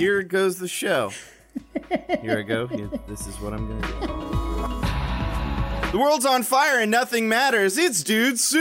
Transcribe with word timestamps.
here 0.00 0.22
goes 0.22 0.58
the 0.58 0.66
show. 0.68 1.12
Here 2.22 2.38
I 2.38 2.42
go. 2.42 2.66
Here- 2.66 2.88
this 3.06 3.26
is 3.26 3.38
what 3.40 3.52
I'm 3.52 3.68
gonna 3.68 3.80
do. 4.00 5.90
The 5.92 5.98
world's 5.98 6.24
on 6.24 6.42
fire 6.42 6.78
and 6.80 6.90
nothing 6.90 7.28
matters. 7.28 7.76
It's 7.76 8.02
Dude 8.02 8.38
Soup. 8.38 8.60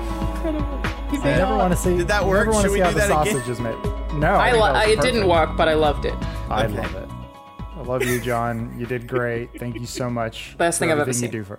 I 0.00 1.34
never 1.36 1.56
want 1.56 1.72
to 1.72 1.76
see. 1.78 1.96
Did 1.96 2.08
that 2.08 2.24
work? 2.26 2.52
Should 2.52 2.70
we 2.70 2.76
see 2.76 2.80
how 2.80 2.88
do 2.88 2.94
the 2.94 3.00
that 3.00 3.22
again? 3.22 3.34
sausage 3.34 3.48
is 3.48 3.60
made. 3.60 3.74
No, 4.14 4.34
I 4.36 4.50
think 4.50 4.60
lo- 4.62 4.72
that 4.72 4.86
was 4.86 4.96
it 4.96 5.00
didn't 5.02 5.22
perfect. 5.22 5.28
work, 5.28 5.56
but 5.56 5.68
I 5.68 5.74
loved 5.74 6.04
it. 6.04 6.14
I 6.48 6.64
Okay. 6.64 6.76
love 6.76 6.94
it. 6.94 7.08
I 7.76 7.82
love 7.82 8.02
you, 8.04 8.20
John. 8.20 8.74
You 8.78 8.86
did 8.86 9.06
great. 9.06 9.50
Thank 9.58 9.76
you 9.76 9.86
so 9.86 10.10
much. 10.10 10.56
Best 10.58 10.78
thing 10.78 10.88
I've 10.90 10.94
ever 10.94 11.02
everything 11.02 11.20
seen. 11.20 11.32
You 11.32 11.38
do 11.40 11.44
for, 11.44 11.58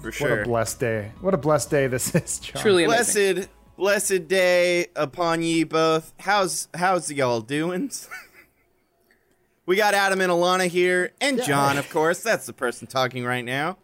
For 0.00 0.10
What 0.10 0.40
a 0.40 0.44
blessed 0.44 0.80
day. 0.80 1.12
What 1.20 1.34
a 1.34 1.36
blessed 1.36 1.70
day 1.70 1.86
this 1.86 2.14
is, 2.14 2.38
John. 2.38 2.62
Truly 2.62 2.84
amazing. 2.84 3.34
Blessed, 3.34 3.48
blessed 3.76 4.28
day 4.28 4.86
upon 4.96 5.42
ye 5.42 5.64
both. 5.64 6.14
How's 6.20 6.68
how's 6.74 7.12
y'all 7.12 7.42
doing? 7.42 7.90
we 9.66 9.76
got 9.76 9.92
Adam 9.92 10.22
and 10.22 10.32
Alana 10.32 10.68
here, 10.68 11.12
and 11.20 11.42
John, 11.42 11.76
of 11.76 11.90
course. 11.90 12.22
That's 12.22 12.46
the 12.46 12.54
person 12.54 12.86
talking 12.86 13.24
right 13.24 13.44
now. 13.44 13.76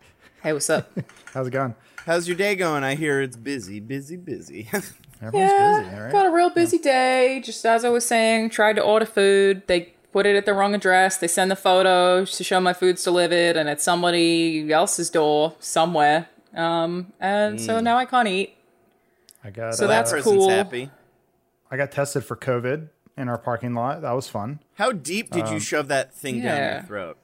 Hey, 0.42 0.54
what's 0.54 0.70
up? 0.70 0.90
How's 1.34 1.48
it 1.48 1.50
going? 1.50 1.74
How's 2.04 2.28
your 2.28 2.36
day 2.36 2.54
going? 2.54 2.84
I 2.84 2.94
hear 2.94 3.20
it's 3.20 3.36
busy, 3.36 3.80
busy, 3.80 4.16
busy. 4.16 4.68
Everyone's 4.72 5.50
yeah, 5.50 5.80
busy, 5.80 5.96
all 5.96 6.02
right? 6.02 6.12
got 6.12 6.26
a 6.26 6.30
real 6.30 6.50
busy 6.50 6.78
day. 6.78 7.42
Just 7.44 7.66
as 7.66 7.84
I 7.84 7.88
was 7.88 8.06
saying, 8.06 8.50
tried 8.50 8.76
to 8.76 8.82
order 8.82 9.06
food. 9.06 9.66
They 9.66 9.94
put 10.16 10.24
it 10.24 10.34
at 10.34 10.46
the 10.46 10.54
wrong 10.54 10.74
address. 10.74 11.18
They 11.18 11.28
send 11.28 11.50
the 11.50 11.56
photos 11.56 12.38
to 12.38 12.42
show 12.42 12.58
my 12.58 12.72
food's 12.72 13.04
delivered, 13.04 13.54
and 13.54 13.68
it's 13.68 13.84
somebody 13.84 14.72
else's 14.72 15.10
door 15.10 15.54
somewhere. 15.60 16.30
Um, 16.54 17.12
and 17.20 17.60
so 17.60 17.80
now 17.80 17.98
I 17.98 18.06
can't 18.06 18.26
eat. 18.26 18.56
I 19.44 19.50
got. 19.50 19.74
So 19.74 19.84
uh, 19.84 19.88
that's 19.88 20.10
that 20.12 20.16
person's 20.16 20.36
cool. 20.38 20.48
happy. 20.48 20.90
I 21.70 21.76
got 21.76 21.92
tested 21.92 22.24
for 22.24 22.34
COVID 22.34 22.88
in 23.18 23.28
our 23.28 23.36
parking 23.36 23.74
lot. 23.74 24.00
That 24.00 24.12
was 24.12 24.26
fun. 24.26 24.60
How 24.76 24.90
deep 24.90 25.32
did 25.32 25.44
Um, 25.48 25.52
you 25.52 25.60
shove 25.60 25.88
that 25.88 26.14
thing 26.14 26.40
down 26.40 26.72
your 26.72 26.82
throat? 26.84 27.18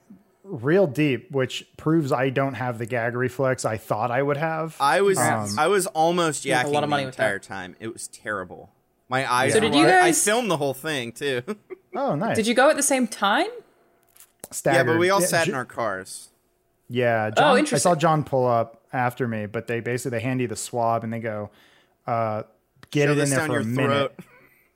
Real 0.44 0.86
deep, 0.86 1.30
which 1.30 1.64
proves 1.78 2.12
I 2.12 2.28
don't 2.28 2.54
have 2.54 2.76
the 2.76 2.84
gag 2.84 3.14
reflex 3.14 3.64
I 3.64 3.78
thought 3.78 4.10
I 4.10 4.22
would 4.22 4.36
have. 4.36 4.76
I 4.78 5.00
was 5.00 5.16
Um, 5.16 5.48
I 5.58 5.66
was 5.68 5.86
almost 5.86 6.44
have 6.44 6.66
a 6.66 6.68
lot 6.68 6.84
of 6.84 6.90
money 6.90 7.04
the 7.04 7.06
with 7.06 7.16
that. 7.16 7.22
entire 7.24 7.38
time. 7.38 7.74
It 7.80 7.90
was 7.90 8.06
terrible. 8.08 8.68
My 9.08 9.30
eyes. 9.30 9.52
So 9.52 9.60
did 9.60 9.74
you 9.74 9.84
wide. 9.84 9.94
I 9.94 10.12
filmed 10.12 10.50
the 10.50 10.56
whole 10.56 10.74
thing 10.74 11.12
too. 11.12 11.42
oh, 11.94 12.14
nice. 12.14 12.36
Did 12.36 12.46
you 12.46 12.54
go 12.54 12.70
at 12.70 12.76
the 12.76 12.82
same 12.82 13.06
time? 13.06 13.46
yeah, 14.64 14.82
but 14.84 14.98
we 14.98 15.10
all 15.10 15.20
Yeah, 15.20 15.26
sat 15.26 15.48
in 15.48 15.54
our 15.54 15.64
cars. 15.64 16.28
Yeah, 16.88 17.30
John, 17.30 17.58
I 17.58 17.64
saw. 17.64 17.94
John 17.94 18.22
pull 18.22 18.46
up 18.46 18.82
after 18.92 19.26
me, 19.26 19.46
but 19.46 19.66
they 19.66 19.80
basically 19.80 20.18
they 20.18 20.22
hand 20.22 20.40
you 20.42 20.48
the 20.48 20.56
swab 20.56 21.04
and 21.04 21.12
they 21.12 21.20
go, 21.20 21.50
uh, 22.06 22.42
get 22.90 23.08
Shove 23.08 23.16
it 23.18 23.22
in 23.22 23.30
there 23.30 23.46
for 23.46 23.52
your 23.52 23.60
a 23.62 23.64
minute. 23.64 23.88
throat. 23.88 24.12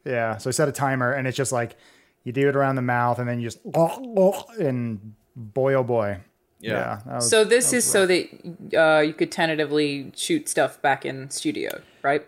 Yeah, 0.07 0.37
so 0.37 0.49
I 0.49 0.53
set 0.53 0.69
a 0.69 0.73
timer 0.73 1.11
and 1.13 1.27
it's 1.27 1.37
just 1.37 1.51
like 1.51 1.75
you 2.23 2.31
do 2.31 2.49
it 2.49 2.55
around 2.55 2.77
the 2.77 2.83
mouth 2.83 3.19
and 3.19 3.29
then 3.29 3.41
you 3.41 3.49
just 3.49 3.59
oh, 3.75 4.15
oh, 4.17 4.63
and 4.65 5.15
boy 5.35 5.75
oh 5.75 5.83
boy. 5.83 6.19
Yeah. 6.61 7.01
that 7.07 7.15
was- 7.17 7.29
So 7.29 7.43
this 7.45 7.73
is 7.73 7.85
so 7.85 8.07
that 8.07 8.29
uh, 8.77 9.01
you 9.01 9.13
could 9.13 9.33
tentatively 9.33 10.13
shoot 10.15 10.49
stuff 10.49 10.81
back 10.81 11.05
in 11.05 11.29
studio, 11.31 11.81
right? 12.03 12.25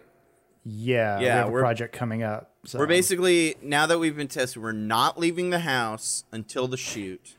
Yeah, 0.70 1.18
we 1.18 1.24
Yeah, 1.26 1.34
have 1.36 1.48
a 1.48 1.50
we're- 1.50 1.62
project 1.62 1.94
coming 1.94 2.22
up. 2.22 2.50
So 2.64 2.78
We're 2.78 2.86
basically 2.86 3.56
now 3.62 3.86
that 3.86 3.98
we've 3.98 4.16
been 4.16 4.28
tested, 4.28 4.62
we're 4.62 4.72
not 4.72 5.18
leaving 5.18 5.50
the 5.50 5.60
house 5.60 6.24
until 6.32 6.68
the 6.68 6.76
shoot. 6.76 7.36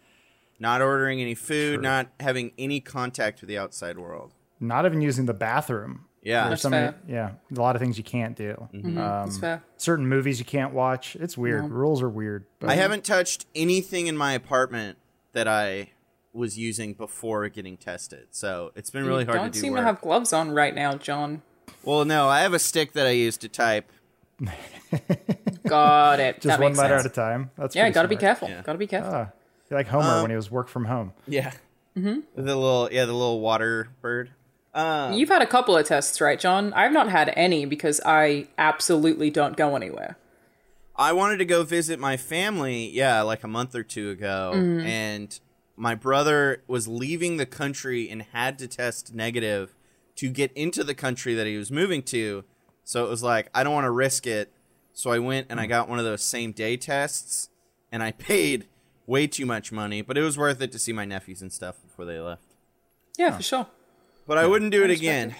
Not 0.59 0.81
ordering 0.81 1.21
any 1.21 1.35
food, 1.35 1.75
True. 1.75 1.83
not 1.83 2.07
having 2.19 2.51
any 2.57 2.79
contact 2.81 3.41
with 3.41 3.47
the 3.47 3.57
outside 3.57 3.97
world. 3.97 4.33
not 4.61 4.85
even 4.85 5.01
using 5.01 5.25
the 5.25 5.33
bathroom. 5.33 6.05
Yeah. 6.21 6.41
There's 6.47 6.49
That's 6.49 6.61
so 6.63 6.69
many, 6.69 6.87
fair. 6.91 6.99
Mm-hmm. 7.01 7.11
yeah, 7.13 7.31
a 7.57 7.61
lot 7.61 7.75
of 7.77 7.81
things 7.81 7.97
you 7.97 8.03
can't 8.03 8.35
do. 8.35 8.67
That's 8.73 9.35
Um, 9.35 9.39
fair. 9.41 9.63
certain 9.77 10.05
movies 10.07 10.37
you 10.39 10.43
can't 10.45 10.73
watch. 10.73 11.15
It's 11.15 11.37
weird. 11.37 11.69
Rules 11.69 12.01
are 12.01 12.09
weird. 12.09 12.43
But 12.59 12.69
I 12.71 12.75
haven't 12.75 13.05
touched 13.05 13.45
anything 13.55 14.07
in 14.07 14.17
my 14.17 14.33
apartment 14.33 14.97
that 15.31 15.47
I 15.47 15.91
was 16.33 16.57
using 16.57 16.93
before 16.93 17.47
getting 17.47 17.77
tested. 17.77 18.27
So 18.31 18.71
it's 18.75 18.89
been 18.89 19.05
really 19.05 19.23
you 19.23 19.27
hard 19.27 19.37
to 19.39 19.43
don't 19.45 19.55
seem 19.55 19.71
work. 19.73 19.79
to 19.79 19.83
have 19.85 20.01
gloves 20.01 20.33
on 20.33 20.51
right 20.51 20.75
now, 20.75 20.95
John. 20.95 21.41
Well, 21.83 22.05
no, 22.05 22.27
I 22.27 22.41
have 22.41 22.53
a 22.53 22.59
stick 22.59 22.93
that 22.93 23.05
I 23.07 23.11
use 23.11 23.37
to 23.37 23.49
type. 23.49 23.91
Got 25.67 26.19
it. 26.19 26.35
just 26.35 26.47
that 26.47 26.59
one 26.59 26.71
makes 26.71 26.79
letter 26.79 26.95
sense. 26.97 27.05
at 27.05 27.11
a 27.11 27.15
time. 27.15 27.51
That's 27.57 27.75
Yeah, 27.75 27.83
pretty 27.83 27.93
gotta 27.93 28.07
be 28.07 28.15
smart. 28.15 28.21
careful. 28.21 28.49
Yeah. 28.49 28.61
Gotta 28.63 28.77
be 28.77 28.87
careful. 28.87 29.11
Ah, 29.13 29.29
you're 29.69 29.79
like 29.79 29.87
Homer 29.87 30.07
Um, 30.07 30.21
when 30.23 30.31
he 30.31 30.35
was 30.37 30.49
work 30.49 30.67
from 30.67 30.85
home. 30.85 31.13
Yeah. 31.27 31.51
Mm-hmm. 31.97 32.19
The 32.35 32.41
little 32.55 32.89
yeah, 32.91 33.05
the 33.05 33.13
little 33.13 33.39
water 33.39 33.89
bird. 34.01 34.31
Uh, 34.73 35.11
You've 35.15 35.29
had 35.29 35.41
a 35.41 35.47
couple 35.47 35.75
of 35.75 35.85
tests, 35.87 36.21
right, 36.21 36.39
John? 36.39 36.73
I've 36.73 36.91
not 36.91 37.09
had 37.09 37.33
any 37.35 37.65
because 37.65 37.99
I 38.05 38.47
absolutely 38.57 39.31
don't 39.31 39.57
go 39.57 39.75
anywhere. 39.75 40.15
I 40.95 41.11
wanted 41.13 41.37
to 41.37 41.45
go 41.45 41.63
visit 41.63 41.99
my 41.99 42.17
family, 42.17 42.87
yeah, 42.89 43.21
like 43.21 43.43
a 43.43 43.47
month 43.47 43.73
or 43.73 43.83
two 43.83 44.09
ago, 44.11 44.51
Mm-hmm. 44.55 44.85
and 44.85 45.39
my 45.75 45.95
brother 45.95 46.61
was 46.67 46.87
leaving 46.87 47.37
the 47.37 47.45
country 47.45 48.09
and 48.09 48.21
had 48.33 48.59
to 48.59 48.67
test 48.67 49.13
negative 49.15 49.73
to 50.19 50.29
get 50.29 50.51
into 50.53 50.83
the 50.83 50.93
country 50.93 51.33
that 51.35 51.47
he 51.47 51.55
was 51.57 51.71
moving 51.71 52.03
to. 52.03 52.43
So 52.83 53.05
it 53.05 53.09
was 53.09 53.23
like, 53.23 53.49
I 53.53 53.63
don't 53.63 53.73
want 53.73 53.85
to 53.85 53.91
risk 53.91 54.25
it. 54.27 54.51
So 54.93 55.11
I 55.11 55.19
went 55.19 55.47
and 55.49 55.59
I 55.59 55.65
got 55.65 55.87
one 55.87 55.97
of 55.99 56.03
those 56.05 56.21
same 56.21 56.51
day 56.51 56.75
tests, 56.75 57.49
and 57.91 58.03
I 58.03 58.11
paid 58.31 58.65
way 59.07 59.27
too 59.27 59.45
much 59.45 59.71
money, 59.71 60.01
but 60.01 60.17
it 60.17 60.21
was 60.21 60.37
worth 60.37 60.61
it 60.61 60.71
to 60.73 60.79
see 60.79 60.91
my 60.93 61.05
nephews 61.05 61.41
and 61.41 61.51
stuff 61.53 61.81
before 61.81 62.05
they 62.05 62.19
left. 62.19 62.43
Yeah, 63.17 63.35
for 63.37 63.43
sure. 63.43 63.67
But 64.27 64.37
I 64.37 64.45
wouldn't 64.45 64.71
do 64.71 64.79
it 64.83 64.89
respect 64.89 64.99
again. 65.01 65.35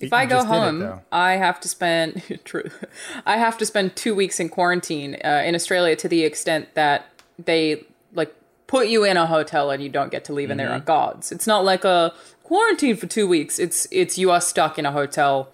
If 0.00 0.12
I 0.12 0.26
go 0.26 0.36
just 0.36 0.48
did 0.48 0.54
it, 0.54 0.58
home. 0.86 1.00
I 1.10 1.32
have 1.32 1.60
to 1.60 1.68
spend 1.68 2.40
true. 2.44 2.70
I 3.26 3.36
have 3.36 3.58
to 3.58 3.66
spend 3.66 3.96
two 3.96 4.14
weeks 4.14 4.38
in 4.40 4.48
quarantine 4.48 5.16
uh, 5.24 5.42
in 5.44 5.54
Australia 5.54 5.96
to 5.96 6.08
the 6.08 6.22
extent 6.24 6.74
that 6.74 7.06
they 7.38 7.84
like 8.14 8.34
put 8.68 8.86
you 8.88 9.02
in 9.04 9.16
a 9.16 9.26
hotel 9.26 9.70
and 9.70 9.82
you 9.82 9.88
don't 9.88 10.10
get 10.10 10.24
to 10.26 10.32
leave, 10.32 10.50
and 10.50 10.58
there 10.60 10.68
Mm-hmm. 10.68 10.76
are 10.76 10.80
guards. 10.80 11.32
It's 11.32 11.46
not 11.46 11.64
like 11.64 11.84
a 11.84 12.14
quarantine 12.48 12.96
for 12.96 13.06
two 13.06 13.28
weeks. 13.28 13.58
It's 13.58 13.86
it's 13.90 14.18
you 14.18 14.30
are 14.30 14.40
stuck 14.40 14.78
in 14.78 14.86
a 14.86 14.92
hotel. 14.92 15.52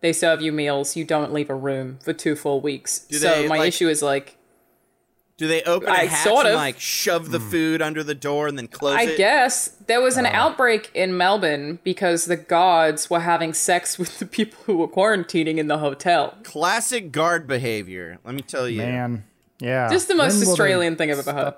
They 0.00 0.12
serve 0.12 0.42
you 0.42 0.52
meals. 0.52 0.96
You 0.96 1.04
don't 1.04 1.32
leave 1.32 1.48
a 1.50 1.54
room 1.54 1.98
for 2.02 2.12
two 2.12 2.36
full 2.36 2.60
weeks. 2.60 3.00
Do 3.00 3.16
so 3.18 3.42
they, 3.42 3.48
my 3.48 3.58
like- 3.58 3.68
issue 3.68 3.88
is 3.88 4.02
like 4.02 4.36
Do 5.38 5.48
they 5.48 5.62
open 5.64 5.88
a 5.88 5.92
I 5.92 6.04
hatch 6.06 6.22
sort 6.28 6.46
and 6.46 6.54
of. 6.54 6.60
like 6.60 6.78
shove 6.78 7.26
Hmm. 7.26 7.32
the 7.32 7.40
food 7.40 7.82
under 7.82 8.04
the 8.04 8.14
door 8.14 8.46
and 8.46 8.56
then 8.58 8.68
close 8.68 8.94
it? 8.94 8.98
I 9.00 9.02
it? 9.12 9.16
guess 9.18 9.68
there 9.86 10.00
was 10.02 10.16
Uh. 10.16 10.20
an 10.20 10.26
outbreak 10.26 10.90
in 10.94 11.16
Melbourne 11.16 11.78
because 11.82 12.26
the 12.26 12.36
guards 12.36 13.08
were 13.10 13.20
having 13.20 13.52
sex 13.54 13.98
with 14.02 14.18
the 14.18 14.26
people 14.26 14.58
who 14.66 14.76
were 14.76 14.86
quarantining 14.88 15.56
in 15.56 15.66
the 15.68 15.78
hotel. 15.78 16.34
Classic 16.44 17.10
guard 17.10 17.46
behavior. 17.48 18.18
Let 18.24 18.34
me 18.34 18.42
tell 18.42 18.68
you. 18.68 18.78
Man, 18.82 19.24
yeah. 19.58 19.88
Just 19.90 20.06
the 20.08 20.14
most 20.14 20.38
When 20.38 20.48
Australian 20.48 20.96
thing 20.96 21.10
I've 21.10 21.18
ever 21.26 21.32
heard. 21.32 21.54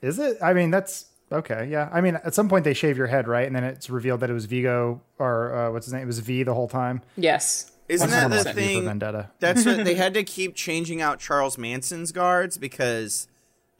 Is 0.00 0.18
it? 0.18 0.38
I 0.40 0.54
mean, 0.54 0.70
that's 0.70 1.06
okay. 1.32 1.68
Yeah. 1.70 1.88
I 1.92 2.00
mean, 2.00 2.16
at 2.16 2.34
some 2.34 2.48
point 2.48 2.64
they 2.64 2.74
shave 2.74 2.96
your 2.96 3.06
head, 3.06 3.28
right? 3.28 3.46
And 3.46 3.54
then 3.54 3.64
it's 3.64 3.88
revealed 3.90 4.20
that 4.20 4.30
it 4.30 4.34
was 4.34 4.46
Vigo 4.46 5.00
or 5.18 5.54
uh, 5.54 5.70
what's 5.72 5.86
his 5.86 5.92
name? 5.92 6.02
It 6.02 6.06
was 6.06 6.18
V 6.20 6.42
the 6.42 6.54
whole 6.54 6.68
time. 6.68 7.02
Yes. 7.16 7.72
Isn't 7.88 8.10
that 8.10 8.30
the 8.30 8.52
thing? 8.52 8.84
Vendetta. 8.84 9.30
That's 9.40 9.64
what 9.66 9.84
they 9.84 9.94
had 9.94 10.14
to 10.14 10.22
keep 10.22 10.54
changing 10.54 11.00
out 11.02 11.18
Charles 11.18 11.58
Manson's 11.58 12.12
guards 12.12 12.56
because 12.56 13.26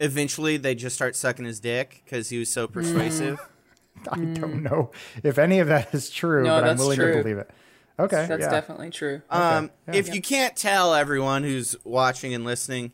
eventually 0.01 0.57
they 0.57 0.75
just 0.75 0.97
start 0.97 1.15
sucking 1.15 1.45
his 1.45 1.61
dick 1.61 2.03
because 2.05 2.29
he 2.31 2.39
was 2.39 2.49
so 2.51 2.67
Mm. 2.67 2.73
persuasive. 2.73 3.41
I 4.11 4.17
don't 4.17 4.63
know 4.63 4.91
if 5.23 5.39
any 5.39 5.59
of 5.59 5.69
that 5.69 5.93
is 5.95 6.11
true, 6.11 6.45
No, 6.45 6.61
but 6.61 6.71
I'm 6.71 6.77
willing 6.79 6.97
true. 6.99 7.13
to 7.17 7.23
believe 7.23 7.39
it. 7.39 7.51
Okay. 7.99 8.25
That's 8.27 8.41
yeah. 8.43 8.51
definitely 8.51 8.91
true. 8.91 9.21
Um, 9.29 9.71
yeah. 9.89 9.95
If 9.97 10.15
you 10.15 10.23
can't 10.23 10.57
tell, 10.57 10.95
everyone 10.95 11.43
who's 11.43 11.77
watching 11.85 12.33
and 12.33 12.45
listening, 12.45 12.93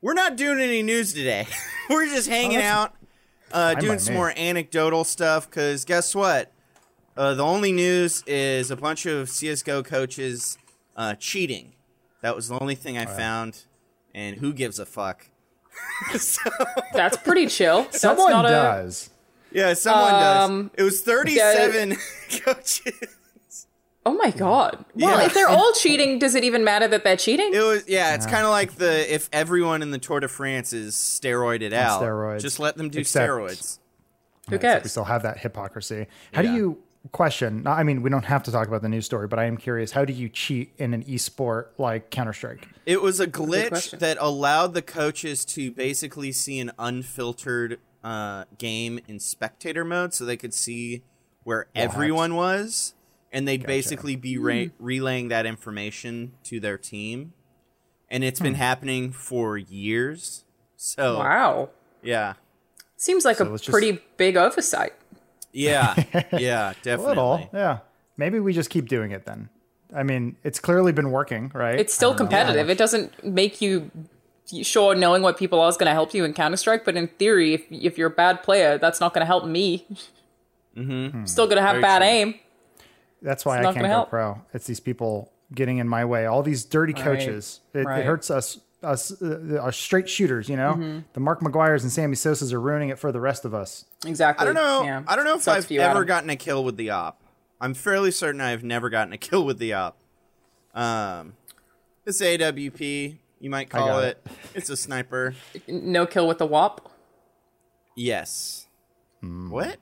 we're 0.00 0.14
not 0.14 0.36
doing 0.36 0.60
any 0.60 0.82
news 0.82 1.12
today. 1.14 1.48
we're 1.90 2.06
just 2.06 2.28
hanging 2.28 2.58
that's- 2.58 2.72
out, 2.72 2.94
uh, 3.52 3.74
doing 3.74 3.98
some 3.98 4.14
me. 4.14 4.18
more 4.20 4.32
anecdotal 4.36 5.04
stuff. 5.04 5.48
Because 5.48 5.84
guess 5.84 6.14
what? 6.14 6.52
Uh, 7.16 7.34
the 7.34 7.42
only 7.44 7.72
news 7.72 8.22
is 8.26 8.70
a 8.70 8.76
bunch 8.76 9.06
of 9.06 9.28
CS:GO 9.30 9.82
coaches 9.82 10.58
uh, 10.96 11.14
cheating. 11.14 11.72
That 12.22 12.34
was 12.36 12.48
the 12.48 12.58
only 12.60 12.74
thing 12.74 12.98
I 12.98 13.06
found. 13.06 13.64
And 14.14 14.36
who 14.36 14.52
gives 14.52 14.78
a 14.78 14.86
fuck? 14.86 15.26
so, 16.18 16.40
That's 16.94 17.16
pretty 17.18 17.46
chill. 17.46 17.86
Someone 17.90 18.30
not 18.32 18.46
a 18.46 18.48
does. 18.48 19.10
yeah, 19.52 19.74
someone 19.74 20.14
Um, 20.14 20.62
does. 20.68 20.70
It 20.78 20.82
was 20.84 21.00
37 21.02 21.96
coaches. 22.44 22.92
Oh 24.06 24.14
my 24.14 24.30
god. 24.30 24.84
Well, 24.94 25.18
Yeah. 25.20 25.26
if 25.26 25.34
they're 25.34 25.48
all 25.48 25.72
cheating, 25.72 26.18
does 26.20 26.34
it 26.36 26.44
even 26.44 26.62
matter 26.62 26.86
that 26.88 27.02
they're 27.02 27.16
cheating? 27.16 27.52
It 27.52 27.60
was 27.60 27.84
yeah. 27.88 28.14
It's 28.14 28.24
kind 28.24 28.44
of 28.44 28.50
like 28.50 28.76
the 28.76 29.12
if 29.12 29.28
everyone 29.32 29.82
in 29.82 29.90
the 29.90 29.98
Tour 29.98 30.20
de 30.20 30.28
France 30.28 30.72
is 30.72 30.94
steroided 30.94 31.72
out, 31.72 32.00
steroids. 32.00 32.40
just 32.40 32.58
let 32.60 32.76
them 32.76 32.88
do 32.88 33.00
Except- 33.00 33.28
steroids. 33.28 33.78
Who 34.48 34.58
cares? 34.60 34.84
We 34.84 34.88
still 34.90 35.04
have 35.04 35.22
that 35.24 35.38
hypocrisy. 35.38 36.06
How 36.32 36.42
Yeah. 36.42 36.50
do 36.52 36.56
you 36.56 36.78
question? 37.10 37.66
I 37.66 37.82
mean, 37.82 38.00
we 38.02 38.10
don't 38.10 38.24
have 38.24 38.44
to 38.44 38.52
talk 38.52 38.68
about 38.68 38.82
the 38.82 38.88
news 38.88 39.04
story, 39.06 39.26
but 39.26 39.40
I 39.40 39.44
am 39.46 39.56
curious. 39.56 39.90
How 39.90 40.04
do 40.04 40.12
you 40.12 40.28
cheat 40.28 40.72
in 40.78 40.94
an 40.94 41.02
esport 41.04 41.66
like 41.78 42.10
Counter 42.10 42.32
Strike? 42.32 42.68
It 42.86 43.02
was 43.02 43.18
a 43.18 43.26
glitch 43.26 43.98
that 43.98 44.18
allowed 44.20 44.74
the 44.74 44.82
coaches 44.82 45.44
to 45.46 45.72
basically 45.72 46.30
see 46.30 46.60
an 46.60 46.70
unfiltered 46.78 47.78
uh, 48.04 48.44
game 48.58 49.00
in 49.08 49.18
spectator 49.18 49.84
mode, 49.84 50.14
so 50.14 50.24
they 50.24 50.36
could 50.36 50.54
see 50.54 51.02
where 51.42 51.66
everyone 51.74 52.34
was, 52.36 52.94
and 53.36 53.46
they'd 53.46 53.66
basically 53.66 54.16
be 54.16 54.38
re- 54.38 54.68
hmm. 54.68 54.84
relaying 54.84 55.28
that 55.28 55.44
information 55.44 56.32
to 56.42 56.58
their 56.58 56.78
team, 56.78 57.34
and 58.10 58.24
it's 58.24 58.40
been 58.40 58.54
hmm. 58.54 58.60
happening 58.60 59.12
for 59.12 59.58
years. 59.58 60.44
So 60.76 61.18
Wow. 61.18 61.68
yeah, 62.02 62.34
Seems 62.96 63.26
like 63.26 63.38
a 63.38 63.44
let's 63.44 63.62
just- 63.62 63.72
pretty 63.72 64.00
big 64.16 64.38
oversight. 64.38 64.94
yeah, 65.52 65.94
yeah, 66.32 66.70
A 66.70 66.74
definitely. 66.82 67.06
little, 67.06 67.50
yeah. 67.52 67.78
Maybe 68.16 68.40
we 68.40 68.54
just 68.54 68.70
keep 68.70 68.88
doing 68.88 69.10
it 69.10 69.26
then. 69.26 69.50
I 69.94 70.02
mean, 70.02 70.36
it's 70.42 70.58
clearly 70.58 70.92
been 70.92 71.10
working, 71.10 71.52
right? 71.54 71.78
It's 71.78 71.92
still 71.92 72.14
competitive. 72.14 72.70
It 72.70 72.78
doesn't 72.78 73.22
make 73.22 73.60
you 73.60 73.90
sure 74.62 74.94
knowing 74.94 75.20
what 75.20 75.36
people 75.36 75.60
are 75.60 75.68
is 75.68 75.76
going 75.76 75.88
to 75.88 75.92
help 75.92 76.14
you 76.14 76.24
in 76.24 76.32
Counter 76.32 76.56
Strike, 76.56 76.86
but 76.86 76.96
in 76.96 77.08
theory, 77.08 77.52
if 77.52 77.66
if 77.70 77.98
you're 77.98 78.08
a 78.08 78.18
bad 78.24 78.42
player, 78.42 78.78
that's 78.78 78.98
not 78.98 79.12
going 79.12 79.20
to 79.20 79.26
help 79.26 79.44
me. 79.44 79.84
Mm-hmm. 80.74 81.18
Hmm. 81.18 81.24
Still 81.26 81.46
going 81.46 81.56
to 81.56 81.62
have 81.62 81.72
Very 81.74 81.82
bad 81.82 81.98
true. 81.98 82.08
aim. 82.08 82.34
That's 83.26 83.44
why 83.44 83.58
It's 83.58 83.66
I 83.66 83.72
can't 83.72 83.82
go 83.84 83.88
help. 83.88 84.08
pro. 84.10 84.40
It's 84.54 84.66
these 84.68 84.78
people 84.78 85.32
getting 85.52 85.78
in 85.78 85.88
my 85.88 86.04
way. 86.04 86.26
All 86.26 86.42
these 86.44 86.64
dirty 86.64 86.92
coaches. 86.92 87.60
It, 87.74 87.80
right. 87.84 87.98
it 88.00 88.06
hurts 88.06 88.30
us. 88.30 88.60
Us 88.82 89.20
uh, 89.20 89.58
our 89.60 89.72
straight 89.72 90.08
shooters, 90.08 90.48
you 90.48 90.56
know, 90.56 90.74
Mm-hmm. 90.74 90.98
the 91.14 91.18
Mark 91.20 91.40
McGwire's 91.40 91.82
and 91.82 91.90
Sammy 91.90 92.14
Sosa's 92.14 92.52
are 92.52 92.60
ruining 92.60 92.90
it 92.90 92.98
for 93.00 93.10
the 93.10 93.18
rest 93.20 93.44
of 93.44 93.52
us. 93.52 93.84
Exactly. 94.04 94.42
I 94.42 94.46
don't 94.46 94.54
know. 94.54 94.82
Yeah. 94.84 95.02
I 95.08 95.16
don't 95.16 95.24
know 95.24 95.34
if 95.34 95.42
Sucks 95.42 95.64
I've 95.64 95.70
you, 95.72 95.80
ever 95.80 95.90
Adam. 95.96 96.06
gotten 96.06 96.30
a 96.30 96.36
kill 96.36 96.62
with 96.62 96.76
the 96.76 96.90
op. 96.90 97.20
I'm 97.60 97.74
fairly 97.74 98.10
certain 98.12 98.40
I've 98.40 98.62
never 98.62 98.88
gotten 98.90 99.12
a 99.12 99.18
kill 99.18 99.44
with 99.44 99.58
the 99.58 99.72
op. 99.72 99.98
Um, 100.74 101.32
it's 102.04 102.20
AWP. 102.22 103.16
You 103.40 103.50
might 103.50 103.70
call 103.70 103.88
got 103.88 104.04
it. 104.04 104.26
It's 104.54 104.70
a 104.70 104.76
sniper. 104.76 105.34
no 105.66 106.06
kill 106.06 106.28
with 106.28 106.38
the 106.38 106.46
WAP. 106.46 106.88
Yes. 107.96 108.66
Hmm. 109.20 109.50
What? 109.50 109.78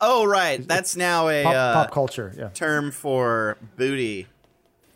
Oh, 0.00 0.24
right. 0.24 0.66
That's 0.66 0.96
now 0.96 1.28
a 1.28 1.44
Pop, 1.44 1.54
uh, 1.54 1.74
pop 1.74 1.90
culture, 1.92 2.34
yeah. 2.36 2.48
term 2.48 2.90
for 2.90 3.56
booty. 3.76 4.26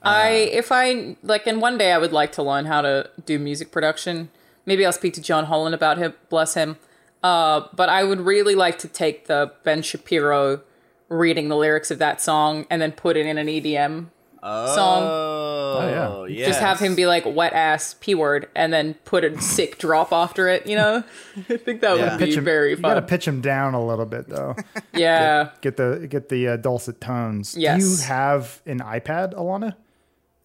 I 0.02 0.31
if 0.31 0.72
I 0.72 1.16
like, 1.22 1.46
and 1.46 1.60
one 1.60 1.76
day 1.76 1.92
I 1.92 1.98
would 1.98 2.12
like 2.12 2.32
to 2.32 2.42
learn 2.42 2.64
how 2.64 2.81
to 2.81 3.10
do 3.26 3.38
music 3.38 3.70
production. 3.70 4.31
Maybe 4.64 4.87
I'll 4.87 4.92
speak 4.92 5.14
to 5.14 5.22
John 5.22 5.46
Holland 5.46 5.75
about 5.75 5.98
him. 5.98 6.14
Bless 6.28 6.54
him. 6.54 6.76
Uh, 7.22 7.66
but 7.75 7.88
I 7.88 8.04
would 8.04 8.20
really 8.20 8.54
like 8.54 8.78
to 8.78 8.88
take 8.88 9.26
the 9.26 9.52
Ben 9.62 9.82
Shapiro 9.82 10.62
reading 11.08 11.48
the 11.48 11.56
lyrics 11.56 11.90
of 11.90 11.98
that 11.98 12.20
song 12.20 12.66
and 12.70 12.81
then 12.81 12.92
put 12.92 13.16
it 13.16 13.26
in 13.26 13.37
an 13.37 13.46
EDM 13.46 14.06
song. 14.42 15.02
Oh, 15.04 16.26
yeah. 16.28 16.34
yeah. 16.34 16.46
Just 16.46 16.60
have 16.60 16.78
him 16.81 16.94
be 16.94 17.06
like 17.06 17.25
wet 17.26 17.52
ass 17.52 17.94
p 18.00 18.14
word 18.14 18.48
and 18.54 18.72
then 18.72 18.94
put 19.04 19.25
a 19.25 19.40
sick 19.40 19.78
drop 19.78 20.12
after 20.12 20.48
it. 20.48 20.66
You 20.66 20.76
know, 20.76 21.04
I 21.48 21.56
think 21.56 21.81
that 21.82 21.96
Yeah. 21.98 22.10
would 22.12 22.19
be 22.19 22.26
Pitch 22.26 22.37
him, 22.37 22.44
very 22.44 22.70
you 22.70 22.76
got 22.76 22.94
to 22.94 23.02
pitch 23.02 23.26
him 23.28 23.40
down 23.40 23.75
a 23.75 23.84
little 23.84 24.06
bit 24.06 24.28
though. 24.28 24.56
yeah, 24.94 25.50
get 25.60 25.76
the 25.76 26.06
get 26.08 26.28
the 26.28 26.48
uh, 26.48 26.56
dulcet 26.56 27.00
tones. 27.00 27.52
Do 27.54 27.60
Yes. 27.60 27.81
you 27.82 28.06
have 28.08 28.60
an 28.66 28.81
iPad, 28.81 29.34
Alana? 29.34 29.75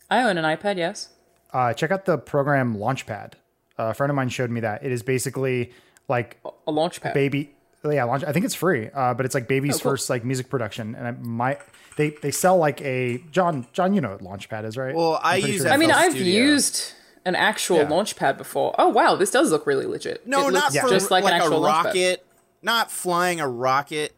I 0.09 0.21
own 0.23 0.37
an 0.37 0.45
iPad. 0.45 0.77
Yes. 0.77 1.09
Uh, 1.53 1.73
check 1.73 1.89
out 1.91 2.05
the 2.05 2.17
program 2.17 2.75
Launchpad. 2.77 3.33
Uh, 3.79 3.83
a 3.87 3.93
friend 3.93 4.09
of 4.11 4.15
mine 4.15 4.29
showed 4.29 4.49
me 4.51 4.59
that. 4.61 4.83
It 4.85 4.91
is 4.91 5.03
basically 5.03 5.71
like 6.07 6.37
A 6.67 6.71
launchpad 6.71 7.13
baby 7.13 7.54
yeah 7.91 8.03
launch 8.03 8.23
i 8.25 8.31
think 8.31 8.45
it's 8.45 8.55
free 8.55 8.89
uh 8.93 9.13
but 9.13 9.25
it's 9.25 9.35
like 9.35 9.47
baby's 9.47 9.75
Oh, 9.75 9.79
cool. 9.79 9.91
first 9.91 10.09
like 10.09 10.23
music 10.25 10.49
production 10.49 10.95
and 10.95 11.07
i 11.07 11.11
might 11.11 11.59
they 11.97 12.09
they 12.21 12.31
sell 12.31 12.57
like 12.57 12.81
a 12.81 13.19
john 13.31 13.65
john 13.73 13.93
you 13.93 14.01
know 14.01 14.11
what 14.11 14.21
launchpad 14.21 14.65
is 14.65 14.75
right 14.77 14.93
Well, 14.95 15.19
I 15.23 15.37
I'm 15.37 15.45
use 15.45 15.61
sure 15.61 15.71
I 15.71 15.77
mean, 15.77 15.91
I've 15.91 16.11
Studio. 16.13 16.43
used 16.43 16.93
an 17.25 17.35
actual 17.35 17.77
Yeah. 17.77 17.89
launch 17.89 18.15
pad 18.15 18.37
before. 18.37 18.75
Oh 18.77 18.89
wow, 18.89 19.15
this 19.15 19.31
does 19.31 19.49
look 19.51 19.65
really 19.65 19.85
legit. 19.87 20.27
No, 20.27 20.47
It 20.49 20.51
not 20.51 20.71
for 20.73 20.89
just 20.89 21.09
like, 21.09 21.23
like, 21.23 21.33
an 21.33 21.41
actual 21.41 21.57
a 21.57 21.59
launch 21.59 21.75
pad. 21.77 21.85
rocket. 21.87 22.25
Not 22.61 22.91
flying 22.91 23.39
a 23.39 23.47
rocket. 23.47 24.13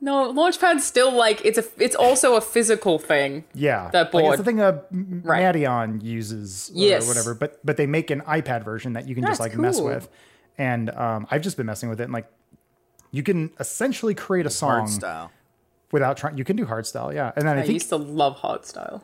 No, 0.00 0.32
launchpad's 0.32 0.84
still 0.86 1.12
like 1.12 1.44
it's 1.44 1.58
a 1.58 1.64
it's 1.78 1.94
also 1.94 2.36
a 2.36 2.40
physical 2.40 2.98
thing. 2.98 3.44
yeah 3.54 3.90
that 3.92 4.14
like 4.14 4.24
it's 4.24 4.36
the 4.38 4.44
thing 4.44 4.60
M- 4.60 5.22
Right. 5.24 5.42
Madeon 5.54 6.02
uses 6.02 6.70
Yes. 6.72 7.04
or 7.04 7.08
whatever 7.08 7.34
but 7.34 7.58
but 7.64 7.76
they 7.76 7.86
make 7.86 8.10
an 8.10 8.22
ipad 8.22 8.64
version 8.64 8.94
that 8.94 9.06
you 9.06 9.14
can 9.14 9.22
That's 9.24 9.32
just 9.38 9.40
like 9.40 9.56
mess 9.58 9.78
with 9.80 10.08
and 10.56 10.88
um 10.90 11.26
i've 11.30 11.42
just 11.42 11.56
been 11.58 11.66
messing 11.66 11.88
with 11.90 12.00
it 12.00 12.04
and 12.04 12.12
like 12.12 12.26
you 13.10 13.22
can 13.22 13.50
essentially 13.58 14.14
create 14.14 14.46
a 14.46 14.50
song 14.50 14.80
Hard 14.80 14.88
style. 14.90 15.30
without 15.92 16.16
trying 16.16 16.38
you 16.38 16.44
can 16.44 16.56
do 16.56 16.64
hard 16.66 16.86
style 16.86 17.12
yeah 17.12 17.32
and 17.36 17.46
then 17.46 17.56
i, 17.58 17.60
I 17.60 17.62
think 17.62 17.74
used 17.74 17.88
to 17.90 17.96
love 17.96 18.36
hard 18.36 18.64
style. 18.64 19.02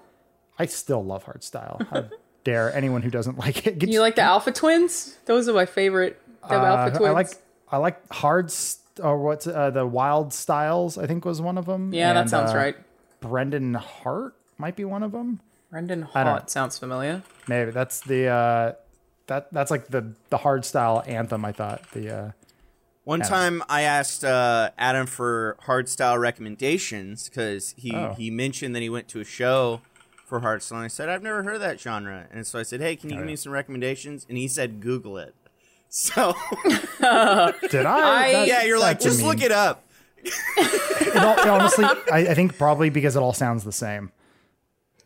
i 0.59 0.67
still 0.67 1.05
love 1.05 1.25
hard 1.25 1.43
style 1.43 1.81
how 1.91 2.05
dare 2.45 2.73
anyone 2.75 3.03
who 3.03 3.11
doesn't 3.11 3.39
like 3.39 3.67
it 3.67 3.79
get 3.79 3.89
You 3.89 4.01
like 4.01 4.15
the 4.15 4.23
Alpha 4.23 4.53
Twins? 4.53 5.17
Those 5.27 5.49
are 5.49 5.53
my 5.53 5.67
favorite. 5.67 6.21
The 6.49 6.55
Alpha 6.55 6.95
Uh, 6.95 6.99
Twins. 6.99 7.09
I 7.11 7.13
like 7.13 7.29
I 7.73 7.77
like 7.79 8.13
hard 8.13 8.53
st- 8.53 9.05
or 9.05 9.19
what's 9.19 9.49
uh, 9.49 9.71
the 9.71 9.85
Wildstylez. 9.85 10.97
I 11.03 11.07
think 11.09 11.25
was 11.25 11.41
one 11.43 11.59
of 11.59 11.67
them. 11.67 11.93
yeah, 11.93 12.13
that 12.13 12.31
sounds 12.31 12.53
uh, 12.53 12.57
right. 12.57 12.77
Brennan 13.21 13.75
Heart 13.75 14.35
might 14.59 14.77
be 14.77 14.85
one 14.85 15.03
of 15.03 15.11
them. 15.11 15.41
Brennan 15.71 16.03
Heart 16.03 16.49
sounds 16.49 16.79
familiar. 16.79 17.23
Maybe 17.49 17.73
that's 17.73 17.99
the 18.01 18.29
uh, 18.29 18.73
that 19.27 19.53
that's 19.53 19.73
like 19.73 19.89
the 19.89 20.13
the 20.31 20.37
hard 20.39 20.65
style 20.65 21.03
anthem. 21.07 21.45
I 21.45 21.51
thought 21.51 21.83
the 21.91 22.33
One 23.07 23.21
time 23.21 23.63
I 23.69 23.83
asked 23.83 24.25
uh, 24.25 24.71
Adam 24.77 25.07
for 25.07 25.57
hardstyle 25.65 26.19
recommendations 26.21 27.29
because 27.29 27.73
he, 27.79 27.95
Oh. 27.95 28.15
he 28.19 28.31
mentioned 28.33 28.75
that 28.75 28.83
he 28.83 28.91
went 28.91 29.07
to 29.09 29.21
a 29.21 29.25
show 29.25 29.81
for 30.27 30.41
hardstyle. 30.41 30.73
And 30.73 30.81
I 30.85 30.89
said, 30.89 31.09
I've 31.09 31.23
never 31.23 31.45
heard 31.45 31.55
of 31.55 31.61
that 31.61 31.79
genre. 31.81 32.27
And 32.33 32.45
so 32.45 32.59
I 32.59 32.65
said, 32.65 32.81
hey, 32.81 32.97
can 32.97 33.11
you 33.11 33.17
give 33.17 33.25
yeah. 33.25 33.31
me 33.31 33.37
some 33.37 33.53
recommendations? 33.53 34.27
And 34.29 34.37
he 34.37 34.49
said, 34.49 34.81
Google 34.81 35.19
it. 35.19 35.35
So, 35.89 36.35
did 37.71 37.87
I? 37.87 38.33
I- 38.43 38.45
yeah, 38.47 38.65
you're 38.65 38.79
like, 38.79 38.99
that's 38.99 39.05
just 39.17 39.23
look 39.23 39.41
it 39.41 39.53
up. 39.53 39.85
It 40.25 41.17
all, 41.17 41.39
it 41.39 41.47
honestly, 41.47 41.85
I, 42.13 42.19
I 42.31 42.35
think 42.35 42.59
probably 42.59 42.91
because 42.91 43.15
it 43.15 43.21
all 43.21 43.33
sounds 43.33 43.63
the 43.63 43.71
same. 43.73 44.11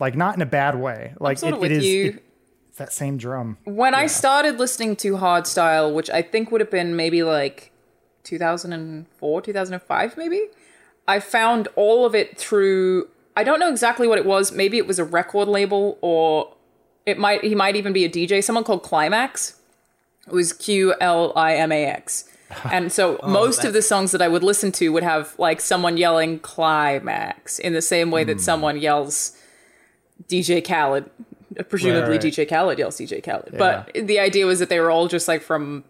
Like 0.01 0.17
not 0.17 0.35
in 0.37 0.43
a 0.43 0.47
bad 0.47 0.81
way. 0.81 1.13
Like 1.21 1.43
it, 1.43 1.53
it 1.63 1.71
is 1.71 1.85
you. 1.85 2.05
it- 2.07 2.25
it's 2.71 2.79
that 2.79 2.93
same 2.93 3.19
drum. 3.19 3.59
when 3.65 3.95
I 3.95 4.07
started 4.07 4.59
listening 4.59 4.97
to 4.97 5.15
hardstyle, 5.19 5.93
which 5.93 6.09
I 6.09 6.23
think 6.23 6.51
would 6.51 6.61
have 6.63 6.71
been 6.71 6.97
maybe 6.97 7.23
like 7.25 7.70
2004, 8.25 9.43
2005, 9.43 10.17
maybe, 10.17 10.47
I 11.07 11.21
found 11.21 11.69
all 11.77 12.05
of 12.07 12.15
it 12.15 12.39
through. 12.39 13.09
I 13.37 13.45
don't 13.45 13.61
know 13.61 13.71
exactly 13.71 14.07
what 14.07 14.19
it 14.19 14.25
was. 14.25 14.53
Maybe 14.53 14.79
it 14.79 14.87
was 14.87 14.99
a 14.99 15.05
record 15.05 15.49
label, 15.49 15.99
or 16.01 16.55
it 17.07 17.19
might. 17.19 17.43
He 17.43 17.55
might 17.55 17.77
even 17.77 17.93
be 17.93 18.05
a 18.05 18.09
DJ. 18.09 18.43
Someone 18.43 18.65
called 18.65 18.83
Climax. 18.83 19.61
It 20.27 20.33
was 20.33 20.53
Q 20.53 20.95
L 21.01 21.33
I 21.35 21.55
M 21.57 21.73
A 21.73 21.85
X. 21.85 22.27
And 22.65 22.91
so 22.91 23.17
oh, 23.23 23.29
most 23.29 23.65
of 23.65 23.73
the 23.73 23.83
songs 23.83 24.11
that 24.11 24.21
I 24.21 24.27
would 24.27 24.43
listen 24.43 24.73
to 24.73 24.89
would 24.91 25.05
have 25.05 25.39
like 25.39 25.61
someone 25.61 25.97
yelling 25.97 26.41
climax 26.41 27.61
in 27.61 27.75
the 27.75 27.83
same 27.83 28.11
way 28.11 28.25
that 28.25 28.35
hmm. 28.35 28.41
someone 28.41 28.77
yells 28.81 29.37
DJ 30.29 30.65
Khaled. 30.67 31.09
Presumably 31.69 32.17
Right, 32.17 32.25
right. 32.25 32.33
DJ 32.33 32.49
Khaled 32.49 32.79
yells 32.79 32.97
DJ 32.97 33.23
Khaled. 33.23 33.57
But 33.57 33.93
the 33.95 34.19
idea 34.19 34.47
was 34.47 34.59
that 34.59 34.69
they 34.69 34.81
were 34.81 34.91
all 34.91 35.07
just 35.07 35.29
like 35.29 35.43
from 35.43 35.85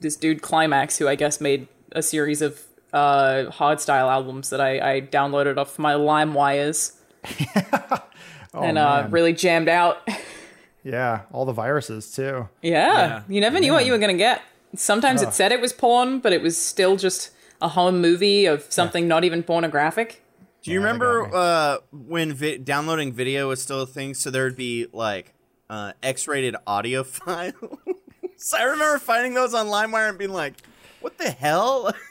this 0.00 0.16
dude 0.16 0.42
Climax, 0.42 0.98
who 0.98 1.08
I 1.08 1.14
guess 1.14 1.40
made 1.40 1.68
a 1.92 2.02
series 2.02 2.42
of 2.42 2.62
uh, 2.92 3.44
hardstyle 3.50 4.10
albums 4.10 4.50
that 4.50 4.60
I, 4.60 4.96
I 4.96 5.00
downloaded 5.00 5.56
off 5.58 5.78
my 5.78 5.94
Lime 5.94 6.34
Wires 6.34 6.92
and 8.54 8.78
uh, 8.78 9.06
really 9.10 9.32
jammed 9.32 9.68
out. 9.68 10.06
Yeah, 10.84 11.22
all 11.32 11.44
the 11.44 11.52
viruses 11.52 12.10
too. 12.12 12.48
Yeah, 12.62 13.22
you 13.28 13.40
never 13.40 13.60
knew 13.60 13.72
what 13.72 13.84
you 13.86 13.92
were 13.92 13.98
gonna 13.98 14.14
get. 14.14 14.42
Sometimes 14.76 15.22
it 15.22 15.32
said 15.34 15.52
it 15.52 15.60
was 15.60 15.72
porn, 15.72 16.20
but 16.20 16.32
it 16.32 16.42
was 16.42 16.56
still 16.60 16.96
just 16.96 17.30
a 17.60 17.68
home 17.68 18.00
movie 18.00 18.46
of 18.46 18.62
something 18.70 19.08
not 19.08 19.24
even 19.24 19.42
pornographic. 19.42 20.22
Do 20.62 20.70
you 20.70 20.80
Yeah, 20.80 20.86
remember 20.86 21.30
uh, 21.34 21.76
when 21.92 22.32
vi- 22.32 22.58
downloading 22.58 23.12
video 23.12 23.48
was 23.48 23.62
still 23.62 23.82
a 23.82 23.86
thing? 23.86 24.14
So 24.14 24.30
there'd 24.30 24.56
be 24.56 24.86
like 24.92 25.34
uh, 25.70 25.92
X-rated 26.02 26.56
audio 26.66 27.02
files. 27.04 27.54
I 28.56 28.62
remember 28.64 28.98
finding 28.98 29.34
those 29.34 29.54
on 29.54 29.66
LimeWire 29.66 30.08
and 30.10 30.18
being 30.18 30.32
like, 30.32 30.54
"What 31.00 31.18
the 31.18 31.30
hell?" 31.30 31.92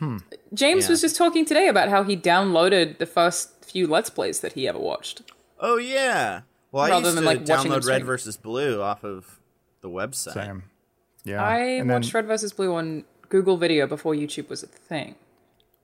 Hmm. 0.00 0.18
James 0.52 0.84
Yeah. 0.84 0.90
was 0.90 1.00
just 1.00 1.14
talking 1.16 1.44
today 1.44 1.68
about 1.68 1.88
how 1.88 2.02
he 2.02 2.16
downloaded 2.16 2.98
the 2.98 3.06
first 3.06 3.64
few 3.64 3.86
Let's 3.86 4.10
Plays 4.10 4.40
that 4.40 4.54
he 4.54 4.66
ever 4.66 4.78
watched. 4.78 5.22
oh 5.60 5.76
yeah. 5.76 6.40
Well, 6.72 6.82
I 6.84 6.88
Rather 6.90 7.04
used 7.06 7.16
than, 7.16 7.22
to 7.22 7.28
like, 7.30 7.44
download 7.44 7.74
Red 7.74 7.82
stream. 7.84 8.04
versus 8.04 8.36
Blue 8.36 8.82
off 8.82 9.04
of 9.04 9.38
the 9.82 9.88
website. 9.88 10.34
Same. 10.34 10.64
Yeah. 11.24 11.42
I 11.42 11.58
and 11.58 11.88
then 11.88 12.00
watched 12.02 12.12
Red 12.12 12.26
vs. 12.26 12.52
Blue 12.52 12.74
on 12.74 13.04
Google 13.28 13.56
Video 13.56 13.86
before 13.86 14.14
YouTube 14.14 14.48
was 14.50 14.62
a 14.64 14.66
thing. 14.66 15.14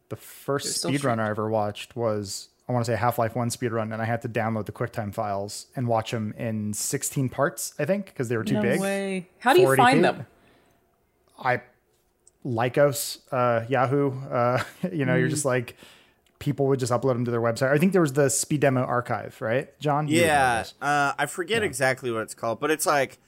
the 0.08 0.16
first 0.16 0.76
still 0.78 0.90
speedrun 0.90 1.18
I 1.20 1.30
ever 1.30 1.48
watched 1.48 1.94
was 1.96 2.48
I 2.70 2.72
want 2.72 2.86
to 2.86 2.92
say 2.92 2.96
Half 2.96 3.18
Life 3.18 3.34
One 3.34 3.48
speedrun, 3.50 3.92
and 3.92 4.00
I 4.00 4.04
had 4.04 4.22
to 4.22 4.28
download 4.28 4.66
the 4.66 4.72
QuickTime 4.72 5.12
files 5.12 5.66
and 5.74 5.88
watch 5.88 6.12
them 6.12 6.32
in 6.38 6.72
16 6.72 7.28
parts, 7.28 7.74
I 7.80 7.84
think, 7.84 8.06
because 8.06 8.28
they 8.28 8.36
were 8.36 8.44
too 8.44 8.54
no 8.54 8.62
big. 8.62 8.80
way. 8.80 9.28
How 9.40 9.52
do 9.52 9.60
you 9.60 9.66
480p? 9.66 9.76
find 9.76 10.04
them? 10.04 10.26
I 11.36 11.62
Lycos, 12.46 13.18
uh, 13.32 13.66
Yahoo. 13.68 14.12
Uh, 14.30 14.62
you 14.92 15.04
know, 15.04 15.16
you're 15.16 15.26
Mm. 15.26 15.30
just 15.30 15.44
like 15.44 15.76
people 16.38 16.68
would 16.68 16.78
just 16.78 16.92
upload 16.92 17.14
them 17.14 17.24
to 17.24 17.30
their 17.30 17.40
website. 17.40 17.70
I 17.72 17.78
think 17.78 17.92
there 17.92 18.00
was 18.00 18.12
the 18.14 18.30
Speed 18.30 18.60
Demo 18.60 18.82
Archive, 18.82 19.36
right, 19.40 19.78
John? 19.80 20.06
You 20.08 20.20
would 20.20 20.26
know 20.28 20.32
Yeah, 20.32 20.64
uh, 20.80 21.12
I 21.18 21.26
forget 21.26 21.62
exactly 21.62 22.10
what 22.12 22.22
it's 22.22 22.34
called, 22.34 22.60
but 22.60 22.70
it's 22.70 22.86
like 22.86 23.18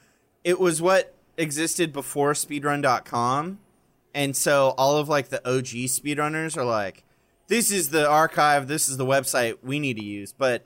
it 0.45 0.59
was 0.61 0.81
what 0.81 1.15
existed 1.37 1.93
before 1.93 2.33
speedrun.com. 2.33 3.59
And 4.15 4.37
so 4.37 4.75
all 4.79 4.97
of 4.99 5.09
like 5.09 5.29
the 5.31 5.39
OG 5.49 5.89
speedrunners 5.89 6.57
are 6.57 6.65
like, 6.65 7.03
this 7.49 7.71
is 7.71 7.91
the 7.91 8.09
archive, 8.09 8.69
this 8.69 8.89
is 8.89 8.97
the 8.97 9.07
website 9.07 9.59
we 9.63 9.79
need 9.79 9.97
to 9.99 10.05
use, 10.05 10.33
but 10.33 10.65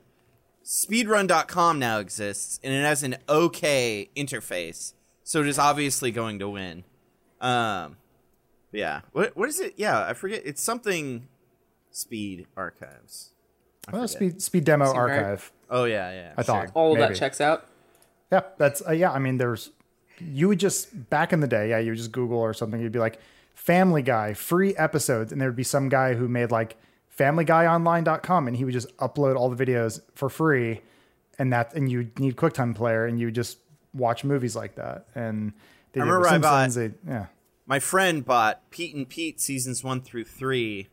speedrun.com 0.65 1.79
now 1.79 1.99
exists 1.99 2.61
and 2.63 2.73
it 2.73 2.83
has 2.83 3.03
an 3.03 3.17
okay 3.29 4.11
interface. 4.17 4.93
So 5.23 5.41
it 5.41 5.49
is 5.49 5.59
obviously 5.59 6.11
going 6.11 6.39
to 6.39 6.49
win. 6.49 6.85
Um 7.41 7.97
yeah. 8.73 9.01
What 9.13 9.37
what 9.37 9.49
is 9.49 9.61
it? 9.61 9.75
Yeah, 9.77 10.07
I 10.07 10.13
forget. 10.13 10.43
It's 10.45 10.63
something 10.63 11.29
speed 11.91 12.47
archives. 12.57 13.33
Well, 13.93 14.07
speed 14.09 14.43
speed 14.43 14.65
demo 14.65 14.87
Seemed 14.87 14.99
right. 14.99 15.19
archive. 15.19 15.53
Oh 15.71 15.85
yeah, 15.85 16.13
yeah. 16.13 16.33
I 16.37 16.43
thought. 16.43 16.71
All 16.75 16.93
of 16.93 16.99
that 16.99 17.17
checks 17.17 17.41
out. 17.41 17.67
Yeah, 18.31 18.43
that's 18.59 18.83
uh, 18.87 18.93
yeah. 18.93 19.13
I 19.13 19.19
mean, 19.19 19.39
there's 19.39 19.71
you 20.21 20.49
would 20.49 20.59
just 20.59 21.09
back 21.11 21.33
in 21.33 21.41
the 21.41 21.47
day, 21.47 21.71
yeah, 21.71 21.79
you 21.79 21.91
would 21.91 21.99
just 21.99 22.13
Google 22.13 22.39
or 22.39 22.53
something. 22.53 22.81
You'd 22.81 22.93
be 22.93 22.99
like 22.99 23.19
Family 23.67 24.01
Guy 24.03 24.33
free 24.33 24.77
episodes, 24.77 25.33
and 25.33 25.41
there 25.41 25.49
would 25.49 25.57
be 25.57 25.65
some 25.65 25.89
guy 25.89 26.15
who 26.15 26.29
made 26.29 26.53
like 26.53 26.77
FamilyGuyOnline.com, 27.19 28.47
and 28.47 28.57
he 28.57 28.65
would 28.65 28.73
just 28.73 28.97
upload 28.99 29.35
all 29.37 29.51
the 29.51 29.65
videos 29.67 30.01
for 30.15 30.29
free, 30.29 30.83
and 31.39 31.53
that 31.53 31.75
and 31.75 31.91
you 31.91 32.11
need 32.19 32.37
QuickTime 32.37 32.77
Player, 32.77 33.07
and 33.07 33.19
you 33.19 33.31
just 33.33 33.59
watch 33.93 34.23
movies 34.23 34.55
like 34.55 34.77
that. 34.77 35.07
And 35.17 35.53
they 35.93 36.01
I 36.01 36.05
remember 36.05 36.29
I 36.29 36.39
bought- 36.39 36.71
they- 36.71 36.93
yeah, 37.07 37.27
My 37.67 37.81
friend 37.81 38.25
bought 38.25 38.71
Pete 38.71 38.95
and 38.95 39.09
Pete 39.09 39.41
seasons 39.41 39.83
1 39.83 40.01
through 40.03 40.25
3 40.27 40.89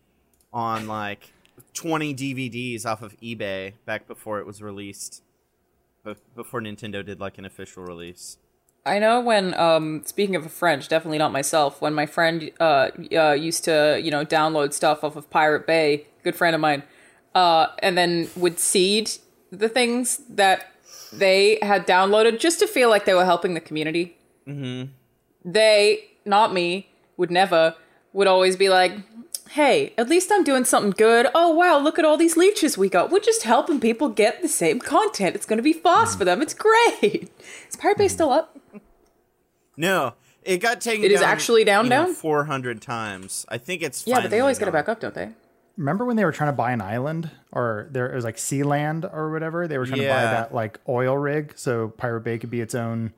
on 0.51 0.87
like 0.87 1.31
20 1.75 2.15
DVDs 2.15 2.85
off 2.87 3.03
of 3.03 3.15
eBay 3.19 3.73
back 3.85 4.07
before 4.07 4.39
it 4.39 4.47
was 4.47 4.63
released. 4.63 5.21
Before 6.35 6.59
Nintendo 6.59 7.05
did 7.05 7.19
like 7.19 7.37
an 7.37 7.45
official 7.45 7.83
release. 7.83 8.37
I 8.85 8.99
know 8.99 9.21
when, 9.21 9.53
um, 9.53 10.01
speaking 10.05 10.35
of 10.35 10.45
a 10.45 10.49
French, 10.49 10.89
definitely 10.89 11.17
not 11.17 11.31
myself, 11.31 11.81
when 11.81 11.93
my 11.93 12.05
friend 12.05 12.51
uh, 12.59 12.89
uh, 13.15 13.31
used 13.31 13.63
to, 13.63 13.99
you 14.03 14.11
know, 14.11 14.25
download 14.25 14.73
stuff 14.73 15.03
off 15.03 15.15
of 15.15 15.29
Pirate 15.29 15.65
Bay, 15.65 16.07
good 16.23 16.35
friend 16.35 16.53
of 16.53 16.59
mine, 16.59 16.83
uh, 17.33 17.67
and 17.79 17.97
then 17.97 18.29
would 18.35 18.59
seed 18.59 19.11
the 19.51 19.69
things 19.69 20.17
that 20.29 20.65
they 21.13 21.59
had 21.61 21.87
downloaded 21.87 22.39
just 22.39 22.59
to 22.59 22.67
feel 22.67 22.89
like 22.89 23.05
they 23.05 23.13
were 23.13 23.23
helping 23.23 23.53
the 23.53 23.61
community. 23.61 24.17
Mm-hmm. 24.45 24.91
They, 25.45 26.09
not 26.25 26.53
me, 26.53 26.89
would 27.15 27.31
never, 27.31 27.75
would 28.11 28.27
always 28.27 28.57
be 28.57 28.67
like, 28.67 28.97
hey, 29.51 29.93
at 29.97 30.09
least 30.09 30.29
I'm 30.29 30.43
doing 30.43 30.65
something 30.65 30.91
good. 30.91 31.27
Oh, 31.33 31.49
wow, 31.53 31.77
look 31.77 31.99
at 31.99 32.05
all 32.05 32.17
these 32.17 32.35
leeches 32.35 32.77
we 32.77 32.89
got. 32.89 33.11
We're 33.11 33.19
just 33.19 33.43
helping 33.43 33.79
people 33.79 34.09
get 34.09 34.41
the 34.41 34.49
same 34.49 34.79
content. 34.79 35.35
It's 35.35 35.45
going 35.45 35.57
to 35.57 35.63
be 35.63 35.73
fast 35.73 36.17
for 36.17 36.25
them. 36.25 36.41
It's 36.41 36.53
great. 36.53 37.31
Is 37.69 37.75
Pirate 37.77 37.97
Bay 37.97 38.07
still 38.09 38.31
up? 38.31 38.59
No, 39.77 40.13
it 40.43 40.57
got 40.57 40.81
taken 40.81 41.05
It 41.05 41.11
is 41.11 41.21
down, 41.21 41.29
actually 41.29 41.63
down, 41.63 41.85
you 41.85 41.89
down? 41.89 42.13
400 42.13 42.81
times. 42.81 43.45
I 43.49 43.57
think 43.57 43.81
it's 43.81 44.05
Yeah, 44.05 44.15
but 44.15 44.23
they 44.23 44.27
finally 44.27 44.41
always 44.41 44.59
get 44.59 44.67
it 44.67 44.71
back 44.71 44.89
up, 44.89 44.99
don't 44.99 45.13
they? 45.15 45.29
remember 45.75 46.05
when 46.05 46.15
they 46.15 46.23
were 46.23 46.31
trying 46.31 46.49
to 46.49 46.55
buy 46.55 46.71
an 46.71 46.81
island 46.81 47.31
or 47.51 47.87
there 47.89 48.11
it 48.11 48.15
was 48.15 48.23
like 48.23 48.37
Sealand 48.37 49.11
or 49.11 49.31
whatever? 49.31 49.67
They 49.67 49.77
were 49.79 49.85
trying 49.87 50.01
to 50.01 50.07
buy 50.07 50.21
that 50.23 50.53
like 50.53 50.79
oil 50.87 51.17
rig 51.17 51.53
so 51.55 51.89
Pirate 51.89 52.21
Bay 52.21 52.37
could 52.37 52.51
be 52.51 52.61
its 52.61 52.75
own 52.75 53.11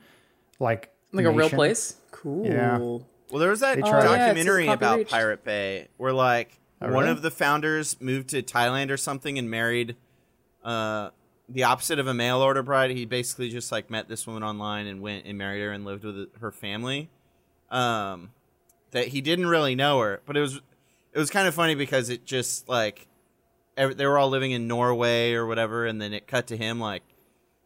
like 0.60 0.90
Like 1.12 1.26
a 1.26 1.32
real 1.32 1.50
place? 1.50 1.98
Cool. 2.12 2.46
Yeah. 2.46 2.78
Well, 2.78 3.04
there 3.40 3.50
was 3.50 3.60
that. 3.60 3.78
Oh, 3.80 3.82
documentary 3.82 4.66
just 4.66 4.76
about 4.76 4.88
copy-reached. 4.90 5.12
Pirate 5.12 5.44
Bay 5.44 5.88
where 5.98 6.14
like 6.14 6.58
one 6.80 6.92
really? 6.94 7.10
of 7.10 7.22
the 7.22 7.32
founders 7.32 8.00
moved 8.00 8.30
to 8.30 8.42
Thailand 8.42 8.90
or 8.90 8.98
something 8.98 9.38
and 9.38 9.50
married 9.50 9.96
uh 10.64 11.10
the 11.48 11.64
opposite 11.64 12.00
of 12.00 12.08
a 12.08 12.14
mail 12.14 12.40
order 12.40 12.64
bride. 12.64 12.92
He 12.92 13.06
basically 13.06 13.50
just 13.50 13.72
like 13.72 13.90
met 13.90 14.08
this 14.08 14.26
woman 14.26 14.44
online 14.44 14.88
and 14.88 15.02
went 15.02 15.26
and 15.26 15.38
married 15.38 15.62
her 15.62 15.72
and 15.72 15.86
lived 15.86 16.04
with 16.04 16.36
her 16.40 16.52
family. 16.52 17.10
Um 17.70 18.32
that 18.92 19.10
he 19.10 19.22
didn't 19.22 19.48
really 19.48 19.76
know 19.76 20.00
her, 20.00 20.22
but 20.26 20.38
it 20.38 20.42
was 20.42 20.62
it 21.14 21.20
was 21.20 21.30
kind 21.30 21.48
of 21.48 21.54
funny 21.54 21.76
because 21.76 22.10
it 22.10 22.26
just 22.26 22.70
like 22.70 23.08
ev 23.78 23.98
they 23.98 24.06
were 24.06 24.18
all 24.18 24.30
living 24.30 24.52
in 24.52 24.68
Norway 24.68 25.34
or 25.34 25.46
whatever 25.46 25.86
and 25.86 26.02
then 26.02 26.14
it 26.14 26.28
cut 26.28 26.48
to 26.48 26.58
him 26.58 26.80
like 26.80 27.04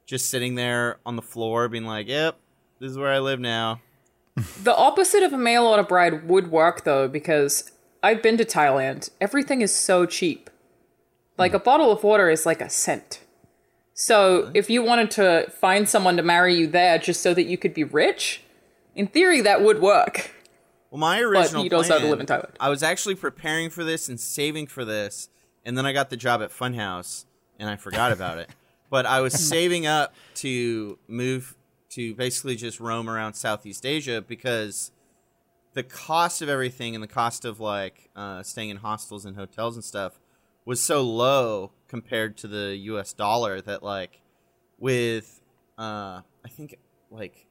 just 0.06 0.30
sitting 0.30 0.56
there 0.56 0.98
on 1.06 1.16
the 1.16 1.22
floor 1.22 1.70
being 1.70 1.86
like, 1.86 2.08
"Yep, 2.08 2.36
this 2.80 2.90
is 2.90 2.98
where 2.98 3.12
I 3.12 3.20
live 3.20 3.40
now." 3.40 3.80
The 4.64 4.76
opposite 4.76 5.22
of 5.22 5.34
a 5.34 5.38
mail 5.38 5.66
order 5.66 5.84
bride 5.84 6.28
would 6.28 6.50
work 6.50 6.84
though, 6.84 7.08
because 7.08 7.72
I've 8.02 8.24
been 8.24 8.38
to 8.38 8.46
Thailand. 8.46 9.12
Everything 9.22 9.62
is 9.62 9.74
so 9.76 10.06
cheap. 10.06 10.50
Like 11.38 11.54
a 11.54 11.60
bottle 11.60 11.92
of 11.92 12.04
water 12.04 12.30
is 12.30 12.46
like 12.46 12.60
a 12.60 12.70
cent. 12.70 13.22
So 14.00 14.50
if 14.54 14.70
you 14.70 14.82
wanted 14.82 15.12
to 15.12 15.52
find 15.60 15.90
someone 15.90 16.16
to 16.16 16.24
marry 16.24 16.56
you 16.56 16.68
there 16.68 16.98
just 16.98 17.22
so 17.22 17.34
that 17.34 17.44
you 17.44 17.58
could 17.58 17.74
be 17.74 17.84
rich, 17.84 18.42
in 18.96 19.08
theory 19.08 19.42
that 19.42 19.62
would 19.62 19.82
work. 19.82 20.32
Well, 20.90 21.00
my 21.00 21.20
original 21.20 21.66
you'd 21.66 21.74
also 21.74 21.96
have 21.96 22.04
to 22.04 22.08
live 22.08 22.22
in 22.22 22.26
Thailand. 22.26 22.52
I 22.62 22.70
was 22.70 22.82
actually 22.82 23.16
preparing 23.16 23.70
for 23.70 23.84
this 23.84 24.08
and 24.08 24.18
saving 24.18 24.68
for 24.68 24.86
this, 24.86 25.28
and 25.66 25.78
then 25.78 25.86
I 25.86 25.92
got 25.92 26.10
the 26.10 26.16
job 26.16 26.42
at 26.42 26.50
Funhaus, 26.50 27.26
and 27.60 27.70
I 27.70 27.76
forgot 27.76 28.14
about 28.14 28.38
it. 28.38 28.50
But 28.90 29.06
I 29.06 29.22
was 29.22 29.34
saving 29.34 29.86
up 29.86 30.16
to 30.36 30.98
move 31.08 31.56
to 31.90 32.16
basically 32.16 32.56
just 32.56 32.80
roam 32.80 33.08
around 33.08 33.36
Southeast 33.36 33.86
Asia 33.86 34.20
because 34.20 34.92
the 35.74 35.84
cost 35.84 36.42
of 36.42 36.50
everything 36.50 36.96
and 36.96 37.04
the 37.04 37.08
cost 37.08 37.46
of 37.46 37.60
like 37.60 38.10
uh, 38.16 38.42
staying 38.42 38.70
in 38.70 38.78
hostels 38.78 39.26
and 39.26 39.36
hotels 39.36 39.76
and 39.76 39.84
stuff 39.84 40.20
was 40.66 40.82
so 40.82 41.02
low 41.02 41.72
compared 41.88 42.38
to 42.38 42.48
the 42.48 42.76
U.S. 42.78 43.14
dollar 43.14 43.62
that 43.62 43.82
like 43.84 44.22
with 44.78 45.42
uh, 45.78 46.22
I 46.46 46.50
think 46.50 46.78
like 47.10 47.46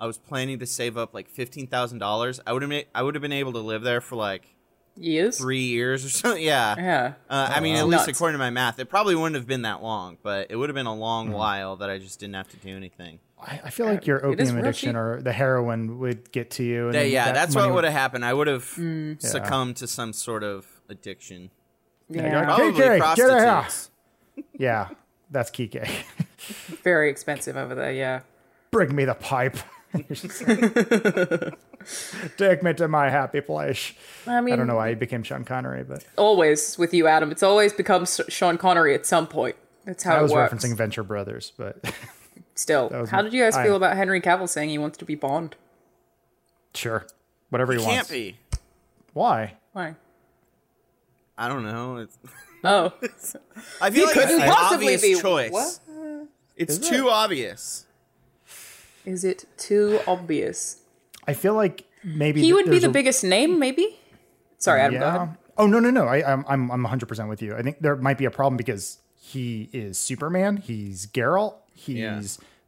I 0.00 0.06
was 0.06 0.18
planning 0.18 0.58
to 0.60 0.66
save 0.66 0.96
up 0.96 1.14
like 1.14 1.28
fifteen 1.28 1.66
thousand 1.66 1.98
dollars. 1.98 2.40
I 2.46 2.52
would 2.52 2.62
have 2.62 2.84
I 2.94 3.02
would 3.02 3.14
have 3.14 3.22
been 3.22 3.32
able 3.32 3.52
to 3.52 3.60
live 3.60 3.82
there 3.82 4.00
for 4.00 4.16
like 4.16 4.54
Years? 4.96 5.38
three 5.38 5.64
years 5.64 6.04
or 6.04 6.08
something. 6.10 6.42
Yeah. 6.42 6.74
Yeah. 6.78 7.12
Uh, 7.28 7.50
I 7.54 7.60
mean, 7.60 7.74
wow. 7.74 7.80
at 7.80 7.86
least 7.88 8.06
Nuts. 8.06 8.16
according 8.16 8.34
to 8.34 8.38
my 8.38 8.50
math, 8.50 8.78
it 8.78 8.86
probably 8.88 9.14
wouldn't 9.16 9.34
have 9.34 9.46
been 9.46 9.62
that 9.62 9.82
long, 9.82 10.18
but 10.22 10.48
it 10.50 10.56
would 10.56 10.68
have 10.68 10.74
been 10.74 10.86
a 10.86 10.94
long 10.94 11.28
Hmm. 11.28 11.32
while 11.34 11.76
that 11.76 11.90
I 11.90 11.98
just 11.98 12.20
didn't 12.20 12.34
have 12.36 12.48
to 12.48 12.56
do 12.58 12.76
anything. 12.76 13.18
I, 13.40 13.60
I 13.64 13.70
feel 13.70 13.86
like 13.86 14.06
your 14.06 14.24
opium 14.24 14.56
addiction 14.56 14.94
or 14.96 15.20
the 15.20 15.32
heroin 15.32 15.98
would 15.98 16.30
get 16.32 16.50
to 16.52 16.62
you. 16.64 16.86
And 16.86 16.94
Yeah, 16.94 17.02
yeah, 17.02 17.24
that 17.26 17.34
that's 17.34 17.54
what 17.56 17.72
would 17.74 17.84
have 17.84 17.92
happened. 17.92 18.24
I 18.24 18.32
would 18.32 18.46
have 18.46 18.62
Mm. 18.64 19.20
succumbed 19.20 19.76
to 19.78 19.86
some 19.88 20.12
sort 20.12 20.42
of 20.44 20.66
addiction. 20.88 21.50
You're 22.08 22.24
Yeah. 22.24 22.36
like, 22.38 22.44
Probably 22.56 22.72
KK, 22.72 23.16
get 23.16 23.30
out. 23.30 23.88
Yeah, 24.54 24.88
that's 25.30 25.50
Kike. 25.50 25.88
Very 26.82 27.10
expensive 27.10 27.56
over 27.56 27.74
there, 27.74 27.92
yeah. 27.92 28.20
Bring 28.70 28.94
me 28.94 29.04
the 29.04 29.14
pipe. 29.14 29.56
Take 32.36 32.62
me 32.62 32.72
to 32.74 32.88
my 32.88 33.10
happy 33.10 33.40
place. 33.40 33.92
I 34.26 34.40
mean, 34.40 34.54
I 34.54 34.56
don't 34.56 34.66
know 34.66 34.76
why 34.76 34.88
he 34.90 34.94
became 34.94 35.22
Sean 35.22 35.44
Connery, 35.44 35.84
but 35.84 36.04
always 36.16 36.76
with 36.78 36.92
you, 36.94 37.06
Adam. 37.06 37.30
It's 37.30 37.42
always 37.42 37.72
become 37.72 38.06
Sean 38.06 38.58
Connery 38.58 38.94
at 38.94 39.06
some 39.06 39.26
point. 39.26 39.56
That's 39.84 40.02
how 40.02 40.16
I 40.16 40.20
it 40.20 40.22
was 40.22 40.32
works. 40.32 40.52
referencing 40.52 40.76
Venture 40.76 41.02
Brothers. 41.02 41.52
But 41.56 41.94
Still, 42.54 42.88
how 43.08 43.18
my- 43.18 43.22
did 43.22 43.32
you 43.34 43.42
guys 43.42 43.54
I- 43.54 43.64
feel 43.64 43.76
about 43.76 43.96
Henry 43.96 44.20
Cavill 44.20 44.48
saying 44.48 44.70
he 44.70 44.78
wants 44.78 44.98
to 44.98 45.04
be 45.04 45.14
Bond? 45.14 45.56
sure, 46.74 47.06
whatever 47.50 47.72
he, 47.72 47.78
It 47.78 47.82
wants. 47.84 47.94
can't 47.96 48.08
be. 48.10 48.36
Why? 49.12 49.54
Why? 49.72 49.94
I 51.36 51.48
don't 51.48 51.64
know. 51.64 51.96
It's, 51.98 52.18
Oh, 52.66 52.92
I 53.82 53.90
feel 53.90 54.06
like 54.06 54.16
it's 54.16 54.24
couldn't 54.24 54.40
an 54.42 54.48
possibly 54.50 54.94
obvious 54.94 55.02
be- 55.02 55.20
choice. 55.20 55.50
what? 55.52 55.78
It's 56.56 56.78
Is 56.78 56.88
too 56.88 57.10
obvious. 57.10 57.84
is 59.04 59.24
it 59.24 59.44
too 59.58 60.00
obvious? 60.06 60.80
I 61.26 61.34
feel 61.34 61.54
like 61.54 61.84
maybe 62.02 62.40
He 62.40 62.46
th- 62.46 62.54
would 62.54 62.70
be 62.70 62.78
the 62.78 62.88
a- 62.88 62.92
biggest 62.92 63.22
name, 63.24 63.58
maybe. 63.58 63.98
Sorry, 64.58 64.80
Adam. 64.80 64.98
Go 64.98 65.06
Yeah. 65.06 65.16
ahead. 65.24 65.36
Oh 65.58 65.66
no 65.66 65.78
no 65.78 65.90
no! 65.90 66.06
I, 66.06 66.16
I'm 66.32 66.44
I'm 66.48 66.70
I'm 66.70 66.82
100 66.82 67.06
percent 67.06 67.28
with 67.28 67.40
you. 67.42 67.54
I 67.54 67.62
think 67.62 67.78
there 67.80 67.94
might 67.96 68.18
be 68.18 68.24
a 68.24 68.30
problem 68.30 68.56
because 68.56 68.98
he 69.14 69.68
is 69.72 69.98
Superman. 69.98 70.56
He's 70.56 71.06
Geralt. 71.06 71.54
He's 71.74 71.96
Yeah. 71.96 72.20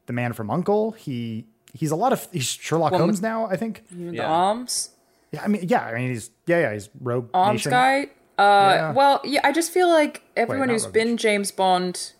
the 0.05 0.13
man 0.13 0.31
from 0.33 0.49
Uncle. 0.49 0.91
He 0.91 1.47
he's 1.73 1.91
a 1.91 1.95
lot 1.97 2.13
of 2.13 2.27
he's 2.31 2.45
Sherlock 2.45 2.91
Well, 2.91 3.01
Holmes 3.01 3.21
now. 3.21 3.47
I 3.47 3.57
think. 3.57 3.83
The 3.91 4.15
Yeah. 4.17 4.27
arms, 4.31 4.91
Yeah, 5.31 5.41
I 5.43 5.47
mean 5.47 5.65
yeah. 5.67 5.81
I 5.85 5.95
mean 5.95 6.09
he's 6.11 6.29
yeah 6.45 6.59
yeah 6.61 6.73
he's 6.73 6.89
Rogue 7.01 7.29
arms 7.33 7.59
Nation. 7.65 7.71
guy. 7.71 8.09
Uh, 8.37 8.41
Yeah. 8.75 8.91
well, 8.93 9.21
yeah. 9.23 9.41
I 9.43 9.51
just 9.51 9.71
feel 9.71 9.87
like 9.89 10.23
everyone 10.35 10.67
not 10.67 10.73
who's 10.73 10.85
Rogue 10.85 10.93
been 10.93 11.17
James 11.17 11.51
Bond, 11.51 12.13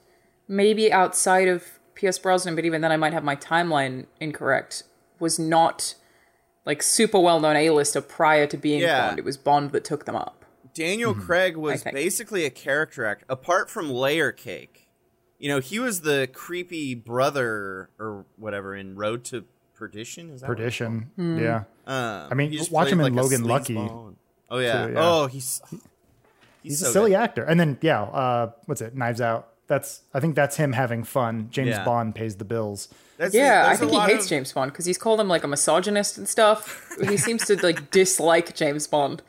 maybe 0.48 0.92
outside 0.92 1.48
of 1.48 1.64
P.S. 1.96 2.18
Brosnan, 2.20 2.56
but 2.56 2.66
even 2.66 2.82
then, 2.82 2.92
I 2.92 2.98
might 2.98 3.14
have 3.14 3.24
my 3.24 3.36
timeline 3.36 4.06
incorrect. 4.20 4.84
Was 5.20 5.40
not 5.40 5.96
like 6.66 6.84
super 6.84 7.20
well 7.20 7.40
known 7.40 7.56
A-lister 7.56 8.02
prior 8.02 8.46
to 8.48 8.58
being 8.58 8.82
Yeah. 8.82 9.08
Bond. 9.08 9.20
It 9.20 9.26
was 9.26 9.38
Bond 9.38 9.72
that 9.72 9.84
took 9.84 10.06
them 10.06 10.16
up. 10.16 10.46
Daniel 10.74 11.16
Craig 11.16 11.58
was 11.58 11.84
basically 11.84 12.46
a 12.46 12.52
character 12.52 13.04
act 13.04 13.24
apart 13.30 13.68
from 13.70 13.90
Layer 13.90 14.32
Cake. 14.32 14.88
You 15.40 15.50
know, 15.50 15.60
he 15.60 15.80
was 15.80 16.02
the 16.02 16.30
creepy 16.34 16.94
brother 16.94 17.90
or 18.00 18.26
whatever 18.38 18.76
in 18.76 18.96
Road 18.96 19.24
to 19.26 19.46
Perdition. 19.76 20.30
Is 20.30 20.42
that 20.42 20.48
Perdition. 20.48 21.10
Hmm. 21.16 21.40
Yeah. 21.40 21.64
Um, 21.88 22.28
I 22.30 22.34
mean, 22.36 22.52
he 22.52 22.58
just 22.58 22.72
watch 22.72 22.90
him 22.90 23.00
in 23.00 23.12
like 23.14 23.24
Logan 23.24 23.44
Lucky, 23.44 23.74
sleazeball. 23.76 24.16
Oh 24.52 24.60
yeah. 24.60 24.86
too, 24.86 24.94
yeah. 24.94 25.00
Oh, 25.00 25.26
he's 25.28 25.62
he's, 26.70 26.74
He's 26.74 26.80
so 26.80 26.90
a 26.90 26.92
silly 26.92 27.12
good. 27.12 27.18
actor. 27.18 27.44
And 27.44 27.60
then 27.60 27.78
yeah, 27.82 28.02
uh, 28.04 28.52
what's 28.66 28.82
it? 28.82 28.96
Knives 28.96 29.22
Out. 29.22 29.50
That's 29.68 30.02
I 30.14 30.20
think 30.20 30.36
that's 30.36 30.56
him 30.58 30.74
having 30.74 31.04
fun. 31.04 31.48
James 31.52 31.70
Yeah. 31.70 31.84
Bond 31.84 32.16
pays 32.16 32.36
the 32.38 32.46
bills. 32.46 32.88
That's 33.18 33.34
Yeah, 33.34 33.66
I 33.68 33.76
think 33.76 33.92
he 33.92 34.00
hates 34.00 34.26
of- 34.26 34.30
James 34.30 34.52
Bond 34.54 34.72
because 34.72 34.86
he's 34.86 34.98
called 34.98 35.20
him 35.20 35.28
like 35.28 35.44
a 35.44 35.48
misogynist 35.48 36.18
and 36.18 36.28
stuff. 36.30 36.88
he 37.10 37.18
seems 37.28 37.46
to 37.46 37.56
like 37.64 37.92
dislike 37.92 38.56
James 38.56 38.88
Bond. 38.88 39.22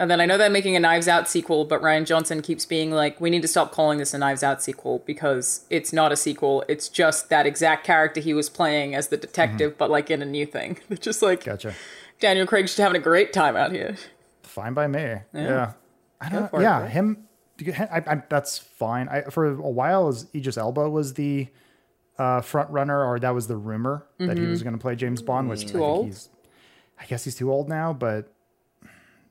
And 0.00 0.08
then 0.08 0.20
I 0.20 0.26
know 0.26 0.38
they're 0.38 0.48
making 0.48 0.76
a 0.76 0.80
Knives 0.80 1.08
Out 1.08 1.28
sequel, 1.28 1.64
but 1.64 1.82
Rian 1.82 2.06
Johnson 2.06 2.40
keeps 2.40 2.64
being 2.64 2.92
like, 2.92 3.20
we 3.20 3.30
need 3.30 3.42
to 3.42 3.48
stop 3.48 3.72
calling 3.72 3.98
this 3.98 4.14
a 4.14 4.18
Knives 4.18 4.44
Out 4.44 4.62
sequel 4.62 5.02
because 5.06 5.64
it's 5.70 5.92
not 5.92 6.12
a 6.12 6.16
sequel. 6.16 6.64
It's 6.68 6.88
just 6.88 7.30
that 7.30 7.46
exact 7.46 7.84
character 7.84 8.20
he 8.20 8.32
was 8.32 8.48
playing 8.48 8.94
as 8.94 9.08
the 9.08 9.16
detective, 9.16 9.76
but 9.76 9.90
like 9.90 10.08
in 10.10 10.22
a 10.22 10.26
new 10.26 10.46
thing. 10.46 10.78
It's 10.90 11.00
just 11.00 11.20
like 11.22 11.42
Gotcha. 11.44 11.74
Daniel 12.20 12.46
Craig's 12.46 12.70
just 12.72 12.78
having 12.78 13.00
a 13.00 13.02
great 13.02 13.32
time 13.32 13.56
out 13.56 13.72
here. 13.72 13.96
Fine 14.44 14.74
by 14.74 14.86
me. 14.86 15.16
Yeah. 15.34 15.72
I 16.20 16.28
don't. 16.28 16.44
it, 16.44 16.60
yeah, 16.60 16.80
bro. 16.80 16.88
him. 16.88 17.24
I, 17.78 18.02
I, 18.06 18.22
that's 18.28 18.58
fine. 18.58 19.08
I, 19.08 19.22
for 19.22 19.46
a 19.46 19.54
while, 19.70 20.08
as 20.08 20.26
Idris 20.34 20.56
Elba 20.56 20.88
was 20.88 21.14
the 21.14 21.48
uh, 22.18 22.40
front 22.40 22.70
runner, 22.70 23.04
or 23.04 23.18
that 23.18 23.34
was 23.34 23.46
the 23.48 23.56
rumor 23.56 24.06
that 24.18 24.38
he 24.38 24.46
was 24.46 24.62
going 24.62 24.74
to 24.74 24.80
play 24.80 24.94
James 24.96 25.22
Bond. 25.22 25.48
Which 25.48 25.60
I 25.60 25.62
Too 25.64 25.68
think 25.72 25.82
old? 25.84 26.06
he's. 26.06 26.28
I 27.00 27.06
guess 27.06 27.24
he's 27.24 27.34
too 27.36 27.50
old 27.52 27.68
now, 27.68 27.92
but 27.92 28.32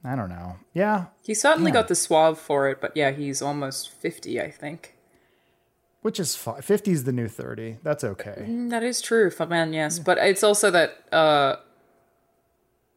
I 0.03 0.15
don't 0.15 0.29
know. 0.29 0.55
Yeah, 0.73 1.05
He 1.21 1.33
certainly 1.33 1.69
Yeah. 1.71 1.75
got 1.75 1.87
the 1.89 1.95
suave 1.95 2.37
for 2.39 2.69
it, 2.69 2.79
but 2.79 2.95
yeah, 2.95 3.11
he's 3.11 3.41
almost 3.41 3.89
50, 3.91 4.39
I 4.41 4.49
think. 4.51 4.95
which 6.01 6.17
is 6.19 6.35
fine. 6.35 6.61
Fifty 6.61 6.91
is 6.91 7.03
the 7.03 7.11
new 7.11 7.27
thirty. 7.27 7.77
That's 7.83 8.03
okay. 8.05 8.45
Mm, 8.47 8.69
That 8.69 8.83
is 8.83 9.01
true 9.01 9.29
for 9.29 9.45
man, 9.45 9.73
yes. 9.73 9.99
But 9.99 10.17
it's 10.19 10.43
also 10.43 10.71
that, 10.71 11.03
uh, 11.11 11.57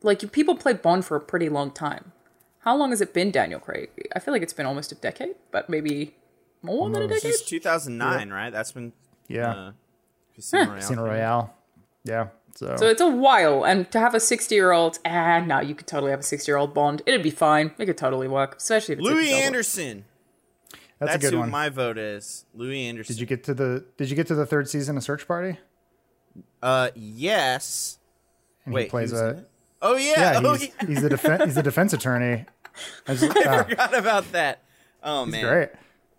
like, 0.02 0.30
people 0.32 0.54
play 0.54 0.73
Bond 0.75 1.04
for 1.04 1.16
a 1.16 1.20
pretty 1.20 1.49
long 1.49 1.70
time. 1.73 2.12
How 2.61 2.76
long 2.76 2.90
has 2.90 3.00
it 3.00 3.14
been, 3.14 3.31
Daniel 3.31 3.61
Craig? 3.61 3.90
I 4.14 4.19
feel 4.19 4.33
like 4.33 4.43
it's 4.43 4.52
been 4.52 4.67
almost 4.67 4.93
a 4.93 4.95
decade, 4.95 5.35
but 5.50 5.69
maybe 5.71 6.14
more 6.62 6.90
than 6.90 7.02
a 7.02 7.09
decade. 7.09 7.35
Since 7.35 7.43
2009, 7.43 8.31
right? 8.31 8.50
That's 8.50 8.75
when 8.75 8.93
Yeah, 9.29 9.50
uh, 9.50 9.73
Casino 10.35 10.64
Royale. 10.64 10.76
Casino 10.76 11.05
Royale. 11.05 11.55
Yeah. 12.05 12.26
So, 12.55 12.76
So 12.76 12.87
it's 12.88 13.00
a 13.00 13.09
while, 13.09 13.64
and 13.64 13.90
to 13.93 14.00
have 14.00 14.14
a 14.14 14.21
60 14.21 14.55
year 14.55 14.73
old, 14.73 14.99
ah, 15.05 15.40
no, 15.40 15.61
you 15.61 15.75
could 15.75 15.87
totally 15.87 16.11
have 16.11 16.21
a 16.21 16.25
60 16.25 16.50
year 16.50 16.57
old 16.59 16.75
Bond. 16.75 17.00
It'd 17.07 17.23
be 17.23 17.31
fine. 17.31 17.73
It 17.79 17.87
could 17.87 17.97
totally 17.99 18.29
work, 18.29 18.57
especially 18.57 18.95
if 18.95 18.99
it's 18.99 19.09
Louie 19.09 19.33
Anderson. 19.33 20.05
that's, 20.99 21.12
That's, 21.12 21.14
a 21.14 21.19
good 21.19 21.33
who 21.35 21.40
one. 21.40 21.50
my 21.50 21.69
vote 21.69 21.97
is. 21.97 22.45
Louie 22.55 22.87
Anderson. 22.87 23.14
did 23.14 23.21
you 23.21 23.26
get 23.26 23.45
to 23.45 23.55
the 23.55 23.87
Did 23.97 24.11
you 24.11 24.17
get 24.17 24.26
to 24.26 24.35
the 24.35 24.47
third 24.47 24.69
season 24.69 24.97
of 24.97 25.02
Search 25.02 25.26
Party? 25.26 25.59
Uh, 26.62 26.90
yes. 26.95 27.99
And 28.64 28.75
Wait, 28.75 28.85
he 28.85 28.90
plays 28.90 29.12
was 29.12 29.21
in 29.21 29.26
a. 29.29 29.45
it? 29.80 29.84
Oh 29.87 29.96
yeah. 29.96 30.32
Yeah, 30.32 30.40
oh, 30.44 30.54
he's, 30.54 30.68
yeah. 30.80 30.87
he's 30.87 31.02
the 31.02 31.08
defense. 31.08 31.44
He's 31.44 31.54
the 31.54 31.62
defense 31.62 31.92
attorney. 31.92 32.46
I 33.06 33.14
just, 33.14 33.37
I 33.46 33.62
forgot 33.64 33.96
about 33.96 34.32
that. 34.32 34.60
Oh 35.02 35.26
man. 35.26 35.44
great. 35.44 35.68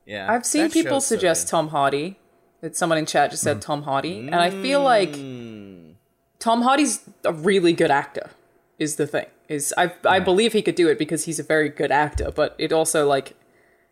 Yeah. 0.06 0.32
I've 0.32 0.46
seen 0.46 0.70
people 0.70 0.98
show's 0.98 1.06
so 1.08 1.16
suggest. 1.16 1.48
Tom 1.48 1.70
Hardy. 1.70 2.18
That 2.62 2.76
someone 2.76 3.00
in 3.00 3.08
chat 3.08 3.32
just 3.32 3.42
said 3.42 3.58
Mm. 3.58 3.62
Tom 3.62 3.82
Hardy, 3.84 4.20
and 4.20 4.36
I 4.36 4.52
feel 4.52 4.84
like 4.84 5.10
Mm. 5.14 5.96
Tom 6.38 6.62
Hardy's 6.62 7.02
a 7.24 7.34
really 7.34 7.74
good 7.74 7.90
actor. 7.90 8.30
Is 8.78 8.98
the 8.98 9.08
thing 9.08 9.26
is 9.48 9.74
I 9.78 9.94
I 10.06 10.20
believe 10.20 10.54
he 10.54 10.62
could 10.62 10.76
do 10.76 10.88
it 10.88 11.00
because 11.00 11.26
he's 11.26 11.40
a 11.40 11.44
very 11.44 11.70
good 11.70 11.92
actor, 11.92 12.32
but 12.32 12.56
it 12.60 12.72
also 12.72 13.08
like 13.08 13.34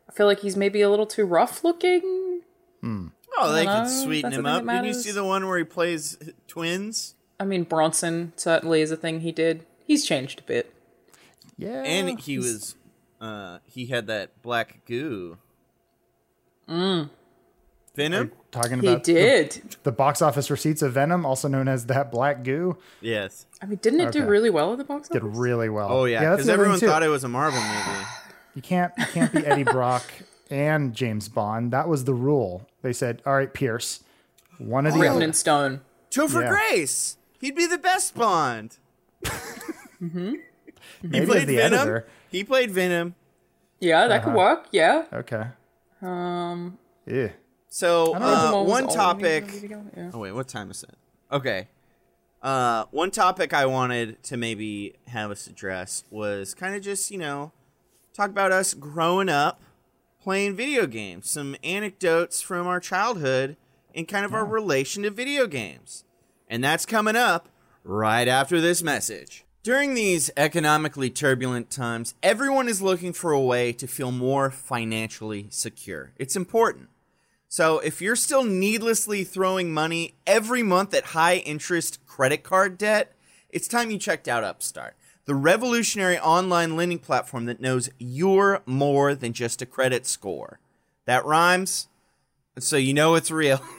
I 0.08 0.12
feel 0.12 0.28
like 0.28 0.40
he's 0.42 0.56
maybe 0.56 0.82
a 0.82 0.90
little 0.90 1.08
too 1.08 1.26
rough 1.26 1.64
looking. 1.64 2.42
Oh, 3.38 3.54
they 3.54 3.66
know, 3.66 3.84
could 3.84 3.90
sweeten 3.90 4.32
that's 4.32 4.40
him 4.40 4.46
up. 4.46 4.66
that 4.66 4.72
Didn't 4.82 4.88
you 4.88 4.94
see 4.94 5.12
the 5.12 5.24
one 5.24 5.48
where 5.48 5.58
he 5.58 5.64
plays 5.64 6.18
twins? 6.48 7.16
I 7.40 7.46
mean, 7.46 7.64
Bronson 7.64 8.34
certainly 8.36 8.82
is 8.82 8.92
a 8.92 8.98
thing 8.98 9.22
he 9.22 9.32
did. 9.32 9.66
He's 9.86 10.06
changed 10.06 10.40
a 10.40 10.44
bit. 10.44 10.74
Yeah. 11.58 11.84
and 11.84 12.20
he 12.20 12.38
was, 12.38 12.76
uh, 13.20 13.60
he 13.66 13.88
had 13.88 14.08
that 14.08 14.42
black 14.42 14.86
goo. 14.86 15.38
Mm. 16.70 17.10
Venom. 17.96 18.32
talking 18.52 18.80
about 18.80 19.04
the, 19.04 19.14
did. 19.14 19.62
the 19.84 19.92
box 19.92 20.22
office 20.22 20.50
receipts 20.50 20.82
of 20.82 20.94
Venom, 20.94 21.26
also 21.26 21.48
known 21.48 21.68
as 21.68 21.88
that 21.88 22.12
black 22.12 22.44
goo, 22.44 22.78
Yes. 23.02 23.46
I 23.62 23.66
mean, 23.66 23.80
didn't 23.82 24.00
it 24.02 24.14
do 24.14 24.26
really 24.26 24.50
well 24.50 24.72
at 24.72 24.78
the 24.78 24.84
box 24.86 25.10
office? 25.10 25.22
did 25.22 25.24
really 25.24 25.68
well. 25.70 25.90
Oh 25.92 26.06
yeah, 26.06 26.22
that's 26.22 26.44
because 26.44 26.46
the 26.46 26.54
other 26.54 26.64
thing, 26.64 26.72
everyone 26.74 26.80
thought 26.80 27.04
it 27.04 27.10
was 27.10 27.24
a 27.26 27.28
Marvel 27.28 27.60
movie. 27.62 28.06
You 28.56 28.62
can't 28.62 28.94
you 28.98 29.06
can't 29.06 29.34
be 29.34 29.46
Eddie 29.46 29.64
Brock 29.72 30.04
and 30.50 30.94
James 30.94 31.28
Bond. 31.28 31.72
That 31.72 31.90
was 31.90 32.06
the 32.06 32.14
rule. 32.14 32.66
They 32.84 32.94
said, 32.94 33.22
"All 33.26 33.34
right, 33.34 33.54
Pierce, 33.54 34.02
one 34.60 34.86
of 34.86 34.94
the 34.94 35.00
Written 35.00 35.18
other." 35.18 35.26
in 35.26 35.34
stone. 35.34 35.82
Topher 36.10 36.42
Yeah. 36.42 36.50
Grace. 36.50 37.18
He'd 37.40 37.56
be 37.56 37.66
the 37.66 37.78
best 37.78 38.16
Bond. 38.16 38.78
Maybe 40.00 40.40
He 41.02 41.26
played 41.26 41.48
the 41.48 41.56
Venom. 41.58 41.74
editor. 41.80 42.08
He 42.32 42.44
played 42.44 42.72
Venom. 42.72 43.16
Yeah, 43.80 44.08
that 44.08 44.18
Uh-huh. 44.22 44.26
could 44.30 44.38
work. 44.38 44.68
Yeah. 44.72 45.06
Okay. 45.14 45.44
Um. 46.02 46.78
Yeah. 47.06 47.30
So 47.70 48.16
uh, 48.16 48.64
one 48.64 48.88
topic. 48.88 49.46
when 49.46 49.54
he 49.54 49.68
was 49.68 49.72
a 49.72 49.84
yeah. 50.00 50.12
Oh 50.14 50.20
wait, 50.20 50.32
what 50.34 50.48
time 50.48 50.72
is 50.72 50.84
it? 50.84 50.96
Okay. 51.32 51.68
Uh, 52.42 52.86
one 52.92 53.12
topic 53.12 53.54
I 53.54 53.66
wanted 53.66 54.22
to 54.24 54.38
maybe 54.38 54.96
have 55.08 55.30
us 55.32 55.48
address 55.48 56.04
was 56.10 56.54
kind 56.54 56.76
of 56.76 56.82
just 56.82 57.12
you 57.12 57.18
know 57.18 57.52
talk 58.14 58.30
about 58.30 58.52
us 58.52 58.74
growing 58.74 59.30
up 59.30 59.62
playing 60.22 60.54
video 60.56 60.86
games, 60.86 61.30
some 61.32 61.56
anecdotes 61.64 62.42
from 62.42 62.68
our 62.68 62.80
childhood, 62.82 63.56
and 63.96 64.08
kind 64.08 64.26
of 64.26 64.34
our 64.34 64.46
relation 64.46 65.04
to 65.04 65.10
video 65.10 65.48
games. 65.48 66.04
And 66.50 66.64
that's 66.64 66.86
coming 66.86 67.16
up 67.16 67.48
right 67.84 68.28
after 68.28 68.60
this 68.60 68.82
message. 68.82 69.46
During 69.62 69.94
these 69.94 70.32
economically 70.36 71.10
turbulent 71.10 71.70
times, 71.70 72.16
everyone 72.24 72.68
is 72.68 72.82
looking 72.82 73.14
for 73.14 73.32
a 73.32 73.40
way 73.40 73.72
to 73.74 73.88
feel 73.88 74.12
more 74.12 74.50
financially 74.50 75.48
secure. 75.50 76.14
It's 76.16 76.36
important. 76.36 76.90
So 77.50 77.80
if 77.80 78.02
you're 78.02 78.16
still 78.16 78.44
needlessly 78.44 79.24
throwing 79.24 79.72
money 79.74 80.16
every 80.26 80.64
month 80.64 80.94
at 80.94 81.06
high 81.06 81.38
interest 81.38 82.06
credit 82.06 82.42
card 82.42 82.78
debt, 82.78 83.14
it's 83.50 83.68
time 83.68 83.92
you 83.92 83.98
checked 83.98 84.28
out 84.28 84.44
Upstart, 84.44 84.96
the 85.26 85.36
revolutionary 85.36 86.18
online 86.20 86.76
lending 86.76 87.00
platform 87.00 87.46
that 87.46 87.60
knows 87.60 87.90
you're 87.98 88.62
more 88.66 89.14
than 89.14 89.34
just 89.34 89.62
a 89.62 89.66
credit 89.66 90.06
score. 90.06 90.60
That 91.06 91.26
rhymes, 91.26 91.88
so 92.60 92.78
you 92.78 92.94
know 92.94 93.16
it's 93.16 93.32
real. 93.32 93.62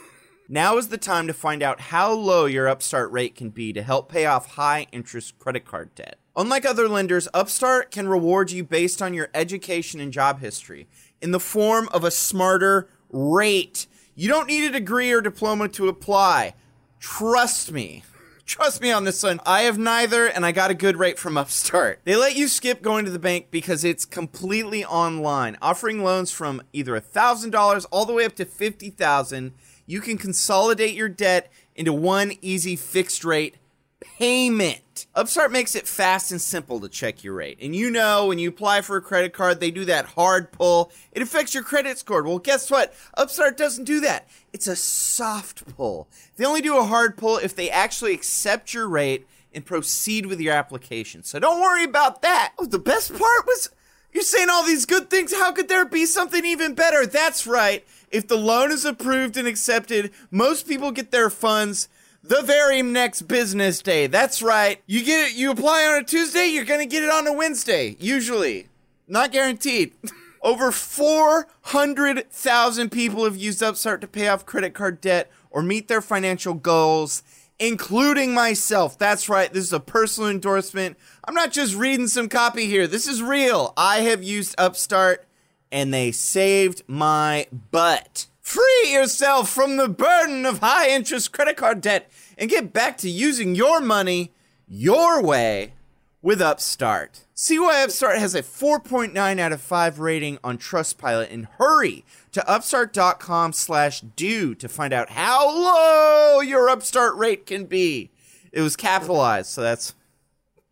Now 0.53 0.75
is 0.75 0.89
the 0.89 0.97
time 0.97 1.27
to 1.27 1.33
find 1.33 1.63
out 1.63 1.79
how 1.79 2.11
low 2.11 2.45
your 2.45 2.67
Upstart 2.67 3.09
rate 3.13 3.35
can 3.35 3.51
be 3.51 3.71
to 3.71 3.81
help 3.81 4.11
pay 4.11 4.25
off 4.25 4.55
high 4.55 4.85
interest 4.91 5.39
credit 5.39 5.63
card 5.63 5.95
debt. 5.95 6.19
Unlike 6.35 6.65
other 6.65 6.89
lenders, 6.89 7.29
Upstart 7.33 7.89
can 7.89 8.09
reward 8.09 8.51
you 8.51 8.65
based 8.65 9.01
on 9.01 9.13
your 9.13 9.29
education 9.33 10.01
and 10.01 10.11
job 10.11 10.41
history 10.41 10.89
in 11.21 11.31
the 11.31 11.39
form 11.39 11.87
of 11.93 12.03
a 12.03 12.11
smarter 12.11 12.89
rate. 13.09 13.87
You 14.13 14.27
don't 14.27 14.47
need 14.47 14.65
a 14.65 14.73
degree 14.73 15.09
or 15.13 15.21
diploma 15.21 15.69
to 15.69 15.87
apply. 15.87 16.55
Trust 16.99 17.71
me. 17.71 18.03
Trust 18.45 18.81
me 18.81 18.91
on 18.91 19.05
this 19.05 19.23
one. 19.23 19.39
I 19.45 19.61
have 19.61 19.77
neither, 19.77 20.27
and 20.27 20.45
I 20.45 20.51
got 20.51 20.69
a 20.69 20.73
good 20.73 20.97
rate 20.97 21.17
from 21.17 21.37
Upstart. 21.37 22.01
They 22.03 22.17
let 22.17 22.35
you 22.35 22.49
skip 22.49 22.81
going 22.81 23.05
to 23.05 23.11
the 23.11 23.19
bank 23.19 23.47
because 23.51 23.85
it's 23.85 24.03
completely 24.03 24.83
online, 24.83 25.57
offering 25.61 26.03
loans 26.03 26.29
from 26.33 26.61
either 26.73 26.99
$1,000 26.99 27.85
all 27.89 28.05
the 28.05 28.11
way 28.11 28.25
up 28.25 28.35
to 28.35 28.43
$50,000. 28.43 29.53
You 29.91 29.99
can 29.99 30.17
consolidate 30.17 30.95
your 30.95 31.09
debt 31.09 31.51
into 31.75 31.91
one 31.91 32.31
easy 32.41 32.77
fixed 32.77 33.25
rate 33.25 33.57
payment. 33.99 35.05
Upstart 35.13 35.51
makes 35.51 35.75
it 35.75 35.85
fast 35.85 36.31
and 36.31 36.39
simple 36.39 36.79
to 36.79 36.87
check 36.87 37.25
your 37.25 37.33
rate. 37.33 37.57
And 37.61 37.75
you 37.75 37.91
know, 37.91 38.27
when 38.27 38.39
you 38.39 38.47
apply 38.47 38.81
for 38.81 38.95
a 38.95 39.01
credit 39.01 39.33
card, 39.33 39.59
they 39.59 39.69
do 39.69 39.83
that 39.83 40.05
hard 40.05 40.53
pull. 40.53 40.93
It 41.11 41.21
affects 41.21 41.53
your 41.53 41.63
credit 41.63 41.97
score. 41.97 42.23
Well, 42.23 42.39
guess 42.39 42.71
what? 42.71 42.93
Upstart 43.15 43.57
doesn't 43.57 43.83
do 43.83 43.99
that. 43.99 44.29
It's 44.53 44.67
a 44.67 44.77
soft 44.77 45.75
pull. 45.75 46.07
They 46.37 46.45
only 46.45 46.61
do 46.61 46.77
a 46.77 46.85
hard 46.85 47.17
pull 47.17 47.35
if 47.35 47.53
they 47.53 47.69
actually 47.69 48.13
accept 48.13 48.73
your 48.73 48.87
rate 48.87 49.27
and 49.53 49.65
proceed 49.65 50.25
with 50.25 50.39
your 50.39 50.53
application. 50.53 51.23
So 51.23 51.37
don't 51.37 51.59
worry 51.59 51.83
about 51.83 52.21
that. 52.21 52.53
Oh, 52.57 52.65
the 52.65 52.79
best 52.79 53.09
part 53.11 53.45
was 53.45 53.69
you're 54.13 54.23
saying 54.23 54.49
all 54.49 54.65
these 54.65 54.85
good 54.85 55.09
things. 55.09 55.33
How 55.33 55.51
could 55.51 55.67
there 55.67 55.85
be 55.85 56.05
something 56.05 56.45
even 56.45 56.75
better? 56.75 57.05
That's 57.05 57.45
right. 57.45 57.85
If 58.11 58.27
the 58.27 58.37
loan 58.37 58.71
is 58.71 58.85
approved 58.85 59.37
and 59.37 59.47
accepted, 59.47 60.11
most 60.29 60.67
people 60.67 60.91
get 60.91 61.11
their 61.11 61.29
funds 61.29 61.87
the 62.23 62.41
very 62.41 62.81
next 62.81 63.23
business 63.23 63.81
day. 63.81 64.07
That's 64.07 64.41
right. 64.41 64.81
You 64.85 65.03
get 65.03 65.29
it, 65.29 65.35
you 65.35 65.51
apply 65.51 65.85
on 65.85 66.01
a 66.01 66.03
Tuesday, 66.03 66.47
you're 66.47 66.65
going 66.65 66.81
to 66.81 66.85
get 66.85 67.03
it 67.03 67.09
on 67.09 67.27
a 67.27 67.33
Wednesday, 67.33 67.95
usually. 67.99 68.67
Not 69.07 69.31
guaranteed. 69.31 69.93
Over 70.43 70.71
400,000 70.71 72.91
people 72.91 73.25
have 73.25 73.37
used 73.37 73.61
Upstart 73.61 74.01
to 74.01 74.07
pay 74.07 74.27
off 74.27 74.43
credit 74.45 74.73
card 74.73 74.99
debt 74.99 75.29
or 75.51 75.61
meet 75.61 75.87
their 75.87 76.01
financial 76.01 76.55
goals, 76.55 77.21
including 77.59 78.33
myself. 78.33 78.97
That's 78.97 79.29
right. 79.29 79.53
This 79.53 79.65
is 79.65 79.73
a 79.73 79.79
personal 79.79 80.31
endorsement. 80.31 80.97
I'm 81.25 81.35
not 81.35 81.51
just 81.51 81.75
reading 81.75 82.07
some 82.07 82.27
copy 82.27 82.65
here. 82.65 82.87
This 82.87 83.07
is 83.07 83.21
real. 83.21 83.73
I 83.77 83.99
have 84.01 84.23
used 84.23 84.55
Upstart 84.57 85.27
and 85.71 85.93
they 85.93 86.11
saved 86.11 86.83
my 86.87 87.47
butt. 87.71 88.27
Free 88.41 88.87
yourself 88.87 89.49
from 89.49 89.77
the 89.77 89.87
burden 89.87 90.45
of 90.45 90.59
high 90.59 90.89
interest 90.89 91.31
credit 91.31 91.57
card 91.57 91.81
debt 91.81 92.11
and 92.37 92.49
get 92.49 92.73
back 92.73 92.97
to 92.97 93.09
using 93.09 93.55
your 93.55 93.79
money 93.79 94.33
your 94.67 95.21
way 95.21 95.73
with 96.21 96.41
Upstart. 96.41 97.25
See 97.33 97.57
why 97.57 97.83
Upstart 97.83 98.19
has 98.19 98.35
a 98.35 98.43
4.9 98.43 99.39
out 99.39 99.51
of 99.51 99.61
5 99.61 99.99
rating 99.99 100.37
on 100.43 100.57
Trustpilot 100.57 101.31
and 101.31 101.47
hurry 101.57 102.05
to 102.31 102.47
upstart.com 102.47 103.53
slash 103.53 104.01
do 104.01 104.53
to 104.55 104.69
find 104.69 104.93
out 104.93 105.11
how 105.11 105.49
low 105.49 106.41
your 106.41 106.69
Upstart 106.69 107.15
rate 107.15 107.45
can 107.45 107.65
be. 107.65 108.11
It 108.51 108.61
was 108.61 108.75
capitalized, 108.75 109.49
so 109.49 109.61
that's 109.61 109.95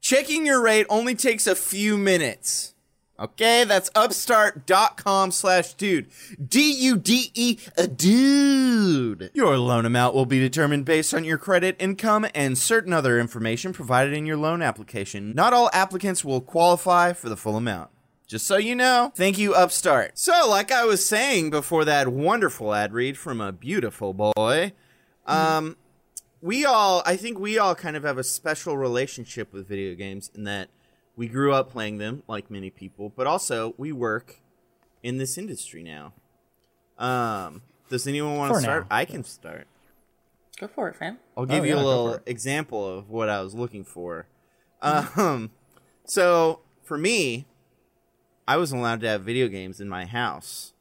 checking 0.02 0.46
your 0.46 0.62
rate 0.62 0.86
only 0.90 1.16
takes 1.16 1.48
a 1.48 1.56
few 1.56 1.98
minutes. 1.98 2.76
Okay, 3.20 3.66
that's 3.66 3.90
upstart.com 3.96 5.32
slash 5.32 5.74
dude. 5.74 6.08
D 6.42 6.72
U 6.72 6.96
D 6.98 7.32
E, 7.34 7.58
a 7.78 7.86
dude. 7.86 9.30
Your 9.34 9.58
loan 9.58 9.86
amount 9.86 10.16
will 10.16 10.26
be 10.26 10.40
determined 10.40 10.86
based 10.86 11.14
on 11.14 11.26
your 11.26 11.38
credit, 11.38 11.76
income, 11.80 12.26
and 12.34 12.58
certain 12.58 12.94
other 12.94 13.20
information 13.20 13.74
provided 13.74 14.14
in 14.14 14.26
your 14.26 14.38
loan 14.38 14.62
application. 14.62 15.34
Not 15.36 15.52
all 15.52 15.70
applicants 15.74 16.24
will 16.24 16.40
qualify 16.40 17.12
for 17.12 17.28
the 17.28 17.36
full 17.36 17.58
amount. 17.58 17.90
Just 18.26 18.48
so 18.48 18.56
you 18.56 18.76
know, 18.76 19.12
thank 19.16 19.38
you, 19.38 19.54
Upstart. 19.54 20.18
So, 20.18 20.48
like 20.48 20.72
I 20.72 20.86
was 20.86 21.06
saying 21.06 21.50
before 21.50 21.84
that 21.86 22.08
wonderful 22.08 22.74
ad 22.74 22.94
read 22.94 23.18
from 23.18 23.42
a 23.42 23.52
beautiful 23.52 24.14
boy, 24.14 24.72
um, 25.26 25.76
we 26.42 26.64
all, 26.64 27.04
I 27.06 27.18
think 27.18 27.38
we 27.38 27.58
all 27.58 27.76
kind 27.76 27.98
of 27.98 28.04
have 28.04 28.18
a 28.18 28.24
special 28.24 28.78
relationship 28.78 29.52
with 29.52 29.68
video 29.68 29.96
games 29.96 30.32
in 30.34 30.46
that 30.46 30.70
we 31.20 31.28
grew 31.28 31.52
up 31.52 31.70
playing 31.70 31.98
them, 31.98 32.24
like 32.30 32.50
many 32.50 32.70
people, 32.70 33.12
but 33.14 33.28
also 33.28 33.74
we 33.78 33.92
work 33.92 34.40
in 35.04 35.18
this 35.18 35.38
industry 35.38 35.84
now. 35.84 36.14
Um, 36.98 37.62
does 37.90 38.08
anyone 38.08 38.38
want 38.38 38.54
to 38.54 38.62
start? 38.62 38.84
now, 38.90 38.96
I 38.96 39.04
can 39.04 39.26
start. 39.26 39.68
Go 40.58 40.70
for 40.70 40.88
it, 40.88 40.96
fam. 40.96 41.18
I'll 41.36 41.46
give 41.46 41.60
Oh, 41.60 41.64
you 41.66 41.76
yeah, 41.76 41.82
a 41.82 41.86
little 41.86 42.20
example 42.26 42.88
of 43.00 43.10
what 43.10 43.28
I 43.28 43.42
was 43.42 43.54
looking 43.54 43.84
for. 43.84 44.28
Um, 44.82 45.52
so 46.06 46.62
for 46.86 46.98
me, 46.98 47.46
I 48.48 48.56
wasn't 48.56 48.80
allowed 48.80 49.02
to 49.02 49.10
have 49.10 49.24
video 49.24 49.50
games 49.50 49.82
in 49.82 49.90
my 49.90 50.06
house. 50.06 50.72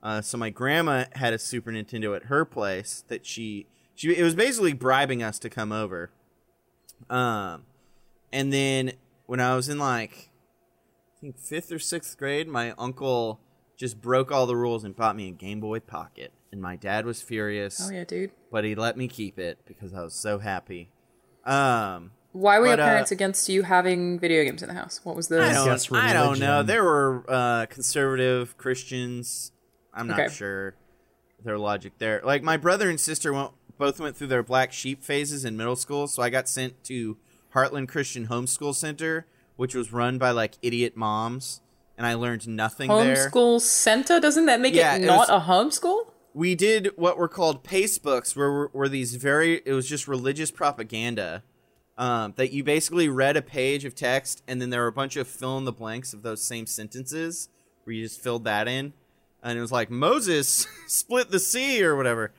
Uh, 0.00 0.20
so 0.20 0.38
my 0.38 0.50
grandma 0.50 1.06
had 1.16 1.32
a 1.32 1.40
Super 1.40 1.72
Nintendo 1.72 2.14
at 2.14 2.26
her 2.26 2.44
place 2.44 3.02
that 3.08 3.26
she 3.26 3.66
she 3.96 4.16
it 4.16 4.22
was 4.22 4.36
basically 4.36 4.74
bribing 4.74 5.24
us 5.24 5.40
to 5.40 5.50
come 5.50 5.72
over. 5.72 6.10
Um, 7.10 7.64
and 8.32 8.52
then 8.52 8.92
when 9.28 9.40
I 9.40 9.54
was 9.54 9.68
in 9.68 9.78
like 9.78 10.30
I 11.16 11.20
think 11.20 11.38
fifth 11.38 11.70
or 11.70 11.78
sixth 11.78 12.16
grade, 12.18 12.48
my 12.48 12.72
uncle 12.78 13.40
just 13.76 14.00
broke 14.00 14.32
all 14.32 14.46
the 14.46 14.56
rules 14.56 14.82
and 14.84 14.96
bought 14.96 15.14
me 15.14 15.28
a 15.28 15.32
Game 15.32 15.60
Boy 15.60 15.78
Pocket, 15.80 16.32
and 16.50 16.60
my 16.60 16.74
dad 16.76 17.04
was 17.06 17.22
furious 17.22 17.80
Oh 17.86 17.92
yeah, 17.92 18.04
dude. 18.04 18.30
but 18.50 18.64
he 18.64 18.74
let 18.74 18.96
me 18.96 19.06
keep 19.06 19.38
it 19.38 19.58
because 19.66 19.92
I 19.94 20.02
was 20.02 20.14
so 20.14 20.38
happy. 20.38 20.90
Um, 21.44 22.12
Why 22.32 22.58
were 22.58 22.66
But, 22.66 22.78
your 22.78 22.86
uh, 22.86 22.90
parents 22.90 23.10
against 23.10 23.48
you 23.48 23.62
having 23.62 24.18
video 24.18 24.42
games 24.44 24.62
in 24.62 24.68
the 24.68 24.74
house? 24.74 25.00
What 25.04 25.14
was 25.14 25.28
the 25.28 25.42
I 25.42 25.52
don't, 25.52 25.92
I 25.94 26.12
don't 26.12 26.38
know. 26.40 26.62
There 26.62 26.82
were 26.84 27.24
uh, 27.28 27.66
conservative 27.66 28.56
Christians. 28.56 29.52
I'm 29.94 30.08
not 30.08 30.20
Okay. 30.20 30.34
sure 30.34 30.74
their 31.44 31.58
logic 31.58 31.92
there. 31.98 32.20
Like 32.24 32.42
my 32.42 32.56
brother 32.56 32.90
and 32.90 32.98
sister 32.98 33.32
went, 33.32 33.50
both 33.78 34.00
went 34.00 34.16
through 34.16 34.26
their 34.28 34.42
black 34.42 34.72
sheep 34.72 35.02
phases 35.02 35.44
in 35.44 35.56
middle 35.56 35.76
school, 35.76 36.06
so 36.08 36.22
I 36.22 36.30
got 36.30 36.48
sent 36.48 36.82
to 36.84 37.16
Heartland 37.54 37.88
Christian 37.88 38.26
Homeschool 38.28 38.74
Center, 38.74 39.26
which 39.56 39.74
was 39.74 39.92
run 39.92 40.18
by 40.18 40.30
like 40.30 40.54
idiot 40.62 40.96
moms, 40.96 41.60
and 41.96 42.06
I 42.06 42.14
learned 42.14 42.46
nothing 42.48 42.88
there. 42.88 43.30
homeschool 43.30 43.60
center? 43.60 44.20
Doesn't 44.20 44.46
that 44.46 44.60
make 44.60 44.74
Yeah, 44.74 44.96
it 44.96 45.02
it 45.02 45.06
not 45.06 45.28
was- 45.28 45.28
a 45.28 45.40
homeschool? 45.46 46.12
we 46.34 46.54
did 46.54 46.92
what 46.96 47.16
were 47.16 47.26
called 47.26 47.64
pace 47.64 47.96
books 47.98 48.36
where 48.36 48.50
were, 48.52 48.70
were 48.74 48.88
these 48.88 49.14
very 49.16 49.62
it 49.64 49.72
was 49.72 49.88
just 49.88 50.06
religious 50.06 50.50
propaganda 50.50 51.42
um, 51.96 52.34
that 52.36 52.52
you 52.52 52.62
basically 52.62 53.08
read 53.08 53.34
a 53.36 53.42
page 53.42 53.84
of 53.86 53.94
text 53.94 54.42
and 54.46 54.60
then 54.60 54.68
there 54.70 54.82
were 54.82 54.86
a 54.88 54.92
bunch 54.92 55.16
of 55.16 55.26
fill 55.26 55.56
in 55.56 55.64
the 55.64 55.72
blanks 55.72 56.12
of 56.12 56.22
those 56.22 56.42
same 56.42 56.66
sentences 56.66 57.48
where 57.82 57.94
you 57.96 58.04
just 58.04 58.20
filled 58.20 58.44
that 58.44 58.68
in 58.68 58.92
and 59.42 59.58
it 59.58 59.60
was 59.60 59.72
like 59.72 59.90
moses 59.90 60.66
split 60.86 61.30
the 61.30 61.40
sea 61.40 61.82
or 61.82 61.96
whatever 61.96 62.30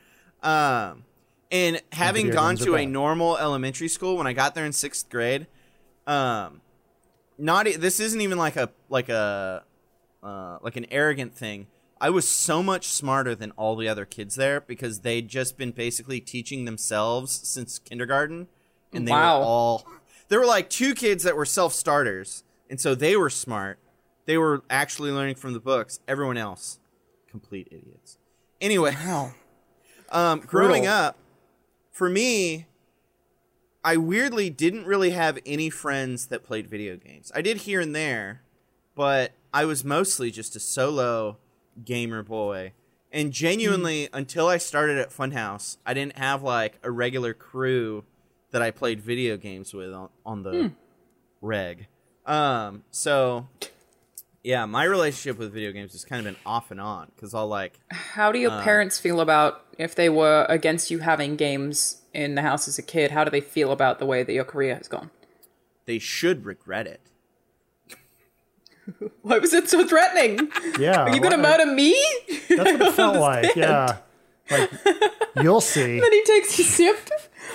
um, 0.44 1.04
and 1.52 1.82
having 1.92 2.28
video 2.28 2.40
gone 2.42 2.56
to 2.58 2.74
a 2.76 2.86
bad. 2.86 2.90
normal 2.90 3.38
elementary 3.38 3.88
school 3.88 4.18
when 4.18 4.28
i 4.28 4.34
got 4.34 4.56
there 4.56 4.66
in 4.66 4.74
sixth 4.74 5.10
grade 5.10 5.48
um, 6.08 6.62
not 7.38 7.68
this 7.78 8.00
isn't 8.00 8.20
even 8.22 8.38
like 8.38 8.56
a 8.56 8.70
like 8.90 9.10
a 9.10 9.64
uh, 10.24 10.58
like 10.62 10.76
an 10.76 10.86
arrogant 10.92 11.36
thing. 11.36 11.68
I 12.02 12.10
was 12.10 12.28
so 12.28 12.64
much 12.64 12.88
smarter 12.88 13.36
than 13.36 13.52
all 13.52 13.76
the 13.76 13.88
other 13.88 14.06
kids 14.06 14.36
there 14.36 14.62
because 14.62 15.02
they'd 15.02 15.28
just 15.28 15.58
been 15.58 15.72
basically 15.72 16.20
teaching 16.20 16.66
themselves 16.66 17.32
since 17.32 17.78
kindergarten, 17.80 18.48
and 18.94 19.08
they 19.08 19.12
Wow. 19.12 19.40
were 19.40 19.46
all 19.46 19.88
there 20.30 20.40
were 20.40 20.46
like 20.46 20.70
two 20.70 20.94
kids 20.96 21.24
that 21.24 21.36
were 21.36 21.46
self 21.46 21.74
starters, 21.74 22.44
and 22.70 22.82
so 22.82 22.96
they 22.96 23.16
were 23.16 23.30
smart. 23.30 23.80
They 24.26 24.38
were 24.38 24.64
actually 24.70 25.12
learning 25.12 25.36
from 25.36 25.54
the 25.54 25.60
books. 25.60 26.00
Everyone 26.08 26.38
else, 26.38 26.80
complete 27.30 27.68
idiots. 27.72 28.18
Anyway, 28.62 28.96
um, 30.10 30.40
growing 30.42 30.88
up, 30.88 31.18
for 32.00 32.10
me, 32.10 32.66
I 33.84 33.98
weirdly 33.98 34.50
didn't 34.50 34.86
really 34.86 35.10
have 35.10 35.38
any 35.46 35.70
friends 35.70 36.28
that 36.28 36.46
played 36.46 36.66
video 36.66 36.96
games. 36.96 37.30
I 37.36 37.42
did 37.42 37.58
here 37.58 37.82
and 37.82 37.94
there, 37.94 38.42
but 38.96 39.34
I 39.54 39.66
was 39.66 39.84
mostly 39.84 40.32
just 40.32 40.56
a 40.56 40.62
solo 40.62 41.40
gamer 41.84 42.24
boy. 42.24 42.72
And 43.12 43.34
genuinely, 43.34 44.08
until 44.14 44.48
I 44.48 44.60
started 44.60 44.98
at 44.98 45.10
Funhaus, 45.10 45.76
I 45.86 45.94
didn't 45.94 46.18
have 46.18 46.42
like 46.42 46.80
a 46.84 46.90
regular 46.90 47.34
crew 47.34 48.06
that 48.52 48.62
I 48.62 48.72
played 48.72 49.02
video 49.02 49.36
games 49.36 49.74
with 49.74 49.94
on, 49.94 50.08
on 50.26 50.44
the 50.44 50.72
reg. 51.42 51.88
Um, 52.26 52.84
so 52.92 53.50
yeah, 54.44 54.66
my 54.66 54.84
relationship 54.84 55.38
with 55.38 55.52
video 55.54 55.72
games 55.72 55.92
has 55.94 56.06
kind 56.06 56.20
of 56.20 56.26
been 56.34 56.42
off 56.46 56.72
and 56.72 56.80
on 56.80 57.12
because 57.16 57.34
I'll 57.34 57.48
like 57.48 57.80
How 57.92 58.32
do 58.32 58.38
Uh. 58.40 58.42
your 58.42 58.62
parents 58.62 59.00
feel 59.00 59.20
about 59.22 59.66
if 59.78 59.96
they 59.96 60.10
were 60.10 60.46
against 60.50 60.90
you 60.92 61.00
having 61.00 61.36
games 61.36 62.02
in 62.14 62.36
the 62.36 62.42
house 62.42 62.68
as 62.68 62.78
a 62.78 62.82
kid? 62.82 63.12
How 63.12 63.24
do 63.24 63.32
they 63.32 63.42
feel 63.42 63.72
about 63.72 64.00
the 64.00 64.06
way 64.06 64.24
that 64.24 64.34
your 64.34 64.44
career 64.46 64.76
has 64.76 64.88
gone? 64.88 65.12
they 65.86 65.98
should 65.98 66.46
regret 66.46 66.86
it. 66.86 67.02
Why 69.24 69.40
was 69.40 69.54
it 69.56 69.70
so 69.70 69.86
threatening? 69.88 70.52
Yeah. 70.80 71.02
Are 71.04 71.10
you 71.16 71.20
gonna 71.20 71.38
well, 71.42 71.58
murder 71.58 71.72
me? 71.72 71.96
That's 72.48 72.72
what 72.72 72.82
it 72.82 72.94
felt 73.02 73.18
like. 73.18 73.56
Yeah. 73.56 73.98
Like, 74.52 74.70
you'll 75.42 75.62
see. 75.62 76.00
then 76.00 76.12
he 76.12 76.24
takes 76.24 76.58
a 76.60 76.64
sip. 76.64 77.10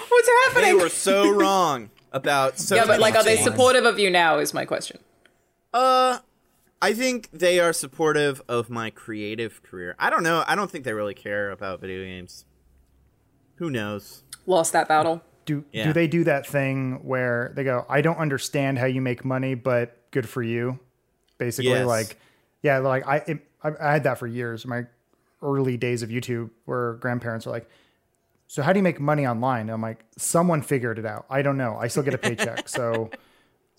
What's 0.09 0.29
happening? 0.47 0.77
They 0.77 0.83
were 0.83 0.89
so 0.89 1.31
wrong 1.31 1.91
about 2.13 2.59
so 2.59 2.75
yeah, 2.77 2.85
but 2.87 3.01
like, 3.01 3.15
are 3.17 3.23
they 3.25 3.37
supportive 3.37 3.85
of 3.85 3.99
you 4.01 4.11
now? 4.11 4.39
Is 4.39 4.53
my 4.55 4.65
question. 4.65 4.99
Uh, 5.73 6.19
I 6.85 6.93
think 6.93 7.31
they 7.33 7.61
are 7.61 7.73
supportive 7.73 8.43
of 8.47 8.69
my 8.69 8.91
creative 8.91 9.63
career. 9.63 9.97
I 9.99 10.11
don't 10.11 10.23
know. 10.23 10.45
I 10.47 10.55
don't 10.55 10.71
think 10.71 10.85
they 10.85 10.93
really 10.93 11.15
care 11.15 11.51
about 11.51 11.81
video 11.81 12.05
games. 12.05 12.45
Who 13.57 13.71
knows? 13.71 14.23
Lost 14.45 14.75
that 14.75 14.87
battle. 14.87 15.23
Do 15.47 15.65
Yeah. 15.73 15.85
do 15.85 15.93
they 15.95 16.07
do 16.07 16.25
that 16.25 16.47
thing 16.47 17.01
where 17.03 17.53
they 17.57 17.65
go, 17.65 17.87
I 17.89 18.03
don't 18.03 18.19
understand 18.19 18.79
how 18.79 18.85
you 18.85 19.01
make 19.01 19.25
money, 19.25 19.55
but 19.55 19.97
good 20.11 20.29
for 20.29 20.43
you? 20.43 20.79
Basically, 21.39 21.71
Yes. 21.71 21.87
like, 21.87 22.19
yeah, 22.63 22.79
like 22.79 23.07
I, 23.07 23.17
it, 23.27 23.39
I 23.63 23.71
I 23.81 23.93
had 23.93 24.05
that 24.05 24.19
for 24.19 24.27
years. 24.27 24.67
My 24.67 24.87
early 25.41 25.79
days 25.79 26.03
of 26.03 26.11
YouTube, 26.11 26.51
where 26.67 26.95
grandparents 26.95 27.47
are 27.47 27.51
like, 27.51 27.69
"So 28.47 28.63
how 28.63 28.75
do 28.75 28.79
you 28.79 28.83
make 28.83 29.01
money 29.01 29.27
online?" 29.27 29.71
I'm 29.71 29.81
like, 29.81 30.05
"Someone 30.19 30.61
figured 30.61 30.99
it 30.99 31.07
out. 31.07 31.25
I 31.31 31.41
don't 31.41 31.57
know. 31.57 31.77
I 31.81 31.89
still 31.89 32.03
get 32.03 32.13
a 32.15 32.19
paycheck, 32.19 32.69
so." 32.79 33.09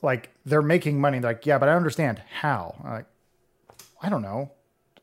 Like 0.05 0.29
they're 0.45 0.61
making 0.61 1.01
money. 1.01 1.19
They're 1.19 1.31
like, 1.31 1.45
yeah, 1.45 1.57
but 1.57 1.67
I 1.67 1.73
understand 1.73 2.21
how. 2.39 2.75
I'm 2.83 2.91
like, 2.91 3.05
I 4.01 4.09
don't 4.09 4.21
know. 4.21 4.51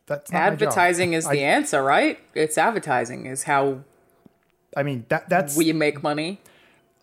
That's 0.06 0.32
not 0.32 0.38
my 0.38 0.44
job." 0.44 0.52
Advertising 0.52 1.12
is 1.12 1.28
the 1.28 1.40
answer, 1.40 1.82
right? 1.82 2.18
It's 2.34 2.56
advertising 2.56 3.26
is 3.26 3.42
how 3.42 3.80
I 4.76 4.82
mean, 4.82 5.04
that 5.08 5.28
that's 5.28 5.56
we 5.56 5.72
make 5.72 6.02
money. 6.02 6.40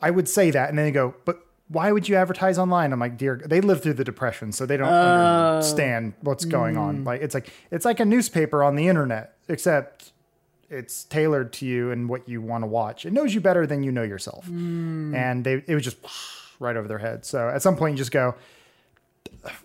I 0.01 0.11
would 0.11 0.29
say 0.29 0.51
that, 0.51 0.69
and 0.69 0.77
then 0.77 0.85
they 0.85 0.91
go, 0.91 1.13
but 1.25 1.45
why 1.67 1.91
would 1.91 2.07
you 2.09 2.15
advertise 2.15 2.57
online? 2.57 2.93
I'm 2.93 2.99
like, 2.99 3.17
dear, 3.17 3.41
they 3.45 3.61
lived 3.61 3.83
through 3.83 3.93
the 3.93 4.03
depression, 4.03 4.51
so 4.51 4.65
they 4.65 4.77
don't 4.77 4.87
oh. 4.87 5.55
understand 5.55 6.13
what's 6.21 6.45
going 6.45 6.77
on. 6.77 6.97
Hmm. 6.97 7.03
Like 7.03 7.21
it's 7.21 7.33
like 7.33 7.51
it's 7.71 7.85
like 7.85 7.99
a 7.99 8.05
newspaper 8.05 8.63
on 8.63 8.75
the 8.75 8.87
internet, 8.87 9.35
except 9.47 10.11
it's 10.69 11.03
tailored 11.03 11.51
to 11.53 11.65
you 11.65 11.91
and 11.91 12.09
what 12.09 12.27
you 12.27 12.41
want 12.41 12.63
to 12.63 12.67
watch. 12.67 13.05
It 13.05 13.13
knows 13.13 13.33
you 13.33 13.41
better 13.41 13.67
than 13.67 13.83
you 13.83 13.91
know 13.91 14.03
yourself, 14.03 14.45
hmm. 14.45 15.13
and 15.13 15.43
they 15.43 15.63
it 15.67 15.75
was 15.75 15.83
just 15.83 15.97
right 16.59 16.75
over 16.75 16.87
their 16.87 16.97
head. 16.99 17.25
So 17.25 17.49
at 17.49 17.61
some 17.61 17.75
point, 17.75 17.93
you 17.93 17.97
just 17.97 18.11
go, 18.11 18.35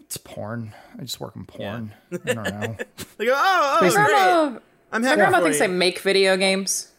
it's 0.01 0.17
porn. 0.17 0.73
I 0.99 1.03
just 1.03 1.21
work 1.21 1.37
in 1.37 1.45
porn. 1.47 1.93
I 2.13 2.33
don't 2.33 2.45
know. 2.45 2.77
They 3.17 3.27
go, 3.27 3.33
oh, 3.37 3.77
oh, 3.79 3.81
Basically- 3.81 4.05
great. 4.05 4.15
Grandma, 4.15 4.59
I'm 4.93 5.03
my 5.03 5.09
happy 5.09 5.19
grandma 5.21 5.39
for 5.39 5.45
thinks. 5.45 5.61
I 5.61 5.67
make 5.69 5.99
video 6.01 6.37
games. 6.37 6.91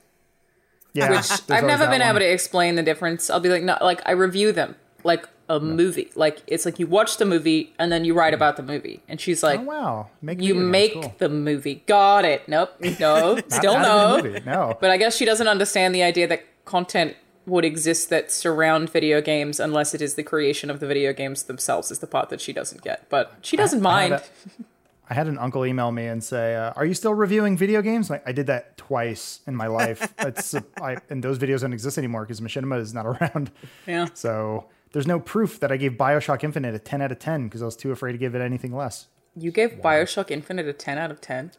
Yeah, 0.94 1.12
which 1.12 1.30
I've 1.50 1.66
never 1.66 1.86
been 1.88 2.00
one. 2.00 2.10
able 2.10 2.20
to 2.20 2.32
explain 2.32 2.76
the 2.76 2.84
difference. 2.84 3.30
I'll 3.30 3.42
be 3.42 3.50
like, 3.50 3.64
no, 3.64 3.78
like 3.82 4.02
I 4.06 4.12
review 4.12 4.54
them 4.54 4.76
like 5.04 5.28
a 5.50 5.60
movie. 5.60 6.10
Like 6.16 6.42
it's 6.48 6.66
like 6.66 6.80
you 6.80 6.88
watch 6.88 7.18
the 7.18 7.26
movie 7.26 7.74
and 7.78 7.92
then 7.92 8.06
you 8.06 8.14
write 8.14 8.34
about 8.34 8.56
the 8.56 8.64
movie. 8.64 9.02
And 9.10 9.20
she's 9.20 9.44
like, 9.44 9.60
Oh 9.60 9.64
wow, 9.64 10.10
make 10.22 10.42
you 10.42 10.56
make 10.56 10.94
cool. 10.94 11.14
the 11.18 11.28
movie. 11.30 11.84
Got 11.86 12.24
it. 12.26 12.48
Nope. 12.48 12.74
No. 13.00 13.38
Still 13.50 13.74
Not 13.78 14.22
no. 14.24 14.24
movie, 14.24 14.42
No, 14.46 14.78
But 14.80 14.90
I 14.90 14.98
guess 14.98 15.16
she 15.18 15.26
doesn't 15.26 15.48
understand 15.48 15.94
the 15.94 16.04
idea 16.04 16.28
that 16.28 16.44
content 16.66 17.16
would 17.46 17.66
exist 17.66 18.10
that 18.10 18.32
surround 18.32 18.90
video 18.90 19.22
games 19.22 19.60
unless 19.60 19.94
it 19.94 20.02
is 20.02 20.16
the 20.16 20.24
creation 20.24 20.70
of 20.70 20.80
the 20.80 20.88
video 20.88 21.14
games 21.14 21.44
themselves 21.44 21.92
is 21.92 22.00
the 22.00 22.08
part 22.08 22.30
that 22.30 22.42
she 22.42 22.52
doesn't 22.54 22.82
get. 22.82 23.08
But 23.10 23.34
she 23.42 23.56
doesn't 23.58 23.86
I 23.86 24.02
had 24.02 24.10
mind. 24.12 24.24
a- 24.24 24.64
I 25.08 25.14
had 25.14 25.28
an 25.28 25.38
uncle 25.38 25.64
email 25.68 25.92
me 25.92 26.08
and 26.08 26.24
say, 26.24 26.56
uh, 26.56 26.74
"Are 26.76 26.84
you 26.84 26.96
still 26.96 27.14
reviewing 27.14 27.56
video 27.58 27.84
games?" 27.84 28.10
Like 28.10 28.24
I 28.28 28.32
did 28.32 28.48
that 28.48 28.76
twice 28.76 29.42
in 29.46 29.56
my 29.56 29.68
life. 29.68 30.12
That's 30.18 30.56
I, 30.82 30.98
and 31.12 31.24
those 31.24 31.38
videos 31.38 31.62
don't 31.62 31.74
exist 31.74 32.00
anymore 32.00 32.24
because 32.24 32.42
Machinima 32.42 32.80
is 32.80 32.92
not 32.94 33.06
around. 33.12 33.52
Yeah. 33.86 34.08
So 34.16 34.66
there's 34.94 35.06
no 35.06 35.20
proof 35.20 35.60
that 35.60 35.72
I 35.72 35.78
gave 35.78 35.92
Bioshock 35.92 36.44
Infinite 36.44 36.74
a 36.74 36.80
10 36.80 37.04
out 37.04 37.12
of 37.12 37.20
10 37.20 37.44
because 37.44 37.62
I 37.62 37.66
was 37.66 37.76
too 37.76 37.92
afraid 37.92 38.14
to 38.14 38.18
give 38.18 38.34
it 38.34 38.42
anything 38.42 38.76
less. 38.76 39.06
You 39.36 39.52
gave 39.52 39.74
Bioshock 39.74 40.32
Infinite 40.32 40.68
a 40.68 40.74
10 40.74 40.98
out 40.98 41.12
of 41.12 41.22
10. 41.22 41.52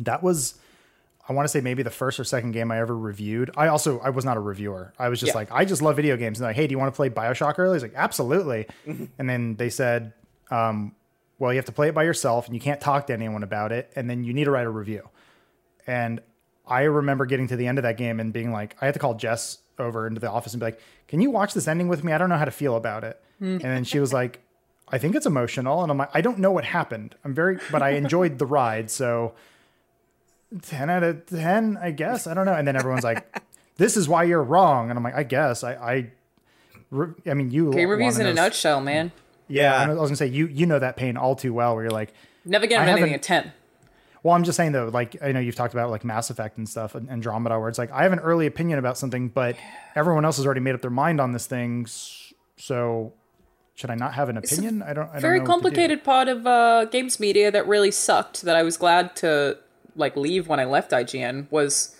That 0.00 0.22
was, 0.22 0.56
I 1.28 1.32
want 1.32 1.44
to 1.44 1.48
say 1.48 1.60
maybe 1.62 1.82
the 1.82 1.90
first 1.90 2.20
or 2.20 2.24
second 2.24 2.52
game 2.52 2.70
I 2.70 2.78
ever 2.80 2.96
reviewed. 2.96 3.50
I 3.56 3.68
also 3.68 3.98
I 4.00 4.10
was 4.10 4.24
not 4.24 4.36
a 4.36 4.40
reviewer. 4.40 4.92
I 4.98 5.08
was 5.08 5.18
just 5.20 5.30
Yeah. 5.32 5.38
like, 5.38 5.50
I 5.52 5.64
just 5.64 5.80
love 5.82 5.96
video 5.96 6.16
games. 6.16 6.38
And 6.38 6.44
they're 6.44 6.50
like, 6.50 6.56
hey, 6.56 6.66
do 6.66 6.72
you 6.72 6.78
want 6.78 6.92
to 6.92 6.96
play 6.96 7.08
Bioshock 7.08 7.58
early? 7.58 7.74
Was 7.74 7.82
like, 7.82 7.94
absolutely. 7.96 8.66
and 8.86 9.28
then 9.30 9.56
they 9.56 9.70
said, 9.70 10.12
um, 10.50 10.94
well, 11.38 11.52
you 11.52 11.56
have 11.56 11.64
to 11.66 11.72
play 11.72 11.88
it 11.88 11.94
by 11.94 12.02
yourself 12.04 12.46
and 12.46 12.54
you 12.54 12.60
can't 12.60 12.80
talk 12.80 13.06
to 13.08 13.12
anyone 13.12 13.42
about 13.42 13.72
it, 13.72 13.90
and 13.96 14.08
then 14.08 14.22
you 14.24 14.32
need 14.32 14.44
to 14.44 14.50
write 14.50 14.66
a 14.66 14.70
review. 14.70 15.08
And 15.86 16.20
I 16.66 16.82
remember 16.82 17.26
getting 17.26 17.48
to 17.48 17.56
the 17.56 17.66
end 17.66 17.78
of 17.78 17.82
that 17.82 17.96
game 17.96 18.20
and 18.20 18.32
being 18.32 18.52
like, 18.52 18.76
I 18.80 18.84
had 18.86 18.94
to 18.94 19.00
call 19.00 19.14
Jess 19.14 19.58
over 19.78 20.06
into 20.06 20.20
the 20.20 20.30
office 20.30 20.52
and 20.54 20.60
be 20.60 20.66
like, 20.66 20.80
"Can 21.08 21.20
you 21.20 21.30
watch 21.30 21.52
this 21.54 21.66
ending 21.66 21.88
with 21.88 22.04
me? 22.04 22.12
I 22.12 22.18
don't 22.18 22.28
know 22.28 22.36
how 22.38 22.44
to 22.44 22.50
feel 22.50 22.76
about 22.76 23.02
it." 23.04 23.20
And 23.40 23.60
then 23.60 23.84
she 23.84 23.98
was 23.98 24.12
like, 24.12 24.40
"I 24.88 24.96
think 24.98 25.16
it's 25.16 25.26
emotional," 25.26 25.82
and 25.82 25.90
I'm 25.90 25.98
like, 25.98 26.10
"I 26.14 26.20
don't 26.20 26.38
know 26.38 26.52
what 26.52 26.64
happened. 26.64 27.16
I'm 27.24 27.34
very, 27.34 27.58
but 27.72 27.82
I 27.82 27.90
enjoyed 27.90 28.38
the 28.38 28.46
ride, 28.46 28.90
so 28.90 29.34
ten 30.62 30.90
out 30.90 31.02
of 31.02 31.26
ten, 31.26 31.76
I 31.80 31.90
guess. 31.90 32.26
I 32.26 32.34
don't 32.34 32.46
know." 32.46 32.54
And 32.54 32.66
then 32.66 32.76
everyone's 32.76 33.04
like, 33.04 33.26
"This 33.76 33.96
is 33.96 34.08
why 34.08 34.24
you're 34.24 34.42
wrong," 34.42 34.90
and 34.90 34.98
I'm 34.98 35.02
like, 35.04 35.14
"I 35.14 35.22
guess 35.22 35.64
I." 35.64 35.72
I 35.74 36.10
re- 36.90 37.14
I 37.26 37.34
mean, 37.34 37.50
you 37.50 37.72
Game 37.72 37.88
reviews 37.88 38.18
in 38.18 38.26
wanna 38.26 38.32
a 38.32 38.34
nutshell, 38.34 38.80
man. 38.80 39.12
Yeah, 39.48 39.86
Yeah. 39.86 39.92
I 39.92 39.94
was 39.94 40.08
gonna 40.10 40.16
say 40.16 40.26
you 40.26 40.46
you 40.46 40.66
know 40.66 40.78
that 40.78 40.96
pain 40.96 41.16
all 41.16 41.36
too 41.36 41.52
well. 41.52 41.74
Where 41.74 41.84
you're 41.84 41.90
like, 41.90 42.12
Never 42.44 42.66
getting 42.66 42.88
anything 42.88 43.14
a 43.14 43.18
10. 43.18 43.52
well, 44.22 44.34
I'm 44.34 44.44
just 44.44 44.56
saying 44.56 44.72
though, 44.72 44.88
like 44.88 45.16
I 45.22 45.32
know 45.32 45.40
you've 45.40 45.54
talked 45.56 45.74
about 45.74 45.90
like 45.90 46.04
Mass 46.04 46.30
Effect 46.30 46.56
and 46.58 46.68
stuff 46.68 46.94
and 46.94 47.10
Andromeda, 47.10 47.58
where 47.58 47.68
it's 47.68 47.78
like 47.78 47.90
I 47.90 48.04
have 48.04 48.12
an 48.12 48.20
early 48.20 48.46
opinion 48.46 48.78
about 48.78 48.96
something, 48.96 49.28
but 49.28 49.56
everyone 49.94 50.24
else 50.24 50.36
has 50.36 50.46
already 50.46 50.60
made 50.60 50.74
up 50.74 50.80
their 50.80 50.90
mind 50.90 51.20
on 51.20 51.32
this 51.32 51.46
thing. 51.46 51.86
So 52.56 53.12
should 53.74 53.90
I 53.90 53.96
not 53.96 54.14
have 54.14 54.28
an 54.28 54.36
opinion? 54.36 54.82
I 54.82 54.92
don't. 54.92 55.08
I 55.08 55.12
don't 55.14 55.20
very 55.20 55.40
know 55.40 55.44
what 55.44 55.56
to 55.56 55.60
do. 55.60 55.66
complicated 55.70 56.04
part 56.04 56.28
of 56.28 56.46
uh, 56.46 56.84
games 56.86 57.18
media 57.18 57.50
that 57.50 57.66
really 57.66 57.90
sucked 57.90 58.42
that 58.42 58.56
I 58.56 58.62
was 58.62 58.76
glad 58.76 59.16
to 59.16 59.58
like 59.96 60.16
leave 60.16 60.48
when 60.48 60.60
I 60.60 60.64
left 60.64 60.90
IGN 60.90 61.50
was 61.50 61.96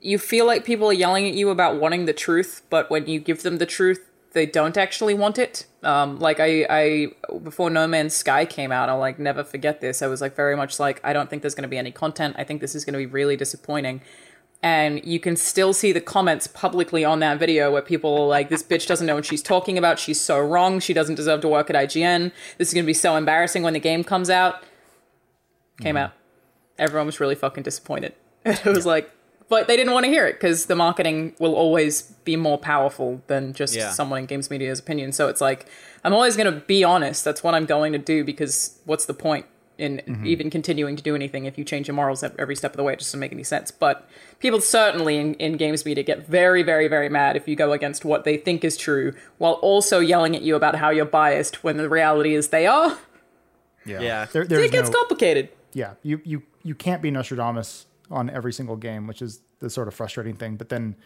you 0.00 0.18
feel 0.18 0.46
like 0.46 0.64
people 0.64 0.88
are 0.88 0.94
yelling 0.94 1.26
at 1.26 1.34
you 1.34 1.50
about 1.50 1.78
wanting 1.78 2.06
the 2.06 2.12
truth, 2.12 2.62
but 2.70 2.90
when 2.90 3.06
you 3.06 3.20
give 3.20 3.42
them 3.42 3.58
the 3.58 3.66
truth, 3.66 4.10
they 4.32 4.46
don't 4.46 4.76
actually 4.76 5.14
want 5.14 5.38
it. 5.38 5.66
Um, 5.82 6.18
like 6.18 6.38
I, 6.40 6.66
I 6.70 7.08
before 7.42 7.68
No 7.68 7.86
Man's 7.86 8.14
Sky 8.14 8.44
came 8.44 8.72
out, 8.72 8.88
I'll 8.88 8.98
like 8.98 9.18
never 9.18 9.44
forget 9.44 9.80
this. 9.80 10.02
I 10.02 10.06
was 10.06 10.20
like 10.20 10.36
very 10.36 10.56
much 10.56 10.78
like 10.78 11.00
I 11.04 11.12
don't 11.12 11.28
think 11.28 11.42
there's 11.42 11.54
going 11.54 11.62
to 11.62 11.68
be 11.68 11.78
any 11.78 11.90
content. 11.90 12.36
I 12.38 12.44
think 12.44 12.60
this 12.60 12.74
is 12.74 12.84
going 12.84 12.94
to 12.94 12.98
be 12.98 13.06
really 13.06 13.36
disappointing. 13.36 14.00
And 14.62 15.04
you 15.06 15.18
can 15.18 15.36
still 15.36 15.72
see 15.72 15.90
the 15.90 16.02
comments 16.02 16.46
publicly 16.46 17.02
on 17.02 17.20
that 17.20 17.38
video 17.38 17.72
where 17.72 17.80
people 17.80 18.14
are 18.14 18.26
like, 18.26 18.50
this 18.50 18.62
bitch 18.62 18.86
doesn't 18.86 19.06
know 19.06 19.14
what 19.14 19.24
she's 19.24 19.42
talking 19.42 19.78
about. 19.78 19.98
She's 19.98 20.20
so 20.20 20.38
wrong. 20.38 20.80
She 20.80 20.92
doesn't 20.92 21.14
deserve 21.14 21.40
to 21.40 21.48
work 21.48 21.70
at 21.70 21.76
IGN. 21.76 22.30
This 22.58 22.68
is 22.68 22.74
going 22.74 22.84
to 22.84 22.86
be 22.86 22.92
so 22.92 23.16
embarrassing 23.16 23.62
when 23.62 23.72
the 23.72 23.80
game 23.80 24.04
comes 24.04 24.28
out. 24.28 24.62
Came 25.80 25.96
out. 25.96 26.12
Everyone 26.80 27.06
was 27.06 27.20
really 27.20 27.36
fucking 27.36 27.62
disappointed. 27.62 28.14
it 28.44 28.64
was 28.64 28.86
like, 28.86 29.10
but 29.50 29.66
they 29.66 29.76
didn't 29.76 29.92
want 29.92 30.04
to 30.04 30.10
hear 30.10 30.26
it 30.26 30.34
because 30.34 30.66
the 30.66 30.76
marketing 30.76 31.34
will 31.38 31.54
always 31.54 32.02
be 32.24 32.36
more 32.36 32.56
powerful 32.56 33.20
than 33.26 33.52
just 33.52 33.74
Yeah. 33.74 33.90
someone 33.90 34.20
in 34.20 34.26
games 34.26 34.48
media's 34.48 34.78
opinion. 34.78 35.12
So 35.12 35.28
it's 35.28 35.40
like, 35.40 35.66
I'm 36.04 36.14
always 36.14 36.36
going 36.36 36.52
to 36.52 36.60
be 36.60 36.84
honest. 36.84 37.24
That's 37.24 37.42
what 37.42 37.54
I'm 37.54 37.66
going 37.66 37.92
to 37.92 37.98
do 37.98 38.24
because 38.24 38.78
what's 38.86 39.06
the 39.06 39.14
point 39.14 39.46
in 39.76 40.02
mm-hmm. 40.06 40.26
even 40.26 40.50
continuing 40.50 40.94
to 40.94 41.02
do 41.02 41.14
anything 41.16 41.46
if 41.46 41.58
you 41.58 41.64
change 41.64 41.88
your 41.88 41.96
morals 41.96 42.22
at 42.22 42.32
every 42.38 42.54
step 42.54 42.72
of 42.72 42.76
the 42.76 42.84
way? 42.84 42.92
It 42.92 43.00
just 43.00 43.10
doesn't 43.10 43.20
make 43.20 43.32
any 43.32 43.42
sense. 43.42 43.72
But 43.72 44.08
people 44.38 44.60
certainly 44.60 45.16
in, 45.16 45.34
in 45.34 45.56
games 45.56 45.84
media 45.84 46.04
get 46.04 46.28
very, 46.28 46.62
very, 46.62 46.86
very 46.86 47.08
mad 47.08 47.36
if 47.36 47.48
you 47.48 47.56
go 47.56 47.72
against 47.72 48.04
what 48.04 48.22
they 48.22 48.36
think 48.36 48.62
is 48.64 48.76
true 48.76 49.14
while 49.38 49.54
also 49.54 49.98
yelling 49.98 50.36
at 50.36 50.42
you 50.42 50.54
about 50.54 50.76
how 50.76 50.90
you're 50.90 51.04
biased 51.04 51.64
when 51.64 51.76
the 51.76 51.88
reality 51.88 52.34
is 52.34 52.48
they 52.48 52.68
are. 52.68 52.96
Yeah, 53.84 54.00
Yeah. 54.00 54.26
There, 54.26 54.46
there's 54.46 54.66
it 54.66 54.70
gets 54.70 54.90
no, 54.90 54.98
complicated. 54.98 55.48
Yeah. 55.72 55.94
You 56.02 56.20
you 56.24 56.42
you 56.62 56.74
can't 56.74 57.02
be 57.02 57.10
Nostradamus 57.10 57.86
on 58.10 58.30
every 58.30 58.52
single 58.52 58.76
game, 58.76 59.06
which 59.06 59.22
is 59.22 59.40
the 59.60 59.70
sort 59.70 59.88
of 59.88 59.94
frustrating 59.94 60.34
thing. 60.34 60.56
But 60.56 60.68
then, 60.68 60.96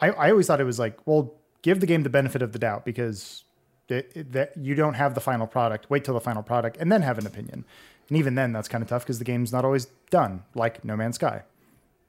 I 0.00 0.10
I 0.10 0.30
always 0.30 0.46
thought 0.46 0.60
it 0.60 0.64
was 0.64 0.78
like, 0.78 0.98
well, 1.06 1.34
give 1.62 1.80
the 1.80 1.86
game 1.86 2.02
the 2.02 2.10
benefit 2.10 2.42
of 2.42 2.52
the 2.52 2.58
doubt 2.58 2.84
because 2.84 3.44
that 3.88 4.52
you 4.56 4.74
don't 4.74 4.94
have 4.94 5.14
the 5.14 5.20
final 5.20 5.46
product. 5.46 5.88
Wait 5.88 6.04
till 6.04 6.14
the 6.14 6.20
final 6.20 6.42
product 6.42 6.76
and 6.78 6.90
then 6.90 7.02
have 7.02 7.18
an 7.18 7.26
opinion. 7.26 7.64
And 8.08 8.18
even 8.18 8.34
then, 8.34 8.52
that's 8.52 8.68
kind 8.68 8.82
of 8.82 8.88
tough 8.88 9.02
because 9.02 9.18
the 9.18 9.24
game's 9.24 9.52
not 9.52 9.64
always 9.64 9.86
done, 10.10 10.44
like 10.54 10.84
No 10.84 10.96
Man's 10.96 11.16
Sky. 11.16 11.42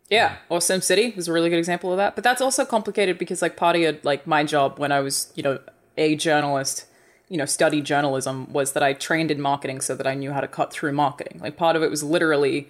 Yeah, 0.09 0.37
or 0.49 0.59
SimCity 0.59 1.17
is 1.17 1.27
a 1.27 1.33
really 1.33 1.49
good 1.49 1.59
example 1.59 1.91
of 1.91 1.97
that. 1.97 2.15
But 2.15 2.23
that's 2.23 2.41
also 2.41 2.65
complicated 2.65 3.17
because 3.17 3.41
like 3.41 3.57
part 3.57 3.75
of 3.75 3.81
your, 3.81 3.93
like 4.03 4.25
my 4.25 4.43
job 4.43 4.79
when 4.79 4.91
I 4.91 5.01
was, 5.01 5.31
you 5.35 5.43
know, 5.43 5.59
a 5.97 6.15
journalist, 6.15 6.85
you 7.29 7.37
know, 7.37 7.45
studied 7.45 7.85
journalism 7.85 8.51
was 8.51 8.73
that 8.73 8.83
I 8.83 8.93
trained 8.93 9.31
in 9.31 9.41
marketing 9.41 9.81
so 9.81 9.95
that 9.95 10.07
I 10.07 10.13
knew 10.13 10.31
how 10.31 10.41
to 10.41 10.47
cut 10.47 10.71
through 10.71 10.93
marketing. 10.93 11.39
Like 11.41 11.57
part 11.57 11.75
of 11.75 11.83
it 11.83 11.89
was 11.89 12.03
literally 12.03 12.69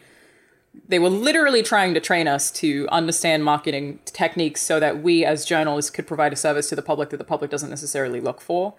they 0.88 1.00
were 1.00 1.10
literally 1.10 1.64
trying 1.64 1.94
to 1.96 2.00
train 2.00 2.28
us 2.28 2.52
to 2.52 2.88
understand 2.92 3.44
marketing 3.44 4.00
techniques 4.06 4.62
so 4.62 4.80
that 4.80 5.02
we 5.02 5.26
as 5.26 5.44
journalists 5.44 5.90
could 5.90 6.06
provide 6.06 6.34
a 6.34 6.36
service 6.36 6.70
to 6.70 6.76
the 6.76 6.82
public 6.82 7.10
that 7.10 7.18
the 7.18 7.24
public 7.24 7.50
doesn't 7.50 7.70
necessarily 7.70 8.20
look 8.20 8.42
for 8.42 8.76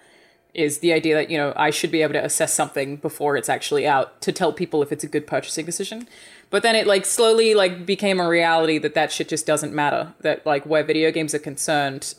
is 0.54 0.78
the 0.78 0.92
idea 0.92 1.14
that 1.14 1.30
you 1.30 1.36
know 1.36 1.52
I 1.56 1.70
should 1.70 1.90
be 1.90 2.02
able 2.02 2.14
to 2.14 2.24
assess 2.24 2.54
something 2.54 2.96
before 2.96 3.36
it's 3.36 3.48
actually 3.48 3.86
out 3.86 4.20
to 4.22 4.32
tell 4.32 4.52
people 4.52 4.82
if 4.82 4.92
it's 4.92 5.04
a 5.04 5.08
good 5.08 5.26
purchasing 5.26 5.66
decision. 5.66 6.08
But 6.50 6.62
then 6.62 6.74
it 6.74 6.86
like 6.86 7.04
slowly 7.04 7.54
like 7.54 7.84
became 7.84 8.20
a 8.20 8.28
reality 8.28 8.78
that 8.78 8.94
that 8.94 9.12
shit 9.12 9.28
just 9.28 9.46
doesn't 9.46 9.74
matter. 9.74 10.14
That 10.20 10.46
like 10.46 10.64
where 10.64 10.82
video 10.82 11.10
games 11.10 11.34
are 11.34 11.38
concerned, 11.38 12.14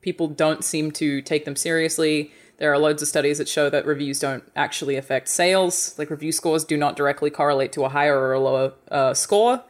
people 0.00 0.28
don't 0.28 0.64
seem 0.64 0.90
to 0.92 1.22
take 1.22 1.44
them 1.44 1.56
seriously. 1.56 2.32
There 2.60 2.70
are 2.72 2.78
loads 2.78 3.00
of 3.00 3.08
studies 3.08 3.38
that 3.38 3.48
show 3.48 3.70
that 3.70 3.86
reviews 3.86 4.20
don't 4.20 4.44
actually 4.54 4.96
affect 4.96 5.28
sales. 5.28 5.94
Like 5.98 6.10
review 6.10 6.30
scores 6.30 6.62
do 6.62 6.76
not 6.76 6.94
directly 6.94 7.30
correlate 7.30 7.72
to 7.72 7.84
a 7.84 7.88
higher 7.88 8.16
or 8.16 8.34
a 8.34 8.40
lower 8.40 8.74
uh, 8.90 9.14
score. 9.14 9.64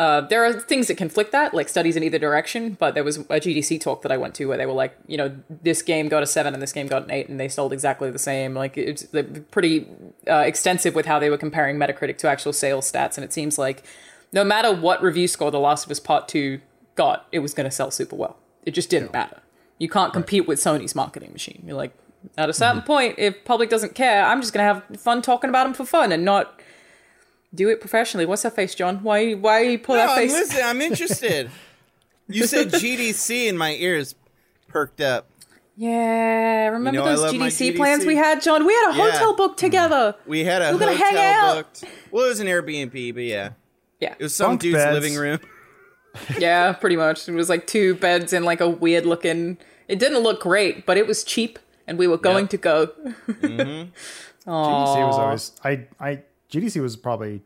Uh, 0.00 0.20
there 0.22 0.44
are 0.44 0.52
things 0.52 0.88
that 0.88 0.96
conflict 0.96 1.30
that, 1.32 1.54
like 1.54 1.68
studies 1.68 1.96
in 1.96 2.02
either 2.02 2.18
direction. 2.18 2.76
But 2.78 2.94
there 2.94 3.04
was 3.04 3.18
a 3.18 3.22
GDC 3.22 3.80
talk 3.80 4.02
that 4.02 4.10
I 4.10 4.16
went 4.16 4.34
to 4.34 4.46
where 4.46 4.56
they 4.56 4.66
were 4.66 4.72
like, 4.72 4.96
you 5.06 5.16
know, 5.16 5.36
this 5.62 5.80
game 5.80 6.08
got 6.08 6.24
a 6.24 6.26
seven 6.26 6.54
and 6.54 6.62
this 6.62 6.72
game 6.72 6.88
got 6.88 7.04
an 7.04 7.10
eight, 7.12 7.28
and 7.28 7.38
they 7.38 7.48
sold 7.48 7.72
exactly 7.72 8.10
the 8.10 8.18
same. 8.18 8.52
Like 8.52 8.76
it's 8.76 9.06
pretty 9.52 9.86
uh, 10.28 10.42
extensive 10.46 10.96
with 10.96 11.06
how 11.06 11.20
they 11.20 11.30
were 11.30 11.38
comparing 11.38 11.76
Metacritic 11.76 12.18
to 12.18 12.28
actual 12.28 12.52
sales 12.52 12.90
stats, 12.90 13.16
and 13.16 13.24
it 13.24 13.32
seems 13.32 13.58
like 13.58 13.84
no 14.32 14.42
matter 14.42 14.72
what 14.72 15.02
review 15.02 15.28
score 15.28 15.52
The 15.52 15.60
Last 15.60 15.84
of 15.84 15.90
Us 15.92 16.00
Part 16.00 16.26
Two 16.26 16.60
got, 16.96 17.26
it 17.30 17.38
was 17.38 17.54
going 17.54 17.68
to 17.68 17.74
sell 17.74 17.92
super 17.92 18.16
well. 18.16 18.36
It 18.64 18.72
just 18.72 18.90
didn't 18.90 19.12
matter. 19.12 19.40
You 19.78 19.88
can't 19.88 20.12
compete 20.12 20.48
with 20.48 20.58
Sony's 20.58 20.96
marketing 20.96 21.32
machine. 21.32 21.62
You're 21.64 21.76
like, 21.76 21.92
at 22.36 22.48
a 22.48 22.52
certain 22.52 22.78
mm-hmm. 22.78 22.86
point, 22.86 23.14
if 23.18 23.44
public 23.44 23.70
doesn't 23.70 23.94
care, 23.94 24.24
I'm 24.24 24.40
just 24.40 24.52
going 24.52 24.66
to 24.66 24.74
have 24.74 25.00
fun 25.00 25.22
talking 25.22 25.50
about 25.50 25.64
them 25.64 25.74
for 25.74 25.84
fun 25.84 26.12
and 26.12 26.24
not 26.24 26.60
do 27.54 27.68
it 27.68 27.80
professionally. 27.80 28.26
What's 28.26 28.42
that 28.42 28.54
face, 28.54 28.74
John? 28.74 29.02
Why? 29.02 29.32
Why 29.32 29.62
you 29.62 29.78
pull 29.78 29.96
No, 29.96 30.02
that 30.02 30.10
I'm 30.10 30.18
face? 30.18 30.32
listening. 30.32 30.64
I'm 30.64 30.80
interested. 30.90 31.50
you 32.28 32.46
said 32.46 32.68
GDC, 32.68 33.48
and 33.48 33.58
my 33.58 33.72
ears 33.74 34.14
perked 34.68 35.00
up. 35.00 35.26
Yeah, 35.76 36.66
remember 36.70 36.98
know 36.98 37.04
those 37.04 37.20
love 37.20 37.36
my 37.36 37.46
GDC, 37.46 37.76
plans 37.76 38.04
we 38.04 38.16
had, 38.16 38.42
John? 38.42 38.66
We 38.66 38.72
had 38.72 38.90
a 38.90 38.96
Yeah. 38.96 39.10
hotel 39.12 39.36
booked 39.36 39.58
mm-hmm. 39.58 39.66
together. 39.66 40.14
We 40.26 40.42
had 40.44 40.60
a 40.60 40.72
We're 40.72 40.78
gonna 40.80 40.96
hotel 40.96 41.06
hang 41.12 41.34
out. 41.34 41.54
booked. 41.54 41.84
Well, 42.10 42.24
it 42.24 42.28
was 42.30 42.40
an 42.40 42.48
Airbnb, 42.48 43.14
but 43.14 43.22
yeah, 43.22 43.50
Yeah, 44.00 44.14
it 44.18 44.22
was 44.24 44.34
some 44.34 44.50
Bunk 44.50 44.62
dude's 44.62 44.78
beds. 44.78 44.92
living 44.94 45.14
room. 45.14 45.38
yeah, 46.38 46.72
pretty 46.72 46.96
much. 46.96 47.28
It 47.28 47.32
was 47.34 47.48
like 47.48 47.68
two 47.68 47.94
beds 47.94 48.32
in 48.32 48.42
like 48.42 48.60
a 48.60 48.68
weird 48.68 49.06
looking. 49.06 49.56
It 49.86 50.00
didn't 50.00 50.18
look 50.18 50.40
great, 50.42 50.84
but 50.84 50.96
it 50.96 51.06
was 51.06 51.22
cheap, 51.22 51.60
and 51.88 51.98
we 51.98 52.06
were 52.06 52.18
going 52.18 52.44
Yep. 52.44 52.50
to 52.50 52.56
go. 52.58 52.86
Mm-hmm. 52.86 53.90
GDC 54.50 55.06
was 55.06 55.18
always 55.18 55.52
I 55.64 55.86
I 55.98 56.22
GDC 56.50 56.80
was 56.80 56.96
probably 56.96 57.42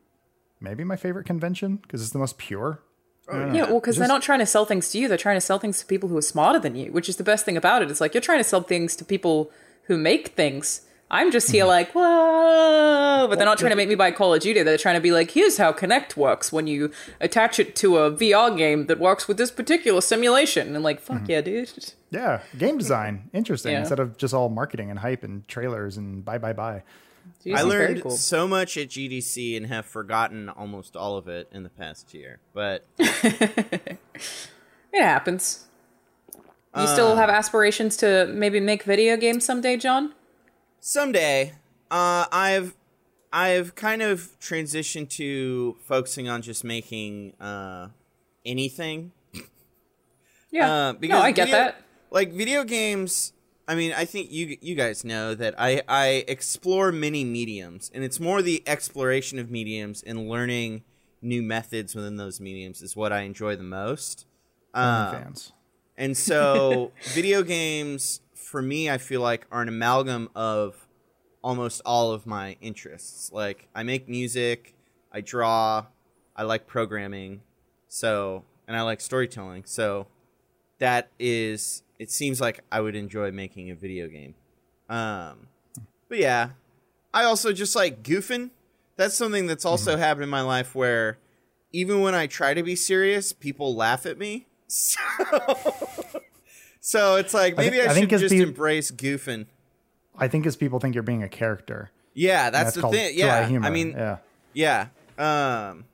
maybe 0.61 0.85
my 0.85 0.97
favorite 0.97 1.27
convention 1.27 1.77
because 1.77 2.03
it's 2.03 2.13
the 2.13 2.19
most 2.19 2.39
pure. 2.39 2.81
Oh, 3.29 3.53
yeah, 3.53 3.65
well, 3.65 3.81
because 3.81 3.97
they're 3.97 4.09
not 4.09 4.21
trying 4.23 4.41
to 4.41 4.47
sell 4.47 4.65
things 4.65 4.91
to 4.91 4.99
you; 4.99 5.09
they're 5.09 5.17
trying 5.17 5.37
to 5.37 5.41
sell 5.41 5.59
things 5.59 5.79
to 5.79 5.87
people 5.87 6.09
who 6.09 6.17
are 6.17 6.23
smarter 6.23 6.59
than 6.59 6.75
you. 6.75 6.93
Which 6.93 7.09
is 7.09 7.17
the 7.17 7.25
best 7.25 7.45
thing 7.45 7.57
about 7.57 7.83
it. 7.83 7.91
It's 7.91 8.01
like 8.01 8.15
you're 8.15 8.21
trying 8.21 8.39
to 8.41 8.45
sell 8.45 8.63
things 8.63 8.97
to 8.97 9.05
people 9.05 9.51
who 9.85 9.97
make 9.97 10.29
things. 10.29 10.83
I'm 11.11 11.31
just 11.31 11.51
here 11.51 11.63
mm-hmm. 11.63 11.69
like 11.69 11.93
whoa, 11.93 13.27
but 13.29 13.37
they're 13.37 13.47
not 13.47 13.59
trying 13.59 13.71
to 13.71 13.77
make 13.77 13.89
me 13.89 13.95
buy 13.95 14.11
Call 14.11 14.35
of 14.35 14.41
Duty. 14.41 14.63
They're 14.63 14.79
trying 14.79 14.95
to 14.97 15.01
be 15.01 15.13
like, 15.13 15.31
here's 15.33 15.59
how 15.59 15.73
Kinect 15.73 16.17
works 16.17 16.53
when 16.53 16.67
you 16.67 16.91
attach 17.21 17.59
it 17.59 17.77
to 17.77 17.99
a 17.99 18.11
VR 18.11 18.57
game 18.57 18.87
that 18.87 18.99
works 18.99 19.29
with 19.29 19.37
this 19.37 19.51
particular 19.51 20.01
simulation. 20.01 20.75
And 20.75 20.83
like, 20.83 21.01
fuck 21.01 21.19
mm-hmm. 21.19 21.31
yeah, 21.31 21.41
dude. 21.43 21.95
Yeah, 22.13 22.43
game 22.59 22.79
design 22.79 23.31
interesting 23.33 23.73
Yeah. 23.73 23.81
instead 23.81 23.99
of 23.99 24.17
just 24.17 24.33
all 24.35 24.49
marketing 24.49 24.91
and 24.91 24.99
hype 25.01 25.25
and 25.25 25.47
trailers 25.49 25.97
and 25.97 26.25
bye 26.25 26.39
bye 26.39 26.53
bye. 26.53 26.83
Jeez, 27.45 27.57
I 27.57 27.63
learned 27.63 28.03
cool. 28.03 28.11
so 28.13 28.47
much 28.47 28.77
at 28.77 28.89
GDC 28.89 29.57
and 29.57 29.67
have 29.67 29.87
forgotten 29.87 30.49
almost 30.49 30.97
all 30.97 31.17
of 31.17 31.27
it 31.29 31.49
in 31.53 31.63
the 31.63 31.69
past 31.71 32.13
year. 32.15 32.39
But 32.53 32.85
It 32.99 33.99
happens. 34.93 35.67
You 36.77 36.87
still 36.87 37.17
have 37.17 37.29
aspirations 37.29 37.97
to 37.99 38.27
maybe 38.27 38.59
make 38.61 38.83
video 38.85 39.17
games 39.17 39.45
someday, 39.45 39.77
John? 39.77 40.15
someday, 40.81 41.53
uh, 41.91 42.27
I've 42.33 42.75
I've 43.33 43.75
kind 43.77 44.03
of 44.03 44.37
transitioned 44.41 45.09
to 45.11 45.77
focusing 45.87 46.29
on 46.29 46.43
just 46.43 46.65
making 46.65 47.35
uh, 47.41 47.89
anything 48.45 49.13
Yeah. 50.51 50.89
Uh, 50.89 50.93
no, 51.01 51.19
I 51.21 51.31
get 51.31 51.47
video- 51.47 51.59
that. 51.59 51.83
Like 52.13 52.31
video 52.33 52.63
games, 52.63 53.33
I 53.67 53.75
mean, 53.75 53.95
I 53.97 54.05
think 54.05 54.31
you 54.31 54.59
you 54.61 54.75
guys 54.75 55.03
know 55.03 55.35
that 55.35 55.55
I 55.59 55.83
I 55.89 56.25
explore 56.29 56.93
many 56.93 57.25
mediums, 57.25 57.91
and 57.95 58.05
it's 58.05 58.21
more 58.21 58.43
the 58.43 58.63
exploration 58.67 59.39
of 59.39 59.51
mediums 59.51 60.03
and 60.03 60.29
learning 60.29 60.85
new 61.23 61.43
methods 61.43 61.95
within 61.95 62.17
those 62.17 62.39
mediums 62.39 62.83
is 62.83 62.95
what 62.95 63.13
I 63.13 63.23
enjoy 63.23 63.57
the 63.57 63.63
most. 63.63 64.27
Um, 64.75 65.13
fans. 65.13 65.53
and 65.97 66.17
so, 66.17 66.93
video 67.15 67.43
games 67.43 68.21
for 68.35 68.61
me, 68.61 68.91
I 68.91 68.99
feel 68.99 69.23
like 69.23 69.47
are 69.51 69.63
an 69.63 69.69
amalgam 69.69 70.29
of 70.35 70.87
almost 71.43 71.81
all 71.87 72.13
of 72.13 72.27
my 72.27 72.57
interests. 72.61 73.33
Like 73.33 73.69
I 73.75 73.85
make 73.85 74.07
music, 74.07 74.75
I 75.11 75.23
draw, 75.23 75.87
I 76.37 76.43
like 76.43 76.67
programming, 76.67 77.41
so 77.89 78.45
and 78.69 78.77
I 78.77 78.83
like 78.83 79.01
storytelling. 79.01 79.65
So 79.65 80.09
that 80.79 81.11
is 81.19 81.85
it 82.03 82.11
seems 82.11 82.41
like 82.41 82.61
I 82.71 82.81
would 82.81 82.97
enjoy 82.97 83.31
making 83.31 83.71
a 83.71 83.75
video 83.75 84.09
game. 84.09 84.35
Um 84.89 85.47
but 86.09 86.19
yeah, 86.19 86.51
I 87.15 87.25
also 87.25 87.53
just 87.53 87.75
like 87.75 88.03
goofing. 88.03 88.51
That's 88.97 89.15
something 89.15 89.47
that's 89.47 89.65
also 89.65 89.97
happened 89.97 90.25
in 90.25 90.29
my 90.29 90.43
life 90.43 90.75
where 90.75 91.19
even 91.73 92.01
when 92.01 92.15
I 92.15 92.27
try 92.27 92.53
to 92.55 92.63
be 92.63 92.77
serious, 92.77 93.33
people 93.33 93.75
laugh 93.75 94.05
at 94.07 94.19
me. 94.19 94.47
So, 94.75 94.99
so 96.81 97.17
it's 97.17 97.35
like 97.35 97.59
I 97.59 97.63
maybe 97.65 97.81
I, 97.83 97.87
I 97.87 97.95
think 97.95 98.11
should 98.11 98.21
just 98.21 98.35
embrace 98.35 98.91
goofing. 98.91 99.47
I 100.17 100.29
think 100.29 100.47
as 100.47 100.57
people 100.57 100.81
think 100.81 100.95
you're 100.95 101.03
being 101.03 101.23
a 101.23 101.29
character. 101.29 101.91
Yeah, 102.15 102.47
And 102.47 102.55
that's, 102.55 102.75
the 102.75 102.89
thing. 102.89 103.13
Yeah, 103.15 103.47
humor. 103.47 103.67
I 103.67 103.71
mean, 103.71 103.91
yeah. 103.93 104.19
Yeah. 104.55 104.87
Um, 105.19 105.85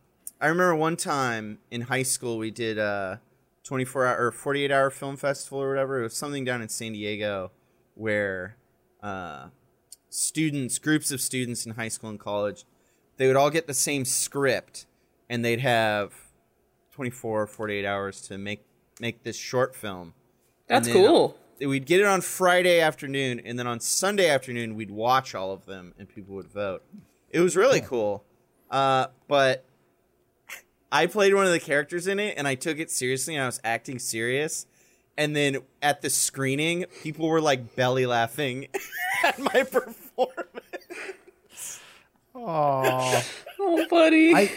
I 0.40 0.46
remember 0.46 0.74
one 0.76 0.96
time 0.96 1.58
in 1.70 1.82
high 1.82 2.04
school 2.04 2.38
we 2.38 2.50
did 2.50 2.78
a 2.78 3.20
24 3.68 4.06
hour 4.06 4.26
or 4.26 4.32
48 4.32 4.72
hour 4.72 4.90
film 4.90 5.16
festival 5.16 5.62
or 5.62 5.68
whatever. 5.68 6.00
It 6.00 6.04
was 6.04 6.16
something 6.16 6.44
down 6.44 6.62
in 6.62 6.70
San 6.70 6.92
Diego 6.92 7.50
where 7.94 8.56
uh, 9.02 9.48
students, 10.08 10.78
groups 10.78 11.10
of 11.10 11.20
students 11.20 11.66
in 11.66 11.74
high 11.74 11.88
school 11.88 12.08
and 12.08 12.18
college, 12.18 12.64
they 13.18 13.26
would 13.26 13.36
all 13.36 13.50
get 13.50 13.66
the 13.66 13.74
same 13.74 14.06
script 14.06 14.86
and 15.28 15.44
they'd 15.44 15.60
have 15.60 16.14
24 16.92 17.42
or 17.42 17.46
48 17.46 17.84
hours 17.84 18.22
to 18.22 18.38
make 18.38 18.64
make 19.00 19.22
this 19.22 19.36
short 19.36 19.76
film. 19.76 20.14
That's 20.66 20.88
cool. 20.88 21.36
We'd 21.60 21.86
get 21.86 22.00
it 22.00 22.06
on 22.06 22.20
Friday 22.20 22.80
afternoon, 22.80 23.40
and 23.44 23.58
then 23.58 23.66
on 23.66 23.80
Sunday 23.80 24.28
afternoon, 24.28 24.74
we'd 24.76 24.90
watch 24.90 25.34
all 25.34 25.52
of 25.52 25.66
them, 25.66 25.92
and 25.98 26.08
people 26.08 26.34
would 26.36 26.48
vote. 26.48 26.82
It 27.30 27.40
was 27.40 27.56
really 27.56 27.80
cool. 27.80 28.24
Uh, 28.70 29.08
but 29.28 29.64
I 30.90 31.06
played 31.06 31.34
one 31.34 31.46
of 31.46 31.52
the 31.52 31.60
characters 31.60 32.06
in 32.06 32.18
it, 32.18 32.34
and 32.38 32.48
I 32.48 32.54
took 32.54 32.78
it 32.78 32.90
seriously, 32.90 33.34
and 33.34 33.42
I 33.42 33.46
was 33.46 33.60
acting 33.64 33.98
serious. 33.98 34.66
And 35.16 35.34
then 35.34 35.58
at 35.82 36.00
the 36.00 36.10
screening, 36.10 36.84
people 37.02 37.28
were 37.28 37.40
like 37.40 37.74
belly 37.76 38.06
laughing 38.06 38.68
at 39.24 39.38
my 39.38 39.64
performance. 39.64 41.80
Oh, 42.34 43.24
Oh, 43.60 43.86
buddy. 43.90 44.34
I, 44.34 44.52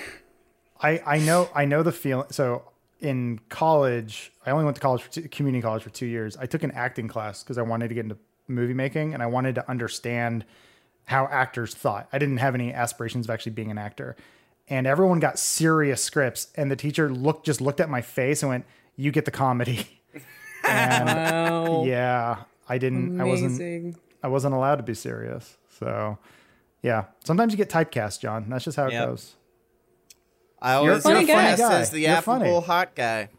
I, 0.79 1.01
I 1.05 1.19
know, 1.19 1.49
I 1.55 1.65
know 1.65 1.81
the 1.83 1.91
feeling. 1.91 2.27
So 2.31 2.63
in 2.99 3.39
college, 3.49 4.31
I 4.45 4.51
only 4.51 4.63
went 4.65 4.75
to 4.75 4.81
college 4.81 5.01
for 5.01 5.11
two, 5.11 5.27
community 5.29 5.61
college 5.63 5.81
for 5.81 5.89
two 5.89 6.05
years. 6.05 6.37
I 6.37 6.45
took 6.45 6.61
an 6.63 6.71
acting 6.71 7.07
class 7.07 7.41
because 7.43 7.57
I 7.57 7.63
wanted 7.63 7.87
to 7.89 7.95
get 7.95 8.05
into 8.05 8.17
movie 8.47 8.75
making 8.75 9.15
and 9.15 9.23
I 9.23 9.25
wanted 9.25 9.55
to 9.55 9.67
understand 9.69 10.45
how 11.05 11.25
actors 11.31 11.73
thought. 11.73 12.07
I 12.13 12.19
didn't 12.19 12.37
have 12.37 12.53
any 12.53 12.71
aspirations 12.71 13.25
of 13.25 13.31
actually 13.31 13.53
being 13.53 13.71
an 13.71 13.79
actor. 13.79 14.15
And 14.71 14.87
everyone 14.87 15.19
got 15.19 15.37
serious 15.37 16.01
scripts, 16.01 16.47
and 16.55 16.71
the 16.71 16.77
teacher 16.77 17.11
looked 17.11 17.45
just 17.45 17.59
looked 17.59 17.81
at 17.81 17.89
my 17.89 18.01
face 18.01 18.41
and 18.41 18.49
went, 18.49 18.65
"You 18.95 19.11
get 19.11 19.25
the 19.25 19.31
comedy." 19.31 20.01
and 20.67 21.07
wow. 21.07 21.83
yeah, 21.83 22.43
I 22.69 22.77
didn't. 22.77 23.19
I 23.19 23.25
wasn't. 23.25 23.97
I 24.23 24.29
wasn't 24.29 24.53
allowed 24.55 24.77
to 24.77 24.83
be 24.83 24.93
serious. 24.93 25.57
So, 25.77 26.17
yeah. 26.81 27.05
Sometimes 27.25 27.51
you 27.51 27.57
get 27.57 27.69
typecast, 27.69 28.21
John. 28.21 28.49
That's 28.49 28.63
just 28.63 28.77
how 28.77 28.87
it 28.87 28.91
goes. 28.91 29.35
I 30.61 30.73
always 30.75 31.03
funny 31.03 31.25
get 31.25 31.35
guy. 31.35 31.41
cast 31.49 31.61
Guy. 31.61 31.79
as 31.79 31.89
the 31.89 31.99
You're 32.01 32.21
funny. 32.21 32.45
affable 32.45 32.61
hot 32.61 32.95
guy. 32.95 33.29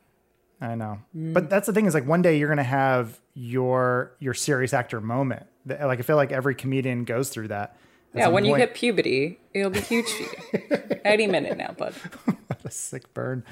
I 0.60 0.74
know. 0.74 0.98
Mm. 1.16 1.32
But 1.32 1.48
that's 1.48 1.66
the 1.66 1.72
thing 1.72 1.86
is 1.86 1.94
like 1.94 2.06
one 2.06 2.20
day 2.22 2.36
you're 2.38 2.48
gonna 2.48 2.62
have 2.62 3.20
your 3.34 4.12
your 4.18 4.34
serious 4.34 4.74
actor 4.74 5.00
moment. 5.00 5.46
Like 5.64 5.98
I 5.98 6.02
feel 6.02 6.16
like 6.16 6.32
every 6.32 6.54
comedian 6.54 7.04
goes 7.04 7.30
through 7.30 7.48
that. 7.48 7.76
At 8.14 8.18
Yeah, 8.18 8.24
some 8.26 8.34
when 8.34 8.44
you 8.44 8.54
hit 8.54 8.74
puberty, 8.74 9.38
it'll 9.54 9.70
be 9.70 9.80
huge 9.80 10.06
for 10.06 10.22
you. 10.22 10.60
Any 11.04 11.26
minute 11.26 11.56
now, 11.56 11.72
bud. 11.72 11.94
what 12.24 12.64
a 12.64 12.70
sick 12.70 13.12
burn. 13.14 13.44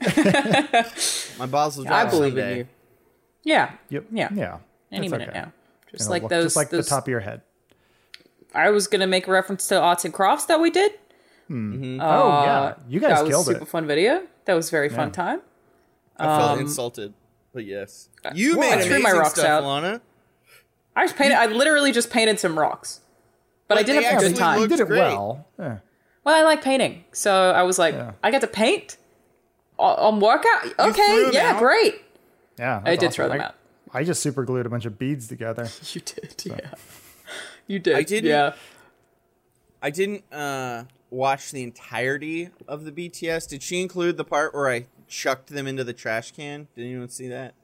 My 1.38 1.46
balls 1.46 1.76
will 1.76 1.86
I 1.88 2.02
drop 2.02 2.10
believe 2.10 2.32
someday. 2.32 2.52
in 2.52 2.58
you. 2.58 2.66
Yeah. 3.44 3.72
Yep. 3.90 4.04
Yeah. 4.12 4.28
Yeah. 4.32 4.58
Any 4.92 5.08
minute 5.08 5.30
okay. 5.30 5.38
now. 5.40 5.52
Just 5.90 6.02
It'll 6.02 6.10
like 6.12 6.22
look 6.22 6.30
those. 6.30 6.44
just 6.44 6.56
like 6.56 6.70
those 6.70 6.84
the 6.86 6.90
top 6.90 7.04
of 7.04 7.08
your 7.08 7.20
head. 7.20 7.42
I 8.54 8.70
was 8.70 8.86
gonna 8.86 9.06
make 9.06 9.26
a 9.26 9.32
reference 9.32 9.66
to 9.68 9.80
arts 9.80 10.04
and 10.04 10.14
crafts 10.14 10.46
that 10.46 10.60
we 10.60 10.70
did. 10.70 10.92
Hmm. 11.48 11.72
Mm-hmm. 11.74 12.00
Uh, 12.00 12.04
oh 12.04 12.28
yeah. 12.44 12.74
You 12.88 13.00
guys 13.00 13.10
that 13.10 13.24
was 13.24 13.30
killed 13.30 13.46
super 13.46 13.62
it. 13.62 13.68
fun 13.68 13.86
video. 13.86 14.22
That 14.44 14.54
was 14.54 14.70
very 14.70 14.88
fun 14.88 15.10
time. 15.10 15.40
I 16.16 16.24
felt 16.38 16.50
um, 16.52 16.60
insulted, 16.60 17.12
but 17.52 17.64
yes. 17.64 18.08
You 18.34 18.58
Well, 18.58 18.70
made 18.70 18.78
I 18.78 18.82
threw 18.82 18.96
amazing 18.96 19.02
my 19.02 19.12
rocks 19.12 19.34
stuff, 19.34 19.46
out. 19.46 19.64
Lana. 19.64 20.00
I 20.94 21.04
just 21.06 21.16
painted. 21.16 21.34
I 21.36 21.46
literally 21.46 21.90
just 21.92 22.10
painted 22.10 22.38
some 22.38 22.56
rocks, 22.58 23.00
but 23.68 23.78
I 23.78 23.82
did 23.82 23.96
they 23.96 24.04
have 24.04 24.22
a 24.22 24.28
good 24.28 24.36
time. 24.36 24.60
You 24.60 24.68
did 24.68 24.80
it 24.80 24.86
great. 24.86 24.98
well. 25.00 25.46
Yeah. 25.58 25.78
Well, 26.24 26.34
I 26.34 26.42
like 26.42 26.62
painting, 26.62 27.04
so 27.12 27.50
I 27.50 27.62
was 27.64 27.78
like, 27.78 27.94
Yeah. 27.94 28.12
I 28.22 28.30
get 28.30 28.40
to 28.40 28.46
paint 28.46 28.96
on 29.78 29.96
on 30.14 30.20
workout. 30.20 30.78
Okay, 30.78 31.30
yeah, 31.32 31.52
out? 31.52 31.58
great. 31.58 32.00
Yeah. 32.58 32.80
I 32.84 32.90
did 32.96 33.06
awesome. 33.08 33.10
throw 33.12 33.28
them 33.28 33.40
I, 33.40 33.44
out. 33.46 33.54
I 33.92 34.04
just 34.04 34.22
super 34.22 34.44
glued 34.44 34.66
a 34.66 34.68
bunch 34.70 34.86
of 34.86 34.98
beads 34.98 35.28
together. 35.28 35.68
You 35.92 36.00
did, 36.00 36.42
yeah. 36.46 36.70
You 37.66 37.78
did. 37.78 37.96
I 37.96 38.02
didn't- 38.02 38.28
Yeah. 38.30 38.52
I 39.82 39.90
didn't 39.90 40.24
uh, 40.32 40.84
watch 41.10 41.50
the 41.52 41.62
entirety 41.62 42.48
of 42.66 42.84
the 42.84 42.92
BTS. 42.92 43.48
Did 43.48 43.62
she 43.62 43.82
include 43.82 44.16
the 44.16 44.24
part 44.24 44.54
where 44.54 44.68
I 44.70 44.86
chucked 45.08 45.48
them 45.48 45.66
into 45.66 45.84
the 45.84 45.92
trash 45.92 46.32
can? 46.32 46.68
Did 46.74 46.86
anyone 46.86 47.08
see 47.10 47.28
that? 47.28 47.54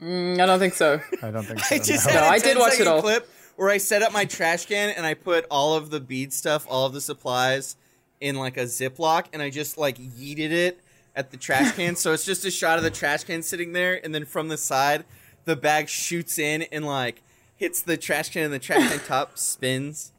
Mm, 0.00 0.40
I 0.40 0.46
don't 0.46 0.58
think 0.58 0.72
so. 0.74 1.00
I 1.22 1.30
don't 1.30 1.44
think 1.44 1.60
so. 1.64 1.74
I 1.74 1.78
just 1.78 2.06
no. 2.06 2.12
had 2.14 2.20
No, 2.20 2.26
a 2.26 2.30
I 2.30 2.38
did 2.38 2.58
watch 2.58 2.80
it 2.80 2.86
all. 2.86 3.02
clip 3.02 3.28
where 3.56 3.70
I 3.70 3.78
set 3.78 4.02
up 4.02 4.12
my 4.12 4.24
trash 4.24 4.66
can 4.66 4.90
and 4.90 5.04
I 5.04 5.14
put 5.14 5.46
all 5.50 5.74
of 5.74 5.90
the 5.90 6.00
bead 6.00 6.32
stuff, 6.32 6.66
all 6.68 6.86
of 6.86 6.92
the 6.92 7.00
supplies 7.00 7.76
in 8.20 8.36
like 8.36 8.56
a 8.56 8.64
Ziploc 8.64 9.26
and 9.32 9.42
I 9.42 9.50
just 9.50 9.76
like 9.76 9.98
yeeted 9.98 10.50
it 10.50 10.80
at 11.14 11.30
the 11.30 11.36
trash 11.36 11.72
can. 11.74 11.96
so 11.96 12.12
it's 12.12 12.24
just 12.24 12.44
a 12.44 12.50
shot 12.50 12.78
of 12.78 12.84
the 12.84 12.90
trash 12.90 13.24
can 13.24 13.42
sitting 13.42 13.72
there 13.72 14.00
and 14.04 14.14
then 14.14 14.24
from 14.24 14.48
the 14.48 14.56
side 14.56 15.04
the 15.44 15.56
bag 15.56 15.88
shoots 15.88 16.38
in 16.38 16.62
and 16.72 16.84
like 16.86 17.22
hits 17.56 17.80
the 17.80 17.96
trash 17.96 18.30
can 18.30 18.44
and 18.44 18.52
the 18.52 18.58
trash 18.58 18.88
can 18.90 19.00
top 19.00 19.38
spins. 19.38 20.12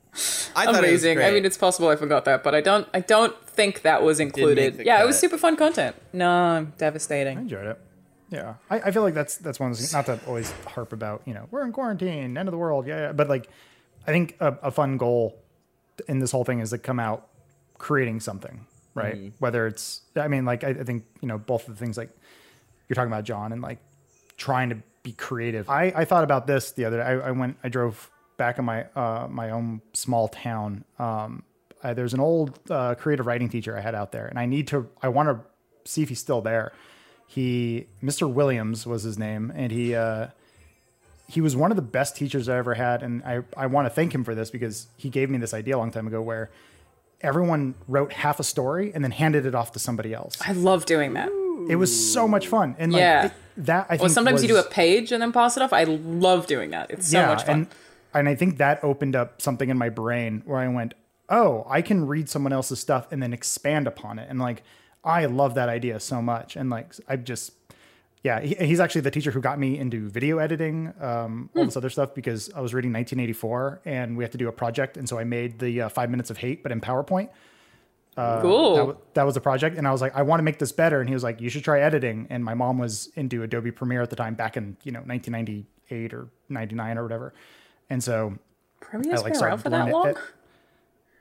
I 0.56 0.66
thought 0.66 0.80
Amazing. 0.80 0.90
it 0.90 0.92
was 0.92 1.04
great. 1.04 1.28
I 1.28 1.32
mean, 1.32 1.46
it's 1.46 1.58
possible 1.58 1.90
I 1.90 1.96
forgot 1.96 2.26
that, 2.26 2.44
but 2.44 2.56
I 2.56 2.62
don't. 2.62 2.88
I 2.92 3.02
don't 3.02 3.40
think 3.48 3.84
that 3.84 4.02
was 4.02 4.20
included. 4.20 4.78
the 4.78 4.86
Yeah, 4.86 5.04
it 5.04 5.06
was 5.06 5.20
super 5.20 5.38
fun 5.38 5.56
content. 5.56 5.96
No, 6.12 6.68
devastating. 6.80 7.38
I 7.38 7.42
enjoyed 7.42 7.68
it. 7.68 7.80
Yeah, 8.30 8.56
I, 8.70 8.80
I 8.80 8.92
feel 8.92 9.04
like 9.04 9.14
that's 9.14 9.38
that's 9.38 9.60
one 9.60 9.72
of 9.72 9.78
those 9.78 9.94
not 9.94 10.06
to 10.08 10.20
always 10.28 10.52
harp 10.68 10.92
about 10.92 11.22
you 11.26 11.34
know 11.34 11.48
we're 11.50 11.64
in 11.64 11.72
quarantine, 11.72 12.38
end 12.38 12.48
of 12.48 12.52
the 12.52 12.58
world, 12.58 12.86
yeah, 12.86 12.98
yeah. 12.98 13.12
But 13.14 13.30
like, 13.30 13.50
I 14.06 14.12
think 14.12 14.36
a, 14.40 14.58
a 14.64 14.72
fun 14.72 14.98
goal 14.98 15.38
in 16.08 16.20
this 16.20 16.32
whole 16.32 16.44
thing 16.44 16.60
is 16.60 16.72
to 16.72 16.78
come 16.78 17.00
out 17.00 17.28
creating 17.78 18.20
something, 18.20 18.66
right? 18.94 19.16
Mm-hmm. 19.16 19.28
Whether 19.40 19.68
it's, 19.68 20.02
I 20.16 20.28
mean, 20.28 20.46
like 20.46 20.64
I, 20.64 20.70
I 20.70 20.84
think 20.84 21.06
you 21.22 21.28
know 21.28 21.38
both 21.38 21.68
of 21.68 21.74
the 21.78 21.80
things 21.80 21.98
like 21.98 22.10
you're 22.88 22.96
talking 22.96 23.12
about, 23.12 23.24
John, 23.24 23.54
and 23.54 23.62
like 23.62 23.80
trying 24.36 24.70
to 24.70 24.78
be 25.04 25.14
creative. 25.14 25.70
I 25.70 25.94
I 25.96 26.06
thought 26.06 26.26
about 26.26 26.48
this 26.48 26.72
the 26.72 26.86
other 26.86 26.98
day. 26.98 27.04
I, 27.04 27.14
I 27.14 27.32
went, 27.32 27.58
I 27.64 27.70
drove 27.70 28.10
back 28.36 28.60
in 28.60 28.66
my 28.66 28.86
uh 28.96 29.28
my 29.30 29.52
own 29.52 29.82
small 29.94 30.28
town. 30.28 30.84
Um, 31.00 31.44
I, 31.82 31.94
there's 31.94 32.14
an 32.14 32.20
old 32.20 32.60
uh, 32.70 32.96
creative 32.96 33.26
writing 33.26 33.50
teacher 33.50 33.78
I 33.78 33.82
had 33.82 33.96
out 33.96 34.12
there, 34.12 34.26
and 34.26 34.40
I 34.40 34.48
need 34.48 34.68
to, 34.70 34.90
I 35.02 35.10
want 35.10 35.30
to 35.30 35.90
see 35.90 36.02
if 36.02 36.10
he's 36.10 36.20
still 36.20 36.42
there 36.42 36.74
he 37.28 37.88
Mr. 38.04 38.32
Williams 38.32 38.88
was 38.88 39.04
his 39.04 39.18
name, 39.20 39.52
and 39.56 39.72
he 39.72 39.94
uh, 39.94 40.28
he 41.30 41.42
was 41.42 41.56
one 41.56 41.72
of 41.72 41.76
the 41.76 41.82
best 41.84 42.16
teachers 42.16 42.48
I 42.50 42.58
ever 42.58 42.74
had, 42.74 43.04
and 43.04 43.22
I 43.24 43.42
I 43.56 43.68
want 43.68 43.86
to 43.86 43.90
thank 43.90 44.14
him 44.16 44.24
for 44.24 44.34
this 44.34 44.50
because 44.50 44.88
he 44.98 45.10
gave 45.10 45.30
me 45.30 45.38
this 45.38 45.54
idea 45.54 45.76
a 45.76 45.80
long 45.80 45.92
time 45.92 46.08
ago 46.08 46.22
where 46.22 46.50
everyone 47.22 47.76
wrote 47.88 48.14
half 48.14 48.40
a 48.40 48.44
story 48.44 48.92
and 48.94 49.04
then 49.04 49.12
handed 49.12 49.46
it 49.46 49.56
off 49.56 49.72
to 49.74 49.80
somebody 49.80 50.14
else. 50.14 50.38
I 50.46 50.54
love 50.54 50.86
doing 50.86 51.14
that. 51.14 51.30
It 51.70 51.76
was 51.76 52.14
so 52.14 52.28
much 52.28 52.48
fun, 52.48 52.76
and 52.80 52.94
like 52.94 53.00
Yeah. 53.00 53.32
that 53.58 53.86
I 53.86 53.98
think 53.98 54.02
Well, 54.02 54.10
sometimes 54.10 54.42
you 54.42 54.48
do 54.48 54.58
a 54.58 54.64
page 54.64 55.12
and 55.12 55.22
then 55.22 55.32
pass 55.34 55.58
it 55.58 55.64
off. 55.64 55.74
I 55.74 55.84
love 55.84 56.48
doing 56.48 56.72
that. 56.72 56.92
It's 56.92 57.10
so 57.10 57.26
much 57.26 57.44
fun. 57.44 57.56
And, 57.56 57.68
and 58.14 58.30
I 58.30 58.36
think 58.36 58.58
that 58.58 58.84
opened 58.84 59.16
up 59.16 59.42
something 59.42 59.70
in 59.70 59.78
my 59.78 59.90
brain 59.90 60.44
where 60.46 60.60
I 60.60 60.68
went, 60.70 60.94
oh, 61.30 61.66
I 61.70 61.82
can 61.82 62.08
read 62.08 62.30
someone 62.30 62.54
else's 62.54 62.80
stuff 62.80 63.12
and 63.12 63.22
then 63.22 63.34
expand 63.34 63.86
upon 63.88 64.18
it. 64.20 64.30
And 64.30 64.40
like, 64.40 64.64
I 65.04 65.26
love 65.26 65.56
that 65.56 65.70
idea 65.70 66.00
so 66.00 66.22
much. 66.22 66.56
And 66.56 66.70
like, 66.70 66.94
I 67.08 67.16
just, 67.16 67.54
yeah, 68.24 68.40
he, 68.42 68.56
he's 68.56 68.80
actually 68.80 69.02
the 69.02 69.12
teacher 69.12 69.32
who 69.32 69.40
got 69.42 69.58
me 69.60 69.78
into 69.80 70.10
video 70.10 70.38
editing, 70.40 70.94
um, 71.00 71.50
all 71.56 71.62
Hmm. 71.64 71.68
this 71.68 71.78
other 71.78 71.90
stuff 71.90 72.14
because 72.14 72.52
I 72.54 72.62
was 72.62 72.74
reading 72.74 72.92
1984 72.92 73.82
and 73.86 74.18
we 74.18 74.24
had 74.24 74.32
to 74.34 74.38
do 74.38 74.48
a 74.48 74.52
project. 74.52 74.98
And 74.98 75.08
so 75.08 75.18
I 75.18 75.24
made 75.24 75.60
the 75.60 75.84
uh, 75.84 75.90
five 75.90 76.10
minutes 76.10 76.30
of 76.30 76.38
hate, 76.38 76.64
but 76.64 76.72
in 76.72 76.82
PowerPoint. 76.82 77.30
cool. 78.16 78.74
That, 78.76 78.80
w- 78.82 78.98
that 79.14 79.24
was 79.28 79.38
a 79.38 79.42
project, 79.42 79.78
and 79.78 79.88
I 79.88 79.92
was 79.92 80.02
like, 80.02 80.16
I 80.16 80.24
want 80.24 80.40
to 80.40 80.44
make 80.44 80.58
this 80.58 80.72
better. 80.72 81.00
And 81.00 81.08
he 81.08 81.14
was 81.14 81.24
like, 81.24 81.40
you 81.40 81.50
should 81.50 81.64
try 81.64 81.80
editing. 81.82 82.26
And 82.32 82.44
my 82.44 82.56
mom 82.56 82.80
was 82.80 83.10
into 83.16 83.44
Adobe 83.44 83.70
Premiere 83.72 84.02
at 84.02 84.10
the 84.10 84.16
time, 84.16 84.34
back 84.34 84.58
in 84.58 84.76
you 84.84 84.92
know 84.92 85.02
1998 85.02 86.14
or 86.14 86.28
ninety 86.50 86.74
nine 86.76 86.98
or 86.98 87.04
whatever. 87.04 87.34
And 87.92 88.04
so 88.04 88.38
Premiere's 88.82 89.22
I, 89.22 89.24
like, 89.24 89.34
been 89.34 89.44
around 89.44 89.60
for 89.60 89.70
that 89.70 89.78
doing 89.78 89.90
it 89.90 89.94
long? 89.94 90.08
at- 90.10 90.18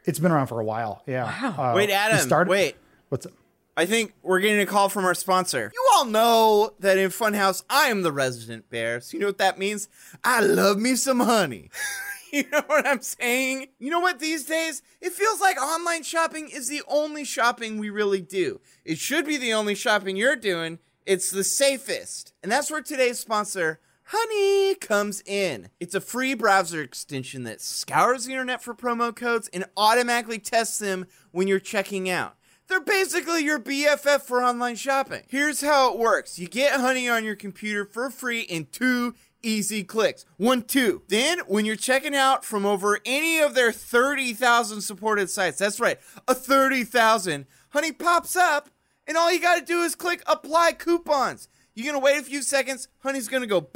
it's 0.06 0.18
been 0.18 0.32
around 0.32 0.46
for 0.46 0.58
a 0.60 0.64
while. 0.64 1.02
Yeah. 1.06 1.24
Wow. 1.24 1.72
Uh, 1.72 1.76
Wait, 1.76 1.90
Adam. 1.90 2.18
started- 2.18 2.50
Wait. 2.50 2.76
What's 3.10 3.26
up? 3.26 3.32
I 3.78 3.84
think 3.84 4.14
we're 4.22 4.40
getting 4.40 4.60
a 4.60 4.66
call 4.66 4.88
from 4.88 5.04
our 5.04 5.14
sponsor. 5.14 5.70
You 5.74 5.88
all 5.94 6.06
know 6.06 6.72
that 6.80 6.96
in 6.96 7.10
Funhaus, 7.10 7.62
I 7.68 7.88
am 7.88 8.02
the 8.02 8.12
resident 8.12 8.70
bear. 8.70 9.02
So 9.02 9.14
you 9.14 9.20
know 9.20 9.26
what 9.26 9.36
that 9.38 9.58
means? 9.58 9.88
I 10.24 10.40
love 10.40 10.78
me 10.78 10.96
some 10.96 11.20
honey. 11.20 11.68
you 12.32 12.44
know 12.50 12.62
what 12.68 12.86
I'm 12.86 13.02
saying? 13.02 13.66
You 13.78 13.90
know 13.90 14.00
what? 14.00 14.18
These 14.18 14.46
days, 14.46 14.80
it 15.02 15.12
feels 15.12 15.42
like 15.42 15.60
online 15.60 16.04
shopping 16.04 16.48
is 16.48 16.68
the 16.68 16.82
only 16.88 17.24
shopping 17.24 17.78
we 17.78 17.90
really 17.90 18.22
do. 18.22 18.60
It 18.82 18.96
should 18.96 19.26
be 19.26 19.36
the 19.36 19.52
only 19.52 19.74
shopping 19.74 20.16
you're 20.16 20.36
doing. 20.36 20.78
It's 21.04 21.30
the 21.30 21.44
safest. 21.44 22.32
And 22.42 22.50
that's 22.50 22.70
where 22.70 22.80
today's 22.80 23.18
sponsor, 23.18 23.80
Honey 24.04 24.76
comes 24.76 25.22
in. 25.26 25.68
It's 25.80 25.94
a 25.94 26.00
free 26.00 26.32
browser 26.34 26.80
extension 26.80 27.42
that 27.42 27.60
scours 27.60 28.24
the 28.24 28.32
internet 28.32 28.62
for 28.62 28.72
promo 28.72 29.14
codes 29.14 29.50
and 29.52 29.66
automatically 29.76 30.38
tests 30.38 30.78
them 30.78 31.06
when 31.32 31.46
you're 31.48 31.58
checking 31.58 32.08
out. 32.08 32.36
They're 32.68 32.80
basically 32.80 33.44
your 33.44 33.60
BFF 33.60 34.22
for 34.22 34.42
online 34.42 34.74
shopping. 34.74 35.22
Here's 35.28 35.60
how 35.60 35.92
it 35.92 35.98
works 35.98 36.38
you 36.38 36.48
get 36.48 36.80
Honey 36.80 37.08
on 37.08 37.24
your 37.24 37.36
computer 37.36 37.84
for 37.84 38.10
free 38.10 38.40
in 38.40 38.66
two 38.72 39.14
easy 39.42 39.84
clicks. 39.84 40.24
One, 40.36 40.62
two. 40.62 41.02
Then, 41.08 41.40
when 41.46 41.64
you're 41.64 41.76
checking 41.76 42.14
out 42.16 42.44
from 42.44 42.66
over 42.66 42.98
any 43.06 43.38
of 43.38 43.54
their 43.54 43.70
30,000 43.70 44.80
supported 44.80 45.30
sites, 45.30 45.58
that's 45.58 45.78
right, 45.78 45.98
a 46.26 46.34
30,000, 46.34 47.46
Honey 47.70 47.92
pops 47.92 48.34
up, 48.34 48.70
and 49.06 49.16
all 49.16 49.32
you 49.32 49.40
gotta 49.40 49.64
do 49.64 49.82
is 49.82 49.94
click 49.94 50.22
apply 50.26 50.72
coupons. 50.72 51.48
You're 51.74 51.86
gonna 51.86 52.04
wait 52.04 52.18
a 52.18 52.24
few 52.24 52.42
seconds, 52.42 52.88
Honey's 52.98 53.28
gonna 53.28 53.46
go 53.46 53.68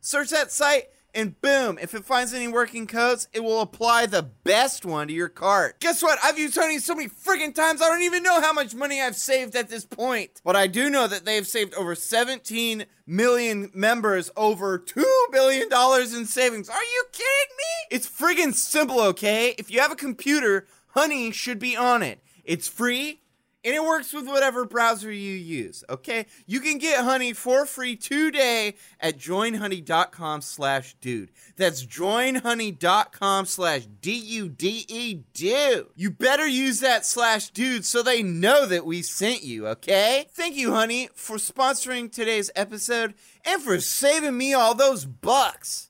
search 0.00 0.30
that 0.30 0.52
site, 0.52 0.84
and 1.16 1.40
boom, 1.40 1.78
if 1.80 1.94
it 1.94 2.04
finds 2.04 2.34
any 2.34 2.46
working 2.46 2.86
codes, 2.86 3.26
it 3.32 3.42
will 3.42 3.62
apply 3.62 4.06
the 4.06 4.22
best 4.22 4.84
one 4.84 5.08
to 5.08 5.14
your 5.14 5.30
cart. 5.30 5.80
Guess 5.80 6.02
what? 6.02 6.18
I've 6.22 6.38
used 6.38 6.54
Honey 6.54 6.78
so 6.78 6.94
many 6.94 7.08
friggin' 7.08 7.54
times, 7.54 7.80
I 7.80 7.88
don't 7.88 8.02
even 8.02 8.22
know 8.22 8.40
how 8.40 8.52
much 8.52 8.74
money 8.74 9.00
I've 9.00 9.16
saved 9.16 9.56
at 9.56 9.68
this 9.68 9.86
point. 9.86 10.42
But 10.44 10.54
I 10.54 10.66
do 10.66 10.90
know 10.90 11.08
that 11.08 11.24
they've 11.24 11.46
saved 11.46 11.74
over 11.74 11.94
17 11.94 12.84
million 13.06 13.70
members 13.72 14.30
over 14.36 14.78
$2 14.78 15.04
billion 15.32 15.68
in 15.72 16.26
savings. 16.26 16.68
Are 16.68 16.84
you 16.84 17.04
kidding 17.12 17.56
me? 17.56 17.96
It's 17.96 18.08
friggin' 18.08 18.54
simple, 18.54 19.00
okay? 19.00 19.54
If 19.58 19.70
you 19.70 19.80
have 19.80 19.92
a 19.92 19.96
computer, 19.96 20.66
Honey 20.88 21.30
should 21.30 21.58
be 21.58 21.76
on 21.76 22.02
it. 22.02 22.20
It's 22.44 22.68
free 22.68 23.20
and 23.66 23.74
it 23.74 23.82
works 23.82 24.12
with 24.14 24.26
whatever 24.26 24.64
browser 24.64 25.10
you 25.10 25.34
use 25.34 25.84
okay? 25.90 26.26
You 26.46 26.60
can 26.60 26.78
get 26.78 27.04
honey 27.04 27.32
for 27.32 27.66
free 27.66 27.96
today 27.96 28.76
at 29.00 29.18
joinhoney.com 29.18 30.42
slash 30.42 30.94
dude. 31.00 31.30
That's 31.56 31.84
joinhoney.com 31.84 33.46
slash 33.46 33.86
d-u-d-e 34.00 35.14
dude. 35.34 35.86
You 35.94 36.10
better 36.10 36.46
use 36.46 36.80
that 36.80 37.04
slash 37.04 37.50
dude 37.50 37.84
so 37.84 38.02
they 38.02 38.22
know 38.22 38.66
that 38.66 38.86
we 38.86 39.02
sent 39.02 39.42
you 39.42 39.66
okay? 39.68 40.26
Thank 40.30 40.56
you 40.56 40.72
honey 40.72 41.08
for 41.14 41.36
sponsoring 41.36 42.10
today's 42.10 42.50
episode 42.54 43.14
and 43.44 43.62
for 43.62 43.80
saving 43.80 44.36
me 44.36 44.54
all 44.54 44.74
those 44.74 45.04
bucks. 45.04 45.88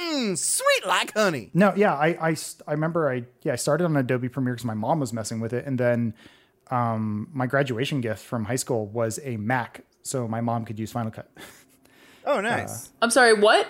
Mm-mm, 0.00 0.38
sweet 0.38 0.86
like 0.86 1.12
honey. 1.14 1.50
No, 1.54 1.72
yeah, 1.76 1.94
I, 1.94 2.30
I, 2.30 2.36
I 2.66 2.72
remember 2.72 3.10
I, 3.10 3.24
yeah, 3.42 3.52
I 3.52 3.56
started 3.56 3.84
on 3.84 3.96
Adobe 3.96 4.28
Premiere 4.28 4.54
because 4.54 4.64
my 4.64 4.74
mom 4.74 5.00
was 5.00 5.12
messing 5.12 5.40
with 5.40 5.52
it. 5.52 5.66
And 5.66 5.78
then 5.78 6.14
um, 6.70 7.28
my 7.32 7.46
graduation 7.46 8.00
gift 8.00 8.24
from 8.24 8.44
high 8.44 8.56
school 8.56 8.86
was 8.86 9.20
a 9.22 9.36
Mac. 9.36 9.84
So 10.02 10.26
my 10.28 10.40
mom 10.40 10.64
could 10.64 10.78
use 10.78 10.92
Final 10.92 11.10
Cut. 11.10 11.30
oh 12.26 12.40
nice 12.40 12.90
I'm 13.02 13.10
sorry, 13.10 13.34
what? 13.34 13.66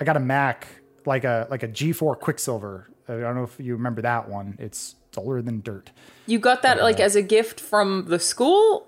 I 0.00 0.04
got 0.04 0.16
a 0.16 0.20
Mac, 0.20 0.66
like 1.06 1.24
a, 1.24 1.46
like 1.50 1.62
a 1.62 1.68
G4 1.68 2.18
Quicksilver. 2.20 2.90
I 3.08 3.12
don't 3.12 3.34
know 3.36 3.44
if 3.44 3.58
you 3.58 3.74
remember 3.74 4.02
that 4.02 4.28
one. 4.28 4.56
It's 4.58 4.96
older 5.16 5.40
than 5.40 5.60
dirt. 5.62 5.90
You 6.26 6.38
got 6.38 6.62
that 6.62 6.82
like 6.82 7.00
as 7.00 7.16
a 7.16 7.22
gift 7.22 7.60
from 7.60 8.04
the 8.08 8.18
school? 8.18 8.86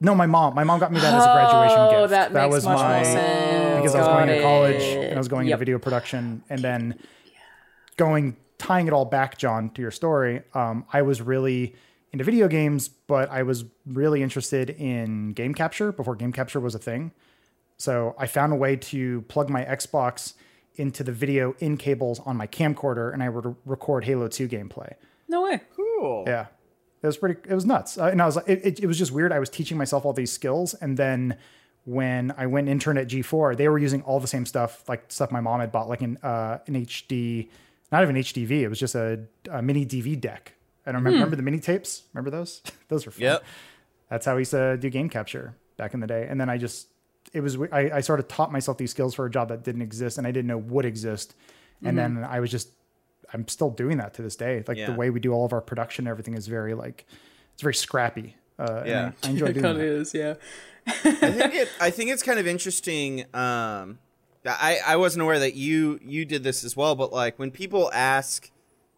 No, 0.00 0.14
my 0.14 0.26
mom, 0.26 0.54
my 0.54 0.62
mom 0.62 0.78
got 0.78 0.92
me 0.92 1.00
that 1.00 1.14
as 1.14 1.24
a 1.24 1.32
graduation 1.32 1.78
Oh, 1.78 2.00
gift. 2.02 2.10
that 2.10 2.32
makes 2.32 2.54
was 2.54 2.64
much 2.66 2.78
my, 2.78 2.94
more 2.96 3.04
sense. 3.04 3.76
because 3.80 3.94
I 3.94 3.98
was 4.00 4.08
going 4.08 4.26
Got 4.28 4.34
to 4.34 4.42
college 4.42 4.82
and 4.82 5.14
I 5.14 5.18
was 5.18 5.28
going 5.28 5.46
Yep. 5.48 5.54
into 5.54 5.58
video 5.58 5.78
production 5.78 6.42
and 6.50 6.60
then 6.60 6.98
going 7.96 8.36
tying 8.58 8.86
it 8.86 8.92
all 8.92 9.04
back, 9.04 9.38
John, 9.38 9.70
to 9.70 9.82
your 9.82 9.90
story. 9.90 10.42
Um, 10.54 10.84
I 10.92 11.02
was 11.02 11.20
really 11.22 11.74
into 12.12 12.24
video 12.24 12.48
games, 12.48 12.88
but 12.88 13.30
I 13.30 13.42
was 13.42 13.64
really 13.86 14.22
interested 14.22 14.70
in 14.70 15.32
game 15.32 15.54
capture 15.54 15.92
before 15.92 16.14
game 16.14 16.32
capture 16.32 16.60
was 16.60 16.74
a 16.74 16.78
thing. 16.78 17.12
So 17.78 18.14
I 18.18 18.26
found 18.26 18.52
a 18.52 18.56
way 18.56 18.76
to 18.76 19.22
plug 19.22 19.50
my 19.50 19.64
Xbox 19.64 20.34
into 20.76 21.02
the 21.02 21.12
video 21.12 21.54
in 21.58 21.76
cables 21.76 22.20
on 22.20 22.36
my 22.36 22.46
camcorder, 22.46 23.12
and 23.12 23.22
I 23.22 23.28
would 23.28 23.56
record 23.64 24.04
Halo 24.04 24.28
2 24.28 24.48
gameplay. 24.48 24.94
No 25.28 25.42
way. 25.42 25.60
cool 25.74 26.24
Yeah, 26.26 26.46
it 27.02 27.06
was 27.06 27.16
pretty. 27.16 27.40
It 27.48 27.54
was 27.54 27.66
nuts, 27.66 27.98
uh, 27.98 28.06
and 28.06 28.22
I 28.22 28.26
was 28.26 28.36
like, 28.36 28.48
it, 28.48 28.64
it, 28.64 28.80
it 28.80 28.86
was 28.86 28.98
just 28.98 29.12
weird. 29.12 29.32
I 29.32 29.38
was 29.38 29.50
teaching 29.50 29.76
myself 29.76 30.04
all 30.04 30.12
these 30.12 30.32
skills, 30.32 30.74
and 30.74 30.96
then 30.96 31.36
when 31.84 32.34
I 32.36 32.46
went 32.46 32.68
intern 32.68 32.98
at 32.98 33.08
G4, 33.08 33.56
they 33.56 33.68
were 33.68 33.78
using 33.78 34.02
all 34.02 34.20
the 34.20 34.26
same 34.26 34.44
stuff, 34.44 34.88
like 34.88 35.04
stuff 35.08 35.30
my 35.30 35.40
mom 35.40 35.60
had 35.60 35.72
bought, 35.72 35.88
like 35.88 36.02
an 36.02 36.18
uh, 36.22 36.58
an 36.66 36.74
HD, 36.74 37.48
not 37.90 38.02
even 38.02 38.16
HDV. 38.16 38.50
It 38.50 38.68
was 38.68 38.78
just 38.78 38.94
a, 38.94 39.20
a 39.50 39.62
mini 39.62 39.86
DV 39.86 40.20
deck. 40.20 40.52
I 40.86 40.92
don't 40.92 41.00
remember, 41.00 41.16
remember 41.16 41.36
the 41.36 41.42
mini 41.42 41.58
tapes. 41.60 42.04
Remember 42.14 42.30
those? 42.30 42.62
those 42.88 43.04
were 43.06 43.12
fun. 43.12 43.22
yep 43.22 43.44
That's 44.08 44.24
how 44.26 44.34
we 44.36 44.42
used 44.42 44.52
to 44.52 44.76
do 44.76 44.88
game 44.90 45.08
capture 45.08 45.56
back 45.76 45.94
in 45.94 46.00
the 46.00 46.06
day. 46.06 46.26
And 46.28 46.40
then 46.40 46.48
I 46.48 46.58
just, 46.58 46.88
it 47.32 47.40
was, 47.40 47.58
I, 47.72 47.90
I 47.94 48.00
sort 48.00 48.20
of 48.20 48.28
taught 48.28 48.52
myself 48.52 48.78
these 48.78 48.92
skills 48.92 49.14
for 49.14 49.26
a 49.26 49.30
job 49.30 49.48
that 49.48 49.64
didn't 49.64 49.82
exist 49.82 50.16
and 50.18 50.26
I 50.26 50.30
didn't 50.30 50.46
know 50.46 50.58
would 50.58 50.84
exist. 50.84 51.34
And 51.84 51.98
then 51.98 52.24
I 52.24 52.40
was 52.40 52.50
just, 52.50 52.70
I'm 53.34 53.46
still 53.48 53.70
doing 53.70 53.98
that 53.98 54.14
to 54.14 54.22
this 54.22 54.36
day. 54.36 54.62
Like 54.66 54.78
Yeah. 54.78 54.86
the 54.86 54.94
way 54.94 55.10
we 55.10 55.20
do 55.20 55.32
all 55.32 55.44
of 55.44 55.52
our 55.52 55.60
production, 55.60 56.06
everything 56.06 56.34
is 56.34 56.46
very 56.46 56.74
like, 56.74 57.04
it's 57.52 57.62
very 57.62 57.74
scrappy. 57.74 58.36
Uh, 58.58 58.82
Yeah. 58.86 59.10
I, 59.22 59.26
I 59.26 59.30
enjoy 59.30 59.46
It 59.48 59.52
doing 59.54 59.64
kind 59.64 59.76
of 59.76 59.82
that. 59.82 59.92
is, 59.92 60.14
yeah. 60.14 60.34
I 60.86 60.92
think 61.32 61.54
it. 61.54 61.68
I 61.80 61.90
think 61.90 62.10
it's 62.10 62.22
kind 62.22 62.38
of 62.38 62.46
interesting. 62.46 63.22
Um, 63.34 63.98
I 64.46 64.78
I 64.86 64.94
wasn't 64.96 65.22
aware 65.22 65.40
that 65.40 65.54
you 65.54 65.98
you 66.00 66.24
did 66.24 66.44
this 66.44 66.62
as 66.62 66.76
well, 66.76 66.94
but 66.94 67.12
like 67.12 67.40
when 67.40 67.50
people 67.50 67.90
ask, 67.92 68.48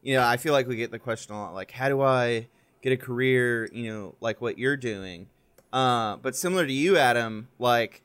you 0.02 0.14
know, 0.14 0.24
I 0.24 0.36
feel 0.36 0.52
like 0.52 0.66
we 0.68 0.76
get 0.76 0.90
the 0.90 0.98
question 0.98 1.34
a 1.34 1.40
lot, 1.40 1.54
like, 1.54 1.70
how 1.70 1.88
do 1.88 2.00
I 2.02 2.46
get 2.82 2.92
a 2.92 2.96
career, 2.96 3.68
you 3.72 3.92
know, 3.92 4.14
like 4.20 4.40
what 4.40 4.58
you're 4.58 4.76
doing? 4.76 5.28
Uh, 5.72 6.16
but 6.16 6.34
similar 6.36 6.66
to 6.66 6.72
you, 6.72 6.96
Adam, 6.96 7.48
like 7.58 8.02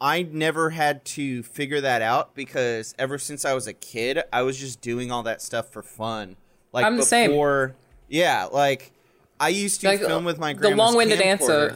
I 0.00 0.22
never 0.22 0.70
had 0.70 1.04
to 1.06 1.42
figure 1.42 1.80
that 1.80 2.02
out 2.02 2.34
because 2.34 2.94
ever 2.98 3.18
since 3.18 3.44
I 3.44 3.54
was 3.54 3.66
a 3.66 3.72
kid, 3.72 4.20
I 4.32 4.42
was 4.42 4.58
just 4.58 4.80
doing 4.80 5.10
all 5.10 5.22
that 5.24 5.40
stuff 5.42 5.70
for 5.70 5.82
fun. 5.82 6.36
Like 6.72 6.84
I'm 6.84 6.96
the 6.96 7.02
same. 7.02 7.30
before, 7.30 7.74
yeah, 8.08 8.44
like 8.52 8.92
I 9.40 9.48
used 9.48 9.80
to 9.80 9.88
Like, 9.88 10.00
film 10.00 10.24
with 10.24 10.38
my 10.38 10.52
the 10.52 10.60
grandma's 10.60 10.78
long-winded 10.78 11.18
camcorder. 11.18 11.70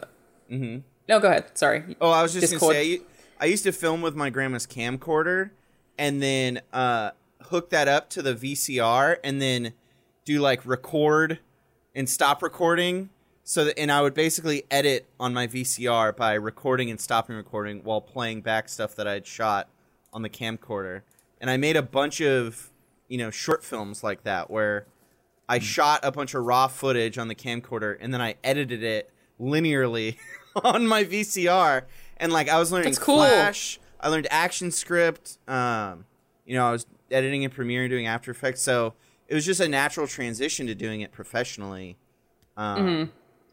answer. 0.51 0.83
No, 1.09 1.21
go 1.21 1.29
ahead. 1.29 1.57
Sorry. 1.57 1.97
Oh, 2.01 2.11
I 2.11 2.23
was 2.23 2.33
just 2.35 2.51
Discord. 2.53 2.75
gonna 2.75 2.85
say, 2.85 3.01
I, 3.41 3.45
I 3.45 3.47
used 3.47 3.65
to 3.65 3.73
film 3.73 4.03
with 4.03 4.15
my 4.15 4.29
grandma's 4.31 4.67
camcorder, 4.67 5.51
and 5.99 6.23
then 6.23 6.61
uh, 6.73 7.11
hook 7.43 7.71
that 7.71 7.89
up 7.89 8.11
to 8.11 8.23
the 8.23 8.35
VCR, 8.35 9.17
and 9.25 9.41
then 9.41 9.73
do 10.25 10.41
like 10.41 10.65
record 10.67 11.39
and 11.95 12.09
stop 12.09 12.43
recording. 12.43 13.11
So 13.45 13.65
that, 13.65 13.79
and 13.79 13.91
I 13.91 14.03
would 14.03 14.13
basically 14.13 14.65
edit 14.71 15.07
on 15.19 15.33
my 15.33 15.47
VCR 15.47 16.15
by 16.15 16.35
recording 16.35 16.91
and 16.91 17.01
stopping 17.01 17.35
recording 17.35 17.83
while 17.83 18.03
playing 18.03 18.43
back 18.43 18.69
stuff 18.69 18.95
that 18.97 19.09
I'd 19.09 19.27
shot 19.27 19.69
on 20.13 20.23
the 20.23 20.29
camcorder. 20.29 21.03
And 21.41 21.49
I 21.49 21.57
made 21.57 21.77
a 21.77 21.83
bunch 21.83 22.21
of, 22.21 22.71
you 23.09 23.17
know, 23.17 23.31
short 23.31 23.65
films 23.65 24.05
like 24.05 24.25
that 24.25 24.51
where 24.51 24.87
I 25.49 25.61
shot 25.61 26.01
a 26.03 26.13
bunch 26.13 26.35
of 26.35 26.45
raw 26.45 26.67
footage 26.67 27.17
on 27.17 27.29
the 27.29 27.35
camcorder 27.35 27.97
and 27.99 28.13
then 28.13 28.21
I 28.21 28.35
edited 28.45 28.83
it 28.83 29.11
linearly 29.41 30.19
on 30.63 30.87
my 30.87 31.05
VCR. 31.05 31.83
And 32.19 32.33
like 32.33 32.51
I 32.51 32.59
was 32.59 32.71
learning 32.71 32.95
cool. 32.97 33.17
Flash, 33.17 33.81
I 33.99 34.09
learned 34.09 34.27
Action 34.31 34.71
Script. 34.71 35.39
Um, 35.49 36.05
you 36.45 36.55
know, 36.55 36.67
I 36.67 36.73
was 36.73 36.87
editing 37.11 37.43
in 37.43 37.51
Premiere 37.51 37.83
and 37.85 37.91
doing 37.91 38.07
After 38.07 38.31
Effects, 38.31 38.63
so 38.63 38.95
it 39.27 39.35
was 39.35 39.45
just 39.45 39.61
a 39.61 39.69
natural 39.69 40.07
transition 40.07 40.67
to 40.67 40.75
doing 40.75 41.01
it 41.01 41.13
professionally. 41.13 41.97
Um, 42.57 42.79
Mm-hmm. 42.87 43.11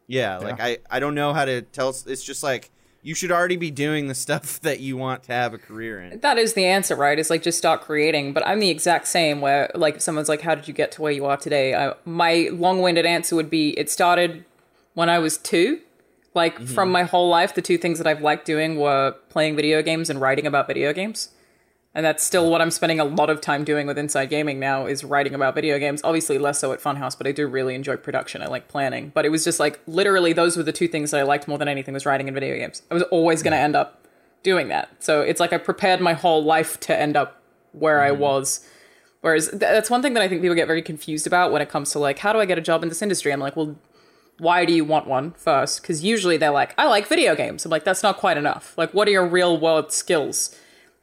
Yeah, 0.07 0.37
like 0.37 0.59
I, 0.61 0.77
I 0.89 0.99
don't 0.99 1.15
know 1.15 1.33
how 1.33 1.45
to 1.45 1.61
tell. 1.63 1.89
It's 1.89 2.23
just 2.23 2.43
like 2.43 2.69
you 3.01 3.15
should 3.15 3.31
already 3.31 3.55
be 3.57 3.71
doing 3.71 4.07
the 4.07 4.15
stuff 4.25 4.59
that 4.61 4.79
you 4.79 4.97
want 4.97 5.23
to 5.23 5.31
have 5.33 5.53
a 5.53 5.57
career 5.57 5.99
in. 6.01 6.19
That 6.19 6.37
is 6.37 6.53
the 6.53 6.65
answer, 6.65 6.95
right? 6.95 7.17
It's 7.17 7.29
like 7.29 7.41
just 7.41 7.57
start 7.57 7.81
creating. 7.81 8.33
But 8.33 8.45
I'm 8.45 8.59
the 8.59 8.69
exact 8.69 9.07
same. 9.07 9.41
Where 9.41 9.71
like 9.73 9.95
if 9.95 10.01
someone's 10.01 10.29
like, 10.29 10.41
"How 10.41 10.55
did 10.55 10.67
you 10.67 10.73
get 10.73 10.91
to 10.93 11.01
where 11.01 11.11
you 11.11 11.25
are 11.25 11.37
today?" 11.37 11.73
I, 11.73 11.93
my 12.05 12.49
long-winded 12.51 13.05
answer 13.05 13.35
would 13.35 13.49
be, 13.49 13.77
"It 13.79 13.89
started 13.89 14.45
when 14.93 15.09
I 15.09 15.19
was 15.19 15.37
two. 15.37 15.81
Like 16.33 16.59
from 16.67 16.91
my 16.91 17.03
whole 17.03 17.29
life, 17.29 17.55
the 17.55 17.61
two 17.61 17.77
things 17.77 17.97
that 17.97 18.05
I've 18.05 18.21
liked 18.21 18.45
doing 18.45 18.77
were 18.77 19.15
playing 19.29 19.55
video 19.55 19.81
games 19.81 20.09
and 20.09 20.19
writing 20.19 20.45
about 20.45 20.67
video 20.67 20.91
games." 20.93 21.29
And 21.95 22.05
that's 22.05 22.23
still 22.23 22.51
what 22.51 22.61
I'm 22.61 22.71
spending 22.71 22.99
a 22.99 23.05
lot 23.05 23.29
of 23.29 23.39
time 23.39 23.63
doing 23.63 23.87
with 23.87 23.97
Inside 23.97 24.25
Gaming 24.25 24.59
now 24.59 24.85
is 24.85 25.05
writing 25.05 25.33
about 25.33 25.55
video 25.55 25.79
games. 25.79 26.01
Obviously 26.03 26.37
less 26.37 26.59
so 26.59 26.73
at 26.73 26.81
Funhaus, 26.81 27.17
but 27.17 27.25
I 27.25 27.31
do 27.31 27.47
really 27.47 27.73
enjoy 27.73 27.95
production. 27.95 28.41
I 28.41 28.47
like 28.47 28.67
planning. 28.67 29.13
But 29.15 29.25
it 29.25 29.29
was 29.29 29.45
just 29.45 29.61
like 29.61 29.79
literally 29.87 30.33
those 30.33 30.57
were 30.57 30.63
the 30.63 30.73
two 30.73 30.89
things 30.89 31.11
that 31.11 31.21
I 31.21 31.23
liked 31.23 31.47
more 31.47 31.57
than 31.57 31.69
anything 31.69 31.93
was 31.93 32.05
writing 32.05 32.27
and 32.27 32.35
video 32.35 32.57
games. 32.57 32.81
I 32.91 32.93
was 32.93 33.03
always 33.03 33.41
going 33.41 33.53
to 33.53 33.57
end 33.57 33.77
up 33.77 34.05
doing 34.43 34.67
that. 34.67 34.89
So 35.01 35.21
it's 35.21 35.39
like 35.39 35.53
I 35.53 35.57
prepared 35.57 36.01
my 36.01 36.13
whole 36.13 36.43
life 36.43 36.77
to 36.81 36.95
end 36.95 37.15
up 37.15 37.41
where 37.71 38.01
I 38.01 38.11
mm-hmm. 38.11 38.19
was. 38.19 38.67
Whereas 39.21 39.47
th- 39.47 39.61
that's 39.61 39.89
one 39.89 40.01
thing 40.01 40.15
that 40.15 40.21
I 40.21 40.27
think 40.27 40.41
people 40.41 40.55
get 40.55 40.67
very 40.67 40.81
confused 40.81 41.25
about 41.25 41.53
when 41.53 41.61
it 41.61 41.69
comes 41.69 41.91
to 41.91 41.99
like, 41.99 42.19
how 42.19 42.33
do 42.33 42.39
I 42.39 42.45
get 42.45 42.57
a 42.57 42.61
job 42.61 42.83
in 42.83 42.89
this 42.89 43.01
industry? 43.01 43.31
I'm 43.31 43.39
like, 43.39 43.55
well, 43.55 43.77
why 44.37 44.65
do 44.65 44.73
you 44.73 44.83
want 44.83 45.07
one 45.07 45.31
first? 45.31 45.81
Because 45.81 46.03
usually 46.03 46.35
they're 46.35 46.51
like, 46.51 46.75
I 46.77 46.87
like 46.87 47.07
video 47.07 47.35
games. 47.35 47.63
I'm 47.63 47.71
like, 47.71 47.85
that's 47.85 48.03
not 48.03 48.17
quite 48.17 48.35
enough. 48.35 48.77
Like, 48.77 48.93
what 48.93 49.07
are 49.07 49.11
your 49.11 49.25
real 49.25 49.57
world 49.57 49.93
skills? 49.93 50.53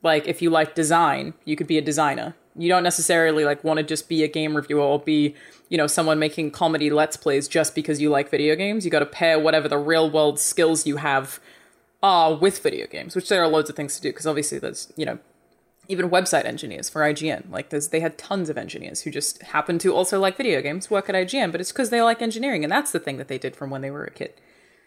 Like, 0.03 0.27
if 0.27 0.43
you 0.43 0.51
like 0.51 0.75
design, 0.75 1.35
you 1.45 1.57
could 1.57 1.67
be 1.67 1.79
a 1.79 1.83
designer. 1.83 2.35
You 2.57 2.69
don't 2.69 2.83
necessarily 2.83 3.45
like 3.45 3.65
want 3.65 3.79
to 3.79 3.83
just 3.83 4.09
be 4.09 4.23
a 4.23 4.29
game 4.29 4.55
reviewer 4.55 4.83
or 4.83 4.99
be, 4.99 5.35
you 5.69 5.79
know, 5.79 5.87
someone 5.87 6.19
making 6.19 6.51
comedy 6.51 6.91
let's 6.91 7.17
plays 7.17 7.49
just 7.49 7.75
because 7.75 8.01
you 8.01 8.11
like 8.11 8.29
video 8.29 8.57
games. 8.57 8.85
You 8.85 8.91
got 8.91 8.99
to 8.99 9.07
pair 9.07 9.39
whatever 9.39 9.69
the 9.69 9.79
real 9.79 10.11
world 10.11 10.39
skills 10.39 10.87
you 10.87 10.97
have 10.97 11.41
are 12.03 12.35
with 12.35 12.59
video 12.59 12.87
games, 12.87 13.15
which 13.15 13.29
there 13.29 13.43
are 13.43 13.49
loads 13.49 13.71
of 13.71 13.77
things 13.77 13.97
to 13.97 14.03
do. 14.03 14.11
Because 14.11 14.27
obviously, 14.27 14.59
there's 14.59 14.93
you 14.97 15.07
know 15.07 15.19
even 15.89 16.11
website 16.11 16.45
engineers 16.45 16.89
for 16.89 17.03
IGN. 17.03 17.51
Like 17.51 17.71
there's 17.71 17.89
they 17.89 18.01
had 18.01 18.19
tons 18.19 18.51
of 18.51 18.59
engineers 18.59 19.03
who 19.03 19.11
just 19.11 19.43
happen 19.43 19.79
to 19.79 19.95
also 19.95 20.21
like 20.21 20.37
video 20.37 20.61
games, 20.61 20.91
work 20.91 21.09
at 21.09 21.15
IGN, 21.15 21.53
but 21.53 21.61
it's 21.61 21.73
because 21.73 21.91
they 21.91 22.03
like 22.03 22.23
engineering, 22.23 22.65
and 22.65 22.73
that's 22.73 22.93
the 22.93 22.99
thing 23.01 23.17
that 23.17 23.29
they 23.29 23.39
did 23.39 23.57
from 23.57 23.71
when 23.71 23.81
they 23.81 23.91
were 23.91 24.05
a 24.05 24.11
kid. 24.11 24.35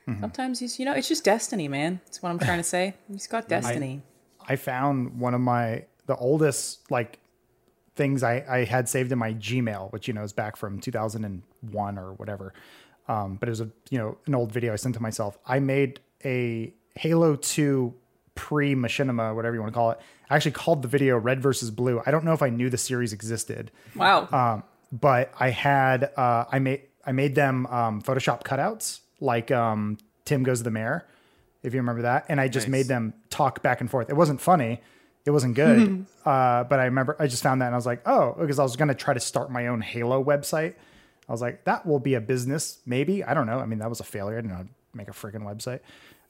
Mm-hmm. 0.07 0.21
Sometimes 0.21 0.61
you, 0.61 0.69
you 0.77 0.85
know 0.85 0.93
it's 0.93 1.07
just 1.07 1.23
destiny, 1.23 1.67
man. 1.67 2.01
That's 2.05 2.21
what 2.21 2.29
I'm 2.29 2.39
trying 2.39 2.59
to 2.59 2.63
say. 2.63 2.93
You 3.09 3.15
just 3.15 3.29
got 3.29 3.47
destiny. 3.47 4.01
I 4.03 4.14
found 4.55 5.19
one 5.19 5.33
of 5.33 5.41
my 5.41 5.85
the 6.05 6.15
oldest 6.15 6.91
like 6.91 7.19
things 7.95 8.23
I, 8.23 8.43
I 8.47 8.63
had 8.65 8.89
saved 8.89 9.11
in 9.11 9.17
my 9.17 9.33
Gmail, 9.33 9.91
which 9.91 10.07
you 10.07 10.13
know 10.13 10.23
is 10.23 10.33
back 10.33 10.55
from 10.55 10.79
2001 10.79 11.97
or 11.97 12.13
whatever. 12.13 12.53
Um, 13.07 13.35
but 13.35 13.49
it 13.49 13.51
was 13.51 13.61
a 13.61 13.69
you 13.89 13.97
know 13.97 14.17
an 14.25 14.35
old 14.35 14.51
video 14.51 14.73
I 14.73 14.75
sent 14.75 14.95
to 14.95 15.01
myself. 15.01 15.37
I 15.45 15.59
made 15.59 15.99
a 16.23 16.73
Halo 16.95 17.35
2 17.35 17.93
pre 18.35 18.75
machinima, 18.75 19.35
whatever 19.35 19.55
you 19.55 19.61
want 19.61 19.73
to 19.73 19.77
call 19.77 19.91
it. 19.91 19.99
I 20.29 20.35
actually 20.35 20.51
called 20.51 20.81
the 20.81 20.87
video 20.87 21.17
Red 21.17 21.41
versus 21.41 21.71
Blue. 21.71 22.01
I 22.05 22.11
don't 22.11 22.23
know 22.23 22.33
if 22.33 22.41
I 22.41 22.49
knew 22.49 22.69
the 22.69 22.77
series 22.77 23.13
existed, 23.13 23.71
wow. 23.95 24.27
um, 24.31 24.63
but 24.91 25.31
I 25.39 25.49
had 25.49 26.11
uh, 26.17 26.45
I 26.51 26.59
made 26.59 26.81
I 27.05 27.11
made 27.11 27.35
them 27.35 27.67
um, 27.67 28.01
Photoshop 28.01 28.43
cutouts 28.43 29.01
like 29.19 29.51
um, 29.51 29.97
Tom 30.25 30.43
Goes 30.43 30.59
to 30.59 30.63
the 30.63 30.71
Mayor, 30.71 31.05
if 31.65 31.73
you 31.73 31.79
remember 31.79 32.03
that, 32.03 32.25
and 32.29 32.39
I 32.39 32.47
just 32.47 32.67
Nice. 32.67 32.71
made 32.71 32.87
them 32.87 33.13
talk 33.29 33.61
back 33.61 33.81
and 33.81 33.89
forth. 33.89 34.09
It 34.09 34.15
wasn't 34.15 34.39
funny, 34.39 34.81
it 35.25 35.31
wasn't 35.31 35.55
good, 35.55 36.05
uh, 36.25 36.63
but 36.65 36.79
I 36.79 36.85
remember 36.85 37.15
I 37.19 37.27
just 37.27 37.43
found 37.43 37.61
that 37.61 37.65
and 37.67 37.75
I 37.75 37.77
was 37.77 37.85
like, 37.85 38.01
oh, 38.07 38.35
because 38.39 38.59
I 38.59 38.63
was 38.63 38.75
gonna 38.75 38.93
try 38.95 39.13
to 39.13 39.19
start 39.19 39.51
my 39.51 39.67
own 39.67 39.81
Halo 39.81 40.23
website. 40.23 40.75
I 41.27 41.31
was 41.31 41.41
like, 41.41 41.63
that 41.65 41.85
will 41.87 41.99
be 41.99 42.13
a 42.13 42.21
business, 42.21 42.79
maybe. 42.85 43.23
I 43.23 43.33
don't 43.33 43.47
know. 43.47 43.59
I 43.59 43.65
mean, 43.65 43.79
that 43.79 43.89
was 43.89 43.99
a 43.99 44.03
failure. 44.03 44.37
I 44.37 44.41
didn't 44.41 44.51
know 44.51 44.57
how 44.57 44.63
to 44.63 44.69
make 44.93 45.07
a 45.07 45.11
freaking 45.11 45.41
website. 45.43 45.79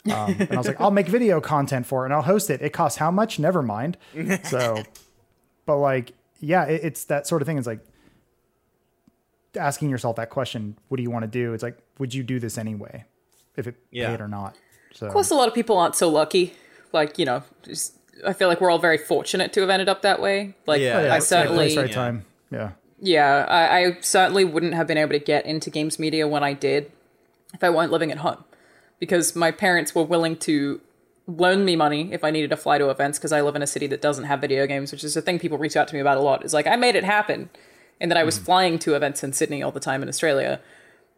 Um, 0.09 0.35
and 0.39 0.53
I 0.53 0.57
was 0.57 0.67
like, 0.67 0.79
I'll 0.79 0.91
make 0.91 1.07
video 1.07 1.41
content 1.41 1.85
for 1.85 2.03
it 2.03 2.05
and 2.05 2.13
I'll 2.13 2.21
host 2.21 2.49
it. 2.49 2.61
It 2.61 2.69
costs 2.71 2.97
how 2.97 3.11
much? 3.11 3.37
Never 3.39 3.61
mind. 3.61 3.97
So, 4.43 4.83
but 5.65 5.77
like, 5.79 6.13
yeah, 6.39 6.63
it, 6.65 6.81
it's 6.83 7.03
that 7.05 7.27
sort 7.27 7.41
of 7.41 7.47
thing. 7.47 7.57
It's 7.57 7.67
like 7.67 7.79
asking 9.57 9.89
yourself 9.89 10.15
that 10.17 10.29
question: 10.29 10.77
What 10.87 10.97
do 10.97 11.03
you 11.03 11.11
want 11.11 11.23
to 11.23 11.27
do? 11.27 11.53
It's 11.53 11.63
like, 11.63 11.77
would 11.97 12.13
you 12.13 12.23
do 12.23 12.39
this 12.39 12.57
anyway, 12.57 13.05
if 13.55 13.67
it 13.67 13.75
Yeah. 13.91 14.11
paid 14.11 14.21
or 14.21 14.27
not? 14.27 14.57
So, 14.95 15.07
Of 15.07 15.13
course, 15.13 15.29
a 15.29 15.35
lot 15.35 15.47
of 15.47 15.53
people 15.53 15.77
aren't 15.77 15.95
so 15.95 16.09
lucky. 16.09 16.53
Like 16.91 17.19
you 17.19 17.25
know, 17.25 17.43
just 17.63 17.95
I 18.25 18.33
feel 18.33 18.47
like 18.47 18.61
we're 18.61 18.71
all 18.71 18.79
very 18.79 18.97
fortunate 18.97 19.53
to 19.53 19.61
have 19.61 19.69
ended 19.69 19.89
up 19.89 20.01
that 20.01 20.21
way. 20.21 20.55
Like 20.65 20.81
Yeah. 20.81 21.03
Yeah, 21.03 21.13
I 21.13 21.19
certainly, 21.19 21.67
place, 21.67 21.77
right 21.77 21.89
yeah. 21.89 21.95
time. 21.95 22.25
Yeah. 22.51 22.71
Yeah, 23.01 23.45
I, 23.49 23.77
I 23.77 23.97
certainly 23.99 24.45
wouldn't 24.45 24.73
have 24.73 24.87
been 24.87 24.97
able 24.97 25.11
to 25.11 25.19
get 25.19 25.45
into 25.45 25.69
games 25.69 25.99
media 25.99 26.27
when 26.27 26.43
I 26.43 26.53
did 26.53 26.91
if 27.53 27.63
I 27.63 27.69
weren't 27.69 27.91
living 27.91 28.11
at 28.11 28.19
home. 28.19 28.43
Because 28.99 29.35
my 29.35 29.51
parents 29.51 29.93
were 29.93 30.03
willing 30.03 30.37
to 30.37 30.79
loan 31.27 31.65
me 31.65 31.75
money 31.75 32.13
if 32.13 32.23
I 32.23 32.31
needed 32.31 32.49
to 32.51 32.57
fly 32.57 32.77
to 32.77 32.89
events 32.89 33.17
because 33.19 33.33
I 33.33 33.41
live 33.41 33.55
in 33.55 33.61
a 33.61 33.67
city 33.67 33.87
that 33.87 34.01
doesn't 34.01 34.23
have 34.23 34.39
video 34.39 34.65
games, 34.65 34.93
which 34.93 35.03
is 35.03 35.17
a 35.17 35.21
thing 35.21 35.39
people 35.39 35.57
reach 35.57 35.75
out 35.75 35.89
to 35.89 35.93
me 35.93 35.99
about 35.99 36.17
a 36.17 36.21
lot. 36.21 36.45
Is 36.45 36.53
like, 36.53 36.67
I 36.67 36.77
made 36.77 36.95
it 36.95 37.03
happen. 37.03 37.49
And 37.99 38.09
that 38.11 38.17
I 38.17 38.23
was 38.23 38.39
mm. 38.39 38.43
flying 38.43 38.79
to 38.79 38.95
events 38.95 39.23
in 39.23 39.33
Sydney 39.33 39.61
all 39.61 39.71
the 39.71 39.79
time 39.79 40.01
in 40.01 40.09
Australia. 40.09 40.61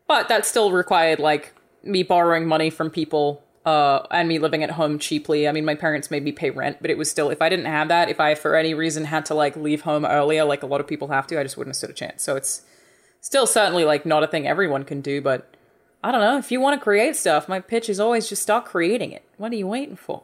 But 0.08 0.30
that 0.30 0.46
still 0.46 0.72
required 0.72 1.20
like 1.20 1.54
me 1.84 2.04
borrowing 2.04 2.48
money 2.48 2.70
from 2.70 2.90
people 2.90 3.44
uh, 3.68 4.08
and 4.12 4.30
me 4.30 4.40
living 4.40 4.64
at 4.64 4.72
home 4.72 4.98
cheaply. 4.98 5.48
I 5.48 5.52
mean, 5.52 5.66
my 5.66 5.76
parents 5.76 6.10
made 6.10 6.24
me 6.24 6.32
pay 6.32 6.50
rent, 6.52 6.78
but 6.80 6.90
it 6.90 6.98
was 6.98 7.12
still 7.12 7.30
if 7.30 7.42
I 7.42 7.50
didn't 7.50 7.66
have 7.66 7.90
that, 7.90 8.10
if 8.10 8.20
I 8.20 8.34
for 8.36 8.56
any 8.56 8.74
reason 8.74 9.04
had 9.06 9.26
to 9.26 9.34
like 9.34 9.56
leave 9.58 9.82
home 9.82 10.06
earlier, 10.06 10.46
like 10.46 10.64
a 10.64 10.66
lot 10.68 10.80
of 10.80 10.88
people 10.88 11.10
have 11.10 11.28
to, 11.28 11.40
I 11.40 11.44
just 11.44 11.58
wouldn't 11.58 11.72
have 11.72 11.78
stood 11.78 11.90
a 11.90 11.94
chance. 11.94 12.24
So 12.24 12.36
it's 12.38 12.62
still 13.20 13.46
certainly 13.46 13.84
like 13.84 14.06
not 14.06 14.24
a 14.24 14.28
thing 14.28 14.48
everyone 14.48 14.84
can 14.86 15.02
do, 15.02 15.22
but 15.22 15.54
I 16.04 16.12
don't 16.14 16.22
know. 16.22 16.38
If 16.38 16.52
you 16.52 16.62
want 16.62 16.80
to 16.80 16.84
create 16.84 17.16
stuff, 17.18 17.50
my 17.50 17.60
pitch 17.60 17.90
is 17.90 18.00
always 18.00 18.30
just 18.30 18.42
start 18.42 18.66
creating 18.66 19.12
it. 19.12 19.24
What 19.38 19.52
are 19.52 19.56
you 19.56 19.68
waiting 19.68 19.96
for? 19.98 20.24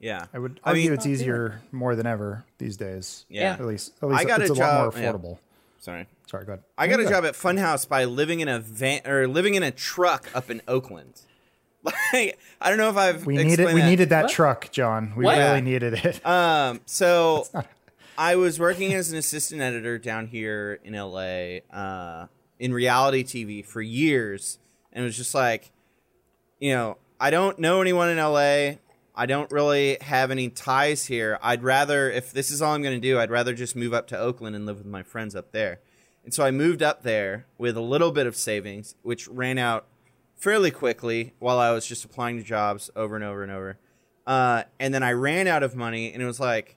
Yeah. 0.00 0.26
I 0.34 0.40
would 0.40 0.58
I 0.64 0.70
argue 0.70 0.84
mean- 0.90 0.94
it's 0.94 1.06
easier 1.06 1.60
more 1.70 1.94
than 1.94 2.06
ever 2.06 2.44
these 2.58 2.76
days. 2.76 3.26
Yeah. 3.28 3.52
At 3.52 3.64
least, 3.64 3.92
at 4.02 4.08
least 4.08 4.20
I 4.20 4.24
got 4.24 4.40
it's 4.40 4.50
a 4.50 4.54
a, 4.54 4.56
lot 4.56 4.58
job- 4.58 4.94
more 4.94 5.02
yeah. 5.02 5.12
affordable. 5.12 5.38
Sorry. 5.78 6.06
Sorry, 6.26 6.44
go 6.46 6.52
ahead. 6.54 6.64
I 6.76 6.88
got 6.88 6.98
a 6.98 7.04
Yeah. 7.04 7.10
job 7.10 7.24
at 7.26 7.34
Funhaus 7.34 7.88
by 7.88 8.04
living 8.06 8.40
in 8.40 8.48
a 8.48 8.58
van 8.58 9.02
or 9.06 9.28
living 9.28 9.54
in 9.54 9.62
a 9.62 9.70
truck 9.70 10.28
up 10.34 10.50
in 10.50 10.62
Oakland. 10.66 11.20
Like 11.84 12.38
I 12.60 12.68
don't 12.68 12.78
know 12.78 12.90
if 12.90 12.96
I've 12.96 13.26
We 13.26 13.36
needed 13.36 13.52
explained 13.54 13.74
we 13.74 13.80
that. 13.80 13.90
needed 13.90 14.08
that 14.10 14.22
What? 14.24 14.32
truck, 14.32 14.70
John. 14.70 15.12
We 15.16 15.24
What? 15.24 15.36
really 15.38 15.60
needed 15.60 15.94
it. 16.04 16.20
Um, 16.26 16.80
so 16.86 17.46
I 18.18 18.36
was 18.36 18.58
working 18.60 18.92
as 18.94 19.10
an 19.10 19.18
assistant 19.18 19.60
editor 19.60 19.98
down 19.98 20.26
here 20.28 20.78
in 20.84 20.94
LA, 20.94 21.58
uh, 21.76 22.26
in 22.60 22.72
reality 22.72 23.24
TV 23.24 23.64
for 23.66 23.82
years, 23.82 24.58
and 24.92 25.02
it 25.02 25.06
was 25.06 25.16
just 25.16 25.34
like, 25.34 25.72
you 26.60 26.72
know, 26.72 26.98
I 27.18 27.30
don't 27.30 27.58
know 27.58 27.80
anyone 27.80 28.08
in 28.10 28.18
LA. 28.18 28.76
I 29.14 29.26
don't 29.26 29.50
really 29.50 29.98
have 30.00 30.30
any 30.30 30.48
ties 30.48 31.06
here. 31.06 31.38
I'd 31.42 31.62
rather, 31.62 32.10
if 32.10 32.32
this 32.32 32.50
is 32.50 32.62
all 32.62 32.74
I'm 32.74 32.82
going 32.82 32.98
to 32.98 33.00
do, 33.08 33.18
I'd 33.18 33.30
rather 33.30 33.54
just 33.54 33.74
move 33.76 33.92
up 33.92 34.06
to 34.08 34.18
Oakland 34.18 34.54
and 34.56 34.64
live 34.66 34.78
with 34.78 34.86
my 34.86 35.02
friends 35.02 35.34
up 35.34 35.52
there. 35.52 35.80
And 36.24 36.32
so 36.32 36.44
I 36.44 36.50
moved 36.50 36.82
up 36.82 37.02
there 37.02 37.46
with 37.58 37.76
a 37.76 37.80
little 37.82 38.12
bit 38.12 38.26
of 38.26 38.36
savings, 38.36 38.94
which 39.02 39.26
ran 39.28 39.58
out 39.58 39.86
fairly 40.42 40.72
quickly 40.72 41.32
while 41.38 41.60
I 41.60 41.70
was 41.70 41.86
just 41.86 42.04
applying 42.04 42.36
to 42.36 42.42
jobs 42.42 42.90
over 42.96 43.14
and 43.14 43.24
over 43.24 43.44
and 43.44 43.52
over. 43.52 43.78
Uh, 44.26 44.64
and 44.80 44.92
then 44.92 45.04
I 45.04 45.12
ran 45.12 45.46
out 45.46 45.62
of 45.62 45.76
money, 45.76 46.12
and 46.12 46.20
it 46.20 46.26
was 46.26 46.40
like, 46.40 46.74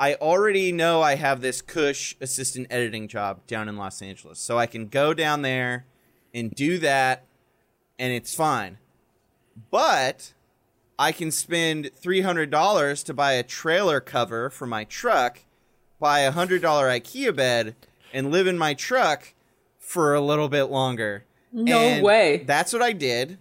I 0.00 0.14
already 0.14 0.72
know 0.72 1.00
I 1.00 1.14
have 1.14 1.40
this 1.40 1.62
cush 1.62 2.16
assistant 2.20 2.66
editing 2.70 3.06
job 3.06 3.46
down 3.46 3.68
in 3.68 3.76
Los 3.76 4.02
Angeles. 4.02 4.40
So 4.40 4.58
I 4.58 4.66
can 4.66 4.88
go 4.88 5.14
down 5.14 5.42
there 5.42 5.86
and 6.34 6.50
do 6.50 6.76
that, 6.78 7.24
and 8.00 8.12
it's 8.12 8.34
fine. 8.34 8.78
But 9.70 10.32
I 10.98 11.12
can 11.12 11.30
spend 11.30 11.92
$300 12.02 13.04
to 13.04 13.14
buy 13.14 13.32
a 13.34 13.44
trailer 13.44 14.00
cover 14.00 14.50
for 14.50 14.66
my 14.66 14.82
truck, 14.82 15.38
buy 16.00 16.20
a 16.20 16.32
$100 16.32 16.60
IKEA 16.60 17.36
bed, 17.36 17.76
and 18.12 18.32
live 18.32 18.48
in 18.48 18.58
my 18.58 18.74
truck 18.74 19.34
for 19.78 20.14
a 20.14 20.20
little 20.20 20.48
bit 20.48 20.64
longer. 20.64 21.26
No 21.52 21.78
And 21.78 22.02
way. 22.04 22.38
That's 22.46 22.72
what 22.72 22.82
I 22.82 22.92
did. 22.92 23.38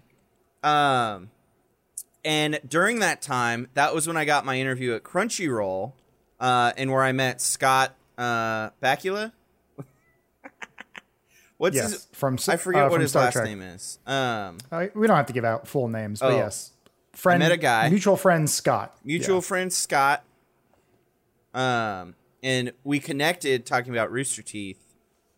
Um, 0.64 1.30
and 2.26 2.60
during 2.68 3.00
that 3.00 3.22
time, 3.22 3.70
that 3.74 3.96
was 3.96 4.08
when 4.08 4.18
I 4.18 4.26
got 4.26 4.46
my 4.46 4.60
interview 4.60 4.94
at 4.96 5.04
Crunchyroll, 5.04 5.94
uh, 6.40 6.74
and 6.78 6.92
where 6.92 7.04
I 7.04 7.12
met 7.14 7.42
Scott 7.42 7.96
uh, 8.18 8.70
Bakula. 8.84 9.32
What's 11.58 11.76
yes, 11.76 11.92
his? 11.92 12.08
from 12.14 12.38
I 12.48 12.58
forget 12.58 12.86
uh, 12.86 12.90
what 12.90 13.02
his 13.02 13.12
Star 13.12 13.26
last 13.26 13.34
Trek. 13.34 13.46
name 13.46 13.62
is. 13.62 14.00
Um, 14.08 14.58
Uh, 14.72 14.88
we 14.96 15.08
don't 15.08 15.16
have 15.18 15.28
to 15.28 15.34
give 15.34 15.46
out 15.46 15.68
full 15.68 15.88
names, 15.88 16.20
but 16.20 16.32
Oh. 16.32 16.36
yes, 16.38 16.72
friend, 17.14 17.40
met 17.40 17.52
a 17.52 17.58
guy. 17.58 17.90
mutual 17.90 18.18
friend 18.18 18.50
Scott, 18.50 18.98
mutual 19.04 19.36
Yeah. 19.36 19.42
friend 19.42 19.72
Scott. 19.74 20.24
Um, 21.54 22.16
and 22.42 22.72
we 22.84 23.00
connected 23.00 23.66
talking 23.66 23.92
about 23.94 24.12
Rooster 24.12 24.42
Teeth, 24.42 24.80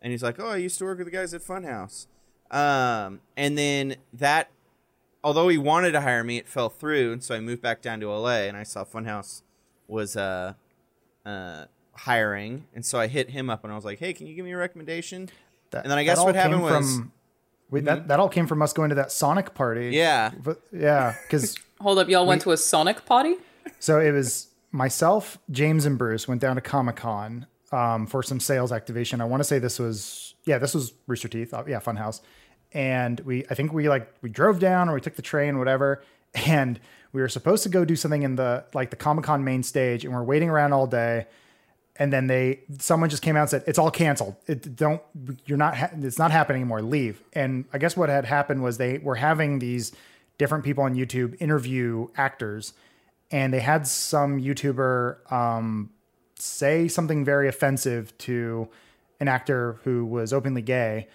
and 0.01 0.11
he's 0.11 0.23
like, 0.23 0.39
"Oh, 0.39 0.47
I 0.49 0.57
used 0.57 0.77
to 0.79 0.85
work 0.85 0.97
with 0.99 1.07
the 1.07 1.11
guys 1.11 1.33
at 1.33 1.41
Funhaus." 1.41 2.07
Um, 2.53 3.19
and 3.35 3.57
then 3.57 3.95
that, 4.13 4.49
although 5.23 5.47
he 5.49 5.57
wanted 5.57 5.91
to 5.93 6.01
hire 6.01 6.23
me, 6.23 6.37
it 6.37 6.47
fell 6.47 6.69
through, 6.69 7.11
and 7.13 7.23
so 7.23 7.35
I 7.35 7.39
moved 7.39 7.61
back 7.61 7.81
down 7.81 7.99
to 8.01 8.11
LA, 8.11 8.41
and 8.43 8.55
I 8.55 8.63
saw 8.63 8.83
Funhaus 8.85 9.41
was 9.87 10.15
uh, 10.15 10.53
uh, 11.25 11.65
hiring, 11.93 12.65
and 12.75 12.85
so 12.85 12.99
I 12.99 13.07
hit 13.07 13.29
him 13.31 13.49
up, 13.49 13.63
and 13.63 13.73
I 13.73 13.75
was 13.75 13.85
like, 13.85 13.99
"Hey, 13.99 14.13
can 14.13 14.27
you 14.27 14.35
give 14.35 14.45
me 14.45 14.51
a 14.51 14.57
recommendation?" 14.57 15.29
That- 15.71 15.83
And 15.83 15.91
then 15.91 15.97
I 15.97 16.03
guess 16.03 16.19
what 16.19 16.35
happened 16.35 16.55
came 16.55 16.61
was- 16.63 16.99
Mm-hmm. 17.71 17.85
that 17.85 18.07
that 18.09 18.19
all 18.19 18.29
came 18.29 18.45
from 18.45 18.61
us 18.61 18.71
going 18.71 18.89
to 18.89 18.95
that 18.95 19.11
Sonic 19.11 19.55
party. 19.55 19.89
Yeah. 19.91 20.31
But- 20.43 20.61
yeah, 20.71 21.15
because 21.23 21.55
Hold 21.81 21.97
up, 21.97 22.07
y'all 22.07 22.27
went 22.27 22.43
to 22.43 22.51
a 22.51 22.57
Sonic 22.57 23.03
party? 23.05 23.35
so 23.79 23.99
it 23.99 24.11
was 24.11 24.49
myself, 24.71 25.39
James, 25.49 25.85
and 25.85 25.97
Bruce 25.97 26.27
went 26.27 26.39
down 26.39 26.55
to 26.55 26.61
Comic 26.61 26.97
Con 26.97 27.47
um, 27.71 28.05
for 28.05 28.21
some 28.21 28.39
sales 28.39 28.71
activation. 28.71 29.21
I 29.21 29.25
want 29.25 29.39
to 29.41 29.43
say 29.45 29.57
this 29.59 29.79
was 29.79 30.35
yeah, 30.45 30.59
this 30.59 30.75
was 30.75 30.93
Rooster 31.07 31.27
Teeth, 31.29 31.53
uh, 31.53 31.63
yeah, 31.67 31.79
Funhaus, 31.79 32.21
and 32.73 33.19
we 33.21 33.45
I 33.49 33.55
think 33.55 33.73
we 33.73 33.89
like 33.89 34.11
we 34.21 34.29
drove 34.29 34.59
down 34.59 34.89
or 34.89 34.93
we 34.93 35.01
took 35.01 35.15
the 35.15 35.21
train, 35.21 35.57
whatever, 35.57 36.03
and 36.33 36.79
we 37.11 37.21
were 37.21 37.29
supposed 37.29 37.63
to 37.63 37.69
go 37.69 37.85
do 37.85 37.95
something 37.95 38.23
in 38.23 38.35
the 38.35 38.65
like 38.73 38.89
the 38.89 38.95
Comic 38.95 39.25
Con 39.25 39.43
main 39.43 39.63
stage, 39.63 40.03
and 40.03 40.13
we're 40.13 40.23
waiting 40.23 40.49
around 40.49 40.73
all 40.73 40.87
day. 40.87 41.27
And 41.95 42.11
then 42.11 42.25
they, 42.25 42.61
someone 42.79 43.11
just 43.11 43.21
came 43.21 43.35
out 43.35 43.41
and 43.41 43.49
said, 43.51 43.63
"It's 43.67 43.77
all 43.77 43.91
canceled. 43.91 44.35
It 44.47 44.75
don't, 44.75 44.99
you're 45.45 45.59
not, 45.59 45.77
ha- 45.77 45.91
it's 46.01 46.17
not 46.17 46.31
happening 46.31 46.63
anymore. 46.63 46.81
Leave." 46.81 47.21
And 47.33 47.65
I 47.71 47.77
guess 47.77 47.95
what 47.95 48.09
had 48.09 48.25
happened 48.25 48.63
was 48.63 48.77
they 48.77 48.97
were 48.97 49.13
having 49.13 49.59
these 49.59 49.91
different 50.39 50.63
people 50.63 50.83
on 50.83 50.95
YouTube 50.95 51.39
interview 51.39 52.07
actors, 52.17 52.73
and 53.29 53.53
they 53.53 53.59
had 53.59 53.85
some 53.85 54.41
YouTuber 54.41 55.31
um, 55.31 55.91
say 56.39 56.87
something 56.87 57.23
very 57.23 57.47
offensive 57.47 58.17
to 58.19 58.69
an 59.19 59.27
actor 59.27 59.79
who 59.83 60.03
was 60.03 60.33
openly 60.33 60.63
gay. 60.63 61.07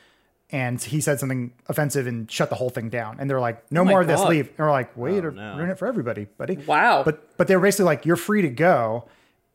And 0.50 0.80
he 0.82 1.00
said 1.02 1.20
something 1.20 1.52
offensive 1.68 2.06
and 2.06 2.30
shut 2.30 2.48
the 2.48 2.56
whole 2.56 2.70
thing 2.70 2.88
down. 2.88 3.16
And 3.20 3.28
they're 3.28 3.40
like, 3.40 3.70
"No 3.70 3.84
my 3.84 3.90
more 3.90 4.00
of 4.00 4.06
this, 4.06 4.22
leave." 4.22 4.48
And 4.48 4.58
we're 4.58 4.70
like, 4.70 4.96
"Wait, 4.96 5.22
Oh, 5.22 5.28
or 5.28 5.30
no. 5.30 5.56
ruin 5.56 5.68
it 5.70 5.78
for 5.78 5.86
everybody, 5.86 6.24
buddy." 6.38 6.56
Wow. 6.66 7.02
But 7.04 7.36
but 7.36 7.48
they 7.48 7.56
were 7.56 7.62
basically 7.62 7.84
like, 7.84 8.06
"You're 8.06 8.16
free 8.16 8.40
to 8.42 8.48
go." 8.48 9.04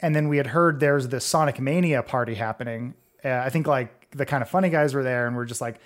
And 0.01 0.15
then 0.15 0.27
we 0.29 0.37
had 0.37 0.47
heard 0.47 0.79
there's 0.79 1.07
this 1.07 1.25
Sonic 1.25 1.59
Mania 1.59 2.03
party 2.03 2.35
happening. 2.35 2.93
Uh, 3.25 3.29
I 3.29 3.49
think 3.49 3.65
like 3.67 4.09
the 4.11 4.25
kind 4.25 4.43
of 4.43 4.49
funny 4.49 4.69
guys 4.69 4.93
were 4.93 5.01
there, 5.03 5.25
and 5.25 5.35
we're 5.35 5.45
just 5.45 5.61
like, 5.61 5.79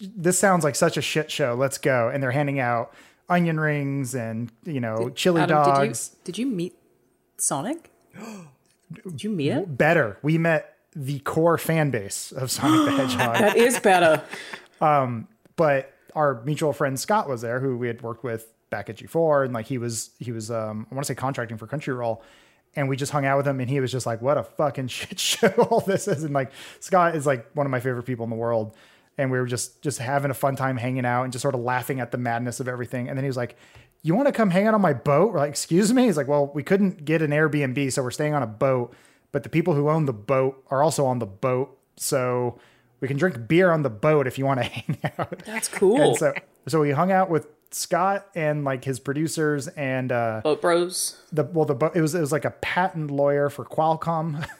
"This 0.00 0.38
sounds 0.38 0.64
like 0.64 0.74
such 0.76 0.96
a 0.96 1.02
shit 1.02 1.30
show. 1.30 1.54
Let's 1.54 1.76
go!" 1.76 2.08
And 2.08 2.22
they're 2.22 2.30
handing 2.30 2.60
out 2.60 2.94
onion 3.28 3.58
rings 3.60 4.14
and 4.14 4.50
you 4.64 4.80
know 4.80 5.10
chili 5.10 5.42
Adam, 5.42 5.56
dogs. 5.64 6.10
Did 6.24 6.38
you 6.38 6.44
did 6.46 6.50
you 6.50 6.56
meet 6.56 6.78
Sonic? 7.36 7.90
did 8.92 9.22
you 9.24 9.30
meet 9.30 9.50
him? 9.50 9.64
Better, 9.66 10.18
we 10.22 10.38
met 10.38 10.73
the 10.94 11.18
core 11.20 11.58
fan 11.58 11.90
base 11.90 12.32
of 12.32 12.50
Sonic 12.50 12.84
the 12.84 12.90
Hedgehog. 12.96 13.38
That 13.38 13.56
is 13.56 13.80
better. 13.80 14.22
but 15.56 15.92
our 16.14 16.42
mutual 16.44 16.72
friend 16.72 16.98
Scott 16.98 17.28
was 17.28 17.40
there, 17.40 17.60
who 17.60 17.76
we 17.76 17.86
had 17.86 18.02
worked 18.02 18.24
with 18.24 18.50
back 18.70 18.88
at 18.88 18.96
G4, 18.96 19.44
and 19.46 19.54
like 19.54 19.66
he 19.66 19.78
was 19.78 20.10
he 20.18 20.32
was 20.32 20.50
um 20.50 20.86
I 20.90 20.94
want 20.94 21.06
to 21.06 21.12
say 21.12 21.16
contracting 21.16 21.58
for 21.58 21.66
Crunchyroll, 21.66 22.20
and 22.76 22.88
we 22.88 22.96
just 22.96 23.12
hung 23.12 23.24
out 23.24 23.36
with 23.36 23.46
him, 23.46 23.60
and 23.60 23.68
he 23.68 23.80
was 23.80 23.92
just 23.92 24.06
like, 24.06 24.22
"What 24.22 24.38
a 24.38 24.44
fucking 24.44 24.88
shit 24.88 25.18
show 25.18 25.48
all 25.48 25.80
this 25.80 26.08
is," 26.08 26.24
and 26.24 26.34
like 26.34 26.50
Scott 26.80 27.16
is 27.16 27.26
like 27.26 27.50
one 27.54 27.66
of 27.66 27.70
my 27.70 27.80
favorite 27.80 28.04
people 28.04 28.24
in 28.24 28.30
the 28.30 28.36
world, 28.36 28.74
and 29.18 29.30
we 29.30 29.38
were 29.38 29.46
just 29.46 29.82
just 29.82 29.98
having 29.98 30.30
a 30.30 30.34
fun 30.34 30.56
time 30.56 30.76
hanging 30.76 31.06
out 31.06 31.24
and 31.24 31.32
just 31.32 31.42
sort 31.42 31.54
of 31.54 31.60
laughing 31.60 32.00
at 32.00 32.10
the 32.10 32.18
madness 32.18 32.60
of 32.60 32.68
everything, 32.68 33.08
and 33.08 33.16
then 33.16 33.24
he 33.24 33.28
was 33.28 33.36
like. 33.36 33.56
You 34.06 34.14
want 34.14 34.26
to 34.26 34.32
come 34.32 34.50
hang 34.50 34.66
out 34.66 34.74
on 34.74 34.82
my 34.82 34.92
boat? 34.92 35.32
We're 35.32 35.38
like, 35.38 35.48
excuse 35.48 35.90
me. 35.90 36.04
He's 36.04 36.18
like, 36.18 36.28
well, 36.28 36.52
we 36.54 36.62
couldn't 36.62 37.06
get 37.06 37.22
an 37.22 37.30
Airbnb, 37.30 37.90
so 37.90 38.02
we're 38.02 38.10
staying 38.10 38.34
on 38.34 38.42
a 38.42 38.46
boat. 38.46 38.94
But 39.34 39.42
the 39.42 39.48
people 39.48 39.74
who 39.74 39.88
own 39.90 40.06
the 40.06 40.12
boat 40.12 40.62
are 40.70 40.80
also 40.80 41.06
on 41.06 41.18
the 41.18 41.26
boat, 41.26 41.76
so 41.96 42.60
we 43.00 43.08
can 43.08 43.16
drink 43.16 43.48
beer 43.48 43.72
on 43.72 43.82
the 43.82 43.90
boat 43.90 44.28
if 44.28 44.38
you 44.38 44.46
want 44.46 44.60
to 44.60 44.64
hang 44.68 44.96
out. 45.18 45.42
That's 45.44 45.66
cool. 45.66 46.00
And 46.00 46.16
so 46.16 46.32
so 46.68 46.80
we 46.80 46.92
hung 46.92 47.10
out 47.10 47.30
with 47.30 47.48
Scott 47.72 48.28
and 48.36 48.64
like 48.64 48.84
his 48.84 49.00
producers 49.00 49.66
and 49.66 50.12
uh 50.12 50.40
Boat 50.44 50.60
Bros. 50.60 51.20
the 51.32 51.42
well 51.42 51.64
the 51.64 51.74
it 51.96 52.00
was 52.00 52.14
it 52.14 52.20
was 52.20 52.30
like 52.30 52.44
a 52.44 52.52
patent 52.52 53.10
lawyer 53.10 53.50
for 53.50 53.64
Qualcomm. 53.64 54.46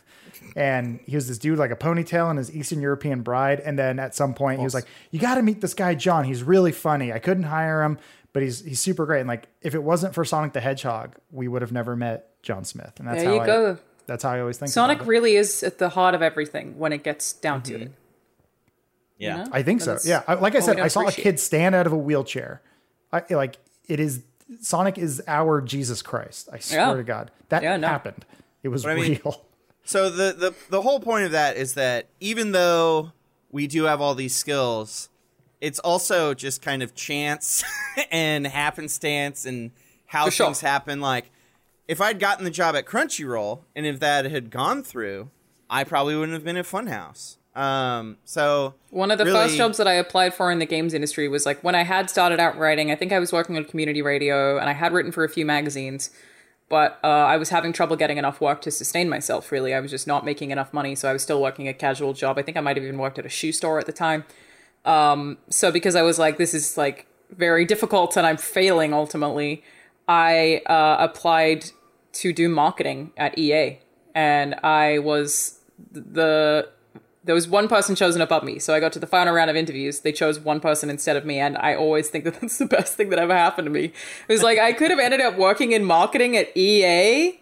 And 0.56 1.00
he 1.06 1.16
was 1.16 1.26
this 1.26 1.38
dude 1.38 1.58
like 1.58 1.72
a 1.72 1.76
ponytail 1.76 2.28
and 2.30 2.38
his 2.38 2.54
Eastern 2.54 2.80
European 2.80 3.22
bride. 3.22 3.58
And 3.60 3.76
then 3.76 3.98
at 3.98 4.14
some 4.14 4.34
point 4.34 4.60
he 4.60 4.64
was 4.64 4.74
like, 4.74 4.86
"You 5.10 5.18
got 5.18 5.34
to 5.36 5.42
meet 5.42 5.60
this 5.60 5.74
guy 5.74 5.94
John. 5.96 6.24
He's 6.24 6.44
really 6.44 6.70
funny. 6.70 7.12
I 7.12 7.18
couldn't 7.18 7.44
hire 7.44 7.82
him, 7.82 7.98
but 8.32 8.42
he's 8.42 8.64
he's 8.64 8.78
super 8.78 9.04
great." 9.04 9.20
And 9.20 9.28
like, 9.28 9.48
if 9.62 9.74
it 9.74 9.82
wasn't 9.82 10.14
for 10.14 10.24
Sonic 10.24 10.52
the 10.52 10.60
Hedgehog, 10.60 11.16
we 11.32 11.48
would 11.48 11.62
have 11.62 11.72
never 11.72 11.96
met 11.96 12.40
John 12.42 12.64
Smith. 12.64 12.92
And 12.98 13.08
that's 13.08 13.22
There 13.22 13.30
how 13.30 13.34
you 13.34 13.40
I, 13.40 13.46
go. 13.46 13.78
That's 14.06 14.22
how 14.22 14.30
I 14.30 14.40
always 14.40 14.58
think. 14.58 14.70
Sonic 14.70 14.98
about 14.98 15.06
it. 15.06 15.10
really 15.10 15.36
is 15.36 15.62
at 15.62 15.78
the 15.78 15.90
heart 15.90 16.14
of 16.14 16.22
everything 16.22 16.78
when 16.78 16.92
it 16.92 17.02
gets 17.02 17.32
down 17.32 17.62
to 17.64 17.74
mm-hmm. 17.74 17.82
it. 17.84 17.92
Yeah. 19.18 19.44
know? 19.44 19.50
I 19.52 19.62
think 19.62 19.80
so. 19.80 19.98
Yeah, 20.04 20.22
I, 20.26 20.34
like 20.34 20.54
I 20.54 20.60
said, 20.60 20.78
I 20.80 20.88
saw 20.88 21.06
a 21.06 21.12
kid 21.12 21.38
stand 21.40 21.74
out 21.74 21.86
of 21.86 21.92
a 21.92 21.96
wheelchair. 21.96 22.60
I 23.12 23.22
like 23.30 23.56
it 23.86 24.00
is 24.00 24.22
Sonic 24.60 24.98
is 24.98 25.22
our 25.26 25.60
Jesus 25.60 26.02
Christ. 26.02 26.48
I 26.52 26.58
swear 26.58 26.80
Yeah. 26.80 26.94
to 26.94 27.02
God, 27.02 27.30
that 27.48 27.62
Yeah, 27.62 27.76
no. 27.76 27.88
happened. 27.88 28.24
It 28.62 28.68
was 28.68 28.84
I 28.84 28.94
mean- 28.94 29.20
real. 29.24 29.44
So 29.86 30.08
the, 30.08 30.32
the 30.32 30.54
the 30.70 30.82
whole 30.82 30.98
point 30.98 31.26
of 31.26 31.32
that 31.32 31.56
is 31.56 31.74
that 31.74 32.06
even 32.18 32.52
though 32.52 33.12
we 33.52 33.66
do 33.66 33.84
have 33.84 34.00
all 34.00 34.14
these 34.14 34.34
skills, 34.34 35.10
it's 35.60 35.78
also 35.78 36.32
just 36.34 36.62
kind 36.62 36.82
of 36.82 36.94
chance 36.94 37.62
and 38.10 38.46
happenstance 38.46 39.44
and 39.44 39.70
how 40.06 40.24
For 40.26 40.30
sure. 40.30 40.46
things 40.46 40.60
happen. 40.60 41.00
Like 41.00 41.30
if 41.88 42.00
I'd 42.00 42.18
gotten 42.18 42.44
the 42.44 42.50
job 42.50 42.74
at 42.74 42.86
Crunchyroll 42.86 43.60
and 43.76 43.86
if 43.86 44.00
that 44.00 44.24
had 44.24 44.50
gone 44.50 44.82
through, 44.82 45.30
I 45.68 45.84
probably 45.84 46.14
wouldn't 46.16 46.34
have 46.34 46.44
been 46.44 46.56
at 46.56 46.66
Funhaus. 46.66 47.36
Um, 47.54 48.16
so 48.24 48.74
One 48.90 49.10
of 49.10 49.18
the 49.18 49.24
really- 49.24 49.38
first 49.38 49.56
jobs 49.56 49.78
that 49.78 49.86
I 49.86 49.92
applied 49.94 50.34
for 50.34 50.50
in 50.50 50.58
the 50.58 50.66
games 50.66 50.92
industry 50.92 51.28
was 51.28 51.46
like 51.46 51.62
when 51.62 51.74
I 51.74 51.84
had 51.84 52.10
started 52.10 52.40
out 52.40 52.58
writing. 52.58 52.90
I 52.90 52.96
think 52.96 53.12
I 53.12 53.18
was 53.18 53.32
working 53.32 53.56
on 53.56 53.64
community 53.64 54.02
radio 54.02 54.58
and 54.58 54.68
I 54.68 54.72
had 54.72 54.92
written 54.92 55.12
for 55.12 55.22
a 55.22 55.28
few 55.28 55.46
magazines, 55.46 56.10
but 56.68 56.98
uh, 57.04 57.06
I 57.06 57.36
was 57.36 57.50
having 57.50 57.72
trouble 57.72 57.94
getting 57.94 58.18
enough 58.18 58.40
work 58.40 58.60
to 58.62 58.70
sustain 58.72 59.08
myself. 59.08 59.52
Really, 59.52 59.72
I 59.72 59.80
was 59.80 59.90
just 59.90 60.06
not 60.06 60.24
making 60.24 60.50
enough 60.50 60.72
money, 60.72 60.94
so 60.96 61.08
I 61.08 61.12
was 61.12 61.22
still 61.22 61.40
working 61.40 61.68
a 61.68 61.74
casual 61.74 62.12
job. 62.12 62.38
I 62.38 62.42
think 62.42 62.56
I 62.56 62.60
might 62.60 62.76
have 62.76 62.84
even 62.84 62.98
worked 62.98 63.18
at 63.18 63.26
a 63.26 63.28
shoe 63.28 63.52
store 63.52 63.78
at 63.78 63.86
the 63.86 63.92
time. 63.92 64.24
Um, 64.84 65.38
so 65.48 65.70
because 65.70 65.94
I 65.94 66.02
was 66.02 66.18
like, 66.18 66.38
this 66.38 66.54
is 66.54 66.76
like 66.76 67.06
very 67.30 67.64
difficult 67.64 68.16
and 68.16 68.26
I'm 68.26 68.36
failing 68.36 68.92
ultimately, 68.92 69.62
I 70.08 70.62
uh, 70.66 70.96
applied 70.98 71.70
to 72.14 72.32
do 72.32 72.48
marketing 72.48 73.12
at 73.16 73.38
EA, 73.38 73.78
and 74.14 74.54
I 74.62 74.98
was 74.98 75.60
the 75.90 76.68
there 77.24 77.34
was 77.34 77.48
one 77.48 77.68
person 77.68 77.96
chosen 77.96 78.20
above 78.20 78.44
me. 78.44 78.58
So 78.58 78.74
I 78.74 78.80
got 78.80 78.92
to 78.92 78.98
the 78.98 79.06
final 79.06 79.34
round 79.34 79.50
of 79.50 79.56
interviews. 79.56 80.00
They 80.00 80.12
chose 80.12 80.38
one 80.38 80.60
person 80.60 80.90
instead 80.90 81.16
of 81.16 81.24
me. 81.24 81.38
And 81.38 81.56
I 81.56 81.74
always 81.74 82.08
think 82.08 82.24
that 82.24 82.34
that's 82.40 82.58
the 82.58 82.66
best 82.66 82.94
thing 82.94 83.08
that 83.10 83.18
ever 83.18 83.34
happened 83.34 83.66
to 83.66 83.70
me. 83.70 83.84
It 84.28 84.32
was 84.32 84.42
like, 84.42 84.58
I 84.58 84.72
could 84.72 84.90
have 84.90 85.00
ended 85.00 85.20
up 85.20 85.36
working 85.36 85.72
in 85.72 85.84
marketing 85.84 86.36
at 86.36 86.54
EA. 86.56 87.40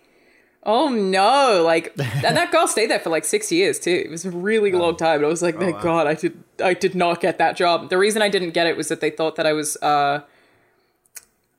Oh 0.64 0.88
no. 0.88 1.64
Like, 1.64 1.92
and 1.98 2.36
that 2.36 2.52
girl 2.52 2.68
stayed 2.68 2.90
there 2.90 3.00
for 3.00 3.10
like 3.10 3.24
six 3.24 3.50
years 3.50 3.80
too. 3.80 4.02
It 4.04 4.10
was 4.10 4.24
a 4.24 4.30
really 4.30 4.72
long 4.72 4.96
time. 4.96 5.16
And 5.16 5.26
I 5.26 5.28
was 5.28 5.42
like, 5.42 5.58
thank 5.58 5.80
God 5.80 6.06
I 6.06 6.14
did, 6.14 6.42
I 6.62 6.74
did 6.74 6.94
not 6.94 7.20
get 7.20 7.38
that 7.38 7.56
job. 7.56 7.90
The 7.90 7.98
reason 7.98 8.22
I 8.22 8.28
didn't 8.28 8.50
get 8.50 8.68
it 8.68 8.76
was 8.76 8.88
that 8.88 9.00
they 9.00 9.10
thought 9.10 9.34
that 9.36 9.46
I 9.46 9.52
was, 9.52 9.76
uh, 9.78 10.22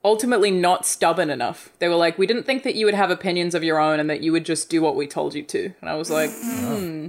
ultimately 0.04 0.51
not 0.51 0.86
stubborn 0.86 1.30
enough. 1.30 1.72
They 1.80 1.88
were 1.88 1.95
like, 1.95 2.18
we 2.18 2.28
didn't 2.28 2.43
think 2.43 2.64
that 2.64 2.76
you 2.76 2.86
would 2.86 2.95
have 2.95 3.10
opinions 3.10 3.56
of 3.56 3.64
your 3.64 3.80
own 3.80 3.99
and 3.99 4.10
that 4.10 4.22
you 4.22 4.32
would 4.32 4.45
just 4.45 4.70
do 4.70 4.82
what 4.82 4.95
we 4.95 5.08
told 5.08 5.34
you 5.34 5.43
to. 5.43 5.74
And 5.82 5.89
I 5.89 5.95
was 5.95 6.10
like, 6.10 6.30
oh. 6.34 6.78
hmm. 6.78 7.08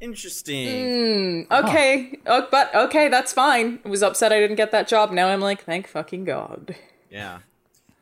interesting. 0.00 1.46
Hmm. 1.46 1.52
okay, 1.52 2.18
oh, 2.26 2.48
but 2.50 2.74
okay, 2.74 3.08
that's 3.08 3.32
fine. 3.32 3.78
I 3.84 3.88
was 3.88 4.02
upset 4.02 4.32
I 4.32 4.40
didn't 4.40 4.56
get 4.56 4.72
that 4.72 4.88
job. 4.88 5.12
Now 5.12 5.28
I'm 5.28 5.40
like, 5.40 5.64
thank 5.64 5.86
fucking 5.86 6.24
God. 6.24 6.74
Yeah. 7.10 7.38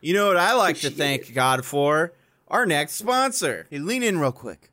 You 0.00 0.14
know 0.14 0.28
what 0.28 0.36
I 0.36 0.54
like 0.54 0.76
to 0.78 0.90
thank 0.90 1.34
God 1.34 1.64
for? 1.64 2.12
Our 2.48 2.64
next 2.64 2.94
sponsor. 2.94 3.66
Hey, 3.68 3.78
lean 3.78 4.02
in 4.02 4.18
real 4.18 4.32
quick. 4.32 4.70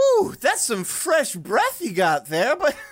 Ooh, 0.00 0.34
that's 0.40 0.62
some 0.62 0.84
fresh 0.84 1.34
breath 1.34 1.80
you 1.80 1.92
got 1.92 2.26
there, 2.26 2.56
but 2.56 2.76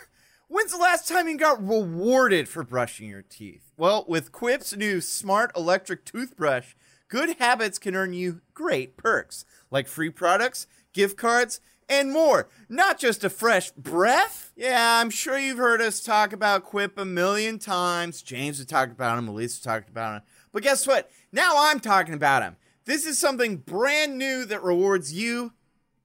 when's 0.50 0.72
the 0.72 0.78
last 0.78 1.08
time 1.08 1.28
you 1.28 1.38
got 1.38 1.66
rewarded 1.66 2.48
for 2.48 2.64
brushing 2.64 3.08
your 3.08 3.22
teeth? 3.22 3.72
Well, 3.76 4.04
with 4.06 4.32
Quip's 4.32 4.76
new 4.76 5.00
smart 5.00 5.52
electric 5.56 6.04
toothbrush, 6.04 6.74
good 7.08 7.36
habits 7.38 7.78
can 7.78 7.94
earn 7.94 8.12
you 8.12 8.42
great 8.52 8.96
perks, 8.96 9.44
like 9.70 9.86
free 9.86 10.10
products, 10.10 10.66
gift 10.92 11.16
cards, 11.16 11.60
and 11.88 12.12
more. 12.12 12.48
Not 12.68 12.98
just 12.98 13.24
a 13.24 13.30
fresh 13.30 13.70
breath. 13.70 14.52
Yeah, 14.56 15.00
I'm 15.00 15.10
sure 15.10 15.38
you've 15.38 15.58
heard 15.58 15.80
us 15.80 16.02
talk 16.02 16.32
about 16.32 16.64
Quip 16.64 16.98
a 16.98 17.04
million 17.04 17.58
times. 17.58 18.20
James 18.20 18.58
has 18.58 18.66
talked 18.66 18.92
about 18.92 19.18
him, 19.18 19.28
Elise 19.28 19.54
has 19.54 19.62
talked 19.62 19.88
about 19.88 20.16
him. 20.16 20.22
But 20.52 20.64
guess 20.64 20.86
what? 20.86 21.10
Now 21.32 21.52
I'm 21.56 21.78
talking 21.78 22.14
about 22.14 22.42
him. 22.42 22.56
This 22.86 23.06
is 23.06 23.20
something 23.20 23.58
brand 23.58 24.18
new 24.18 24.44
that 24.46 24.64
rewards 24.64 25.12
you 25.12 25.52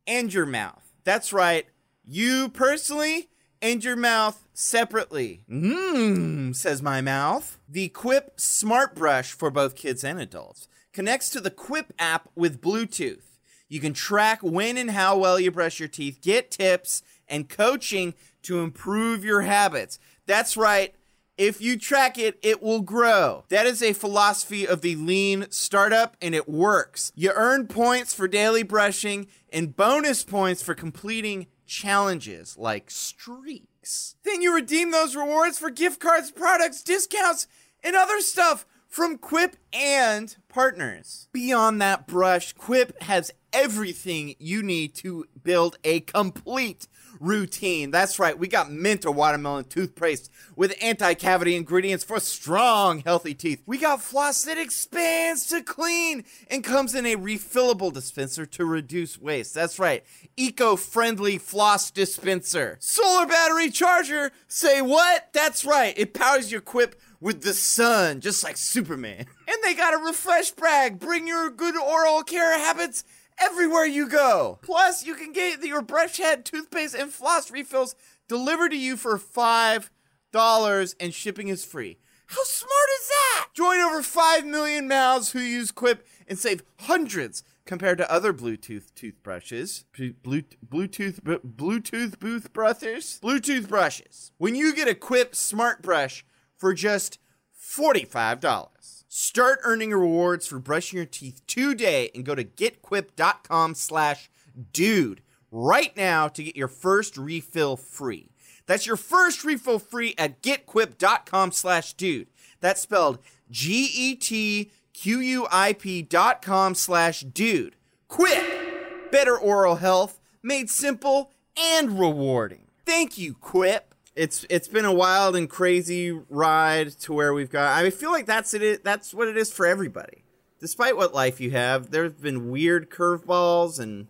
and 0.06 0.32
your 0.32 0.46
mouth. 0.46 0.84
That's 1.04 1.34
right, 1.34 1.66
you 2.04 2.50
personally 2.50 3.30
and 3.62 3.84
your 3.84 3.96
mouth 3.96 4.48
separately. 4.54 5.44
Mmm, 5.50 6.56
says 6.56 6.82
my 6.82 7.02
mouth. 7.02 7.60
The 7.68 7.90
Quip 7.90 8.40
Smart 8.40 8.96
Brush 8.96 9.32
for 9.32 9.50
both 9.50 9.76
kids 9.76 10.04
and 10.04 10.20
adults 10.20 10.68
connects 10.94 11.30
to 11.32 11.42
the 11.42 11.52
Quip 11.52 11.94
app 12.00 12.30
with 12.36 12.62
Bluetooth. 12.62 13.40
You 13.68 13.80
can 13.80 13.94
track 13.94 14.40
when 14.42 14.78
and 14.78 14.92
how 14.92 15.18
well 15.18 15.40
you 15.40 15.52
brush 15.52 15.80
your 15.80 15.90
teeth, 15.90 16.20
get 16.22 16.52
tips 16.52 17.02
and 17.28 17.50
coaching 17.50 18.14
to 18.44 18.60
improve 18.60 19.26
your 19.26 19.42
habits. 19.42 20.00
That's 20.26 20.56
right. 20.56 20.94
If 21.38 21.60
you 21.60 21.78
track 21.78 22.18
it, 22.18 22.40
it 22.42 22.64
will 22.64 22.82
grow. 22.82 23.44
That 23.50 23.66
is 23.66 23.84
a 23.84 23.92
philosophy 23.92 24.66
of 24.66 24.80
the 24.80 24.96
lean 24.96 25.48
startup, 25.50 26.16
and 26.22 26.34
it 26.34 26.48
works. 26.48 27.12
You 27.14 27.34
earn 27.36 27.68
points 27.68 28.14
for 28.14 28.28
daily 28.30 28.64
brushing 28.64 29.28
and 29.52 29.76
bonus 29.76 30.24
points 30.24 30.62
for 30.62 30.74
completing 30.74 31.48
challenges 31.66 32.58
like 32.58 32.90
streaks. 32.90 34.16
Then 34.24 34.42
you 34.42 34.54
redeem 34.54 34.92
those 34.92 35.16
rewards 35.16 35.58
for 35.58 35.70
gift 35.70 36.00
cards, 36.00 36.32
products, 36.32 36.84
discounts, 36.84 37.48
and 37.84 37.96
other 37.96 38.20
stuff 38.22 38.66
from 38.88 39.18
Quip 39.18 39.58
and 39.74 40.36
partners. 40.48 41.28
Beyond 41.34 41.82
that 41.82 42.08
brush, 42.08 42.54
Quip 42.54 43.02
has 43.02 43.32
everything 43.52 44.36
you 44.40 44.64
need 44.64 44.96
to 44.96 45.26
build 45.44 45.78
a 45.84 46.00
complete 46.00 46.88
routine. 47.20 47.92
That's 47.92 48.20
right, 48.20 48.38
we 48.38 48.48
got 48.48 48.72
mint 48.72 49.06
or 49.06 49.12
watermelon 49.12 49.66
toothpaste 49.66 50.32
with 50.56 50.76
anti-cavity 50.82 51.56
ingredients 51.56 52.04
for 52.04 52.20
strong, 52.20 53.00
healthy 53.00 53.34
teeth. 53.34 53.64
We 53.66 53.78
got 53.78 54.02
floss 54.02 54.44
that 54.44 54.58
expands 54.58 55.48
to 55.48 55.62
clean 55.62 56.24
and 56.50 56.64
comes 56.64 56.96
in 56.96 57.06
a 57.06 57.16
refillable 57.16 57.94
dispenser 57.94 58.46
to 58.46 58.66
reduce 58.66 59.20
waste. 59.20 59.54
That's 59.54 59.80
right, 59.80 60.04
eco-friendly 60.38 61.38
floss 61.38 61.92
dispenser. 61.92 62.78
Solar 62.80 63.26
battery 63.26 63.70
charger. 63.70 64.32
Say 64.48 64.82
what? 64.82 65.30
That's 65.34 65.66
right, 65.66 65.94
it 65.98 66.14
powers 66.14 66.52
your 66.52 66.62
Quip 66.62 67.00
with 67.20 67.42
the 67.42 67.54
sun, 67.54 68.22
just 68.22 68.44
like 68.44 68.58
Superman. 68.58 69.26
And 69.48 69.58
they 69.64 69.76
got 69.76 69.94
a 69.94 70.04
refresh 70.04 70.50
brag. 70.52 71.00
Bring 71.00 71.28
your 71.28 71.52
good 71.52 71.78
oral 71.78 72.24
care 72.24 72.58
habits 72.58 73.04
everywhere 73.40 73.86
you 73.86 74.08
go. 74.08 74.60
Plus, 74.62 75.06
you 75.06 75.16
can 75.16 75.32
get 75.32 75.64
your 75.64 75.82
brush 75.82 76.18
head, 76.18 76.46
toothpaste, 76.46 76.96
and 76.96 77.12
floss 77.12 77.52
refills 77.52 77.96
delivered 78.28 78.70
to 78.70 78.78
you 78.78 78.98
for 78.98 79.18
five 79.18 79.92
dollars, 80.32 80.96
and 81.00 81.14
shipping 81.14 81.48
is 81.48 81.64
free. 81.64 81.98
How 82.28 82.44
smart 82.44 82.90
is 83.02 83.08
that? 83.08 83.48
Join 83.54 83.78
over 83.80 84.02
5 84.02 84.46
million 84.46 84.88
mouths 84.88 85.32
who 85.32 85.40
use 85.40 85.72
Quip 85.72 86.06
and 86.28 86.40
save 86.40 86.64
hundreds 86.80 87.44
compared 87.66 88.00
to 88.00 88.12
other 88.12 88.34
Bluetooth 88.34 88.94
toothbrushes. 88.96 89.86
Blu- 89.96 90.42
Bluetooth 90.68 91.20
Bluetooth 91.22 92.20
booth 92.20 92.52
brushes. 92.52 93.20
Bluetooth 93.24 93.68
brushes. 93.70 94.32
When 94.38 94.56
you 94.56 94.74
get 94.76 94.88
a 94.88 94.96
Quip 94.96 95.36
smart 95.36 95.82
brush 95.84 96.26
for 96.58 96.74
just 96.74 97.20
$45. 97.58 98.95
Start 99.18 99.62
earning 99.64 99.92
rewards 99.92 100.46
for 100.46 100.60
brushing 100.60 100.98
your 100.98 101.06
teeth 101.06 101.42
today 101.48 102.12
and 102.14 102.26
go 102.26 102.36
to 102.36 102.44
getquip.com 102.44 103.74
slash 103.74 104.30
dude 104.74 105.22
right 105.54 105.96
now 105.96 106.28
to 106.28 106.44
get 106.44 106.58
your 106.58 106.68
first 106.68 107.18
refill 107.18 107.78
free. 107.78 108.28
That's 108.66 108.86
your 108.86 108.98
first 108.98 109.46
refill 109.46 109.80
free 109.80 110.16
at 110.18 110.42
getquip.com 110.42 111.54
slash 111.54 111.94
dude. 111.94 112.28
That's 112.60 112.82
spelled 112.82 113.20
G 113.50 113.90
E 113.96 114.16
T 114.16 114.70
Q 114.92 115.22
U 115.22 115.48
I 115.50 115.72
P 115.72 116.02
dot 116.02 116.42
com 116.42 116.76
slash 116.76 117.22
dude. 117.22 117.78
Quip! 118.10 119.12
Better 119.14 119.38
oral 119.38 119.76
health 119.76 120.20
made 120.44 120.70
simple 120.70 121.32
and 121.58 121.98
rewarding. 121.98 122.68
Thank 122.86 123.18
you, 123.18 123.36
Quip. 123.36 123.95
It's 124.16 124.46
it's 124.50 124.68
been 124.68 124.86
a 124.86 124.94
wild 124.94 125.36
and 125.36 125.50
crazy 125.50 126.12
ride 126.12 126.92
to 127.02 127.14
where 127.14 127.34
we've 127.34 127.50
got. 127.50 127.78
I 127.78 127.90
feel 127.90 128.12
like 128.12 128.26
that's 128.26 128.54
it. 128.54 128.84
That's 128.84 129.14
what 129.14 129.28
it 129.28 129.38
is 129.38 129.52
for 129.52 129.66
everybody. 129.66 130.24
Despite 130.60 130.96
what 130.96 131.14
life 131.14 131.42
you 131.42 131.52
have, 131.52 131.92
there's 131.92 132.14
been 132.14 132.50
weird 132.50 132.90
curveballs 132.90 133.80
and 133.80 134.08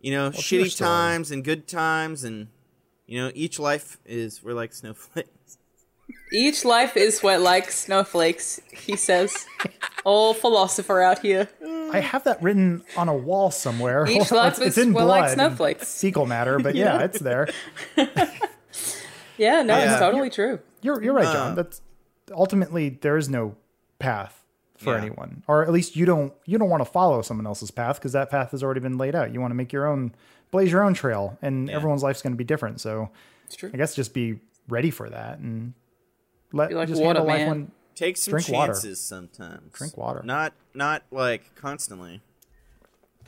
you 0.00 0.12
know 0.12 0.30
shitty 0.30 0.76
times 0.76 1.30
and 1.30 1.42
good 1.42 1.66
times 1.66 2.22
and 2.22 2.48
you 3.06 3.22
know, 3.22 3.30
each 3.34 3.58
life 3.58 3.98
is 4.04 4.42
we're 4.42 4.54
like 4.54 4.74
snowflakes. 4.74 5.58
Each 6.32 6.64
life 6.64 6.96
is 6.96 7.20
what 7.20 7.40
like 7.40 7.70
snowflakes, 7.70 8.60
he 8.72 8.96
says. 8.96 9.46
Old 10.04 10.36
philosopher 10.36 11.00
out 11.00 11.20
here. 11.20 11.48
I 11.92 12.00
have 12.00 12.24
that 12.24 12.42
written 12.42 12.84
on 12.96 13.08
a 13.08 13.14
wall 13.14 13.50
somewhere. 13.50 14.06
Each 14.08 14.30
life 14.32 14.58
it's, 14.58 14.76
is 14.76 14.78
in 14.78 14.92
what 14.92 15.04
blood, 15.04 15.20
like 15.20 15.30
snowflakes. 15.30 16.00
fecal 16.00 16.26
matter, 16.26 16.58
but 16.58 16.74
yeah, 16.76 17.02
it's 17.02 17.20
there. 17.20 17.48
Yeah, 19.38 19.62
no, 19.62 19.76
Yeah. 19.76 19.92
it's 19.92 20.00
totally 20.00 20.30
true. 20.30 20.60
You're 20.82 21.02
you're 21.02 21.14
right, 21.14 21.32
John. 21.32 21.54
That's 21.54 21.80
ultimately 22.32 22.88
there 22.90 23.16
is 23.16 23.28
no 23.28 23.56
path 23.98 24.42
for 24.76 24.94
Yeah. 24.94 25.00
anyone, 25.02 25.42
or 25.46 25.62
at 25.62 25.72
least 25.72 25.96
you 25.96 26.04
don't 26.06 26.32
you 26.44 26.58
don't 26.58 26.68
want 26.68 26.84
to 26.84 26.90
follow 26.90 27.22
someone 27.22 27.46
else's 27.46 27.70
path 27.70 27.96
because 27.96 28.12
that 28.12 28.30
path 28.30 28.50
has 28.50 28.62
already 28.62 28.80
been 28.80 28.98
laid 28.98 29.14
out. 29.14 29.32
You 29.32 29.40
want 29.40 29.50
to 29.50 29.56
make 29.56 29.72
your 29.72 29.86
own, 29.86 30.14
blaze 30.50 30.70
your 30.72 30.82
own 30.82 30.94
trail, 30.94 31.38
and 31.42 31.70
everyone's 31.70 32.02
life's 32.02 32.22
going 32.22 32.32
to 32.32 32.36
be 32.36 32.44
different. 32.44 32.80
So 32.80 33.10
It's 33.46 33.56
true. 33.56 33.70
I 33.72 33.76
guess 33.76 33.94
just 33.94 34.12
be 34.14 34.38
ready 34.68 34.90
for 34.90 35.08
that 35.08 35.38
and 35.38 35.72
let 36.52 36.72
like 36.72 36.88
just 36.88 37.00
water, 37.00 37.20
handle 37.20 37.26
life 37.26 37.38
man. 37.40 37.48
when 37.48 37.70
Take 37.94 38.18
some 38.18 38.32
Drink 38.32 38.48
water. 38.50 38.72
chances 38.74 39.00
sometimes. 39.00 39.72
Drink 39.72 39.96
water. 39.96 40.20
Not 40.22 40.52
not 40.74 41.02
like 41.10 41.54
constantly. 41.54 42.20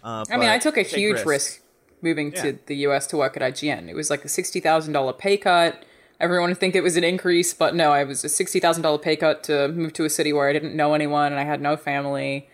Uh, 0.04 0.24
I 0.30 0.36
mean, 0.36 0.48
I 0.50 0.58
took 0.58 0.76
a 0.76 0.82
huge 0.82 1.14
risks. 1.24 1.26
risk 1.26 1.60
moving 2.02 2.32
Yeah. 2.32 2.42
to 2.42 2.58
the 2.66 2.76
US 2.86 3.06
to 3.08 3.16
work 3.16 3.36
at 3.36 3.42
IGN. 3.42 3.88
It 3.88 3.94
was 3.94 4.10
like 4.10 4.24
a 4.24 4.28
$60,000 4.28 5.12
pay 5.14 5.36
cut. 5.38 5.84
Everyone 6.20 6.50
would 6.50 6.58
think 6.58 6.74
it 6.74 6.82
was 6.82 6.96
an 6.96 7.04
increase, 7.04 7.54
but 7.54 7.74
no, 7.74 7.92
it 7.94 8.06
was 8.06 8.24
a 8.24 8.28
$60,000 8.28 9.02
pay 9.02 9.16
cut 9.16 9.44
to 9.44 9.68
move 9.68 9.92
to 9.94 10.04
a 10.04 10.10
city 10.10 10.32
where 10.32 10.48
I 10.48 10.52
didn't 10.52 10.74
know 10.74 10.94
anyone 10.94 11.32
and 11.32 11.40
I 11.40 11.44
had 11.44 11.60
no 11.60 11.76
family. 11.76 12.48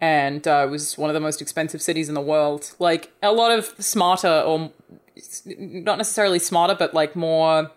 And 0.00 0.46
uh, 0.46 0.64
it 0.66 0.70
was 0.70 0.98
one 0.98 1.08
of 1.08 1.14
the 1.14 1.20
most 1.20 1.40
expensive 1.40 1.80
cities 1.80 2.08
in 2.08 2.14
the 2.14 2.20
world. 2.20 2.72
Like, 2.78 3.12
a 3.22 3.32
lot 3.32 3.50
of 3.50 3.74
smarter, 3.78 4.28
or 4.28 4.70
not 5.58 5.96
necessarily 5.96 6.38
smarter, 6.38 6.74
but 6.74 6.92
like 6.92 7.16
more 7.16 7.70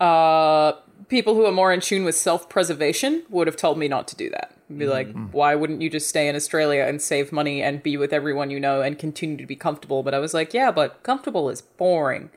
uh, 0.00 0.72
people 1.08 1.34
who 1.34 1.44
are 1.44 1.52
more 1.52 1.72
in 1.72 1.80
tune 1.80 2.04
with 2.04 2.14
self 2.14 2.48
preservation 2.48 3.24
would 3.30 3.46
have 3.46 3.56
told 3.56 3.78
me 3.78 3.88
not 3.88 4.08
to 4.08 4.16
do 4.16 4.30
that. 4.30 4.54
Be 4.76 4.86
like, 4.86 5.10
why 5.32 5.54
wouldn't 5.54 5.80
you 5.80 5.88
just 5.88 6.08
stay 6.08 6.28
in 6.28 6.36
Australia 6.36 6.84
and 6.86 7.00
save 7.00 7.32
money 7.32 7.62
and 7.62 7.82
be 7.82 7.96
with 7.96 8.12
everyone 8.12 8.50
you 8.50 8.60
know 8.60 8.82
and 8.82 8.98
continue 8.98 9.38
to 9.38 9.46
be 9.46 9.56
comfortable? 9.56 10.02
But 10.02 10.12
I 10.12 10.18
was 10.18 10.34
like, 10.34 10.52
yeah, 10.52 10.70
but 10.70 11.02
comfortable 11.02 11.48
is 11.48 11.62
boring. 11.62 12.28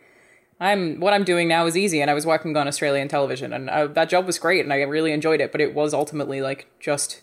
I'm 0.61 0.99
what 0.99 1.11
I'm 1.11 1.23
doing 1.23 1.47
now 1.47 1.65
is 1.65 1.75
easy, 1.75 2.01
and 2.01 2.11
I 2.11 2.13
was 2.13 2.25
working 2.25 2.55
on 2.55 2.67
Australian 2.67 3.07
television, 3.07 3.51
and 3.51 3.69
I, 3.69 3.87
that 3.87 4.09
job 4.09 4.27
was 4.27 4.37
great, 4.37 4.63
and 4.63 4.71
I 4.71 4.81
really 4.83 5.11
enjoyed 5.11 5.41
it. 5.41 5.51
But 5.51 5.59
it 5.59 5.73
was 5.73 5.91
ultimately 5.91 6.39
like 6.39 6.67
just 6.79 7.21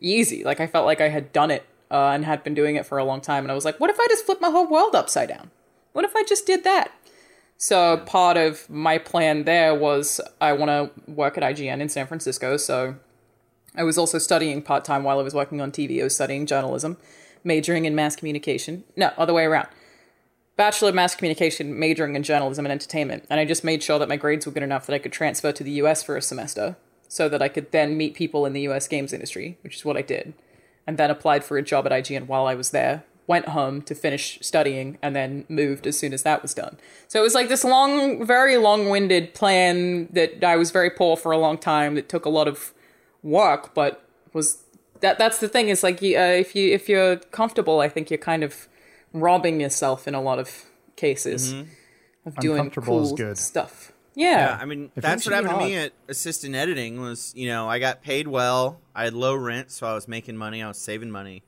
easy. 0.00 0.42
Like 0.42 0.58
I 0.58 0.66
felt 0.66 0.86
like 0.86 1.02
I 1.02 1.10
had 1.10 1.32
done 1.34 1.50
it 1.50 1.66
uh, 1.90 2.08
and 2.08 2.24
had 2.24 2.42
been 2.42 2.54
doing 2.54 2.76
it 2.76 2.86
for 2.86 2.96
a 2.96 3.04
long 3.04 3.20
time, 3.20 3.44
and 3.44 3.52
I 3.52 3.54
was 3.54 3.66
like, 3.66 3.78
what 3.78 3.90
if 3.90 4.00
I 4.00 4.06
just 4.08 4.24
flip 4.24 4.40
my 4.40 4.48
whole 4.48 4.66
world 4.66 4.94
upside 4.94 5.28
down? 5.28 5.50
What 5.92 6.06
if 6.06 6.16
I 6.16 6.24
just 6.24 6.46
did 6.46 6.64
that? 6.64 6.92
So 7.58 7.98
part 7.98 8.38
of 8.38 8.68
my 8.70 8.96
plan 8.96 9.44
there 9.44 9.74
was 9.74 10.18
I 10.40 10.54
want 10.54 10.70
to 10.70 11.10
work 11.10 11.36
at 11.36 11.44
IGN 11.44 11.80
in 11.80 11.90
San 11.90 12.06
Francisco. 12.06 12.56
So 12.56 12.96
I 13.76 13.84
was 13.84 13.98
also 13.98 14.16
studying 14.16 14.62
part 14.62 14.84
time 14.84 15.04
while 15.04 15.18
I 15.18 15.22
was 15.22 15.34
working 15.34 15.60
on 15.60 15.70
TV. 15.70 16.00
I 16.00 16.04
was 16.04 16.14
studying 16.14 16.46
journalism, 16.46 16.96
majoring 17.44 17.84
in 17.84 17.94
mass 17.94 18.16
communication. 18.16 18.84
No, 18.96 19.12
other 19.18 19.34
way 19.34 19.44
around. 19.44 19.68
Bachelor 20.56 20.90
of 20.90 20.94
Mass 20.94 21.16
Communication, 21.16 21.78
majoring 21.78 22.14
in 22.14 22.22
journalism 22.22 22.64
and 22.64 22.72
entertainment. 22.72 23.24
And 23.28 23.40
I 23.40 23.44
just 23.44 23.64
made 23.64 23.82
sure 23.82 23.98
that 23.98 24.08
my 24.08 24.16
grades 24.16 24.46
were 24.46 24.52
good 24.52 24.62
enough 24.62 24.86
that 24.86 24.94
I 24.94 25.00
could 25.00 25.12
transfer 25.12 25.50
to 25.50 25.64
the 25.64 25.72
US 25.72 26.02
for 26.02 26.16
a 26.16 26.22
semester 26.22 26.76
so 27.08 27.28
that 27.28 27.42
I 27.42 27.48
could 27.48 27.72
then 27.72 27.96
meet 27.96 28.14
people 28.14 28.46
in 28.46 28.52
the 28.52 28.60
US 28.68 28.86
games 28.86 29.12
industry, 29.12 29.58
which 29.62 29.76
is 29.76 29.84
what 29.84 29.96
I 29.96 30.02
did. 30.02 30.32
And 30.86 30.96
then 30.96 31.10
applied 31.10 31.42
for 31.42 31.56
a 31.56 31.62
job 31.62 31.86
at 31.86 31.92
IGN 31.92 32.28
while 32.28 32.46
I 32.46 32.54
was 32.54 32.70
there. 32.70 33.02
Went 33.26 33.48
home 33.48 33.82
to 33.82 33.94
finish 33.96 34.38
studying 34.42 34.98
and 35.02 35.16
then 35.16 35.44
moved 35.48 35.88
as 35.88 35.98
soon 35.98 36.12
as 36.12 36.22
that 36.22 36.42
was 36.42 36.54
done. 36.54 36.76
So 37.08 37.18
it 37.18 37.22
was 37.22 37.34
like 37.34 37.48
this 37.48 37.64
long, 37.64 38.24
very 38.24 38.56
long 38.56 38.90
winded 38.90 39.34
plan 39.34 40.08
that 40.12 40.44
I 40.44 40.56
was 40.56 40.70
very 40.70 40.90
poor 40.90 41.16
for 41.16 41.32
a 41.32 41.38
long 41.38 41.58
time 41.58 41.96
that 41.96 42.08
took 42.08 42.26
a 42.26 42.30
lot 42.30 42.46
of 42.46 42.72
work, 43.24 43.74
but 43.74 44.06
was 44.32 44.64
that 45.00 45.18
that's 45.18 45.38
the 45.38 45.48
thing 45.48 45.68
is 45.68 45.82
like 45.82 46.02
uh, 46.02 46.36
if 46.42 46.54
you 46.54 46.72
if 46.72 46.88
you're 46.88 47.16
comfortable, 47.16 47.80
I 47.80 47.88
think 47.88 48.10
you're 48.10 48.18
kind 48.18 48.44
of 48.44 48.68
robbing 49.14 49.60
yourself 49.60 50.06
in 50.06 50.14
a 50.14 50.20
lot 50.20 50.38
of 50.38 50.50
cases 50.96 51.52
of 52.26 52.34
doing 52.36 52.58
Uncomfortable 52.58 53.02
is 53.02 53.08
cool 53.08 53.16
good. 53.16 53.38
stuff. 53.38 53.92
Yeah. 54.14 54.30
Yeah, 54.30 54.58
I 54.60 54.64
mean 54.66 54.90
that's 54.94 55.24
what 55.26 55.34
happened 55.34 55.58
to 55.58 55.64
me 55.64 55.72
hard. 55.74 55.86
at 55.86 55.92
assistant 56.08 56.54
editing. 56.54 57.00
Was 57.00 57.32
you 57.34 57.48
know 57.48 57.68
I 57.68 57.78
got 57.78 58.02
paid 58.02 58.28
well. 58.28 58.80
I 58.94 59.04
had 59.04 59.14
low 59.14 59.34
rent, 59.34 59.70
so 59.70 59.86
I 59.86 59.94
was 59.94 60.06
making 60.06 60.36
money. 60.36 60.62
I 60.62 60.68
was 60.68 60.78
saving 60.78 61.10
money, 61.10 61.42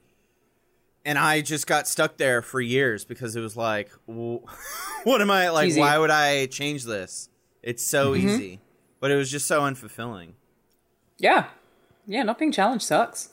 and 1.05 1.17
I 1.19 1.43
just 1.43 1.67
got 1.69 1.87
stuck 1.87 2.17
there 2.17 2.43
for 2.43 2.61
years 2.61 3.05
because 3.05 3.37
it 3.37 3.41
was 3.41 3.57
like, 3.57 3.91
w- 4.09 4.41
what 5.05 5.21
am 5.21 5.31
I 5.31 5.51
like? 5.51 5.69
Easy. 5.69 5.81
Why 5.81 5.97
would 5.99 6.11
I 6.11 6.47
change 6.47 6.85
this? 6.85 7.29
It's 7.63 7.85
so 7.85 8.13
Mm-hmm. 8.15 8.29
easy, 8.29 8.61
but 9.01 9.11
it 9.13 9.17
was 9.17 9.31
just 9.31 9.47
so 9.47 9.61
unfulfilling. 9.61 10.31
Yeah. 11.19 11.47
Yeah, 12.09 12.23
not 12.25 12.39
being 12.39 12.53
challenged 12.53 12.85
sucks. 12.85 13.31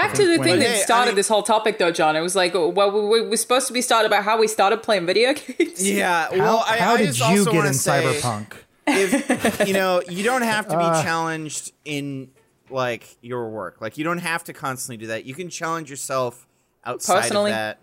Back 0.00 0.12
to 0.14 0.26
the 0.26 0.36
thing 0.44 0.60
Hey, 0.60 0.66
that 0.66 0.76
I 0.76 0.78
started 0.80 1.10
mean- 1.10 1.16
this 1.16 1.28
whole 1.28 1.42
topic, 1.42 1.78
though, 1.78 1.90
John. 1.90 2.16
It 2.16 2.20
was 2.20 2.36
like, 2.36 2.52
well, 2.54 2.70
we 2.90 3.00
we 3.00 3.20
we're 3.28 3.36
supposed 3.36 3.66
to 3.68 3.72
be 3.72 3.80
started 3.80 4.06
about 4.06 4.24
how 4.24 4.38
we 4.38 4.46
started 4.46 4.82
playing 4.82 5.06
video 5.06 5.32
games. 5.58 5.88
Yeah. 5.90 6.26
How, 6.30 6.36
well, 6.38 6.64
I, 6.68 6.76
how 6.76 6.94
I 6.94 6.96
did 6.98 7.06
just 7.14 7.20
you 7.20 7.38
also 7.40 7.44
get 7.52 7.56
wanna 7.56 7.68
in 7.68 7.74
say, 7.74 8.02
cyberpunk? 8.02 8.52
if 8.88 9.66
you 9.66 9.72
know 9.74 10.02
you 10.08 10.22
don't 10.22 10.42
have 10.42 10.68
to 10.68 10.76
be 10.76 10.84
Uh. 10.84 11.02
challenged 11.02 11.72
in 11.84 12.30
like 12.70 13.16
your 13.22 13.48
work 13.48 13.80
like 13.80 13.96
you 13.98 14.04
don't 14.04 14.18
have 14.18 14.44
to 14.44 14.52
constantly 14.52 14.96
do 14.96 15.06
that 15.08 15.24
you 15.24 15.34
can 15.34 15.48
challenge 15.48 15.88
yourself 15.90 16.46
outside 16.84 17.22
Personally? 17.22 17.50
of 17.50 17.56
that 17.56 17.78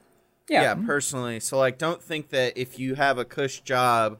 Yeah. 0.49 0.61
yeah 0.61 0.75
personally 0.85 1.39
so 1.41 1.57
like 1.57 1.77
don't 1.77 2.01
think 2.01 2.29
that 2.29 2.57
if 2.57 2.79
you 2.79 2.95
have 2.95 3.17
a 3.17 3.25
cush 3.25 3.59
job 3.61 4.17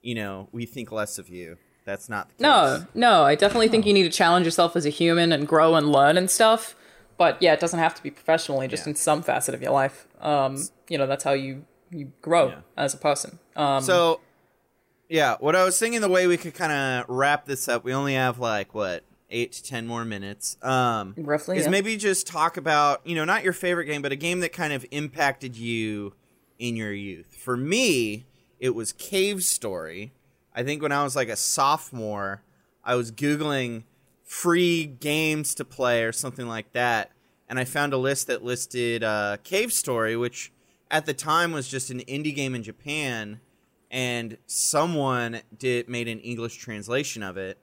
you 0.00 0.14
know 0.14 0.48
we 0.52 0.64
think 0.66 0.92
less 0.92 1.18
of 1.18 1.28
you 1.28 1.56
that's 1.84 2.08
not 2.08 2.28
the 2.28 2.34
case 2.34 2.40
No, 2.42 2.86
no, 2.94 3.22
I 3.24 3.34
definitely 3.34 3.68
think 3.68 3.84
you 3.86 3.92
need 3.92 4.04
to 4.04 4.08
challenge 4.10 4.44
yourself 4.44 4.76
as 4.76 4.86
a 4.86 4.90
human 4.90 5.32
and 5.32 5.46
grow 5.48 5.74
and 5.74 5.90
learn 5.90 6.16
and 6.16 6.30
stuff. 6.30 6.76
But 7.22 7.40
yeah, 7.40 7.52
it 7.52 7.60
doesn't 7.60 7.78
have 7.78 7.94
to 7.94 8.02
be 8.02 8.10
professionally, 8.10 8.66
just 8.66 8.84
Yeah. 8.84 8.90
in 8.90 8.96
some 8.96 9.22
facet 9.22 9.54
of 9.54 9.62
your 9.62 9.70
life. 9.70 10.08
Um, 10.20 10.56
you 10.88 10.98
know, 10.98 11.06
that's 11.06 11.22
how 11.22 11.32
you 11.34 11.64
you 11.90 12.10
grow 12.20 12.48
Yeah. 12.48 12.54
as 12.76 12.94
a 12.94 12.96
person. 12.96 13.38
Um, 13.54 13.80
so 13.82 14.20
yeah 15.08 15.36
what 15.40 15.54
i 15.54 15.62
was 15.62 15.78
thinking 15.78 16.00
the 16.00 16.08
way 16.08 16.26
we 16.26 16.38
could 16.38 16.54
kind 16.54 16.72
of 16.72 17.04
wrap 17.08 17.44
this 17.44 17.68
up 17.68 17.84
we 17.84 17.92
only 17.92 18.14
have 18.14 18.38
like 18.38 18.72
what 18.74 19.04
eight 19.28 19.52
to 19.52 19.62
ten 19.62 19.86
more 19.86 20.06
minutes 20.06 20.56
um 20.62 21.12
roughly, 21.18 21.58
is 21.58 21.64
yeah. 21.64 21.70
maybe 21.70 21.98
just 21.98 22.26
talk 22.26 22.56
about 22.56 23.06
you 23.06 23.14
know 23.14 23.24
not 23.26 23.44
your 23.44 23.52
favorite 23.52 23.84
game 23.84 24.00
but 24.00 24.10
a 24.10 24.16
game 24.16 24.40
that 24.40 24.54
kind 24.54 24.72
of 24.72 24.86
impacted 24.90 25.54
you 25.54 26.14
in 26.58 26.76
your 26.76 26.92
youth 26.94 27.34
for 27.36 27.58
me 27.58 28.24
it 28.58 28.74
was 28.74 28.92
cave 28.94 29.44
story 29.44 30.12
i 30.54 30.62
think 30.62 30.80
when 30.80 30.92
i 30.92 31.02
was 31.04 31.14
like 31.14 31.28
a 31.28 31.36
sophomore 31.36 32.42
i 32.82 32.94
was 32.94 33.12
googling 33.12 33.82
free 34.32 34.86
games 34.86 35.54
to 35.54 35.62
play 35.62 36.02
or 36.02 36.10
something 36.10 36.48
like 36.48 36.72
that 36.72 37.10
and 37.50 37.58
i 37.58 37.64
found 37.64 37.92
a 37.92 37.98
list 37.98 38.26
that 38.28 38.42
listed 38.42 39.04
uh, 39.04 39.36
cave 39.44 39.70
story 39.70 40.16
which 40.16 40.50
at 40.90 41.04
the 41.04 41.12
time 41.12 41.52
was 41.52 41.68
just 41.68 41.90
an 41.90 42.00
indie 42.08 42.34
game 42.34 42.54
in 42.54 42.62
japan 42.62 43.38
and 43.90 44.38
someone 44.46 45.38
did 45.58 45.86
made 45.86 46.08
an 46.08 46.18
english 46.20 46.56
translation 46.56 47.22
of 47.22 47.36
it 47.36 47.58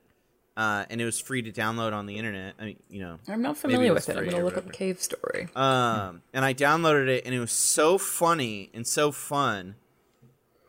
uh, 0.57 0.85
and 0.91 1.01
it 1.01 1.05
was 1.05 1.19
free 1.19 1.41
to 1.41 1.53
download 1.53 1.93
on 1.93 2.05
the 2.05 2.17
internet. 2.17 2.53
I 2.59 2.65
mean, 2.65 2.79
you 2.89 2.99
know, 2.99 3.17
I'm 3.29 3.41
not 3.41 3.55
familiar 3.55 3.91
it 3.91 3.93
with 3.93 4.09
it. 4.09 4.17
I'm 4.17 4.25
gonna 4.29 4.43
look 4.43 4.57
up. 4.57 4.69
Cave 4.73 4.99
Story. 4.99 5.47
um, 5.55 6.21
and 6.33 6.43
I 6.43 6.53
downloaded 6.53 7.07
it, 7.07 7.25
and 7.25 7.33
it 7.33 7.39
was 7.39 7.53
so 7.53 7.97
funny 7.97 8.69
and 8.73 8.85
so 8.85 9.13
fun. 9.13 9.75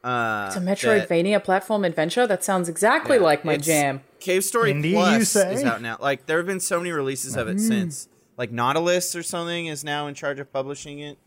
Uh, 0.05 0.45
It's 0.47 0.57
a 0.57 0.61
that- 0.61 0.79
Metroidvania 0.79 1.43
platform 1.43 1.85
adventure. 1.85 2.25
That 2.25 2.45
sounds 2.45 2.69
exactly 2.69 3.17
Yeah, 3.17 3.23
like 3.25 3.45
my 3.45 3.57
jam. 3.57 4.03
Cave 4.21 4.45
Story 4.45 4.71
Indeed, 4.71 4.95
Plus 4.95 5.35
is 5.37 5.65
out 5.65 5.83
now. 5.83 5.97
Like 6.01 6.27
there 6.27 6.37
have 6.39 6.47
been 6.47 6.61
so 6.61 6.79
many 6.79 6.93
releases 6.93 7.37
of 7.37 7.49
it 7.49 7.61
since. 7.61 8.09
Like 8.37 8.51
Nicalis 8.51 9.15
or 9.19 9.23
something 9.23 9.67
is 9.67 9.85
now 9.85 10.07
in 10.07 10.15
charge 10.15 10.39
of 10.41 10.53
publishing 10.53 11.01
it. 11.01 11.19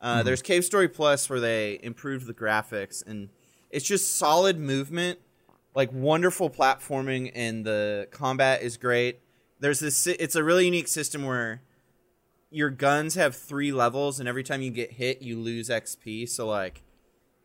Uh, 0.00 0.22
There's 0.22 0.42
Cave 0.42 0.64
Story 0.64 0.88
Plus 0.88 1.28
where 1.28 1.40
they 1.40 1.78
improved 1.82 2.26
the 2.26 2.34
graphics 2.34 3.06
and 3.06 3.28
it's 3.70 3.86
just 3.86 4.16
solid 4.16 4.58
movement, 4.58 5.20
like 5.74 5.92
wonderful 5.92 6.50
platforming, 6.50 7.30
and 7.34 7.64
the 7.64 8.08
combat 8.10 8.62
is 8.62 8.76
great. 8.76 9.20
There's 9.60 9.78
this. 9.80 10.06
It's 10.06 10.34
a 10.34 10.42
really 10.42 10.64
unique 10.64 10.88
system 10.88 11.24
where 11.24 11.62
your 12.50 12.70
guns 12.70 13.14
have 13.14 13.36
three 13.36 13.70
levels, 13.70 14.18
and 14.18 14.28
every 14.28 14.42
time 14.42 14.60
you 14.60 14.70
get 14.70 14.92
hit, 14.92 15.22
you 15.22 15.38
lose 15.38 15.68
XP. 15.68 16.28
So 16.28 16.48
like, 16.48 16.82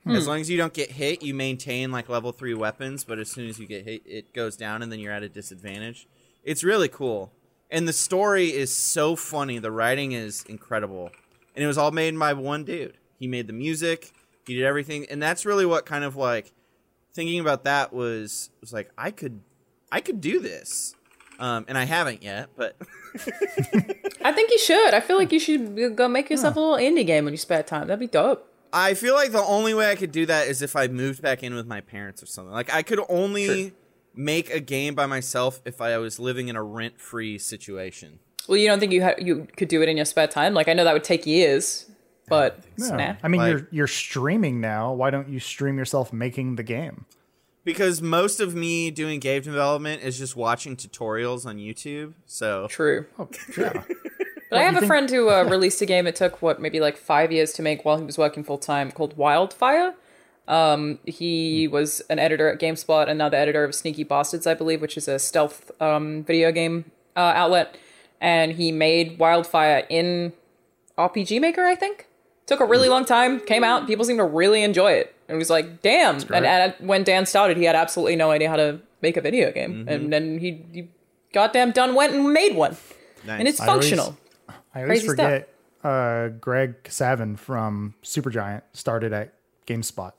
as 0.08 0.28
long 0.28 0.40
as 0.40 0.50
you 0.50 0.58
don't 0.58 0.74
get 0.74 0.92
hit, 0.92 1.24
you 1.24 1.34
maintain 1.34 1.92
like 1.92 2.10
level 2.10 2.32
three 2.32 2.54
weapons. 2.54 3.04
But 3.04 3.20
as 3.20 3.32
soon 3.32 3.48
as 3.50 3.60
you 3.60 3.66
get 3.66 3.86
hit, 3.86 4.04
it 4.06 4.34
goes 4.34 4.56
down, 4.56 4.82
and 4.82 4.92
then 4.92 5.00
you're 5.00 5.14
at 5.14 5.24
a 5.24 5.30
disadvantage. 5.30 6.08
It's 6.44 6.64
really 6.64 6.88
cool, 6.88 7.32
and 7.72 7.88
the 7.88 7.94
story 7.94 8.54
is 8.54 8.76
so 8.76 9.16
funny. 9.16 9.58
The 9.58 9.72
writing 9.72 10.12
is 10.12 10.44
incredible, 10.48 11.12
and 11.56 11.64
it 11.64 11.68
was 11.68 11.78
all 11.78 11.92
made 11.92 12.18
by 12.20 12.34
one 12.34 12.64
dude. 12.64 12.98
He 13.18 13.28
made 13.28 13.48
the 13.48 13.54
music, 13.54 14.12
he 14.46 14.56
did 14.56 14.64
everything, 14.64 15.06
and 15.10 15.22
that's 15.22 15.46
really 15.46 15.66
what 15.66 15.86
kind 15.86 16.04
of 16.04 16.16
like 16.16 16.52
thinking 17.14 17.40
about 17.40 17.64
that 17.64 17.94
was 17.94 18.50
was 18.62 18.72
like 18.74 18.92
I 18.98 19.12
could 19.12 19.42
I 19.92 20.02
could 20.02 20.22
do 20.22 20.40
this. 20.40 20.96
Um, 21.38 21.66
and 21.68 21.78
I 21.78 21.84
haven't 21.84 22.24
yet, 22.24 22.48
but 22.56 22.78
I 24.24 24.32
think 24.32 24.52
you 24.52 24.58
should. 24.58 24.94
I 24.94 25.02
feel 25.02 25.18
like 25.18 25.34
you 25.34 25.40
should 25.40 25.98
go 25.98 26.08
make 26.08 26.30
yourself 26.30 26.56
a 26.56 26.60
little 26.62 26.78
indie 26.78 27.06
game 27.06 27.26
when 27.26 27.34
you 27.34 27.38
spare 27.38 27.62
time. 27.62 27.88
That'd 27.88 28.00
be 28.00 28.08
dope. 28.08 28.50
I 28.76 28.94
feel 28.94 29.16
like 29.16 29.32
the 29.32 29.42
only 29.44 29.74
way 29.74 29.90
I 29.90 29.96
could 29.96 30.12
do 30.12 30.26
that 30.26 30.48
is 30.48 30.62
if 30.62 30.76
I 30.76 30.88
moved 30.88 31.22
back 31.22 31.42
in 31.44 31.56
with 31.56 31.66
my 31.66 31.80
parents 31.82 32.22
or 32.22 32.26
something. 32.26 32.52
Like 32.54 32.74
I 32.74 32.82
could 32.84 33.00
only 33.10 33.46
Sure. 33.70 33.72
make 34.16 34.50
a 34.50 34.60
game 34.60 34.94
by 34.96 35.06
myself 35.06 35.62
if 35.66 35.80
I 35.82 35.98
was 35.98 36.20
living 36.20 36.50
in 36.50 36.56
a 36.56 36.64
rent-free 36.64 37.38
situation. 37.40 38.20
Well, 38.48 38.58
you 38.58 38.68
don't 38.68 38.80
think 38.80 38.92
you 38.92 39.02
ha- 39.04 39.16
you 39.18 39.48
could 39.58 39.70
do 39.70 39.82
it 39.82 39.90
in 39.90 39.96
your 39.96 40.06
spare 40.06 40.28
time? 40.28 40.54
Like 40.54 40.68
I 40.68 40.74
know 40.74 40.84
that 40.84 40.94
would 40.94 41.04
take 41.06 41.26
years, 41.26 41.86
but 42.28 42.60
No. 42.78 42.96
nah. 42.96 43.16
I 43.24 43.28
mean, 43.30 43.40
Like- 43.42 43.52
you're 43.52 43.68
you're 43.72 43.88
streaming 43.88 44.60
now. 44.62 44.94
Why 44.94 45.10
don't 45.10 45.30
you 45.30 45.40
stream 45.40 45.78
yourself 45.78 46.12
making 46.12 46.56
the 46.58 46.64
game? 46.64 47.06
Because 47.64 48.00
most 48.02 48.40
of 48.40 48.54
me 48.54 48.92
doing 48.92 49.20
game 49.20 49.42
development 49.42 50.04
is 50.04 50.20
just 50.20 50.36
watching 50.36 50.76
tutorials 50.76 51.48
on 51.48 51.58
YouTube. 51.58 52.14
So 52.28 52.68
True. 52.70 53.08
Oh, 53.18 53.28
yeah. 53.58 53.82
But 54.50 54.60
I 54.60 54.64
have 54.64 54.82
a 54.82 54.86
friend 54.86 55.10
who 55.10 55.30
uh, 55.30 55.44
released 55.50 55.82
a 55.82 55.86
game 55.86 56.08
it 56.08 56.16
took 56.16 56.42
what 56.42 56.62
maybe 56.62 56.80
like 56.80 56.98
five 56.98 57.32
years 57.32 57.52
to 57.54 57.62
make 57.62 57.84
while 57.84 57.98
he 57.98 58.04
was 58.04 58.18
working 58.18 58.44
full 58.44 58.58
time 58.58 58.92
called 58.92 59.18
Wildfire. 59.18 59.96
Um, 60.48 61.00
he 61.06 61.68
was 61.68 62.02
an 62.10 62.20
editor 62.20 62.48
at 62.50 62.60
GameSpot 62.60 63.10
and 63.10 63.18
now 63.18 63.30
the 63.30 63.38
editor 63.38 63.64
of 63.64 63.74
Sneaky 63.74 64.04
Bastards, 64.04 64.46
I 64.46 64.54
believe, 64.54 64.82
which 64.82 64.98
is 64.98 65.08
a 65.08 65.18
stealth 65.18 65.72
um, 65.82 66.24
video 66.24 66.52
game 66.52 66.92
uh, 67.16 67.34
outlet. 67.36 67.78
And 68.22 68.54
he 68.54 68.72
made 68.72 69.18
Wildfire 69.18 69.86
in 69.90 70.34
RPG 70.98 71.42
Maker, 71.42 71.66
I 71.66 71.76
think. 71.76 72.08
Took 72.46 72.60
a 72.60 72.66
really 72.66 72.90
long 72.90 73.06
time, 73.06 73.40
came 73.40 73.64
out, 73.64 73.88
people 73.88 74.06
seemed 74.06 74.20
to 74.20 74.24
really 74.26 74.62
enjoy 74.62 74.92
it. 74.92 75.16
And 75.28 75.36
it 75.36 75.40
was 75.40 75.50
like, 75.50 75.82
damn. 75.82 76.18
And, 76.32 76.46
and 76.46 76.76
when 76.80 77.04
Dan 77.04 77.26
started, 77.26 77.58
he 77.58 77.64
had 77.64 77.76
absolutely 77.76 78.16
no 78.16 78.30
idea 78.30 78.50
how 78.50 78.56
to 78.56 78.80
make 79.02 79.18
a 79.18 79.22
video 79.22 79.52
game. 79.52 79.88
And 79.88 80.14
then 80.14 80.38
he, 80.38 80.64
he 80.72 80.90
goddamn 81.34 81.72
done 81.72 81.96
went 81.96 82.14
and 82.14 82.32
made 82.32 82.56
one. 82.56 82.78
nice. 83.26 83.40
And 83.40 83.48
it's 83.48 83.58
functional. 83.58 84.16
I 84.76 84.84
always 84.84 85.00
Crazy 85.00 85.08
forget 85.08 85.50
uh, 85.84 86.28
Greg 86.28 86.84
Kasavin 86.84 87.40
from 87.40 87.96
Supergiant 88.04 88.62
started 88.74 89.14
at 89.14 89.34
GameSpot. 89.66 90.12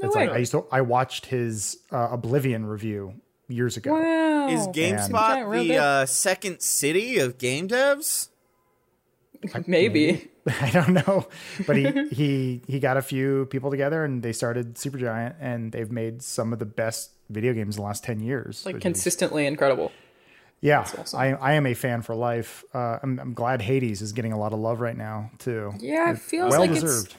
No 0.00 0.08
it's 0.08 0.16
way. 0.16 0.26
like 0.26 0.36
I 0.36 0.38
used 0.38 0.52
to 0.52 0.66
I 0.70 0.80
watched 0.80 1.26
his 1.26 1.78
uh, 1.90 2.08
Oblivion 2.10 2.66
review 2.66 3.14
years 3.48 3.76
ago. 3.76 3.92
Wow. 3.92 4.48
is 4.48 4.66
GameSpot 4.68 5.48
real 5.48 5.64
the 5.64 5.76
uh, 5.76 6.06
second 6.06 6.60
city 6.60 7.18
of 7.18 7.38
game 7.38 7.68
devs? 7.68 8.28
Maybe. 9.66 10.28
I 10.60 10.70
don't 10.70 10.94
know, 10.94 11.28
but 11.66 11.76
he 11.76 12.08
he 12.08 12.62
he 12.66 12.80
got 12.80 12.96
a 12.96 13.02
few 13.02 13.46
people 13.46 13.70
together 13.70 14.04
and 14.04 14.22
they 14.22 14.32
started 14.32 14.74
Supergiant 14.74 15.34
and 15.40 15.72
they've 15.72 15.90
made 15.90 16.22
some 16.22 16.52
of 16.52 16.58
the 16.58 16.66
best 16.66 17.10
video 17.28 17.52
games 17.52 17.76
in 17.76 17.82
the 17.82 17.86
last 17.86 18.02
ten 18.02 18.20
years. 18.20 18.64
Like 18.64 18.74
which 18.76 18.80
is- 18.80 18.84
consistently 18.84 19.46
incredible. 19.46 19.92
Yeah, 20.60 20.80
awesome. 20.80 21.18
I 21.18 21.34
I 21.34 21.52
am 21.54 21.66
a 21.66 21.74
fan 21.74 22.02
for 22.02 22.14
life. 22.14 22.64
Uh, 22.74 22.98
I'm 23.02 23.18
I'm 23.18 23.34
glad 23.34 23.62
Hades 23.62 24.02
is 24.02 24.12
getting 24.12 24.32
a 24.32 24.38
lot 24.38 24.52
of 24.52 24.58
love 24.58 24.80
right 24.80 24.96
now 24.96 25.30
too. 25.38 25.72
Yeah, 25.78 26.10
it 26.10 26.18
feels 26.18 26.50
well 26.50 26.60
like 26.60 26.72
deserved. 26.72 27.06
it's 27.06 27.16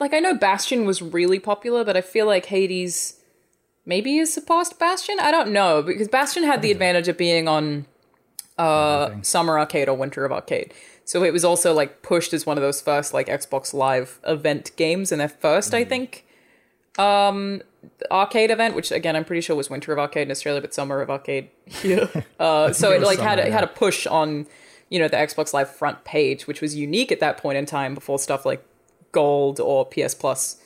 like 0.00 0.14
I 0.14 0.18
know 0.18 0.34
Bastion 0.34 0.84
was 0.86 1.00
really 1.00 1.38
popular, 1.38 1.84
but 1.84 1.96
I 1.96 2.00
feel 2.00 2.26
like 2.26 2.46
Hades 2.46 3.20
maybe 3.84 4.16
has 4.18 4.32
surpassed 4.32 4.78
Bastion. 4.78 5.16
I 5.20 5.30
don't 5.30 5.52
know 5.52 5.82
because 5.82 6.08
Bastion 6.08 6.42
had 6.42 6.62
the 6.62 6.70
advantage 6.70 7.08
of 7.08 7.16
being 7.16 7.46
on 7.48 7.86
uh, 8.58 9.10
Summer 9.22 9.58
Arcade 9.58 9.88
or 9.88 9.96
Winter 9.96 10.24
of 10.24 10.32
Arcade, 10.32 10.74
so 11.04 11.22
it 11.24 11.32
was 11.32 11.44
also 11.44 11.72
like 11.72 12.02
pushed 12.02 12.32
as 12.32 12.44
one 12.44 12.56
of 12.58 12.62
those 12.62 12.80
first 12.80 13.14
like 13.14 13.28
Xbox 13.28 13.72
Live 13.72 14.20
event 14.26 14.72
games, 14.76 15.12
and 15.12 15.20
their 15.20 15.28
1st 15.28 15.74
I 15.74 15.84
think, 15.84 16.24
um, 16.98 17.62
arcade 18.10 18.50
event, 18.50 18.74
which 18.74 18.90
again 18.92 19.16
I'm 19.16 19.24
pretty 19.24 19.40
sure 19.40 19.56
was 19.56 19.70
Winter 19.70 19.92
of 19.92 19.98
Arcade 19.98 20.26
in 20.26 20.30
Australia, 20.30 20.60
but 20.60 20.74
Summer 20.74 21.00
of 21.00 21.10
Arcade 21.10 21.50
here. 21.66 22.08
Uh, 22.40 22.72
so 22.72 22.90
it 22.90 23.02
it 23.02 23.02
like 23.02 23.18
had 23.18 23.38
summer, 23.38 23.48
a, 23.50 23.52
had 23.52 23.64
a 23.64 23.66
push 23.66 24.06
on 24.06 24.46
you 24.88 24.98
know 24.98 25.08
the 25.08 25.16
Xbox 25.16 25.52
Live 25.52 25.70
front 25.70 26.04
page, 26.04 26.46
which 26.46 26.62
was 26.62 26.74
unique 26.74 27.12
at 27.12 27.20
that 27.20 27.36
point 27.36 27.58
in 27.58 27.66
time 27.66 27.94
before 27.94 28.18
stuff 28.18 28.46
like 28.46 28.64
Gold 29.12 29.60
or 29.60 29.84
PS 29.84 30.14
Plus 30.14 30.56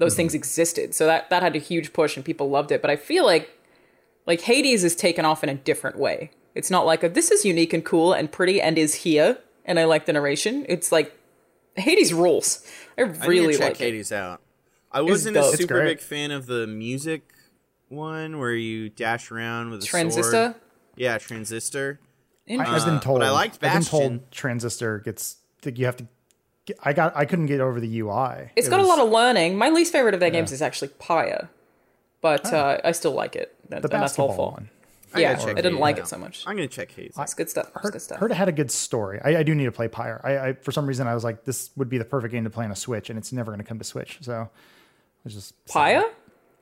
those 0.00 0.16
things 0.16 0.34
existed. 0.34 0.94
So 0.94 1.06
that 1.06 1.30
that 1.30 1.42
had 1.42 1.54
a 1.54 1.60
huge 1.60 1.92
push 1.92 2.16
and 2.16 2.24
people 2.24 2.50
loved 2.50 2.72
it. 2.72 2.82
But 2.82 2.90
I 2.90 2.96
feel 2.96 3.24
like 3.24 3.56
like 4.26 4.40
Hades 4.40 4.82
is 4.82 4.96
taken 4.96 5.24
off 5.24 5.44
in 5.44 5.50
a 5.50 5.54
different 5.54 5.98
way. 5.98 6.30
It's 6.54 6.70
not 6.70 6.84
like 6.84 7.04
a, 7.04 7.08
this 7.08 7.30
is 7.30 7.44
unique 7.44 7.72
and 7.72 7.84
cool 7.84 8.12
and 8.12 8.32
pretty 8.32 8.60
and 8.60 8.76
is 8.76 8.94
here 8.96 9.38
and 9.64 9.78
I 9.78 9.84
like 9.84 10.06
the 10.06 10.12
narration. 10.12 10.66
It's 10.68 10.90
like 10.90 11.16
Hades 11.76 12.12
rules. 12.12 12.66
I 12.98 13.02
I 13.02 13.04
really 13.26 13.54
check 13.54 13.60
like 13.60 13.80
it. 13.80 13.84
Hades 13.84 14.10
out. 14.10 14.40
I 14.92 15.00
wasn't 15.02 15.36
a 15.36 15.44
super 15.56 15.82
big 15.84 16.00
fan 16.00 16.30
of 16.30 16.46
the 16.46 16.66
music 16.66 17.32
one 17.88 18.38
where 18.38 18.54
you 18.54 18.88
dash 18.88 19.30
around 19.30 19.70
with 19.70 19.82
a 19.82 19.86
Transistor. 19.86 20.30
sword. 20.30 20.54
Yeah, 20.96 21.18
transistor. 21.18 22.00
I, 22.48 22.54
I've 22.54 22.84
been 22.84 22.94
Uh, 22.96 23.00
told. 23.00 23.20
but 23.20 23.26
I 23.28 23.30
liked 23.30 23.60
Bastion. 23.60 23.76
I've 23.78 23.90
been 24.10 24.18
told 24.18 24.30
Transistor 24.32 24.98
gets 24.98 25.36
that 25.62 25.78
you 25.78 25.86
have 25.86 25.96
to. 25.96 26.06
Get, 26.66 26.78
I 26.82 26.92
got. 26.92 27.16
I 27.16 27.24
couldn't 27.24 27.46
get 27.46 27.60
over 27.60 27.80
the 27.80 28.00
UI. 28.00 28.50
It's 28.56 28.66
It 28.66 28.70
got 28.70 28.78
was- 28.80 28.86
a 28.86 28.88
lot 28.88 28.98
of 28.98 29.08
learning. 29.10 29.56
My 29.56 29.70
least 29.70 29.92
favorite 29.92 30.14
of 30.14 30.20
their 30.20 30.30
games 30.30 30.52
is 30.52 30.60
actually 30.60 30.88
Pyre, 30.98 31.48
but 32.20 32.52
uh, 32.52 32.78
I 32.84 32.92
still 32.92 33.12
like 33.12 33.36
it. 33.36 33.54
And, 33.70 33.82
the 33.82 33.92
and 33.92 34.02
that's 34.02 34.18
all 34.18 34.28
basketball 34.28 34.50
one. 34.52 34.70
I 35.14 35.20
Yeah, 35.20 35.40
I 35.44 35.54
didn't 35.54 35.78
like 35.78 35.96
out. 35.96 36.02
it 36.02 36.08
so 36.08 36.18
much. 36.18 36.44
I'm 36.46 36.54
gonna 36.56 36.68
check 36.68 36.90
Hades. 36.92 37.14
It's 37.18 37.34
good 37.34 37.48
stuff. 37.50 37.70
It's 37.74 37.82
Heard, 37.82 37.92
good 37.92 38.02
stuff. 38.02 38.18
heard 38.18 38.30
it 38.30 38.34
had 38.36 38.48
a 38.48 38.52
good 38.52 38.70
story. 38.70 39.20
I, 39.24 39.38
I 39.38 39.42
do 39.42 39.54
need 39.54 39.64
to 39.64 39.72
play 39.72 39.88
Pyre. 39.88 40.20
I, 40.22 40.48
I 40.48 40.52
for 40.54 40.70
some 40.72 40.86
reason 40.86 41.06
I 41.06 41.14
was 41.14 41.24
like, 41.24 41.44
this 41.44 41.70
would 41.76 41.88
be 41.88 41.98
the 41.98 42.04
perfect 42.04 42.32
game 42.32 42.44
to 42.44 42.50
play 42.50 42.64
on 42.64 42.70
a 42.72 42.76
Switch, 42.76 43.10
and 43.10 43.18
it's 43.18 43.32
never 43.32 43.50
going 43.50 43.58
to 43.60 43.64
come 43.64 43.78
to 43.78 43.84
Switch. 43.84 44.18
So 44.22 44.48
it's 45.24 45.34
just 45.34 45.66
Pyre? 45.66 46.04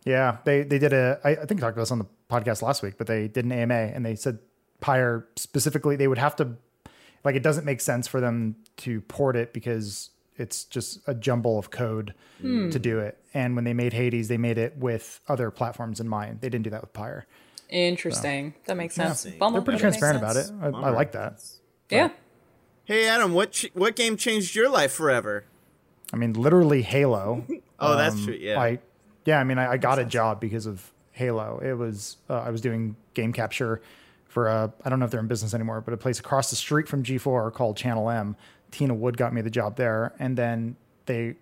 Yeah, 0.04 0.38
they 0.44 0.62
they 0.62 0.78
did 0.78 0.92
a. 0.92 1.20
I, 1.24 1.30
I 1.30 1.34
think 1.46 1.61
I 1.61 1.66
talked 1.66 1.76
about 1.76 1.82
this 1.82 1.90
on 1.90 1.98
the 1.98 2.06
podcast 2.30 2.62
last 2.62 2.82
week, 2.82 2.94
but 2.98 3.06
they 3.06 3.28
did 3.28 3.44
an 3.44 3.52
AMA 3.52 3.74
and 3.74 4.04
they 4.04 4.14
said 4.14 4.38
Pyre 4.80 5.26
specifically 5.36 5.96
they 5.96 6.09
would 6.09 6.18
have 6.18 6.36
to 6.36 6.56
like 7.24 7.34
it 7.36 7.42
doesn't 7.42 7.64
make 7.64 7.80
sense 7.80 8.06
for 8.06 8.20
them 8.20 8.56
to 8.78 9.00
port 9.02 9.36
it 9.36 9.52
because 9.52 10.11
it's 10.36 10.64
just 10.64 11.00
a 11.09 11.14
jumble 11.14 11.59
of 11.59 11.70
code 11.70 12.14
Hmm. 12.40 12.70
to 12.70 12.78
do 12.78 13.00
it. 13.00 13.18
And 13.34 13.56
when 13.56 13.64
they 13.64 13.74
made 13.74 13.92
Hades, 13.92 14.28
they 14.28 14.38
made 14.38 14.56
it 14.56 14.76
with 14.78 15.20
other 15.28 15.50
platforms 15.50 15.98
in 16.00 16.09
mind. 16.09 16.40
They 16.40 16.48
didn't 16.48 16.62
do 16.64 16.70
that 16.70 16.80
with 16.80 16.92
Pyre. 16.92 17.26
Interesting. 17.68 18.54
That 18.66 18.76
makes 18.76 18.94
sense. 18.94 19.24
Interesting. 19.24 19.38
Bummer, 19.40 19.59
They're 19.59 19.64
pretty 19.64 19.76
but 19.78 19.82
it 19.82 19.90
makes 19.90 19.98
transparent 19.98 20.18
about 20.18 20.36
it. 20.72 20.74
I, 20.76 20.88
I 20.88 20.90
like 20.90 21.12
that. 21.12 21.42
Yeah. 21.90 22.11
Hey 22.84 23.06
Adam, 23.09 23.34
what 23.34 23.52
ch- 23.52 23.70
what 23.74 23.96
game 23.96 24.16
changed 24.16 24.54
your 24.54 24.70
life 24.70 24.92
forever? 24.92 25.44
I 26.12 26.16
mean, 26.16 26.32
literally 26.34 26.82
Halo. 26.82 27.44
Oh, 27.81 27.97
that's 27.97 28.14
Um, 28.14 28.24
true. 28.24 28.37
Yeah. 28.39 28.61
I, 28.61 28.79
yeah, 29.24 29.39
I 29.41 29.45
mean, 29.45 29.59
I, 29.59 29.72
I 29.72 29.76
got 29.76 29.99
a 29.99 30.05
job 30.05 30.41
because 30.41 30.66
of 30.66 30.91
Halo. 31.12 31.61
It 31.62 31.74
was 31.74 32.16
uh, 32.31 32.35
I 32.41 32.51
was 32.51 32.61
doing 32.61 32.97
game 33.14 33.33
capture 33.33 33.81
for 34.26 34.47
a 34.49 34.72
I 34.85 34.89
don't 34.89 34.99
know 34.99 35.05
if 35.05 35.11
they're 35.11 35.20
in 35.20 35.26
business 35.29 35.55
anymore, 35.55 35.81
but 35.81 35.93
a 35.95 35.97
place 35.97 36.18
across 36.18 36.51
the 36.51 36.57
street 36.57 36.89
from 36.89 37.03
G4 37.03 37.53
called 37.53 37.76
Channel 37.76 38.09
M. 38.11 38.37
Tina 38.70 38.95
Wood 38.95 39.16
got 39.16 39.33
me 39.33 39.41
the 39.41 39.51
job 39.51 39.76
there, 39.76 40.12
and 40.18 40.37
then 40.37 40.76
they 41.07 41.35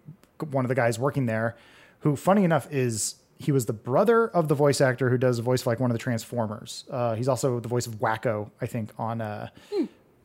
one 0.51 0.65
of 0.65 0.69
the 0.69 0.75
guys 0.75 0.99
working 0.99 1.27
there, 1.27 1.57
who 2.01 2.17
funny 2.17 2.45
enough 2.45 2.67
is 2.73 3.17
he 3.39 3.53
was 3.53 3.67
the 3.67 3.73
brother 3.73 4.29
of 4.29 4.49
the 4.49 4.55
voice 4.55 4.81
actor 4.81 5.11
who 5.11 5.19
does 5.19 5.37
the 5.37 5.43
voice 5.43 5.63
for 5.63 5.71
like 5.71 5.81
one 5.81 5.91
of 5.91 5.95
the 5.95 5.99
Transformers. 6.03 6.85
Uh, 6.91 7.15
he's 7.15 7.29
also 7.29 7.61
the 7.61 7.69
voice 7.69 7.87
of 7.87 7.97
Wakko, 7.97 8.51
I 8.61 8.67
think, 8.67 8.91
on 8.99 9.21
uh, 9.21 9.49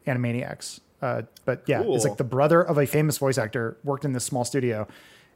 Animaniacs. 0.08 0.80
Uh, 1.02 1.24
but 1.46 1.64
yeah, 1.68 1.82
it's 1.86 2.06
like 2.06 2.18
the 2.18 2.24
brother 2.24 2.62
of 2.62 2.78
a 2.78 2.86
famous 2.86 3.18
voice 3.18 3.38
actor 3.38 3.76
worked 3.84 4.06
in 4.06 4.14
this 4.14 4.24
small 4.24 4.46
studio. 4.46 4.88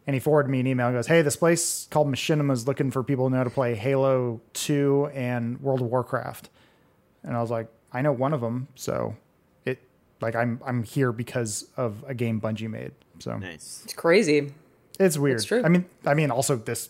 And 0.08 0.14
he 0.14 0.20
forwarded 0.20 0.52
me 0.52 0.60
an 0.60 0.68
email 0.68 0.88
and 0.88 0.96
goes, 0.96 1.08
Hey, 1.08 1.22
this 1.22 1.36
place 1.36 1.88
called 1.90 2.08
Machinima 2.08 2.52
is 2.52 2.68
looking 2.68 2.92
for 2.92 3.04
people 3.04 3.26
who 3.26 3.32
know 3.32 3.38
how 3.38 3.44
to 3.44 3.50
play 3.50 3.74
Halo 3.76 4.40
2 4.54 5.10
and 5.14 5.60
World 5.62 5.82
of 5.82 5.88
Warcraft. 5.88 6.50
and 7.24 7.36
I 7.36 7.42
was 7.42 7.50
like, 7.50 7.68
I 7.92 8.02
know 8.02 8.12
one 8.12 8.34
of 8.34 8.42
them, 8.42 8.68
so 8.76 9.16
it 9.66 9.80
like 10.22 10.36
I'm 10.36 10.62
I'm 10.66 10.84
here 10.84 11.12
because 11.14 11.70
of 11.78 12.04
a 12.06 12.14
game 12.14 12.42
Bungie 12.42 12.70
made. 12.70 12.92
So 13.20 13.38
Nice. 13.38 13.82
It's 13.86 13.94
crazy. 13.94 14.52
it's 15.00 15.18
weird. 15.18 15.38
It's 15.38 15.46
true. 15.46 15.64
I 15.64 15.70
mean, 15.70 15.86
I 16.06 16.14
mean, 16.14 16.30
also 16.30 16.58
this 16.58 16.90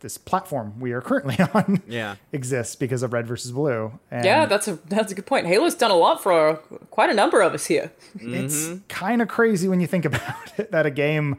this 0.00 0.18
platform 0.18 0.78
we 0.78 0.92
are 0.92 1.00
currently 1.00 1.36
on 1.54 1.82
Yeah. 1.88 2.16
exists 2.32 2.76
because 2.76 3.02
of 3.02 3.12
Red 3.14 3.26
versus 3.26 3.50
Blue. 3.50 3.98
And 4.10 4.24
Yeah, 4.26 4.44
that's 4.44 4.68
a 4.68 4.78
that's 4.88 5.10
a 5.10 5.14
good 5.14 5.26
point. 5.26 5.46
Halo's 5.46 5.74
done 5.74 5.90
a 5.90 5.96
lot 5.96 6.22
for 6.22 6.48
uh, 6.48 6.54
quite 6.90 7.08
a 7.08 7.14
number 7.14 7.40
of 7.40 7.54
us 7.54 7.66
here. 7.66 7.92
it's 8.14 8.66
mm-hmm. 8.66 8.78
kind 8.88 9.22
of 9.22 9.28
crazy 9.28 9.68
when 9.68 9.80
you 9.80 9.86
think 9.86 10.04
about 10.10 10.58
it 10.58 10.70
that 10.70 10.84
a 10.84 10.90
game, 10.90 11.38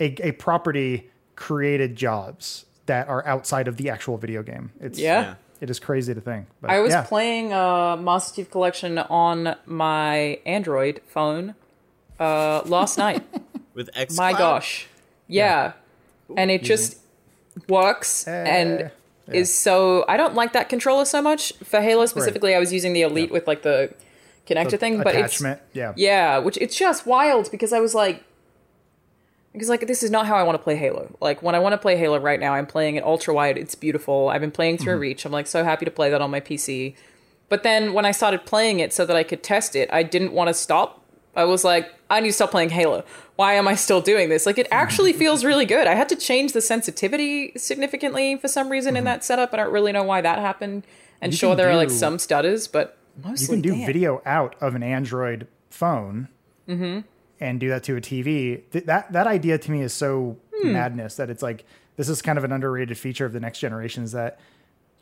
a, 0.00 0.28
a 0.28 0.32
property 0.32 1.10
created 1.36 1.94
jobs 1.94 2.64
that 2.86 3.08
are 3.08 3.24
outside 3.26 3.68
of 3.68 3.76
the 3.76 3.90
actual 3.90 4.16
video 4.16 4.42
game. 4.42 4.72
It's 4.80 4.98
Yeah. 4.98 5.20
Yeah. 5.20 5.34
it 5.60 5.70
is 5.70 5.78
crazy 5.78 6.14
to 6.14 6.20
think. 6.20 6.46
But 6.60 6.70
I 6.70 6.80
was 6.80 6.92
yeah. 6.92 7.02
playing 7.02 7.52
uh, 7.52 7.96
Master 7.96 8.36
Chief 8.36 8.50
Collection 8.50 8.98
on 8.98 9.56
my 9.66 10.40
Android 10.46 11.00
phone 11.06 11.54
uh, 12.18 12.62
last 12.64 12.98
night. 13.06 13.22
With 13.74 13.90
X. 13.94 14.16
My 14.16 14.32
gosh, 14.32 14.88
yeah, 15.28 15.72
and 16.36 16.50
it 16.50 16.62
just 16.64 16.98
works 17.68 18.26
Eh, 18.26 18.32
and 18.32 18.90
is 19.28 19.54
so. 19.54 20.04
I 20.08 20.16
don't 20.16 20.34
like 20.34 20.52
that 20.54 20.68
controller 20.68 21.04
so 21.04 21.22
much 21.22 21.52
for 21.62 21.80
Halo 21.80 22.06
specifically. 22.06 22.54
I 22.54 22.58
was 22.58 22.72
using 22.72 22.92
the 22.92 23.02
Elite 23.02 23.30
with 23.30 23.46
like 23.46 23.62
the 23.62 23.94
connector 24.46 24.78
thing, 24.78 24.98
but 24.98 25.14
it's 25.14 25.36
attachment. 25.36 25.60
yeah. 25.72 25.92
yeah, 25.96 26.38
which 26.38 26.56
it's 26.58 26.76
just 26.76 27.06
wild 27.06 27.50
because 27.50 27.72
I 27.72 27.78
was 27.78 27.94
like, 27.94 28.24
because 29.52 29.68
like 29.68 29.86
this 29.86 30.02
is 30.02 30.10
not 30.10 30.26
how 30.26 30.36
I 30.36 30.42
want 30.42 30.56
to 30.56 30.62
play 30.62 30.76
Halo. 30.76 31.16
Like 31.20 31.42
when 31.42 31.54
I 31.54 31.58
want 31.58 31.72
to 31.72 31.78
play 31.78 31.96
Halo 31.96 32.18
right 32.18 32.38
now, 32.38 32.54
I'm 32.54 32.66
playing 32.66 32.96
it 32.96 33.04
ultra 33.04 33.34
wide. 33.34 33.58
It's 33.58 33.74
beautiful. 33.74 34.28
I've 34.28 34.40
been 34.40 34.50
playing 34.50 34.78
through 34.78 34.94
mm-hmm. 34.94 35.02
Reach. 35.02 35.24
I'm 35.24 35.32
like 35.32 35.46
so 35.46 35.64
happy 35.64 35.84
to 35.84 35.90
play 35.90 36.10
that 36.10 36.20
on 36.20 36.30
my 36.30 36.40
PC. 36.40 36.94
But 37.48 37.64
then 37.64 37.92
when 37.92 38.04
I 38.04 38.12
started 38.12 38.46
playing 38.46 38.78
it 38.78 38.92
so 38.92 39.04
that 39.04 39.16
I 39.16 39.24
could 39.24 39.42
test 39.42 39.74
it, 39.74 39.92
I 39.92 40.04
didn't 40.04 40.32
want 40.32 40.48
to 40.48 40.54
stop. 40.54 41.04
I 41.34 41.44
was 41.44 41.64
like, 41.64 41.92
I 42.08 42.20
need 42.20 42.28
to 42.28 42.32
stop 42.32 42.52
playing 42.52 42.70
Halo. 42.70 43.04
Why 43.36 43.54
am 43.54 43.66
I 43.66 43.74
still 43.74 44.00
doing 44.00 44.28
this? 44.28 44.46
Like 44.46 44.58
it 44.58 44.66
mm-hmm. 44.66 44.74
actually 44.74 45.12
feels 45.12 45.44
really 45.44 45.66
good. 45.66 45.88
I 45.88 45.94
had 45.94 46.08
to 46.10 46.16
change 46.16 46.52
the 46.52 46.60
sensitivity 46.60 47.52
significantly 47.56 48.36
for 48.36 48.46
some 48.46 48.68
reason 48.68 48.96
in 48.96 49.00
mm-hmm. 49.00 49.06
that 49.06 49.24
setup. 49.24 49.52
I 49.52 49.56
don't 49.56 49.72
really 49.72 49.92
know 49.92 50.04
why 50.04 50.20
that 50.20 50.38
happened. 50.38 50.84
And 51.20 51.32
You 51.32 51.36
sure, 51.36 51.56
there 51.56 51.68
are 51.70 51.76
like 51.76 51.90
some 51.90 52.18
stutters, 52.18 52.68
but 52.68 52.96
You 53.36 53.46
can 53.46 53.60
do 53.60 53.74
damn. 53.74 53.86
video 53.86 54.22
out 54.24 54.54
of 54.60 54.74
an 54.74 54.82
Android 54.82 55.48
phone 55.70 56.28
Mm-hmm. 56.70 57.00
And 57.40 57.58
do 57.58 57.68
that 57.70 57.82
to 57.84 57.96
a 57.96 58.00
TV. 58.00 58.62
Th- 58.70 58.84
that 58.84 59.12
that 59.12 59.26
idea 59.26 59.58
to 59.58 59.70
me 59.70 59.82
is 59.82 59.92
so 59.92 60.36
Hmm. 60.62 60.72
madness 60.72 61.16
that 61.16 61.30
it's 61.30 61.42
like 61.42 61.64
this 61.96 62.08
is 62.08 62.20
kind 62.20 62.36
of 62.38 62.44
an 62.44 62.52
underrated 62.52 62.98
feature 62.98 63.24
of 63.24 63.32
the 63.32 63.40
next 63.40 63.60
generation 63.60 64.04
is 64.04 64.12
that 64.12 64.38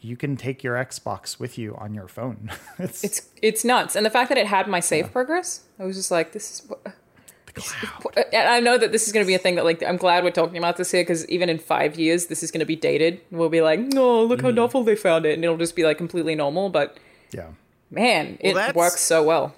you 0.00 0.16
can 0.16 0.36
take 0.36 0.62
your 0.62 0.76
Xbox 0.76 1.40
with 1.40 1.58
you 1.58 1.74
on 1.76 1.92
your 1.94 2.06
phone. 2.06 2.50
it's, 2.78 3.02
It's 3.02 3.28
it's 3.42 3.64
nuts, 3.64 3.96
and 3.96 4.06
the 4.06 4.10
fact 4.10 4.28
that 4.28 4.38
it 4.38 4.46
had 4.46 4.68
my 4.68 4.78
save 4.80 5.10
progress, 5.12 5.62
I 5.80 5.84
was 5.84 5.96
just 5.96 6.10
like, 6.12 6.32
this 6.32 6.50
is. 6.62 6.68
What, 6.68 6.80
and 8.32 8.48
I 8.48 8.60
know 8.60 8.78
that 8.78 8.92
this 8.92 9.08
is 9.08 9.12
going 9.12 9.24
to 9.24 9.26
be 9.26 9.34
a 9.34 9.38
thing 9.38 9.56
that 9.56 9.64
like 9.64 9.82
I'm 9.82 9.96
glad 9.96 10.22
we're 10.22 10.30
talking 10.30 10.56
about 10.58 10.76
this 10.76 10.92
here 10.92 11.02
because 11.02 11.28
even 11.28 11.48
in 11.48 11.58
five 11.58 11.98
years 11.98 12.26
this 12.26 12.44
is 12.44 12.52
going 12.52 12.60
to 12.60 12.66
be 12.66 12.76
dated. 12.76 13.20
We'll 13.32 13.48
be 13.48 13.62
like, 13.62 13.80
no, 13.80 14.22
look 14.22 14.38
Mm-hmm. 14.38 14.46
how 14.46 14.52
novel 14.52 14.84
they 14.84 14.94
found 14.94 15.26
it, 15.26 15.34
and 15.34 15.42
it'll 15.42 15.56
just 15.56 15.74
be 15.74 15.82
like 15.82 15.98
completely 15.98 16.36
normal. 16.36 16.68
But 16.68 16.98
yeah. 17.32 17.48
man, 17.90 18.38
it 18.40 18.76
works 18.76 19.00
so 19.00 19.24
well. 19.24 19.54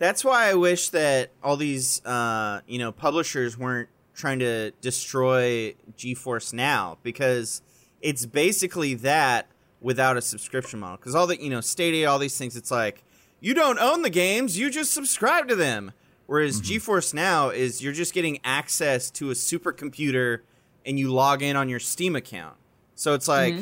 That's 0.00 0.24
why 0.24 0.48
I 0.48 0.54
wish 0.54 0.88
that 0.88 1.30
all 1.42 1.58
these, 1.58 2.04
uh, 2.06 2.62
you 2.66 2.78
know, 2.78 2.90
publishers 2.90 3.58
weren't 3.58 3.90
trying 4.14 4.38
to 4.38 4.70
destroy 4.80 5.74
GeForce 5.96 6.54
Now 6.54 6.96
because 7.02 7.60
it's 8.00 8.24
basically 8.24 8.94
that 8.94 9.46
without 9.78 10.16
a 10.16 10.22
subscription 10.22 10.80
model. 10.80 10.96
Because 10.96 11.14
all 11.14 11.26
the, 11.26 11.40
you 11.40 11.50
know, 11.50 11.60
Stadia, 11.60 12.10
all 12.10 12.18
these 12.18 12.38
things, 12.38 12.56
it's 12.56 12.70
like 12.70 13.04
you 13.40 13.52
don't 13.52 13.78
own 13.78 14.00
the 14.00 14.08
games, 14.08 14.58
you 14.58 14.70
just 14.70 14.90
subscribe 14.94 15.48
to 15.48 15.54
them. 15.54 15.92
Whereas 16.24 16.62
GeForce 16.62 17.12
Now 17.12 17.50
is 17.50 17.82
you're 17.82 17.92
just 17.92 18.14
getting 18.14 18.40
access 18.42 19.10
to 19.10 19.30
a 19.30 19.34
supercomputer 19.34 20.40
and 20.86 20.98
you 20.98 21.12
log 21.12 21.42
in 21.42 21.56
on 21.56 21.68
your 21.68 21.80
Steam 21.80 22.16
account. 22.16 22.56
So 22.94 23.12
it's 23.12 23.28
like 23.28 23.54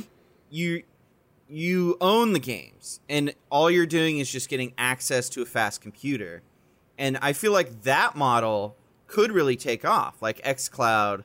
you 0.51 0.85
you 1.49 1.97
own 2.01 2.33
the 2.33 2.39
games 2.39 3.01
and 3.09 3.35
all 3.51 3.71
you're 3.71 3.87
doing 3.87 4.19
is 4.19 4.31
just 4.31 4.49
getting 4.49 4.73
access 4.77 5.29
to 5.31 5.43
a 5.43 5.47
fast 5.47 5.81
computer. 5.81 6.43
And 6.99 7.17
i 7.23 7.33
feel 7.33 7.53
like 7.53 7.83
that 7.83 8.17
model 8.17 8.77
could 9.07 9.31
really 9.33 9.57
take 9.57 9.85
off 9.85 10.21
like 10.21 10.43
xcloud 10.43 11.23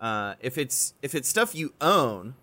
uh, 0.00 0.34
if 0.40 0.58
it's 0.58 0.94
if 1.02 1.14
it's 1.14 1.28
stuff 1.28 1.54
you 1.54 1.72
own 1.80 2.34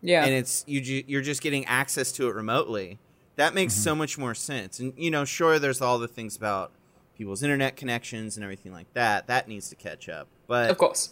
Yeah, 0.00 0.24
and 0.24 0.32
it's 0.32 0.64
you 0.66 0.80
ju- 0.80 1.04
you're 1.06 1.22
just 1.22 1.42
getting 1.42 1.66
access 1.66 2.10
to 2.12 2.28
it 2.28 2.34
remotely 2.34 2.98
that 3.36 3.54
makes 3.54 3.74
so 3.74 3.94
much 3.94 4.18
more 4.18 4.34
sense. 4.34 4.80
And 4.80 4.92
you 4.96 5.10
know 5.10 5.24
sure 5.24 5.58
there's 5.58 5.80
all 5.82 5.98
the 5.98 6.08
things 6.08 6.34
about 6.34 6.72
people's 7.16 7.42
internet 7.42 7.76
connections 7.76 8.36
and 8.36 8.42
everything 8.42 8.72
like 8.72 8.92
that 8.94 9.26
that 9.26 9.46
needs 9.48 9.68
to 9.68 9.76
catch 9.76 10.08
up 10.08 10.28
but 10.46 10.70
of 10.70 10.78
course. 10.78 11.10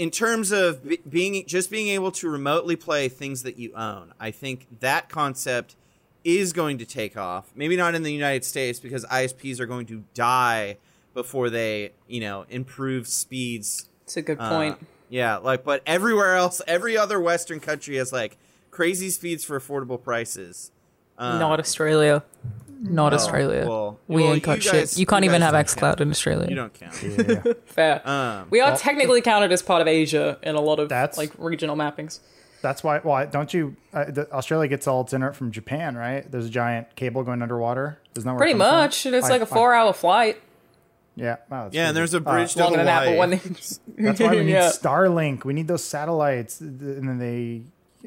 In 0.00 0.10
terms 0.10 0.50
of 0.50 0.88
be- 0.88 0.98
being 1.06 1.44
just 1.46 1.70
being 1.70 1.88
able 1.88 2.10
to 2.10 2.30
remotely 2.30 2.74
play 2.74 3.06
things 3.10 3.42
that 3.42 3.58
you 3.58 3.70
own, 3.74 4.14
I 4.18 4.30
think 4.30 4.66
that 4.80 5.10
concept 5.10 5.76
is 6.24 6.54
going 6.54 6.78
to 6.78 6.86
take 6.86 7.18
off. 7.18 7.50
Maybe 7.54 7.76
not 7.76 7.94
in 7.94 8.02
the 8.02 8.10
United 8.12 8.44
States 8.46 8.80
because 8.80 9.04
ISPs 9.04 9.60
are 9.60 9.66
going 9.66 9.84
to 9.86 10.04
die 10.14 10.78
before 11.12 11.50
they, 11.50 11.92
you 12.08 12.20
know, 12.20 12.46
improve 12.48 13.08
speeds. 13.08 13.90
It's 14.04 14.16
a 14.16 14.22
good 14.22 14.38
Uh, 14.40 14.48
point. 14.48 14.78
yeah, 15.10 15.36
like 15.36 15.64
but 15.64 15.82
everywhere 15.84 16.34
else, 16.34 16.62
every 16.66 16.96
other 16.96 17.20
Western 17.20 17.60
country 17.60 17.96
has 17.96 18.10
like 18.10 18.38
crazy 18.70 19.10
speeds 19.10 19.44
for 19.44 19.60
affordable 19.60 20.02
prices. 20.02 20.70
Uh, 21.18 21.38
Not 21.38 21.60
Australia. 21.60 22.22
Not 22.82 23.12
Australia. 23.12 23.66
well- 23.68 23.98
we 24.08 24.22
well, 24.22 24.32
ain't 24.34 24.42
got 24.42 24.56
you 24.64 24.70
shit. 24.70 24.98
You 24.98 25.04
can't 25.06 25.22
you 25.24 25.30
even 25.30 25.42
have 25.42 25.52
don't 25.52 25.76
count. 25.76 26.00
In 26.00 26.10
Australia. 26.10 26.46
you 26.48 26.56
don't 26.56 26.72
count. 26.72 27.02
Yeah. 27.02 27.52
Fair. 27.66 28.08
Um, 28.08 28.46
we 28.50 28.60
are 28.60 28.70
Well- 28.70 28.78
technically 28.78 29.20
counted 29.20 29.52
as 29.52 29.62
part 29.62 29.82
of 29.82 29.88
Asia 29.88 30.38
in 30.42 30.54
a 30.56 30.60
lot 30.60 30.78
of 30.80 30.88
That's- 30.88 31.18
like 31.18 31.32
regional 31.38 31.76
mappings. 31.76 32.20
That's 32.62 32.84
why. 32.84 32.98
Why 32.98 33.24
don't 33.24 33.54
you? 33.54 33.74
Uh, 33.94 34.04
the, 34.10 34.30
Australia 34.32 34.68
gets 34.68 34.86
all 34.86 35.00
its 35.00 35.12
internet 35.14 35.34
from 35.34 35.50
Japan, 35.50 35.96
right? 35.96 36.30
There's 36.30 36.44
a 36.46 36.50
giant 36.50 36.94
cable 36.94 37.22
going 37.22 37.40
underwater. 37.40 37.98
Isn't 38.16 38.26
that 38.26 38.32
where 38.32 38.36
it 38.36 38.38
Pretty 38.38 38.52
comes 38.58 38.68
from? 38.68 38.76
much. 38.78 39.06
It's 39.18 39.26
I- 39.26 39.30
like 39.30 39.40
a 39.42 39.46
four-hour 39.46 39.92
flight. 39.94 40.42
yeah. 41.16 41.36
Wow, 41.50 41.64
that's 41.64 41.74
yeah, 41.74 41.88
and 41.88 41.96
there's 41.96 42.12
a 42.12 42.18
Uh, 42.18 42.20
bridge 42.20 42.52
to 42.54 42.60
Longer 42.60 42.76
than 42.76 42.86
that, 42.86 43.04
Hawaii. 43.08 43.14
but 43.14 43.18
when 43.18 43.30
they 43.30 44.02
That's 44.10 44.20
why 44.20 44.30
we 44.30 44.40
need 44.44 44.52
Yeah. 44.52 44.68
Starlink. 44.70 45.44
We 45.44 45.54
need 45.54 45.68
those 45.68 45.82
satellites, 45.84 46.60
and 46.60 46.78
then 47.08 47.18
they. 47.18 47.62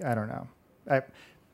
I 0.06 0.14
don't 0.14 0.28
know. 0.28 0.48
I, 0.90 1.02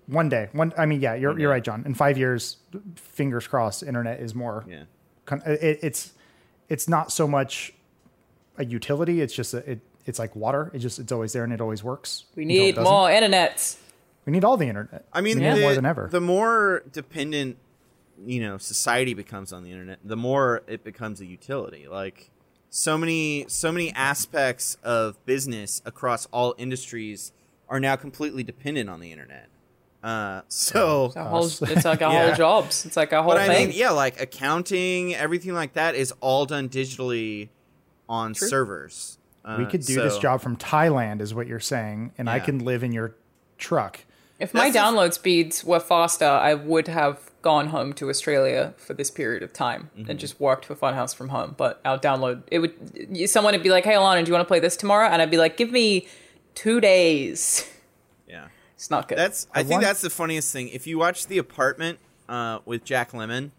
one 0.10 0.30
day, 0.30 0.50
one. 0.54 0.74
I 0.78 0.86
mean, 0.86 1.02
yeah, 1.02 1.16
you're 1.16 1.38
you're 1.40 1.50
right, 1.52 1.64
John. 1.64 1.84
In 1.86 1.94
five 1.94 2.18
years, 2.18 2.58
fingers 2.96 3.48
crossed, 3.48 3.84
internet 3.84 4.20
is 4.20 4.34
more. 4.36 4.66
yeah. 4.68 4.84
con- 5.26 5.42
It, 5.46 5.80
it's 5.82 6.14
it's 6.68 6.88
not 6.88 7.12
so 7.12 7.28
much 7.28 7.74
a 8.58 8.66
utility. 8.66 9.22
It's 9.22 9.34
just 9.34 9.54
a, 9.54 9.72
it. 9.72 9.80
It's 10.06 10.18
like 10.20 10.36
water. 10.36 10.72
It 10.74 10.80
just 10.80 11.00
it's 11.00 11.12
always 11.12 11.34
there 11.34 11.44
and 11.44 11.54
it 11.54 11.62
always 11.62 11.84
works. 11.84 12.26
we 12.36 12.46
need 12.46 12.76
more 12.78 13.10
internets. 13.10 13.78
We 14.26 14.32
need 14.32 14.44
all 14.44 14.58
the 14.58 14.68
internet. 14.68 15.06
I 15.14 15.22
mean, 15.22 15.38
we 15.38 15.44
need 15.44 15.56
the, 15.58 15.62
more 15.62 15.74
than 15.76 15.86
ever. 15.86 16.08
the 16.12 16.22
more 16.22 16.84
dependent, 16.92 17.58
you 18.26 18.42
know, 18.42 18.58
society 18.58 19.14
becomes 19.14 19.54
on 19.54 19.64
the 19.64 19.72
internet, 19.72 20.00
the 20.04 20.16
more 20.18 20.62
it 20.68 20.84
becomes 20.84 21.22
a 21.22 21.26
utility. 21.26 21.88
Like 21.88 22.30
so 22.70 22.98
many, 22.98 23.46
so 23.48 23.72
many 23.72 23.92
aspects 23.94 24.78
of 24.84 25.24
business 25.26 25.82
across 25.86 26.26
all 26.28 26.54
industries 26.58 27.32
are 27.68 27.80
now 27.80 27.96
completely 27.96 28.44
dependent 28.44 28.90
on 28.90 29.00
the 29.00 29.12
internet. 29.12 29.48
Uh, 30.02 30.42
so, 30.48 31.06
It's, 31.08 31.16
a 31.18 31.24
whole, 31.26 31.46
it's 31.46 31.62
like 31.86 32.02
our 32.02 32.14
Yeah. 32.14 32.28
whole 32.28 32.36
jobs. 32.36 32.86
It's 32.86 32.96
like 32.96 33.12
our 33.12 33.22
whole 33.22 33.34
but 33.34 33.42
I 33.42 33.48
thing. 33.48 33.68
mean, 33.70 33.78
yeah, 33.78 33.90
like 33.90 34.20
accounting, 34.22 35.14
everything 35.14 35.54
like 35.54 35.74
that 35.74 35.96
is 35.96 36.14
all 36.22 36.46
done 36.46 36.70
digitally 36.70 37.50
on 38.08 38.34
True. 38.34 38.48
servers. 38.48 39.18
Uh, 39.44 39.56
we 39.60 39.66
could 39.66 39.82
do 39.82 39.96
this 40.02 40.18
job 40.18 40.42
from 40.42 40.56
Thailand, 40.58 41.22
is 41.22 41.34
what 41.34 41.48
you're 41.48 41.60
saying, 41.60 42.12
and 42.18 42.30
I 42.30 42.40
can 42.40 42.60
live 42.60 42.84
in 42.84 42.92
your 42.94 43.16
truck. 43.58 44.00
If 44.40 44.54
my 44.54 44.70
That's 44.70 44.74
the- 44.74 44.80
download 44.80 45.14
speeds 45.14 45.64
were 45.66 45.80
faster, 45.82 46.26
I 46.26 46.54
would 46.54 46.88
have 46.88 47.30
gone 47.42 47.68
home 47.68 47.94
to 47.94 48.10
Australia 48.10 48.74
for 48.78 48.94
this 48.94 49.10
period 49.12 49.44
of 49.44 49.52
time 49.54 49.90
Mm-hmm. 49.98 50.12
and 50.12 50.20
just 50.20 50.40
worked 50.40 50.66
for 50.66 50.76
Funhaus 50.76 51.14
from 51.16 51.30
home. 51.30 51.56
But 51.58 51.82
our 51.86 51.98
download, 52.00 52.44
it 52.52 52.60
would 52.60 53.30
someone 53.30 53.54
would 53.54 53.64
be 53.64 53.70
like, 53.70 53.84
"Hey, 53.86 53.94
Alana, 53.94 54.24
do 54.24 54.28
you 54.30 54.34
want 54.34 54.46
to 54.46 54.48
play 54.48 54.60
this 54.60 54.76
tomorrow?" 54.78 55.08
And 55.08 55.22
I'd 55.22 55.32
be 55.32 55.38
like, 55.38 55.58
"Give 55.58 55.72
me 55.72 56.08
two 56.56 56.80
days." 56.80 57.70
Yeah. 58.80 58.84
It's 58.84 58.90
not 58.90 59.08
good. 59.08 59.18
That's 59.18 59.48
I, 59.54 59.60
I 59.60 59.64
think 59.64 59.72
want- 59.74 59.84
that's 59.84 60.02
the 60.02 60.10
funniest 60.10 60.52
thing. 60.54 60.70
If 60.70 60.88
you 60.88 60.98
watch 60.98 61.28
The 61.28 61.38
Apartment 61.38 62.00
uh, 62.28 62.60
with 62.66 62.84
Jack 62.86 63.12
Lemmon, 63.12 63.52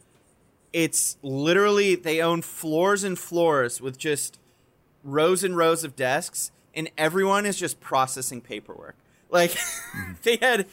it's 0.73 1.17
literally 1.23 1.95
they 1.95 2.21
own 2.23 2.43
floors 2.43 3.05
and 3.05 3.19
floors 3.19 3.81
with 3.81 3.99
just 3.99 4.39
rows 5.05 5.45
and 5.45 5.57
rows 5.57 5.85
of 5.85 5.97
desks, 5.97 6.53
and 6.75 6.91
everyone 6.97 7.45
is 7.47 7.59
just 7.59 7.81
processing 7.81 8.41
paperwork. 8.41 8.97
Like 9.31 9.57
they 10.23 10.37
had 10.37 10.67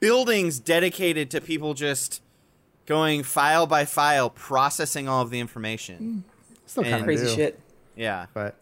buildings 0.00 0.58
dedicated 0.58 1.30
to 1.32 1.40
people 1.40 1.74
just 1.74 2.22
going 2.86 3.22
file 3.22 3.66
by 3.66 3.84
file, 3.84 4.30
processing 4.30 5.08
all 5.08 5.22
of 5.22 5.30
the 5.30 5.40
information. 5.40 6.24
Still 6.66 6.84
And- 6.84 6.90
kind 6.90 7.00
of 7.02 7.06
crazy 7.06 7.26
do. 7.26 7.34
shit. 7.34 7.60
Yeah. 7.96 8.26
But 8.34 8.56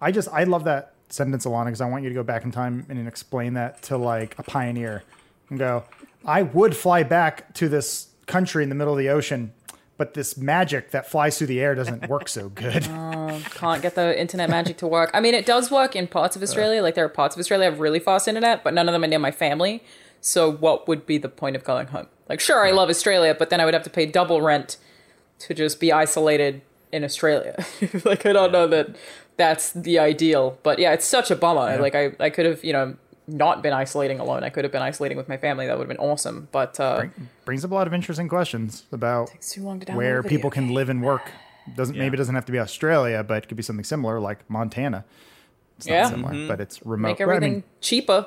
I 0.00 0.12
just 0.12 0.28
I 0.32 0.44
love 0.44 0.64
that 0.64 0.93
sentence, 1.14 1.46
Alana, 1.46 1.66
because 1.66 1.80
I 1.80 1.88
want 1.88 2.02
you 2.02 2.08
to 2.08 2.14
go 2.14 2.22
back 2.22 2.44
in 2.44 2.50
time 2.50 2.86
and 2.88 3.06
explain 3.08 3.54
that 3.54 3.82
to 3.84 3.96
like 3.96 4.38
a 4.38 4.42
pioneer 4.42 5.02
and 5.48 5.58
go, 5.58 5.84
I 6.24 6.42
would 6.42 6.76
fly 6.76 7.02
back 7.02 7.54
to 7.54 7.68
this 7.68 8.08
country 8.26 8.62
in 8.62 8.68
the 8.68 8.74
middle 8.74 8.92
of 8.92 8.98
the 8.98 9.08
ocean, 9.08 9.52
but 9.96 10.14
this 10.14 10.36
magic 10.36 10.90
that 10.90 11.08
flies 11.10 11.38
through 11.38 11.46
the 11.48 11.60
air 11.60 11.74
doesn't 11.74 12.08
work 12.08 12.28
so 12.28 12.48
good. 12.48 12.88
Oh, 13.26 13.42
can't 13.54 13.80
get 13.80 13.94
the 13.94 14.20
internet 14.20 14.50
magic 14.50 14.76
to 14.76 14.86
work. 14.86 15.10
I 15.14 15.20
mean, 15.20 15.34
it 15.34 15.46
does 15.46 15.70
work 15.70 15.96
in 15.96 16.06
parts 16.06 16.36
of 16.36 16.42
Australia. 16.42 16.82
Like 16.82 16.94
there 16.94 17.06
are 17.06 17.08
parts 17.08 17.34
of 17.34 17.40
Australia 17.40 17.64
that 17.64 17.72
have 17.72 17.80
really 17.80 17.98
fast 17.98 18.28
internet, 18.28 18.62
but 18.62 18.74
none 18.74 18.86
of 18.86 18.92
them 18.92 19.02
are 19.02 19.06
near 19.06 19.18
my 19.18 19.30
family. 19.30 19.82
So 20.20 20.52
what 20.52 20.86
would 20.86 21.04
be 21.04 21.18
the 21.18 21.30
point 21.30 21.56
of 21.56 21.64
going 21.64 21.88
home? 21.88 22.06
Like, 22.28 22.38
sure, 22.38 22.64
I 22.64 22.70
love 22.70 22.90
Australia, 22.90 23.34
but 23.36 23.50
then 23.50 23.60
I 23.60 23.64
would 23.64 23.74
have 23.74 23.82
to 23.84 23.90
pay 23.90 24.06
double 24.06 24.40
rent 24.40 24.76
to 25.40 25.54
just 25.54 25.80
be 25.80 25.90
isolated 25.90 26.62
in 26.92 27.02
Australia. 27.02 27.64
like, 28.04 28.24
I 28.24 28.32
don't 28.32 28.52
know 28.52 28.66
that 28.68 28.94
that's 29.36 29.72
the 29.72 29.98
ideal. 29.98 30.58
But 30.62 30.78
yeah, 30.78 30.92
it's 30.92 31.04
such 31.06 31.30
a 31.30 31.36
bummer. 31.36 31.78
Like, 31.78 31.94
I, 31.94 32.12
I 32.20 32.30
could 32.30 32.46
have, 32.46 32.64
you 32.64 32.72
know, 32.72 32.96
not 33.26 33.62
been 33.62 33.72
isolating 33.72 34.20
alone. 34.20 34.44
I 34.44 34.50
could 34.50 34.64
have 34.64 34.72
been 34.72 34.82
isolating 34.82 35.16
with 35.16 35.28
my 35.28 35.36
family. 35.36 35.66
That 35.66 35.78
would 35.78 35.88
have 35.88 35.96
been 35.96 36.04
awesome. 36.06 36.48
But 36.52 36.78
uh, 36.78 37.06
Brings 37.44 37.64
up 37.64 37.70
a 37.70 37.74
lot 37.74 37.86
of 37.86 37.94
interesting 37.94 38.28
questions 38.28 38.84
about 38.92 39.30
it's 39.34 39.52
too 39.52 39.62
long 39.62 39.80
to 39.80 39.86
download 39.86 39.96
where 39.96 40.22
people 40.22 40.50
can 40.50 40.74
live 40.74 40.88
and 40.88 41.02
work. 41.02 41.30
Doesn't 41.74 41.96
maybe 41.96 42.14
it 42.14 42.18
doesn't 42.18 42.34
have 42.34 42.44
to 42.46 42.52
be 42.52 42.58
Australia, 42.58 43.24
but 43.24 43.44
it 43.44 43.48
could 43.48 43.56
be 43.56 43.62
something 43.62 43.84
similar 43.84 44.20
like 44.20 44.48
Montana. 44.50 45.04
It's 45.78 45.86
not 45.86 45.94
Yeah. 45.94 46.10
similar, 46.10 46.46
but 46.48 46.60
it's 46.60 46.84
remote. 46.84 47.08
make 47.08 47.18
Well, 47.20 47.30
I 47.30 47.34
everything 47.36 47.52
mean, 47.54 47.64
cheaper. 47.80 48.26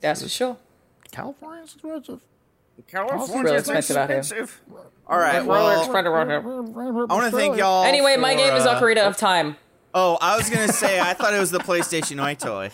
That's 0.00 0.22
for 0.22 0.28
sure. 0.28 0.56
California's 1.10 1.72
expensive. 1.74 2.20
California's 2.86 3.30
really 3.44 3.56
expensive 3.58 3.96
out 3.96 4.10
here. 4.10 4.18
expensive. 4.18 4.60
All 5.06 5.18
right. 5.18 5.36
Really 5.36 5.48
Well, 5.48 5.78
expensive 5.80 6.12
around 6.12 6.28
here. 6.28 6.40
I 6.40 7.14
want 7.14 7.30
to 7.30 7.36
thank 7.36 7.56
y'all. 7.56 7.84
Anyway, 7.84 8.16
my 8.18 8.32
for, 8.34 8.38
game 8.38 8.54
is 8.54 8.66
uh, 8.66 8.78
Ocarina 8.78 9.06
of 9.08 9.16
Time. 9.16 9.56
Oh, 9.94 10.18
I 10.20 10.36
was 10.36 10.50
gonna 10.50 10.68
say 10.72 11.00
I 11.00 11.14
thought 11.14 11.34
it 11.34 11.40
was 11.40 11.50
the 11.50 11.58
PlayStation 11.60 12.22
Oi 12.22 12.34
toy. 12.34 12.70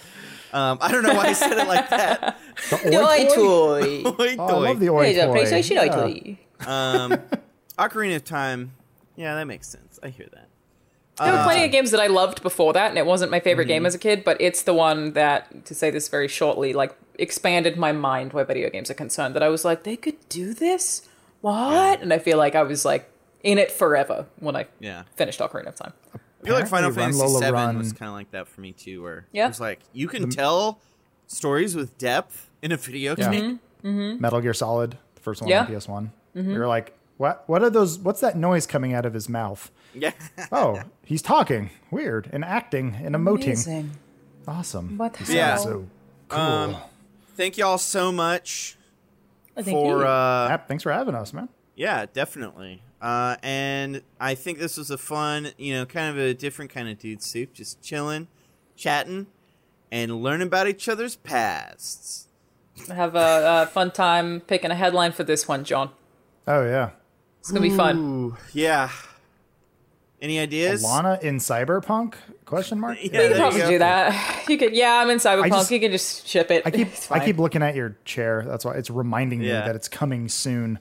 Um, 0.52 0.78
I 0.80 0.90
don't 0.92 1.02
know 1.02 1.14
why 1.14 1.26
I 1.26 1.32
said 1.32 1.52
it 1.58 1.66
like 1.68 1.88
that. 1.90 2.38
The 2.70 2.76
Oi 2.98 3.24
toy? 3.24 3.34
toy. 3.34 4.14
Oi 4.20 4.36
Oh, 4.38 4.46
I 4.64 4.68
love 4.68 4.80
the 4.80 4.86
toy. 4.86 5.06
Oi 5.08 5.14
toy. 5.14 5.26
PlayStation 5.44 5.78
Oi 5.82 5.88
toy. 5.88 6.38
Um, 6.70 7.18
Ocarina 7.78 8.16
of 8.16 8.24
Time. 8.24 8.72
Yeah, 9.16 9.34
that 9.36 9.46
makes 9.46 9.68
sense. 9.68 9.98
I 10.02 10.08
hear 10.08 10.26
that. 10.32 10.48
There 11.22 11.32
were 11.32 11.44
plenty 11.44 11.64
of 11.64 11.70
games 11.70 11.92
that 11.92 12.00
I 12.00 12.08
loved 12.08 12.42
before 12.42 12.72
that, 12.72 12.88
and 12.88 12.98
it 12.98 13.06
wasn't 13.06 13.30
my 13.30 13.38
favorite 13.38 13.64
Mm-hmm. 13.66 13.68
game 13.68 13.86
as 13.86 13.94
a 13.94 13.98
kid, 13.98 14.24
but 14.24 14.40
it's 14.40 14.62
the 14.62 14.74
one 14.74 15.12
that, 15.12 15.64
to 15.66 15.74
say 15.74 15.90
this 15.90 16.08
very 16.08 16.26
shortly, 16.26 16.72
like 16.72 16.96
expanded 17.20 17.76
my 17.76 17.92
mind 17.92 18.32
where 18.32 18.44
video 18.44 18.68
games 18.68 18.90
are 18.90 18.94
concerned. 18.94 19.36
That 19.36 19.42
I 19.44 19.48
was 19.48 19.64
like, 19.64 19.84
they 19.84 19.96
could 19.96 20.16
do 20.28 20.52
this? 20.52 21.08
What? 21.40 22.00
And 22.02 22.12
I 22.12 22.18
feel 22.18 22.36
like 22.36 22.56
I 22.56 22.64
was 22.64 22.84
like 22.84 23.08
in 23.44 23.58
it 23.58 23.70
forever 23.70 24.26
when 24.40 24.56
I 24.56 24.66
Yeah. 24.80 25.04
finished 25.14 25.38
Ocarina 25.38 25.68
of 25.68 25.76
Time. 25.76 25.92
I 26.44 26.46
feel 26.46 26.54
like 26.56 26.68
Final 26.68 26.90
Apparently, 26.90 27.18
Fantasy 27.18 27.22
Run, 27.22 27.32
Lola, 27.32 27.44
VII 27.46 27.52
Run. 27.52 27.78
was 27.78 27.92
kind 27.92 28.08
of 28.10 28.14
like 28.14 28.30
that 28.32 28.48
for 28.48 28.60
me 28.60 28.72
too, 28.72 29.02
where 29.02 29.26
Yeah. 29.32 29.46
it 29.46 29.48
was 29.48 29.60
like 29.60 29.80
you 29.92 30.08
can 30.08 30.28
tell 30.30 30.78
stories 31.26 31.74
with 31.74 31.96
depth 31.98 32.50
in 32.62 32.70
a 32.72 32.76
video 32.76 33.14
Yeah. 33.16 33.30
game. 33.30 33.60
Metal 34.20 34.40
Gear 34.40 34.54
Solid, 34.54 34.96
the 35.14 35.20
first 35.20 35.40
one 35.42 35.50
Yeah. 35.50 35.60
on 35.60 35.66
PS1. 35.66 36.10
We 36.34 36.58
were 36.58 36.66
like, 36.66 36.96
what? 37.16 37.44
What 37.46 37.62
are 37.62 37.70
those? 37.70 37.98
What's 37.98 38.20
that 38.20 38.36
noise 38.36 38.66
coming 38.66 38.92
out 38.92 39.06
of 39.06 39.14
his 39.14 39.28
mouth? 39.28 39.70
Yeah, 39.94 40.10
Oh, 40.52 40.80
he's 41.04 41.22
talking. 41.22 41.70
Weird. 41.90 42.28
And 42.32 42.44
acting 42.44 42.96
and 43.02 43.14
emoting. 43.14 43.44
Amazing. 43.44 43.92
Awesome. 44.48 44.98
What 44.98 45.14
the 45.14 45.32
Yeah. 45.32 45.54
hell? 45.54 45.62
So 45.62 45.86
cool. 46.28 46.40
Um, 46.40 46.76
thank 47.36 47.56
y'all 47.56 47.78
so 47.78 48.10
much 48.10 48.76
Thank 49.54 49.68
for 49.68 50.00
you. 50.00 50.06
uh, 50.06 50.48
Yep, 50.50 50.68
thanks 50.68 50.82
for 50.82 50.90
having 50.92 51.14
us, 51.14 51.32
man. 51.32 51.48
Yeah, 51.76 52.06
definitely. 52.12 52.82
Uh, 53.04 53.36
and 53.42 54.00
I 54.18 54.34
think 54.34 54.58
this 54.58 54.78
was 54.78 54.90
a 54.90 54.96
fun, 54.96 55.50
you 55.58 55.74
know, 55.74 55.84
kind 55.84 56.08
of 56.08 56.16
a 56.24 56.32
different 56.32 56.70
kind 56.70 56.88
of 56.88 56.98
dude 56.98 57.22
soup, 57.22 57.52
just 57.52 57.82
chilling, 57.82 58.28
chatting, 58.76 59.26
and 59.92 60.22
learning 60.22 60.46
about 60.46 60.68
each 60.68 60.88
other's 60.88 61.14
pasts. 61.16 62.28
Have 62.88 63.14
a, 63.14 63.64
a 63.64 63.66
fun 63.66 63.90
time 63.90 64.40
picking 64.40 64.70
a 64.70 64.74
headline 64.74 65.12
for 65.12 65.22
this 65.22 65.46
one, 65.46 65.64
John. 65.64 65.90
Oh 66.46 66.64
yeah. 66.64 66.90
It's 67.40 67.50
gonna 67.50 67.60
be 67.60 67.68
fun. 67.76 68.36
Yeah. 68.54 68.88
Any 70.22 70.38
ideas? 70.38 70.82
Lana 70.82 71.18
in 71.20 71.36
Cyberpunk? 71.36 72.14
Question 72.46 72.80
mark. 72.80 72.96
Yeah, 72.96 73.02
You 73.04 73.10
there 73.10 73.28
could 73.28 73.34
you 73.36 73.40
probably 73.42 73.60
go. 73.60 73.70
do 73.70 73.78
that. 73.80 74.44
You 74.48 74.56
could, 74.56 74.74
yeah. 74.74 74.94
I'm 75.02 75.10
in 75.10 75.18
Cyberpunk. 75.18 75.48
just- 75.50 75.70
you 75.70 75.78
can 75.80 75.92
just 75.92 76.26
ship 76.26 76.50
it. 76.50 76.62
I 76.64 76.70
keep 76.70 76.88
I 77.10 77.22
keep 77.22 77.36
looking 77.36 77.62
at 77.62 77.74
your 77.74 77.98
chair. 78.06 78.44
That's 78.46 78.64
why 78.64 78.76
it's 78.76 78.88
reminding 78.88 79.40
me 79.40 79.48
that 79.48 79.76
it's 79.76 79.88
coming 79.88 80.30
soon. 80.30 80.78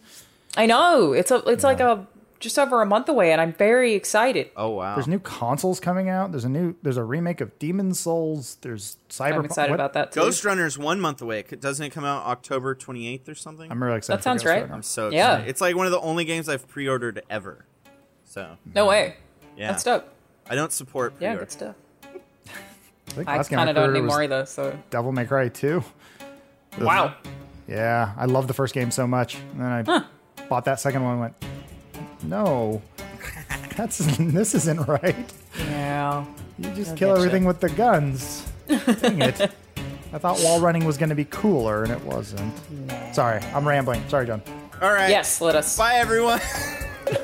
I 0.55 0.67
know 0.67 1.13
it's 1.13 1.31
a. 1.31 1.37
It's 1.49 1.63
like 1.63 1.79
a 1.81 2.07
just 2.43 2.59
over 2.59 2.81
a 2.81 2.85
month 2.85 3.09
away, 3.09 3.31
and 3.31 3.41
I'm 3.41 3.53
very 3.53 3.93
excited. 3.93 4.51
Oh 4.55 4.69
wow. 4.69 4.93
There's 4.95 5.07
new 5.07 5.17
consoles 5.19 5.79
coming 5.79 6.09
out. 6.09 6.31
There's 6.31 6.45
a 6.45 6.49
new 6.49 6.75
there's 6.83 6.97
a 6.97 7.03
remake 7.03 7.41
of 7.41 7.57
Demon's 7.57 7.99
Souls. 7.99 8.57
There's 8.61 8.97
Cyberpunk. 9.09 9.33
I'm 9.33 9.45
excited 9.45 9.71
what- 9.71 9.75
about 9.75 9.93
that 9.93 10.11
too. 10.11 10.19
Ghost 10.19 10.45
Runner's 10.45 10.77
one 10.77 10.99
month 10.99 11.21
away. 11.21 11.41
Doesn't 11.43 11.83
it 11.85 11.89
come 11.89 12.03
out 12.05 12.25
October 12.25 12.75
28th 12.75 13.27
or 13.29 13.35
something? 13.35 13.71
I'm 13.71 13.81
really 13.83 13.97
excited. 13.97 14.19
That 14.19 14.23
sounds 14.23 14.43
Ghost 14.43 14.51
right. 14.53 14.61
Runner. 14.63 14.73
I'm 14.75 14.83
so 14.83 15.07
excited. 15.07 15.17
Yeah. 15.43 15.49
It's 15.49 15.61
like 15.61 15.75
one 15.75 15.85
of 15.87 15.91
the 15.91 15.99
only 16.01 16.25
games 16.25 16.47
I've 16.49 16.67
pre-ordered 16.67 17.23
ever. 17.29 17.65
So 18.25 18.57
no 18.75 18.85
way. 18.85 19.15
yeah, 19.57 19.71
That's 19.71 19.83
dope. 19.83 20.07
I 20.49 20.55
don't 20.55 20.71
support 20.71 21.13
Yeah, 21.19 21.35
pre-order. 21.35 21.39
good 21.45 21.51
stuff. 21.51 21.75
I 23.15 23.21
I 23.39 23.43
kind 23.43 23.69
of 23.69 23.75
don't 23.75 23.91
pre-ordered 23.91 23.91
anymore 23.97 24.07
was 24.17 24.23
either. 24.25 24.45
So 24.45 24.77
Devil 24.89 25.11
May 25.11 25.25
Cry 25.25 25.47
2. 25.49 25.83
wow. 26.81 27.15
Yeah, 27.67 28.13
I 28.17 28.25
love 28.25 28.47
the 28.47 28.53
first 28.53 28.73
game 28.73 28.91
so 28.91 29.07
much. 29.07 29.35
And 29.35 29.61
then 29.61 29.67
I 29.89 30.03
bought 30.49 30.65
that 30.65 30.79
second 30.79 31.03
one 31.03 31.11
and 31.13 31.21
went, 31.21 31.35
no, 32.23 32.81
that's 33.75 33.97
this 34.19 34.55
isn't 34.55 34.87
right. 34.87 35.33
Yeah. 35.57 36.25
You 36.59 36.69
just 36.71 36.91
I'll 36.91 36.97
kill 36.97 37.09
getcha. 37.09 37.17
everything 37.17 37.45
with 37.45 37.59
the 37.59 37.69
guns. 37.69 38.45
Dang 38.67 39.21
it. 39.21 39.39
I 40.13 40.19
thought 40.19 40.39
wall 40.41 40.59
running 40.61 40.85
was 40.85 40.97
going 40.97 41.09
to 41.09 41.15
be 41.15 41.25
cooler, 41.25 41.83
and 41.83 41.91
it 41.91 42.01
wasn't. 42.03 42.53
Sorry, 43.13 43.41
I'm 43.53 43.67
rambling. 43.67 44.07
Sorry, 44.09 44.27
John. 44.27 44.43
All 44.81 44.91
right. 44.91 45.09
Yes. 45.09 45.41
Let 45.41 45.55
us. 45.55 45.75
Bye 45.75 45.95
everyone. 45.95 46.39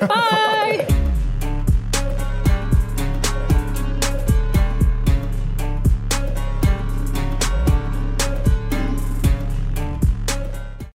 Bye. 0.00 0.86